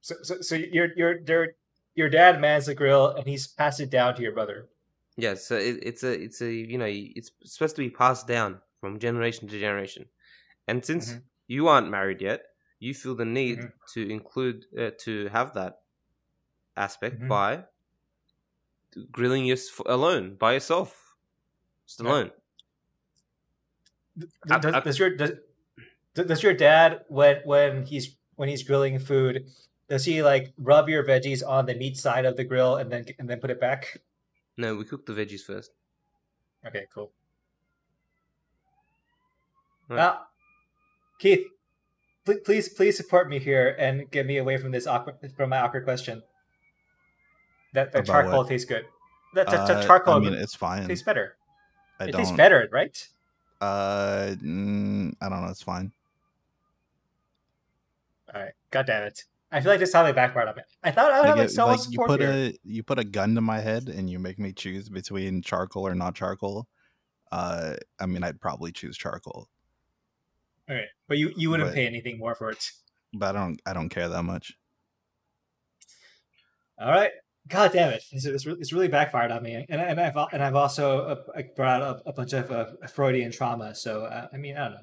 So 0.01 0.15
so 0.23 0.41
so 0.41 0.55
your 0.55 0.89
your 0.95 1.19
your 1.27 1.47
your 1.95 2.09
dad 2.09 2.39
mans 2.39 2.67
the 2.67 2.75
grill 2.75 3.09
and 3.09 3.27
he's 3.27 3.47
passed 3.47 3.79
it 3.79 3.89
down 3.89 4.15
to 4.15 4.21
your 4.21 4.31
brother. 4.31 4.69
yeah, 5.17 5.33
so 5.35 5.57
it, 5.57 5.79
it's 5.81 6.03
a 6.03 6.11
it's 6.11 6.41
a 6.41 6.51
you 6.51 6.77
know 6.77 6.87
it's 6.89 7.31
supposed 7.43 7.75
to 7.75 7.81
be 7.81 7.89
passed 7.89 8.27
down 8.27 8.59
from 8.79 8.99
generation 8.99 9.47
to 9.47 9.59
generation, 9.59 10.05
and 10.67 10.85
since 10.85 11.13
Mhm. 11.13 11.21
you 11.47 11.67
aren't 11.67 11.89
married 11.89 12.21
yet, 12.21 12.43
you 12.81 12.93
feel 12.97 13.13
the 13.15 13.23
need 13.25 13.59
Mhm. 13.59 13.71
to 13.93 14.09
include 14.09 14.65
uh, 14.77 14.89
to 15.05 15.29
have 15.29 15.53
that 15.53 15.83
aspect 16.75 17.21
Mhm. 17.21 17.27
by 17.29 17.65
grilling 19.11 19.45
your 19.45 19.57
alone 19.85 20.35
by 20.35 20.53
yourself, 20.53 21.15
just 21.87 22.01
alone. 22.01 22.31
Th- 24.19 24.31
I- 24.49 24.59
Does, 24.59 24.73
I- 24.73 24.79
does 24.81 24.99
your 24.99 25.15
does, 25.15 25.31
does 26.13 26.41
your 26.43 26.53
dad 26.57 27.05
when 27.07 27.39
when 27.45 27.85
he's 27.85 28.17
when 28.35 28.49
he's 28.49 28.63
grilling 28.63 28.97
food 28.99 29.45
does 29.87 30.03
he 30.05 30.23
like 30.23 30.53
rub 30.57 30.89
your 30.89 31.03
veggies 31.03 31.45
on 31.45 31.65
the 31.67 31.75
meat 31.75 31.97
side 31.97 32.25
of 32.25 32.35
the 32.35 32.43
grill 32.43 32.75
and 32.77 32.91
then 32.91 33.05
and 33.19 33.29
then 33.29 33.39
put 33.39 33.51
it 33.51 33.59
back? 33.59 34.01
No, 34.57 34.75
we 34.75 34.85
cook 34.85 35.05
the 35.05 35.13
veggies 35.13 35.41
first. 35.45 35.71
Okay, 36.65 36.87
cool. 36.93 37.11
Right. 39.87 39.97
Now, 39.97 40.27
Keith, 41.19 41.45
pl- 41.47 41.60
please 42.25 42.69
please 42.69 42.97
support 42.97 43.29
me 43.29 43.39
here 43.39 43.75
and 43.79 44.09
get 44.11 44.25
me 44.25 44.37
away 44.37 44.57
from 44.57 44.71
this 44.71 44.87
awkward 44.87 45.15
from 45.35 45.49
my 45.49 45.59
awkward 45.59 45.83
question. 45.85 46.23
That 47.73 47.91
that 47.93 47.99
About 47.99 48.05
charcoal 48.23 48.37
what? 48.39 48.47
tastes 48.49 48.65
good. 48.67 48.85
That, 49.33 49.49
that, 49.49 49.67
that 49.67 49.77
Uh, 49.77 49.83
charcoal 49.87 50.15
I 50.15 50.19
mean, 50.19 50.33
it's 50.33 50.55
fine. 50.55 50.87
tastes 50.87 51.05
better. 51.05 51.35
I 51.99 52.05
it 52.05 52.11
don't. 52.11 52.21
tastes 52.21 52.35
better, 52.35 52.67
right? 52.71 53.07
Uh, 53.61 54.35
mm, 54.43 55.13
I 55.21 55.29
don't 55.29 55.41
know. 55.43 55.49
It's 55.49 55.61
fine. 55.63 55.91
All 58.33 58.41
right. 58.41 58.53
God 58.71 58.85
damn 58.87 59.03
it. 59.03 59.25
I 59.51 59.59
feel 59.61 59.71
like 59.71 59.79
this 59.79 59.91
time 59.91 60.05
they 60.05 60.13
backfired 60.13 60.47
on 60.47 60.55
me. 60.55 60.61
I 60.83 60.91
thought 60.91 61.11
I 61.11 61.19
would 61.21 61.27
Like, 61.29 61.37
have 61.37 61.45
it- 61.45 61.51
solid 61.51 61.79
like 61.79 61.91
you 61.91 61.99
put 62.05 62.21
here. 62.21 62.31
a 62.31 62.53
you 62.63 62.83
put 62.83 62.99
a 62.99 63.03
gun 63.03 63.35
to 63.35 63.41
my 63.41 63.59
head 63.59 63.89
and 63.89 64.09
you 64.09 64.17
make 64.19 64.39
me 64.39 64.53
choose 64.53 64.89
between 64.89 65.41
charcoal 65.41 65.85
or 65.87 65.93
not 65.95 66.15
charcoal. 66.15 66.67
Uh, 67.31 67.75
I 67.99 68.05
mean, 68.05 68.23
I'd 68.23 68.39
probably 68.41 68.71
choose 68.71 68.97
charcoal, 68.97 69.47
All 70.71 70.77
right, 70.77 70.87
but 71.09 71.17
you 71.17 71.33
you 71.35 71.49
wouldn't 71.49 71.69
But- 71.69 71.75
pay 71.75 71.85
anything 71.85 72.17
more 72.17 72.33
for 72.33 72.49
it. 72.49 72.65
but 73.13 73.35
I 73.35 73.39
don't 73.39 73.61
I 73.65 73.73
don't 73.73 73.89
care 73.89 74.07
that 74.09 74.23
much. 74.23 74.53
All 76.79 76.89
right. 76.91 77.11
God 77.47 77.71
damn 77.73 77.89
it! 77.91 78.03
It's, 78.11 78.25
it's, 78.25 78.45
re- 78.45 78.55
it's 78.59 78.71
really 78.71 78.87
backfired 78.87 79.31
on 79.31 79.41
me, 79.41 79.65
and, 79.67 79.81
and 79.81 79.99
I've 79.99 80.15
and 80.31 80.43
I've 80.43 80.55
also 80.55 80.99
uh, 81.01 81.15
like, 81.35 81.55
brought 81.55 81.81
up 81.81 82.03
a 82.05 82.13
bunch 82.13 82.33
of 82.33 82.51
uh, 82.51 82.67
Freudian 82.93 83.31
trauma. 83.31 83.73
So 83.73 84.03
uh, 84.03 84.27
I 84.31 84.37
mean, 84.37 84.55
I 84.57 84.63
don't 84.65 84.71
know. 84.73 84.79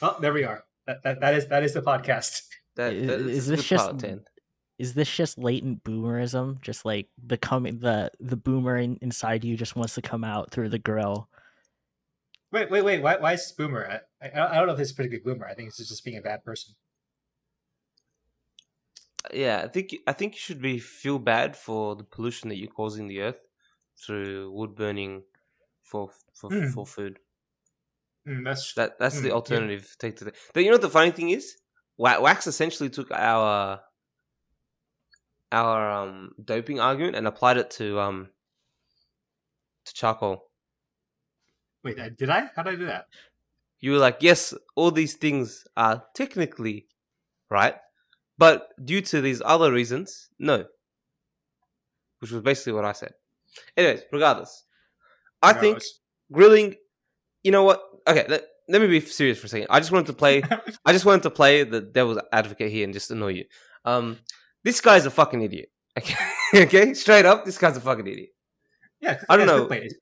Oh, 0.00 0.16
there 0.20 0.32
we 0.32 0.42
are. 0.44 0.64
That, 0.86 1.02
that, 1.04 1.20
that 1.20 1.34
is 1.34 1.46
that 1.48 1.62
is 1.62 1.74
the 1.74 1.82
podcast. 1.82 2.42
That, 2.76 2.94
Is- 2.94 3.06
that- 3.06 3.20
is 3.20 3.46
that's 3.46 3.46
a 3.48 3.50
this 3.50 3.68
just- 3.68 3.90
of 3.90 3.98
10. 3.98 4.24
Is 4.78 4.94
this 4.94 5.14
just 5.14 5.36
latent 5.38 5.84
boomerism? 5.84 6.62
Just 6.62 6.86
like 6.86 7.08
the 7.22 7.36
coming 7.36 7.78
the 7.80 8.10
the 8.18 8.36
boomer 8.38 8.78
in, 8.78 8.96
inside 9.02 9.44
you 9.44 9.54
just 9.58 9.76
wants 9.76 9.94
to 9.96 10.02
come 10.02 10.24
out 10.24 10.50
through 10.50 10.70
the 10.70 10.78
grill. 10.78 11.28
Wait, 12.52 12.70
wait, 12.70 12.82
wait. 12.82 13.02
Why, 13.02 13.16
why 13.16 13.32
is 13.32 13.40
this 13.40 13.52
boomer? 13.52 13.84
I, 14.20 14.26
I 14.28 14.30
I 14.50 14.54
don't 14.56 14.66
know 14.66 14.72
if 14.74 14.78
this 14.78 14.88
is 14.88 14.92
a 14.92 14.96
pretty 14.96 15.10
good 15.10 15.24
boomer. 15.24 15.46
I 15.46 15.54
think 15.54 15.68
it's 15.68 15.78
just 15.88 16.04
being 16.04 16.18
a 16.18 16.22
bad 16.22 16.44
person. 16.44 16.74
Yeah, 19.32 19.62
I 19.64 19.68
think 19.68 19.94
I 20.06 20.12
think 20.12 20.34
you 20.34 20.38
should 20.40 20.60
be 20.60 20.78
feel 20.78 21.18
bad 21.18 21.56
for 21.56 21.94
the 21.96 22.04
pollution 22.04 22.48
that 22.48 22.56
you're 22.56 22.70
causing 22.70 23.06
the 23.06 23.20
earth 23.20 23.40
through 23.96 24.50
wood 24.52 24.74
burning 24.74 25.22
for 25.82 26.10
for 26.34 26.50
Hmm. 26.50 26.72
for 26.72 26.86
food. 26.86 27.20
Mm, 28.26 28.44
that's 28.44 28.76
That 28.76 28.98
that's 28.98 29.20
Hmm, 29.20 29.20
the 29.20 29.32
yeah. 29.48 29.66
alternative 29.70 29.94
take 29.98 30.16
to 30.16 30.24
that. 30.24 30.36
But 30.54 30.60
you 30.60 30.66
know 30.70 30.74
what 30.74 30.82
the 30.82 30.90
funny 30.90 31.10
thing 31.10 31.30
is? 31.30 31.56
Wax 31.98 32.46
essentially 32.46 32.88
took 32.88 33.10
our 33.10 33.82
our 35.52 35.90
um 35.90 36.34
doping 36.42 36.80
argument 36.80 37.16
and 37.16 37.26
applied 37.26 37.56
it 37.56 37.70
to 37.70 37.98
um 38.00 38.30
to 39.84 39.94
charcoal. 39.94 40.51
Wait. 41.84 42.16
Did 42.16 42.30
I? 42.30 42.50
How 42.54 42.62
did 42.62 42.74
I 42.74 42.76
do 42.76 42.86
that? 42.86 43.06
You 43.80 43.92
were 43.92 43.98
like, 43.98 44.18
yes, 44.20 44.54
all 44.76 44.90
these 44.90 45.14
things 45.14 45.64
are 45.76 46.04
technically 46.14 46.86
right, 47.50 47.74
but 48.38 48.68
due 48.84 49.00
to 49.02 49.20
these 49.20 49.42
other 49.44 49.72
reasons, 49.72 50.28
no. 50.38 50.64
Which 52.20 52.30
was 52.30 52.42
basically 52.42 52.74
what 52.74 52.84
I 52.84 52.92
said. 52.92 53.14
Anyways, 53.76 54.02
regardless, 54.12 54.64
I 55.42 55.52
think 55.52 55.78
Gross. 55.78 55.98
grilling. 56.30 56.76
You 57.42 57.50
know 57.50 57.64
what? 57.64 57.82
Okay, 58.06 58.24
let, 58.28 58.44
let 58.68 58.80
me 58.80 58.86
be 58.86 59.00
serious 59.00 59.38
for 59.38 59.46
a 59.46 59.48
second. 59.48 59.66
I 59.68 59.80
just 59.80 59.90
wanted 59.90 60.06
to 60.06 60.12
play. 60.12 60.42
I 60.84 60.92
just 60.92 61.04
wanted 61.04 61.24
to 61.24 61.30
play 61.30 61.64
the 61.64 61.80
devil's 61.80 62.18
advocate 62.32 62.70
here 62.70 62.84
and 62.84 62.92
just 62.92 63.10
annoy 63.10 63.28
you. 63.28 63.44
Um, 63.84 64.18
this 64.62 64.80
guy's 64.80 65.06
a 65.06 65.10
fucking 65.10 65.42
idiot. 65.42 65.70
Okay, 65.98 66.14
okay, 66.54 66.94
straight 66.94 67.26
up, 67.26 67.44
this 67.44 67.58
guy's 67.58 67.76
a 67.76 67.80
fucking 67.80 68.06
idiot. 68.06 68.30
Yeah, 69.00 69.20
I 69.28 69.36
don't 69.36 69.48
know. 69.48 69.66
It's, 69.70 69.94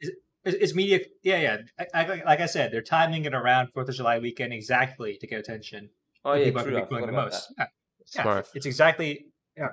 it's, 0.45 0.75
media. 0.75 1.01
Yeah, 1.23 1.41
yeah. 1.41 1.57
I, 1.95 2.05
I, 2.05 2.23
like 2.25 2.41
I 2.41 2.47
said, 2.47 2.73
they're 2.73 2.83
timing 2.83 3.25
it 3.25 3.35
around 3.35 3.73
Fourth 3.73 3.89
of 3.89 3.95
July 3.95 4.19
weekend 4.19 4.53
exactly 4.53 5.17
to 5.21 5.27
get 5.27 5.39
attention. 5.39 5.91
Oh 6.25 6.35
yeah, 6.35 6.47
people 6.47 6.63
true. 6.63 6.77
are 6.77 6.87
going 6.87 7.07
the 7.07 7.13
most. 7.13 7.53
Yeah, 7.59 7.67
yeah, 8.15 8.23
Smart. 8.23 8.49
it's 8.55 8.67
exactly. 8.67 9.27
Yeah. 9.57 9.69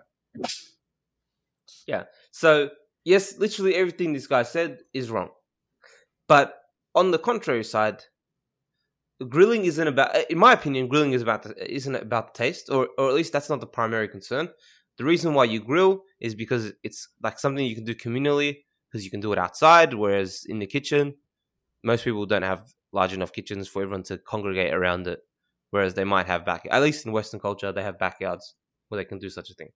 Yeah. 1.87 2.03
So 2.31 2.69
yes, 3.05 3.37
literally 3.37 3.75
everything 3.75 4.13
this 4.13 4.27
guy 4.27 4.43
said 4.43 4.79
is 4.93 5.09
wrong. 5.09 5.29
But 6.27 6.55
on 6.95 7.11
the 7.11 7.19
contrary 7.19 7.63
side, 7.63 8.03
grilling 9.29 9.65
isn't 9.65 9.87
about. 9.87 10.15
Eh, 10.15 10.25
in 10.29 10.37
my 10.37 10.53
opinion, 10.53 10.87
grilling 10.87 11.13
is 11.13 11.21
about 11.21 11.43
the, 11.43 11.73
isn't 11.73 11.95
about 11.95 12.33
the 12.33 12.37
taste, 12.37 12.69
or 12.69 12.89
or 12.97 13.09
at 13.09 13.15
least 13.15 13.33
that's 13.33 13.49
not 13.49 13.61
the 13.61 13.67
primary 13.67 14.07
concern. 14.07 14.49
The 14.97 15.05
reason 15.05 15.33
why 15.33 15.45
you 15.45 15.59
grill 15.59 16.03
is 16.19 16.33
because 16.33 16.73
it's 16.83 17.07
like 17.21 17.39
something 17.39 17.63
you 17.63 17.75
can 17.75 17.85
do 17.85 17.93
communally 17.93 18.63
because 18.97 19.05
you 19.05 19.11
can 19.11 19.19
do 19.21 19.31
it 19.31 19.37
outside, 19.37 19.93
whereas 19.93 20.43
in 20.49 20.57
the 20.57 20.65
kitchen, 20.65 21.13
most 21.83 22.03
people 22.03 22.25
don't 22.25 22.41
have 22.41 22.73
large 22.91 23.13
enough 23.13 23.31
kitchens 23.31 23.67
for 23.67 23.83
everyone 23.83 24.01
to 24.03 24.17
congregate 24.17 24.73
around 24.73 25.05
it. 25.07 25.19
Whereas 25.69 25.93
they 25.93 26.03
might 26.03 26.25
have 26.25 26.45
back, 26.45 26.65
at 26.71 26.81
least 26.81 27.05
in 27.05 27.11
Western 27.11 27.39
culture, 27.39 27.71
they 27.71 27.83
have 27.83 27.99
backyards 27.99 28.55
where 28.87 28.97
they 28.97 29.05
can 29.05 29.19
do 29.19 29.29
such 29.29 29.49
a 29.51 29.53
thing. 29.53 29.69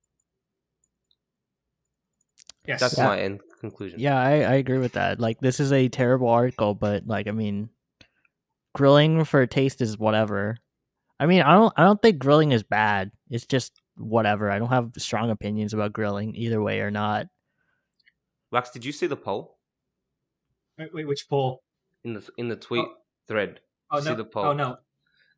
Yes. 2.65 2.79
That's 2.79 2.97
Yeah. 2.97 3.07
my 3.07 3.19
end 3.19 3.41
conclusion. 3.59 3.99
Yeah, 3.99 4.19
I, 4.19 4.31
I 4.41 4.53
agree 4.55 4.77
with 4.77 4.93
that. 4.93 5.19
Like 5.19 5.39
this 5.39 5.59
is 5.59 5.71
a 5.71 5.89
terrible 5.89 6.29
article, 6.29 6.73
but 6.73 7.05
like 7.05 7.27
I 7.27 7.31
mean 7.31 7.69
grilling 8.73 9.23
for 9.25 9.45
taste 9.45 9.81
is 9.81 9.97
whatever. 9.97 10.57
I 11.19 11.25
mean, 11.25 11.41
I 11.41 11.53
don't 11.53 11.73
I 11.77 11.83
don't 11.83 12.01
think 12.01 12.19
grilling 12.19 12.51
is 12.51 12.63
bad. 12.63 13.11
It's 13.29 13.45
just 13.45 13.73
whatever. 13.97 14.49
I 14.49 14.59
don't 14.59 14.69
have 14.69 14.93
strong 14.97 15.29
opinions 15.29 15.73
about 15.73 15.93
grilling 15.93 16.35
either 16.35 16.61
way 16.61 16.79
or 16.81 16.89
not. 16.91 17.27
Wax, 18.51 18.69
did 18.71 18.83
you 18.85 18.91
see 18.91 19.07
the 19.07 19.15
poll 19.15 19.57
Wait, 20.77 21.07
which 21.07 21.27
poll? 21.29 21.63
in 22.03 22.13
the 22.15 22.27
in 22.37 22.47
the 22.49 22.55
tweet 22.55 22.85
thread? 23.27 23.59
Oh 23.91 23.99
See 23.99 24.09
no! 24.09 24.15
the 24.15 24.25
poll. 24.25 24.45
Oh 24.45 24.53
no! 24.53 24.77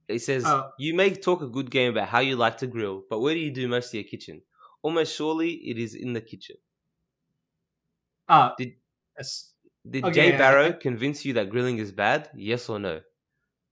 It 0.07 0.19
says 0.19 0.43
Oh. 0.45 0.69
you 0.77 0.93
may 0.93 1.13
talk 1.13 1.41
a 1.41 1.47
good 1.47 1.69
game 1.71 1.91
about 1.91 2.07
how 2.09 2.19
you 2.19 2.35
like 2.35 2.57
to 2.59 2.67
grill, 2.67 3.03
but 3.09 3.19
where 3.19 3.33
do 3.33 3.39
you 3.39 3.51
do 3.51 3.67
most 3.67 3.87
of 3.89 3.93
your 3.95 4.03
kitchen? 4.03 4.41
Almost 4.81 5.15
surely 5.15 5.51
it 5.69 5.77
is 5.77 5.95
in 5.95 6.13
the 6.13 6.21
kitchen. 6.21 6.57
Ah, 8.27 8.53
Did- 8.57 8.75
yes, 9.17 9.51
Did 9.89 10.05
Okay, 10.05 10.13
Jay 10.13 10.29
yeah, 10.31 10.37
Barrow 10.37 10.67
I- 10.69 10.71
convince 10.73 11.25
you 11.25 11.33
that 11.33 11.49
grilling 11.49 11.77
is 11.77 11.91
bad? 11.91 12.29
Yes 12.35 12.69
or 12.69 12.79
no? 12.79 13.01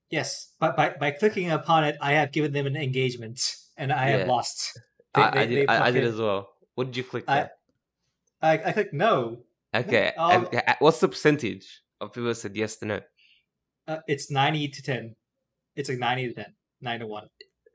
yes. 0.09 0.53
But 0.59 0.75
by 0.75 0.89
by 0.99 1.11
clicking 1.11 1.49
upon 1.51 1.85
it, 1.85 1.95
I 2.01 2.13
have 2.13 2.31
given 2.33 2.51
them 2.51 2.65
an 2.67 2.75
engagement, 2.75 3.55
and 3.77 3.91
I 3.93 4.09
Yeah. 4.09 4.17
have 4.17 4.27
lost. 4.27 4.77
They- 5.15 5.21
I, 5.21 5.41
I 5.41 5.45
did. 5.45 5.69
I, 5.69 5.85
I 5.87 5.91
did 5.91 6.03
as 6.03 6.19
well. 6.19 6.49
What 6.75 6.87
did 6.87 6.97
you 6.97 7.03
click 7.03 7.23
I-? 7.27 7.49
I, 8.41 8.53
I 8.53 8.71
clicked 8.71 8.93
no. 8.93 9.43
okay. 9.75 10.13
um, 10.17 10.47
and, 10.51 10.75
what's 10.79 10.99
the 10.99 11.07
percentage 11.07 11.81
of 11.99 12.13
people 12.13 12.33
said 12.33 12.55
yes 12.55 12.77
to 12.77 12.85
no? 12.85 12.99
Uh, 13.87 13.97
it's 14.07 14.31
ninety 14.31 14.67
to 14.67 14.81
ten. 14.81 15.15
It's 15.75 15.89
like 15.89 15.99
ninety 15.99 16.27
to 16.27 16.33
ten. 16.33 16.53
Nine 16.81 16.99
to 16.99 17.07
one. 17.07 17.27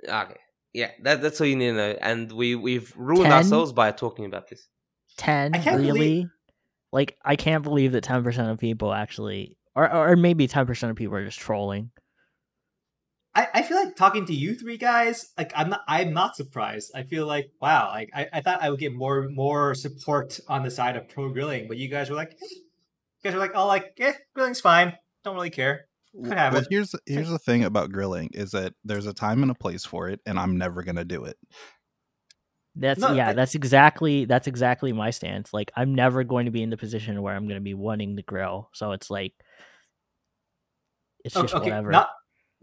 Okay. 0.08 0.36
Yeah, 0.72 0.90
that, 1.04 1.22
that's 1.22 1.40
all 1.40 1.46
you 1.46 1.56
need 1.56 1.70
to 1.70 1.76
know. 1.76 1.96
And 2.02 2.30
we 2.30 2.54
we've 2.54 2.92
ruined 2.96 3.24
10? 3.24 3.32
ourselves 3.32 3.72
by 3.72 3.92
talking 3.92 4.26
about 4.26 4.48
this. 4.48 4.68
Ten 5.16 5.54
I 5.54 5.58
can't 5.58 5.78
really? 5.78 5.92
believe- 5.92 6.28
Like 6.92 7.16
I 7.24 7.36
can't 7.36 7.62
believe 7.62 7.92
that 7.92 8.04
ten 8.04 8.22
percent 8.22 8.50
of 8.50 8.58
people 8.58 8.92
actually 8.92 9.56
or 9.74 9.92
or 9.92 10.16
maybe 10.16 10.46
ten 10.46 10.66
percent 10.66 10.90
of 10.90 10.96
people 10.96 11.16
are 11.16 11.24
just 11.24 11.38
trolling. 11.38 11.90
I, 13.36 13.48
I 13.54 13.62
feel 13.62 13.76
like 13.76 13.94
talking 13.96 14.24
to 14.26 14.32
you 14.34 14.54
three 14.54 14.78
guys, 14.78 15.30
like 15.36 15.52
I'm 15.54 15.68
not 15.68 15.82
I'm 15.86 16.14
not 16.14 16.36
surprised. 16.36 16.90
I 16.94 17.02
feel 17.02 17.26
like 17.26 17.50
wow, 17.60 17.90
like 17.92 18.08
I, 18.14 18.26
I 18.32 18.40
thought 18.40 18.62
I 18.62 18.70
would 18.70 18.80
get 18.80 18.94
more 18.94 19.28
more 19.28 19.74
support 19.74 20.40
on 20.48 20.62
the 20.62 20.70
side 20.70 20.96
of 20.96 21.08
pro 21.10 21.28
grilling, 21.28 21.68
but 21.68 21.76
you 21.76 21.88
guys 21.88 22.08
were 22.08 22.16
like 22.16 22.32
"Eh." 22.32 22.46
you 22.50 22.62
guys 23.22 23.34
were 23.34 23.40
like, 23.40 23.52
oh 23.54 23.66
like, 23.66 23.92
yeah, 23.98 24.12
grilling's 24.34 24.60
fine. 24.60 24.94
Don't 25.22 25.34
really 25.34 25.50
care. 25.50 25.86
Could 26.24 26.32
have 26.38 26.54
well, 26.54 26.62
it. 26.62 26.68
here's 26.70 26.94
here's 27.04 27.28
the 27.28 27.38
thing 27.38 27.62
about 27.62 27.92
grilling 27.92 28.30
is 28.32 28.52
that 28.52 28.72
there's 28.84 29.06
a 29.06 29.12
time 29.12 29.42
and 29.42 29.50
a 29.50 29.54
place 29.54 29.84
for 29.84 30.08
it, 30.08 30.20
and 30.24 30.38
I'm 30.38 30.56
never 30.56 30.82
gonna 30.82 31.04
do 31.04 31.24
it. 31.24 31.36
That's 32.74 33.00
No, 33.00 33.12
yeah, 33.12 33.30
I- 33.30 33.32
that's 33.34 33.54
exactly 33.54 34.24
that's 34.24 34.46
exactly 34.46 34.94
my 34.94 35.10
stance. 35.10 35.52
Like 35.52 35.70
I'm 35.76 35.94
never 35.94 36.24
going 36.24 36.46
to 36.46 36.50
be 36.50 36.62
in 36.62 36.70
the 36.70 36.76
position 36.78 37.20
where 37.20 37.34
I'm 37.34 37.44
going 37.44 37.60
to 37.60 37.64
be 37.64 37.74
wanting 37.74 38.16
to 38.16 38.22
grill. 38.22 38.70
So 38.72 38.92
it's 38.92 39.10
like 39.10 39.34
it's 41.24 41.36
Oh, 41.36 41.42
just 41.42 41.54
okay, 41.54 41.68
whatever. 41.70 41.90
not 41.90 42.08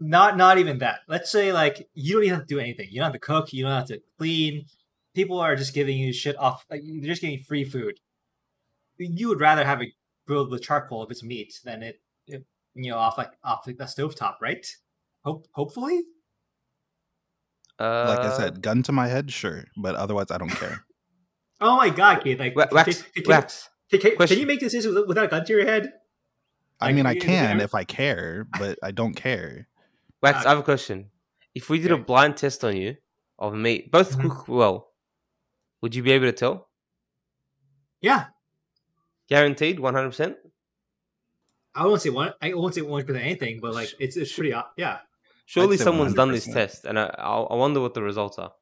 not 0.00 0.36
not 0.36 0.58
even 0.58 0.78
that. 0.78 1.00
Let's 1.08 1.30
say 1.30 1.52
like 1.52 1.88
you 1.94 2.14
don't 2.14 2.24
even 2.24 2.38
have 2.38 2.46
to 2.46 2.54
do 2.54 2.60
anything. 2.60 2.88
You 2.90 2.96
don't 3.00 3.04
have 3.06 3.12
to 3.12 3.18
cook. 3.18 3.52
You 3.52 3.64
don't 3.64 3.72
have 3.72 3.86
to 3.86 4.00
clean. 4.18 4.66
People 5.14 5.38
are 5.38 5.54
just 5.56 5.74
giving 5.74 5.96
you 5.96 6.12
shit 6.12 6.36
off. 6.38 6.66
Like, 6.70 6.82
they're 6.84 7.08
just 7.10 7.22
getting 7.22 7.38
free 7.38 7.64
food. 7.64 8.00
You 8.98 9.28
would 9.28 9.40
rather 9.40 9.64
have 9.64 9.80
it 9.80 9.90
grilled 10.26 10.50
with 10.50 10.62
charcoal 10.62 11.04
if 11.04 11.10
it's 11.10 11.22
meat 11.22 11.60
than 11.64 11.82
it, 11.82 12.00
it 12.26 12.44
you 12.74 12.90
know, 12.90 12.98
off 12.98 13.16
like 13.18 13.30
off 13.44 13.66
like 13.66 13.76
the 13.78 13.84
stovetop, 13.84 14.34
right? 14.42 14.66
Hope 15.24 15.46
hopefully. 15.52 16.02
Uh, 17.78 18.06
Like 18.08 18.20
I 18.32 18.36
said, 18.36 18.62
gun 18.62 18.82
to 18.84 18.92
my 18.92 19.08
head, 19.08 19.32
sure, 19.32 19.64
but 19.76 19.94
otherwise, 19.94 20.30
I 20.30 20.38
don't 20.38 20.50
care. 20.50 20.84
Oh 21.60 21.76
my 21.76 21.88
god, 21.88 22.22
kid! 22.22 22.40
Like, 22.40 22.54
can- 22.56 22.68
wax, 22.72 23.02
can, 23.02 23.22
can- 23.22 23.30
wax. 23.30 23.70
can- 23.88 24.00
can- 24.00 24.10
can 24.10 24.16
question. 24.16 24.38
you 24.40 24.46
make 24.46 24.58
decisions 24.60 24.92
with- 24.94 25.06
without 25.06 25.26
a 25.26 25.28
gun 25.28 25.44
to 25.46 25.52
your 25.52 25.64
head? 25.64 25.92
I 26.80 26.86
Like, 26.86 26.94
mean, 26.96 27.06
I 27.06 27.14
can 27.14 27.60
if 27.60 27.74
I 27.76 27.84
care, 27.84 28.48
but 28.58 28.76
I 28.82 28.90
don't 28.90 29.14
care. 29.14 29.68
Wax, 30.24 30.44
Uh, 30.44 30.48
I 30.48 30.50
have 30.52 30.58
a 30.58 30.62
question. 30.72 31.10
If 31.54 31.68
we 31.70 31.78
did 31.78 31.92
a 31.92 31.98
blind 31.98 32.36
test 32.36 32.64
on 32.64 32.76
you 32.76 32.96
of 33.38 33.54
meat, 33.54 33.90
both 33.92 34.16
Mhm. 34.16 34.22
cook 34.22 34.48
well, 34.48 34.76
would 35.82 35.94
you 35.94 36.02
be 36.02 36.12
able 36.12 36.26
to 36.26 36.32
tell? 36.32 36.70
Yeah, 38.00 38.28
Guaranteed, 39.28 39.78
one 39.80 39.94
hundred 39.94 40.10
percent. 40.10 40.36
I 41.74 41.86
won't 41.86 42.00
say 42.02 42.10
one. 42.10 42.32
I 42.40 42.52
won't 42.54 42.74
say 42.74 42.82
one 42.82 43.04
percent 43.04 43.24
anything, 43.24 43.60
but 43.60 43.74
like 43.74 43.90
it's 43.98 44.16
it's 44.16 44.32
pretty. 44.34 44.52
Yeah, 44.76 44.98
Surely 45.46 45.76
say 45.76 45.84
someone's 45.84 46.14
done 46.14 46.30
this 46.32 46.46
test, 46.46 46.84
and 46.84 46.98
I, 46.98 47.06
I 47.18 47.32
I 47.52 47.54
wonder 47.54 47.80
what 47.80 47.94
the 47.94 48.02
results 48.02 48.38
are. 48.38 48.52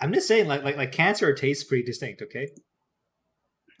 I'm 0.00 0.12
just 0.12 0.28
saying, 0.28 0.46
like 0.46 0.62
like 0.62 0.76
like 0.76 0.92
cancer 0.92 1.32
tastes 1.34 1.64
pretty 1.64 1.84
distinct. 1.84 2.22
Okay. 2.22 2.48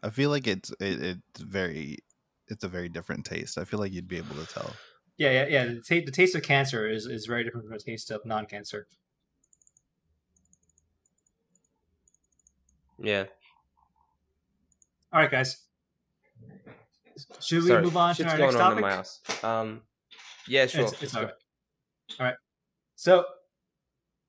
I 0.02 0.10
feel 0.10 0.30
like 0.30 0.46
it's 0.46 0.70
it, 0.80 1.00
it's 1.02 1.40
very 1.40 1.98
it's 2.48 2.64
a 2.64 2.68
very 2.68 2.88
different 2.88 3.24
taste. 3.26 3.58
I 3.58 3.64
feel 3.64 3.80
like 3.80 3.92
you'd 3.92 4.08
be 4.08 4.18
able 4.18 4.36
to 4.36 4.46
tell. 4.46 4.72
Yeah, 5.18 5.30
yeah, 5.30 5.46
yeah. 5.48 5.64
The, 5.64 5.82
ta- 5.88 6.04
the 6.04 6.12
taste 6.12 6.34
of 6.34 6.42
cancer 6.42 6.88
is, 6.88 7.06
is 7.06 7.26
very 7.26 7.44
different 7.44 7.66
from 7.66 7.76
the 7.76 7.82
taste 7.82 8.10
of 8.10 8.24
non-cancer. 8.24 8.86
Yeah. 12.98 13.24
All 15.12 15.20
right, 15.20 15.30
guys. 15.30 15.62
Should 17.40 17.62
we 17.62 17.68
Sorry, 17.68 17.82
move 17.82 17.96
on 17.96 18.14
to 18.16 18.28
our 18.28 18.36
next 18.36 18.56
topic? 18.56 18.80
my 18.80 18.90
house. 18.90 19.20
Um, 19.42 19.82
yeah, 20.46 20.66
sure. 20.66 20.82
It's, 20.82 21.02
it's 21.02 21.14
all 21.14 21.22
right. 21.22 21.32
All 22.20 22.26
right. 22.26 22.34
So, 22.94 23.24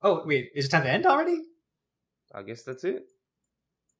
oh 0.01 0.23
wait, 0.26 0.49
is 0.55 0.65
it 0.65 0.69
time 0.69 0.84
to 0.84 0.89
end 0.89 1.05
already? 1.05 1.41
I 2.34 2.43
guess 2.43 2.64
that's 2.64 2.84
it. 2.84 3.03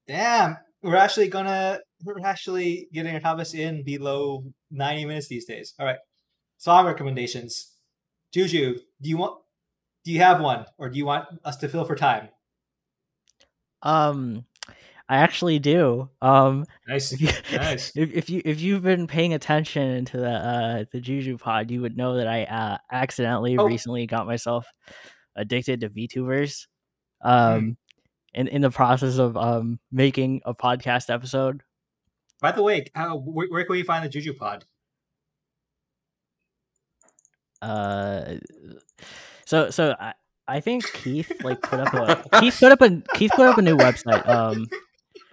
Damn, 0.07 0.57
we're 0.81 0.95
actually 0.95 1.27
gonna 1.27 1.80
we're 2.03 2.26
actually 2.26 2.88
getting 2.93 3.14
our 3.14 3.19
topics 3.19 3.53
in 3.53 3.84
below 3.84 4.43
ninety 4.72 5.05
minutes 5.05 5.27
these 5.27 5.45
days. 5.45 5.73
All 5.80 5.85
right, 5.85 5.97
song 6.58 6.86
recommendations. 6.86 7.74
Juju, 8.34 8.76
do 9.02 9.10
you 9.10 9.18
want? 9.18 9.40
Do 10.06 10.12
you 10.12 10.20
have 10.20 10.40
one, 10.42 10.66
or 10.78 10.90
do 10.90 10.98
you 10.98 11.06
want 11.06 11.26
us 11.44 11.58
to 11.58 11.68
fill 11.70 11.84
for 11.86 11.96
time? 11.96 12.30
Um, 13.82 14.46
I 15.10 15.18
actually 15.18 15.60
do. 15.60 16.10
Um, 16.22 16.66
Nice, 16.88 17.12
if 17.14 17.22
you, 17.22 17.30
nice. 17.58 17.92
if, 17.96 18.14
if 18.14 18.30
you 18.30 18.42
if 18.46 18.60
you've 18.62 18.84
been 18.84 19.08
paying 19.08 19.34
attention 19.34 20.06
to 20.06 20.18
the 20.18 20.30
uh 20.32 20.86
the 20.92 21.00
Juju 21.00 21.38
pod, 21.38 21.72
you 21.72 21.82
would 21.82 21.98
know 21.98 22.16
that 22.18 22.28
I 22.28 22.44
uh 22.44 22.78
accidentally 22.92 23.58
Oh. 23.58 23.66
recently 23.66 24.06
got 24.08 24.26
myself 24.28 24.66
addicted 25.36 25.82
to 25.82 25.90
VTubers. 25.90 26.68
Um, 27.22 27.78
in 28.34 28.48
in 28.48 28.62
the 28.62 28.70
process 28.70 29.18
of 29.18 29.36
um 29.38 29.80
making 29.92 30.42
a 30.46 30.54
podcast 30.54 31.10
episode. 31.14 31.64
By 32.40 32.52
the 32.52 32.62
way, 32.62 32.86
uh, 32.94 33.16
where, 33.16 33.48
where 33.48 33.64
can 33.66 33.72
we 33.72 33.84
find 33.84 34.06
the 34.06 34.10
Juju 34.10 34.34
Pod? 34.34 34.66
Uh, 37.62 38.36
so 39.46 39.70
so 39.70 39.96
I 40.00 40.14
I 40.48 40.60
think 40.60 40.92
Keith 40.94 41.32
like 41.44 41.62
put 41.62 41.80
up 41.80 41.94
a 41.94 42.40
Keith 42.40 42.58
put 42.60 42.72
up 42.72 42.82
a 42.82 43.02
Keith 43.14 43.32
put 43.36 43.48
up 43.48 43.58
a 43.58 43.62
new 43.62 43.78
website. 43.78 44.28
Um, 44.28 44.70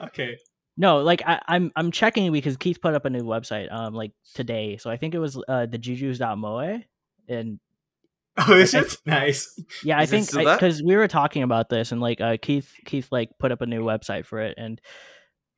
Okay. 0.01 0.39
no, 0.77 0.99
like 0.99 1.23
I, 1.25 1.41
I'm 1.47 1.71
I'm 1.77 1.91
checking 1.93 2.33
because 2.33 2.57
Keith 2.57 2.81
put 2.81 2.95
up 2.95 3.05
a 3.05 3.11
new 3.11 3.23
website 3.23 3.73
um 3.73 3.95
like 3.95 4.13
today. 4.35 4.77
So 4.77 4.91
I 4.91 4.97
think 4.97 5.15
it 5.15 5.19
was 5.19 5.41
uh 5.49 5.67
the 5.67 5.79
jujus.moe 5.79 6.81
and 7.29 7.61
Oh, 8.37 8.53
is 8.55 8.75
it 8.75 8.97
nice? 9.07 9.57
Yeah, 9.85 9.99
I 9.99 10.03
Is 10.03 10.13
it 10.13 10.35
think 10.35 10.51
because 10.55 10.83
we 10.83 10.97
were 10.97 11.07
talking 11.07 11.45
about 11.45 11.69
this 11.69 11.93
and 11.93 12.01
like 12.01 12.21
uh, 12.21 12.37
Keith 12.43 12.73
Keith 12.85 13.09
like 13.13 13.31
put 13.39 13.53
up 13.53 13.61
a 13.61 13.67
new 13.67 13.85
website 13.85 14.27
for 14.27 14.41
it 14.41 14.55
and 14.59 14.81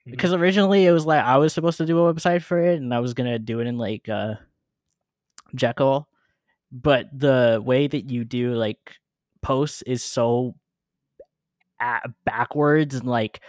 because 0.05 0.33
originally 0.35 0.85
it 0.85 0.93
was 0.93 1.07
like 1.07 1.25
I 1.25 1.39
was 1.39 1.53
supposed 1.53 1.79
to 1.79 1.87
do 1.87 1.99
a 2.05 2.13
website 2.13 2.43
for 2.43 2.59
it 2.61 2.77
and 2.81 2.93
I 2.93 3.01
was 3.01 3.15
gonna 3.15 3.39
do 3.39 3.61
it 3.61 3.67
in 3.67 3.79
like 3.79 4.09
uh 4.09 4.35
Jekyll, 5.55 6.09
but 6.73 7.07
the 7.13 7.61
way 7.65 7.87
that 7.87 8.11
you 8.11 8.25
do 8.25 8.55
like 8.55 8.97
posts 9.43 9.83
is 9.83 10.03
so 10.03 10.55
a- 11.81 12.09
backwards 12.25 12.95
and 12.95 13.05
like 13.07 13.41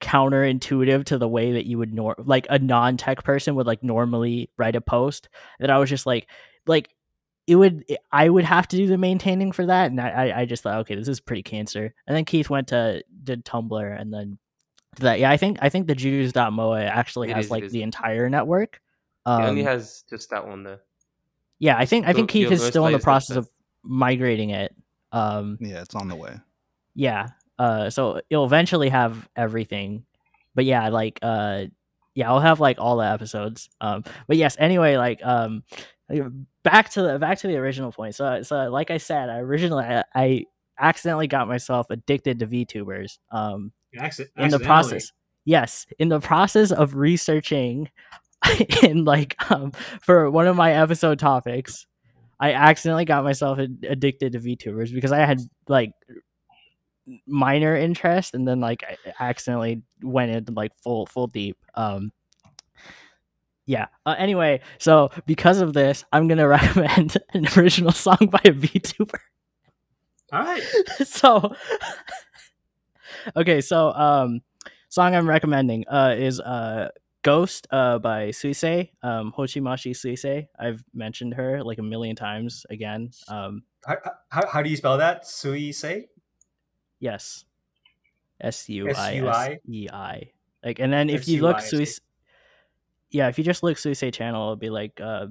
counterintuitive 0.00 1.04
to 1.04 1.18
the 1.18 1.28
way 1.28 1.52
that 1.52 1.66
you 1.66 1.76
would 1.78 1.92
nor 1.92 2.14
like 2.18 2.46
a 2.48 2.58
non-tech 2.58 3.22
person 3.22 3.54
would 3.54 3.66
like 3.66 3.82
normally 3.82 4.48
write 4.56 4.76
a 4.76 4.80
post 4.80 5.28
that 5.58 5.70
I 5.70 5.78
was 5.78 5.90
just 5.90 6.06
like 6.06 6.26
like 6.66 6.88
it 7.46 7.56
would 7.56 7.84
I 8.12 8.28
would 8.28 8.44
have 8.44 8.66
to 8.68 8.76
do 8.76 8.86
the 8.86 8.96
maintaining 8.96 9.52
for 9.52 9.66
that 9.66 9.90
and 9.90 10.00
I 10.00 10.32
I- 10.40 10.44
just 10.46 10.62
thought 10.62 10.80
okay 10.80 10.94
this 10.94 11.08
is 11.08 11.20
pretty 11.20 11.42
cancer. 11.42 11.92
And 12.06 12.16
then 12.16 12.24
Keith 12.24 12.48
went 12.48 12.68
to 12.68 13.02
did 13.24 13.44
Tumblr 13.44 14.00
and 14.00 14.12
then 14.12 14.38
that. 14.98 15.18
Yeah 15.20 15.30
I 15.30 15.36
think 15.36 15.58
I 15.60 15.68
think 15.68 15.86
the 15.86 15.94
jujus.moe 15.94 16.74
actually 16.76 17.30
It 17.30 17.36
has 17.36 17.46
is, 17.46 17.50
like 17.50 17.68
the 17.68 17.82
entire 17.82 18.30
network. 18.30 18.80
It 19.26 19.30
only 19.30 19.60
Um, 19.62 19.66
has 19.66 20.04
just 20.08 20.30
that 20.30 20.46
one 20.46 20.62
though. 20.62 20.78
Yeah 21.60 21.76
I 21.78 21.86
think 21.86 22.06
I 22.08 22.12
think 22.12 22.28
Keith 22.30 22.50
is 22.50 22.60
still 22.66 22.86
in 22.86 22.92
the 22.92 22.98
process 23.04 23.36
of 23.36 23.48
migrating 23.84 24.50
it 24.50 24.74
um 25.12 25.56
Yeah, 25.60 25.82
it's 25.82 25.94
on 25.94 26.08
the 26.08 26.16
way. 26.16 26.36
yeah 26.94 27.28
uh 27.58 27.90
so 27.90 28.20
you'll 28.30 28.44
eventually 28.46 28.88
have 28.88 29.28
everything. 29.36 30.04
But 30.56 30.64
yeah 30.64 30.88
like 30.88 31.18
uh 31.22 31.66
yeah 32.16 32.28
i'll 32.28 32.40
have 32.40 32.58
like 32.58 32.78
all 32.80 32.96
the 32.96 33.04
episodes 33.06 33.68
um 33.80 34.02
but 34.26 34.36
yes 34.36 34.56
anyway 34.58 34.96
like 34.96 35.24
um 35.24 35.62
back 36.64 36.90
to 36.90 37.02
the 37.02 37.18
back 37.20 37.38
to 37.38 37.46
the 37.46 37.56
original 37.56 37.92
point. 37.92 38.16
So 38.16 38.42
so 38.42 38.68
like 38.68 38.90
i 38.90 38.96
said 38.98 39.28
i 39.30 39.38
originally 39.38 39.84
i, 39.84 40.04
I 40.14 40.44
accidentally 40.78 41.28
got 41.28 41.46
myself 41.46 41.86
addicted 41.90 42.40
to 42.40 42.46
vtubers 42.48 43.18
um 43.30 43.72
Acci- 43.96 44.28
in 44.36 44.50
the 44.50 44.58
process 44.58 45.12
yes 45.44 45.86
in 45.98 46.08
the 46.08 46.20
process 46.20 46.72
of 46.72 46.96
researching 46.96 47.88
in 48.82 49.04
like 49.04 49.36
um 49.50 49.72
for 50.00 50.30
one 50.30 50.46
of 50.46 50.56
my 50.56 50.72
episode 50.72 51.18
topics 51.18 51.86
i 52.38 52.52
accidentally 52.52 53.04
got 53.04 53.24
myself 53.24 53.58
addicted 53.58 54.32
to 54.32 54.38
vtubers 54.38 54.92
because 54.92 55.12
i 55.12 55.18
had 55.18 55.40
like 55.68 55.92
minor 57.26 57.76
interest 57.76 58.34
and 58.34 58.46
then 58.46 58.60
like 58.60 58.84
i 58.84 59.28
accidentally 59.28 59.82
went 60.02 60.30
into 60.30 60.52
like 60.52 60.72
full 60.82 61.06
full 61.06 61.26
deep 61.26 61.56
um 61.74 62.12
yeah 63.66 63.86
uh, 64.06 64.14
anyway 64.18 64.60
so 64.78 65.10
because 65.26 65.60
of 65.60 65.72
this 65.72 66.04
i'm 66.12 66.28
gonna 66.28 66.46
recommend 66.58 67.16
an 67.32 67.46
original 67.56 67.92
song 67.92 68.28
by 68.30 68.40
a 68.44 68.52
vtuber 68.52 69.18
All 70.32 70.40
right. 70.40 70.62
so 71.04 71.54
okay 73.36 73.60
so 73.60 73.92
um 73.92 74.40
song 74.88 75.14
i'm 75.14 75.28
recommending 75.28 75.84
uh 75.88 76.14
is 76.16 76.40
uh 76.40 76.88
ghost 77.22 77.66
uh 77.70 77.98
by 77.98 78.28
suisei 78.28 78.90
um 79.02 79.32
hoshimachi 79.36 79.92
suisei 79.92 80.46
i've 80.58 80.82
mentioned 80.94 81.34
her 81.34 81.62
like 81.62 81.78
a 81.78 81.82
million 81.82 82.16
times 82.16 82.64
again 82.70 83.10
um 83.28 83.62
How, 83.86 83.96
how, 84.28 84.46
how 84.46 84.62
do 84.62 84.68
you 84.70 84.76
spell 84.76 84.98
that? 84.98 85.26
Sui 85.26 85.72
say? 85.72 86.08
yes 86.98 87.44
s-u-i-s-e-i 88.40 89.58
S-U-I? 89.64 90.32
like 90.64 90.78
and 90.78 90.92
then 90.92 91.08
if 91.10 91.28
you 91.28 91.42
look 91.42 91.58
S-U-I-S-E. 91.58 91.84
suis 91.84 92.00
yeah 93.10 93.28
if 93.28 93.38
you 93.38 93.44
just 93.44 93.62
look 93.62 93.76
suisei 93.76 94.12
channel 94.12 94.42
it'll 94.42 94.56
be 94.56 94.70
like 94.70 95.00
uh 95.00 95.26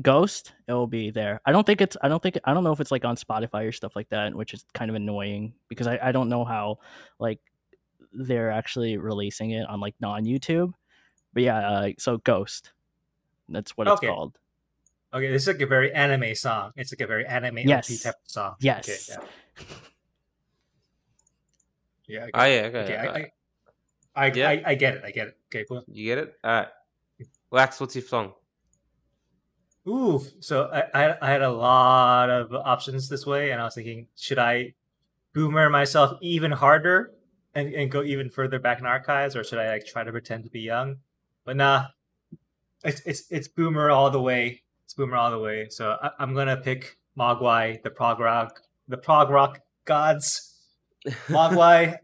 ghost 0.00 0.52
it 0.66 0.72
will 0.72 0.86
be 0.86 1.10
there 1.10 1.40
i 1.46 1.52
don't 1.52 1.66
think 1.66 1.80
it's 1.80 1.96
i 2.02 2.08
don't 2.08 2.22
think 2.22 2.38
i 2.44 2.54
don't 2.54 2.64
know 2.64 2.72
if 2.72 2.80
it's 2.80 2.90
like 2.90 3.04
on 3.04 3.16
spotify 3.16 3.68
or 3.68 3.72
stuff 3.72 3.94
like 3.94 4.08
that 4.08 4.34
which 4.34 4.54
is 4.54 4.64
kind 4.72 4.88
of 4.90 4.94
annoying 4.94 5.52
because 5.68 5.86
i, 5.86 5.98
I 6.02 6.10
don't 6.12 6.28
know 6.28 6.44
how 6.44 6.78
like 7.18 7.40
they're 8.12 8.50
actually 8.50 8.96
releasing 8.96 9.50
it 9.50 9.68
on 9.68 9.80
like 9.80 9.94
non 10.00 10.24
youtube 10.24 10.72
but 11.34 11.42
yeah 11.42 11.58
uh, 11.68 11.88
so 11.98 12.16
ghost 12.18 12.72
that's 13.50 13.76
what 13.76 13.86
Okay. 13.88 14.06
it's 14.06 14.14
called 14.14 14.38
Okay, 15.12 15.30
this 15.30 15.42
is 15.42 15.48
like 15.48 15.60
a 15.60 15.66
very 15.66 15.92
anime 15.92 16.34
song. 16.34 16.72
It's 16.74 16.90
like 16.92 17.00
a 17.00 17.06
very 17.06 17.24
anime 17.24 17.58
OP 17.58 17.68
Yes. 17.68 18.02
type 18.02 18.14
of 18.24 18.28
song. 18.30 18.54
yes 18.58 18.88
Okay, 18.88 18.98
yeah. 19.14 19.68
Yeah. 22.06 22.26
Oh 22.34 22.44
yeah, 22.44 22.60
okay. 22.66 22.78
Okay, 22.78 22.96
I. 22.96 23.06
I, 24.16 24.26
I, 24.26 24.32
Yeah. 24.34 24.48
I, 24.48 24.62
I 24.66 24.74
get 24.74 24.94
it. 24.96 25.02
I 25.04 25.10
get 25.12 25.28
it. 25.28 25.36
Okay, 25.46 25.64
cool. 25.68 25.84
You 25.86 26.04
get 26.04 26.18
it? 26.18 26.34
Alright. 26.44 26.68
Wax, 27.52 27.78
what's 27.80 27.94
your 27.94 28.02
song? 28.04 28.32
Ooh, 29.86 30.20
so 30.40 30.64
I, 30.72 30.82
I, 31.10 31.16
I 31.22 31.30
had 31.30 31.42
a 31.42 31.52
lot 31.52 32.30
of 32.30 32.52
options 32.52 33.08
this 33.08 33.24
way, 33.26 33.50
and 33.50 33.60
I 33.60 33.64
was 33.64 33.74
thinking, 33.74 34.08
should 34.16 34.38
I 34.38 34.74
boomer 35.32 35.68
myself 35.70 36.18
even 36.22 36.50
harder 36.52 37.12
and, 37.54 37.72
and 37.74 37.90
go 37.90 38.02
even 38.02 38.30
further 38.30 38.58
back 38.58 38.80
in 38.80 38.86
archives, 38.86 39.36
or 39.36 39.44
should 39.44 39.58
I 39.58 39.68
like 39.68 39.86
try 39.86 40.02
to 40.02 40.10
pretend 40.10 40.44
to 40.44 40.50
be 40.50 40.60
young? 40.60 40.96
But 41.44 41.56
nah, 41.56 41.86
it's 42.84 43.00
it's 43.04 43.24
it's 43.30 43.48
boomer 43.48 43.90
all 43.90 44.10
the 44.10 44.20
way. 44.20 44.62
It's 44.84 44.94
boomer 44.94 45.16
all 45.16 45.30
the 45.30 45.38
way. 45.38 45.68
So 45.70 45.96
I, 46.02 46.10
I'm 46.18 46.34
gonna 46.34 46.56
pick 46.56 46.98
Mogwai, 47.18 47.82
the 47.82 47.90
prog 47.90 48.20
rock, 48.20 48.60
the 48.88 48.96
prog 48.96 49.30
rock 49.30 49.60
gods. 49.84 50.50
Mogwai, 51.28 51.96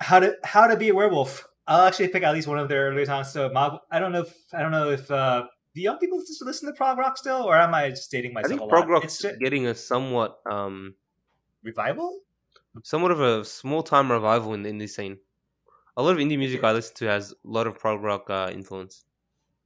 how 0.00 0.20
to 0.20 0.36
how 0.44 0.66
to 0.66 0.76
be 0.76 0.88
a 0.90 0.94
werewolf. 0.94 1.46
I'll 1.66 1.86
actually 1.86 2.08
pick 2.08 2.22
at 2.22 2.32
least 2.32 2.46
one 2.46 2.58
of 2.58 2.68
their 2.68 2.90
earlier 2.90 3.06
songs. 3.06 3.32
So 3.32 3.48
Mog, 3.48 3.80
I 3.90 3.98
don't 3.98 4.12
know 4.12 4.22
if 4.22 4.34
I 4.52 4.62
don't 4.62 4.70
know 4.70 4.90
if 4.90 5.10
uh, 5.10 5.46
do 5.74 5.80
young 5.80 5.98
people 5.98 6.20
just 6.20 6.44
listen 6.44 6.68
to 6.68 6.74
prog 6.74 6.98
rock 6.98 7.18
still, 7.18 7.42
or 7.42 7.56
am 7.56 7.74
I 7.74 7.90
just 7.90 8.10
dating 8.10 8.32
myself? 8.32 8.52
I 8.52 8.56
think 8.56 8.70
prog 8.70 8.88
rock's 8.88 9.18
just 9.18 9.40
getting 9.40 9.66
a 9.66 9.74
somewhat 9.74 10.38
um 10.50 10.94
revival. 11.62 12.20
somewhat 12.84 13.10
of 13.10 13.20
a 13.20 13.44
small 13.44 13.82
time 13.82 14.12
revival 14.12 14.54
in 14.54 14.62
the 14.62 14.70
indie 14.70 14.88
scene. 14.88 15.18
A 15.96 16.02
lot 16.02 16.10
of 16.12 16.18
indie 16.18 16.38
music 16.38 16.62
I 16.62 16.72
listen 16.72 16.94
to 16.96 17.06
has 17.06 17.32
a 17.32 17.34
lot 17.44 17.66
of 17.66 17.78
prog 17.78 18.02
rock 18.02 18.28
uh, 18.28 18.50
influence. 18.52 19.04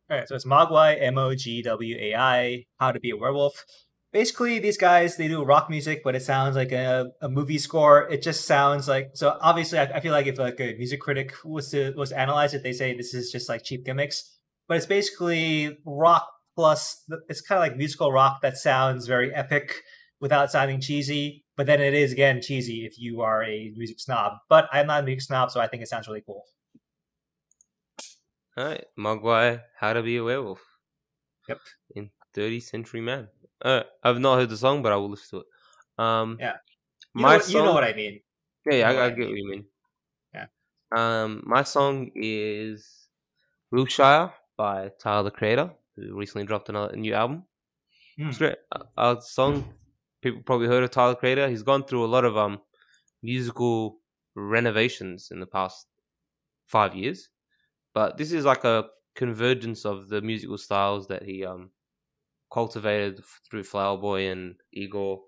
All 0.08 0.16
right, 0.16 0.28
so 0.28 0.34
it's 0.34 0.44
Mogwai, 0.44 0.96
M 1.00 1.18
O 1.18 1.34
G 1.34 1.60
W 1.62 1.96
A 1.98 2.14
I, 2.14 2.66
How 2.78 2.92
to 2.92 3.00
Be 3.00 3.10
a 3.10 3.16
Werewolf. 3.16 3.64
Basically, 4.12 4.58
these 4.58 4.76
guys 4.76 5.16
they 5.16 5.28
do 5.28 5.44
rock 5.44 5.70
music, 5.70 6.02
but 6.04 6.14
it 6.16 6.22
sounds 6.22 6.56
like 6.56 6.72
a, 6.72 7.10
a 7.20 7.28
movie 7.28 7.58
score. 7.58 8.08
It 8.08 8.22
just 8.22 8.44
sounds 8.44 8.88
like 8.88 9.10
so. 9.14 9.36
Obviously, 9.40 9.78
I, 9.78 9.84
I 9.84 10.00
feel 10.00 10.12
like 10.12 10.26
if 10.26 10.38
like 10.38 10.60
a 10.60 10.74
music 10.76 11.00
critic 11.00 11.34
was 11.44 11.70
to 11.70 11.92
was 11.96 12.10
to 12.10 12.18
analyze 12.18 12.54
it, 12.54 12.62
they 12.62 12.72
say 12.72 12.96
this 12.96 13.14
is 13.14 13.30
just 13.30 13.48
like 13.48 13.64
cheap 13.64 13.84
gimmicks. 13.84 14.36
But 14.68 14.76
it's 14.76 14.86
basically 14.86 15.78
rock 15.84 16.28
plus. 16.54 17.04
It's 17.28 17.40
kind 17.40 17.58
of 17.58 17.62
like 17.62 17.76
musical 17.76 18.12
rock 18.12 18.40
that 18.42 18.56
sounds 18.56 19.06
very 19.06 19.34
epic 19.34 19.82
without 20.20 20.50
sounding 20.50 20.80
cheesy. 20.80 21.44
But 21.60 21.66
then 21.66 21.82
it 21.82 21.92
is 21.92 22.10
again 22.10 22.40
cheesy 22.40 22.86
if 22.86 22.98
you 22.98 23.20
are 23.20 23.44
a 23.44 23.70
music 23.76 24.00
snob. 24.00 24.38
But 24.48 24.66
I'm 24.72 24.86
not 24.86 25.02
a 25.02 25.04
music 25.04 25.20
snob, 25.20 25.50
so 25.50 25.60
I 25.60 25.66
think 25.66 25.82
it 25.82 25.88
sounds 25.88 26.08
really 26.08 26.22
cool. 26.24 26.46
Alright, 28.58 28.86
Mogwai, 28.98 29.60
How 29.78 29.92
to 29.92 30.02
Be 30.02 30.16
a 30.16 30.24
Werewolf. 30.24 30.62
Yep. 31.50 31.58
In 31.96 32.10
30th 32.34 32.62
Century 32.62 33.02
Man. 33.02 33.28
Uh, 33.60 33.82
I've 34.02 34.20
not 34.20 34.38
heard 34.38 34.48
the 34.48 34.56
song, 34.56 34.82
but 34.82 34.90
I 34.90 34.96
will 34.96 35.10
listen 35.10 35.40
to 35.40 35.44
it. 35.44 36.02
Um, 36.02 36.38
Yeah. 36.40 36.54
You, 37.14 37.20
my 37.20 37.32
know, 37.32 37.36
what, 37.36 37.48
you 37.50 37.62
know 37.62 37.74
what 37.74 37.84
I 37.84 37.92
mean. 37.92 38.20
Yeah, 38.64 38.72
yeah, 38.76 38.90
you 38.92 38.96
know 38.96 39.02
I, 39.02 39.04
I 39.04 39.10
get 39.10 39.28
what 39.28 39.36
you 39.36 39.50
mean. 39.50 39.64
Yeah. 40.32 40.46
Um, 40.96 41.42
my 41.44 41.62
song 41.62 42.10
is 42.14 43.06
Wilshire 43.70 44.32
by 44.56 44.92
Tyler 44.98 45.24
the 45.24 45.30
Creator, 45.30 45.72
who 45.96 46.16
recently 46.16 46.46
dropped 46.46 46.70
another 46.70 46.96
new 46.96 47.12
album. 47.12 47.44
Hmm. 48.16 48.30
It's 48.30 48.38
great. 48.38 48.56
Uh, 48.72 48.84
Our 48.96 49.20
song, 49.20 49.74
people 50.20 50.42
probably 50.42 50.68
heard 50.68 50.84
of 50.84 50.90
Tyler 50.90 51.14
Creator. 51.14 51.48
He's 51.48 51.62
gone 51.62 51.84
through 51.84 52.04
a 52.04 52.06
lot 52.14 52.24
of 52.24 52.36
um 52.36 52.60
musical 53.22 54.00
renovations 54.36 55.30
in 55.30 55.40
the 55.40 55.46
past 55.46 55.86
five 56.66 56.94
years, 56.94 57.30
but 57.94 58.16
this 58.18 58.32
is 58.32 58.44
like 58.44 58.64
a 58.64 58.88
convergence 59.14 59.84
of 59.84 60.08
the 60.08 60.22
musical 60.22 60.58
styles 60.58 61.08
that 61.08 61.24
he 61.24 61.44
um 61.44 61.72
cultivated 62.52 63.20
through 63.48 63.64
Flower 63.64 63.96
Boy 63.98 64.28
and 64.30 64.56
Igor, 64.72 65.22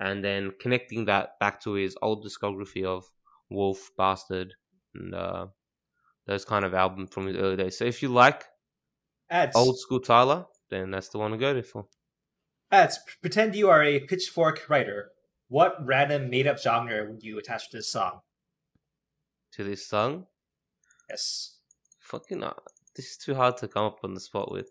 and 0.00 0.24
then 0.24 0.52
connecting 0.60 1.04
that 1.06 1.38
back 1.40 1.60
to 1.62 1.74
his 1.74 1.96
old 2.02 2.24
discography 2.24 2.84
of 2.84 3.04
Wolf, 3.50 3.90
Bastard, 3.96 4.54
and 4.94 5.14
uh, 5.14 5.48
those 6.26 6.44
kind 6.44 6.64
of 6.64 6.74
albums 6.74 7.10
from 7.12 7.26
his 7.26 7.36
early 7.36 7.56
days. 7.56 7.78
So 7.78 7.84
if 7.84 8.02
you 8.02 8.08
like 8.08 8.44
Ads. 9.30 9.56
old 9.56 9.78
school 9.78 10.00
Tyler, 10.00 10.46
then 10.70 10.90
that's 10.90 11.08
the 11.08 11.18
one 11.18 11.30
to 11.32 11.36
go 11.38 11.54
to 11.54 11.62
for. 11.62 11.88
Ads. 12.72 12.98
Pretend 13.20 13.54
you 13.54 13.68
are 13.68 13.82
a 13.82 14.00
pitchfork 14.00 14.62
writer. 14.68 15.10
What 15.48 15.76
random 15.86 16.30
made-up 16.30 16.58
genre 16.58 17.04
would 17.10 17.22
you 17.22 17.38
attach 17.38 17.70
to 17.70 17.76
this 17.76 17.88
song? 17.92 18.20
To 19.52 19.64
this 19.64 19.86
song, 19.86 20.26
Yes. 21.10 21.58
fucking, 22.00 22.42
uh, 22.42 22.54
this 22.96 23.10
is 23.10 23.16
too 23.18 23.34
hard 23.34 23.58
to 23.58 23.68
come 23.68 23.84
up 23.84 23.98
on 24.02 24.14
the 24.14 24.20
spot 24.20 24.50
with. 24.50 24.70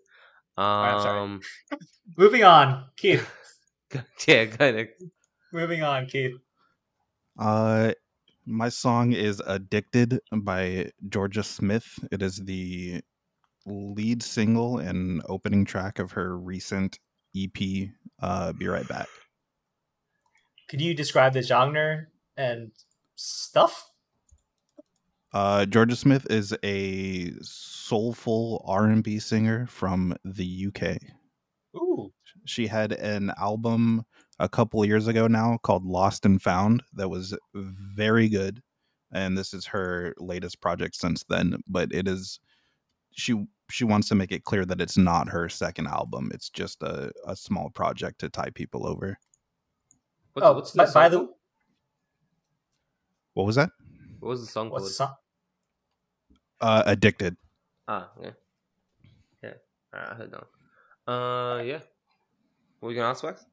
I'm 0.56 1.00
sorry. 1.00 1.20
Um, 1.20 1.40
Moving 2.18 2.42
on, 2.42 2.86
Keith. 2.96 3.26
yeah, 4.26 4.46
kind 4.46 4.80
of. 4.80 4.88
Moving 5.52 5.82
on, 5.84 6.06
Keith. 6.06 6.34
Uh, 7.38 7.92
my 8.44 8.68
song 8.68 9.12
is 9.12 9.40
"Addicted" 9.46 10.18
by 10.32 10.90
Jorja 11.08 11.44
Smith. 11.44 11.86
It 12.10 12.20
is 12.22 12.36
the 12.38 13.00
lead 13.66 14.22
single 14.22 14.78
and 14.78 15.22
opening 15.28 15.64
track 15.64 16.00
of 16.00 16.10
her 16.12 16.36
recent 16.36 16.98
EP. 17.36 17.88
Uh, 18.20 18.52
be 18.52 18.68
right 18.68 18.86
back. 18.88 19.08
Could 20.68 20.80
you 20.80 20.94
describe 20.94 21.32
the 21.32 21.42
genre 21.42 22.06
and 22.36 22.72
stuff? 23.14 23.90
Uh, 25.32 25.64
Jorja 25.64 25.96
Smith 25.96 26.26
is 26.30 26.54
a 26.62 27.32
soulful 27.40 28.64
R&B 28.66 29.18
singer 29.18 29.66
from 29.66 30.14
the 30.24 30.66
UK. 30.68 30.98
Ooh. 31.74 32.12
She 32.44 32.66
had 32.66 32.92
an 32.92 33.32
album 33.38 34.04
a 34.38 34.48
couple 34.48 34.84
years 34.84 35.06
ago 35.06 35.26
now 35.26 35.58
called 35.62 35.84
Lost 35.84 36.26
and 36.26 36.40
Found 36.42 36.82
that 36.94 37.08
was 37.08 37.36
very 37.54 38.28
good, 38.28 38.62
and 39.12 39.38
this 39.38 39.54
is 39.54 39.66
her 39.66 40.14
latest 40.18 40.60
project 40.60 40.96
since 40.96 41.24
then. 41.28 41.58
But 41.66 41.92
it 41.92 42.08
is 42.08 42.40
she 43.12 43.46
she 43.72 43.84
wants 43.84 44.08
to 44.08 44.14
make 44.14 44.32
it 44.32 44.44
clear 44.44 44.64
that 44.66 44.80
it's 44.80 44.96
not 44.96 45.28
her 45.28 45.48
second 45.48 45.86
album. 45.86 46.30
It's 46.34 46.50
just 46.50 46.82
a, 46.82 47.10
a 47.26 47.34
small 47.34 47.70
project 47.70 48.20
to 48.20 48.28
tie 48.28 48.50
people 48.50 48.86
over. 48.86 49.18
What's, 50.34 50.46
oh, 50.46 50.52
what's 50.52 50.70
by, 50.72 50.84
the 50.84 50.92
by 50.92 51.08
song 51.08 51.26
the? 51.26 51.32
What 53.34 53.46
was 53.46 53.56
that? 53.56 53.70
What 54.20 54.28
was 54.28 54.40
the 54.40 54.52
song 54.52 54.70
what's 54.70 54.82
called? 54.82 54.90
the 54.90 54.94
song? 54.94 55.14
Uh, 56.60 56.82
Addicted. 56.86 57.36
Ah, 57.88 58.10
yeah. 58.22 58.30
Yeah. 59.42 59.52
Alright, 59.94 60.12
I 60.12 60.14
heard 60.14 60.32
that. 60.32 61.12
Uh, 61.12 61.62
yeah. 61.62 61.80
What 62.78 62.88
were 62.88 62.90
you 62.90 62.96
gonna 62.96 63.10
ask, 63.10 63.22
Wax? 63.22 63.44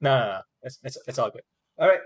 No, 0.00 0.18
no, 0.18 0.26
no. 0.26 0.40
It's, 0.62 0.78
it's, 0.84 0.98
it's 1.06 1.18
all 1.18 1.30
good. 1.30 1.42
All 1.78 1.88
right. 1.88 2.00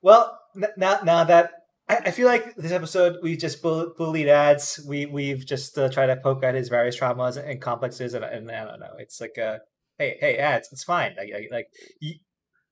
Well, 0.00 0.38
n- 0.56 0.72
now 0.76 1.00
now 1.02 1.24
that 1.24 1.61
I, 2.06 2.10
feel 2.10 2.26
like 2.26 2.54
this 2.56 2.72
episode 2.72 3.18
we 3.22 3.36
just 3.36 3.62
bullied 3.62 4.28
ads. 4.28 4.80
We 4.86 5.06
we've 5.06 5.44
just 5.44 5.76
uh, 5.78 5.88
tried 5.88 6.06
to 6.06 6.16
poke 6.16 6.44
at 6.44 6.54
his 6.54 6.68
various 6.68 6.98
traumas 6.98 7.36
and 7.36 7.60
complexes, 7.60 8.14
and, 8.14 8.24
and 8.24 8.50
I 8.50 8.64
don't 8.64 8.80
know. 8.80 8.94
It's 8.98 9.20
like 9.20 9.38
uh 9.38 9.58
hey 9.98 10.16
hey 10.20 10.36
ads. 10.36 10.68
It's 10.72 10.84
fine. 10.84 11.14
Like 11.16 11.30
like, 11.50 11.68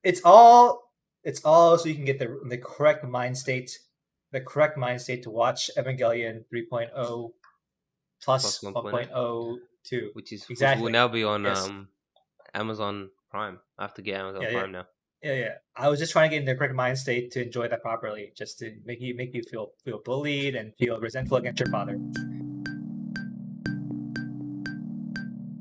it's 0.02 0.20
all 0.24 0.90
it's 1.24 1.44
all 1.44 1.76
so 1.78 1.88
you 1.88 1.94
can 1.94 2.04
get 2.04 2.18
the 2.18 2.38
the 2.48 2.58
correct 2.58 3.04
mind 3.04 3.36
state, 3.36 3.78
the 4.32 4.40
correct 4.40 4.76
mind 4.78 5.00
state 5.00 5.22
to 5.24 5.30
watch 5.30 5.70
Evangelion 5.76 6.44
3.0 6.52 7.30
plus 8.22 8.58
Plus 8.58 8.74
1.0. 8.74 9.10
1.02. 9.12 10.08
Which 10.14 10.32
is 10.32 10.48
which 10.48 10.56
Exactly. 10.56 10.82
will 10.84 10.90
now 10.92 11.08
be 11.08 11.24
on 11.24 11.44
Yes. 11.44 11.68
um 11.68 11.88
Amazon 12.54 13.10
Prime. 13.30 13.58
I 13.78 13.82
have 13.82 13.94
to 13.94 14.02
get 14.02 14.20
Amazon 14.20 14.42
Yeah, 14.42 14.48
yeah. 14.50 14.58
Prime 14.58 14.72
now. 14.72 14.86
Yeah, 15.22 15.34
yeah. 15.34 15.54
I 15.76 15.88
was 15.88 15.98
just 15.98 16.12
trying 16.12 16.30
to 16.30 16.36
get 16.36 16.40
in 16.40 16.46
the 16.46 16.54
correct 16.54 16.74
mind 16.74 16.98
state 16.98 17.30
to 17.32 17.42
enjoy 17.44 17.68
that 17.68 17.82
properly, 17.82 18.32
just 18.34 18.58
to 18.60 18.74
make 18.84 19.00
you 19.00 19.14
make 19.14 19.34
you 19.34 19.42
feel 19.42 19.72
feel 19.84 19.98
bullied 19.98 20.54
and 20.54 20.72
feel 20.76 20.98
resentful 20.98 21.36
against 21.36 21.60
your 21.60 21.70
father. 21.70 21.98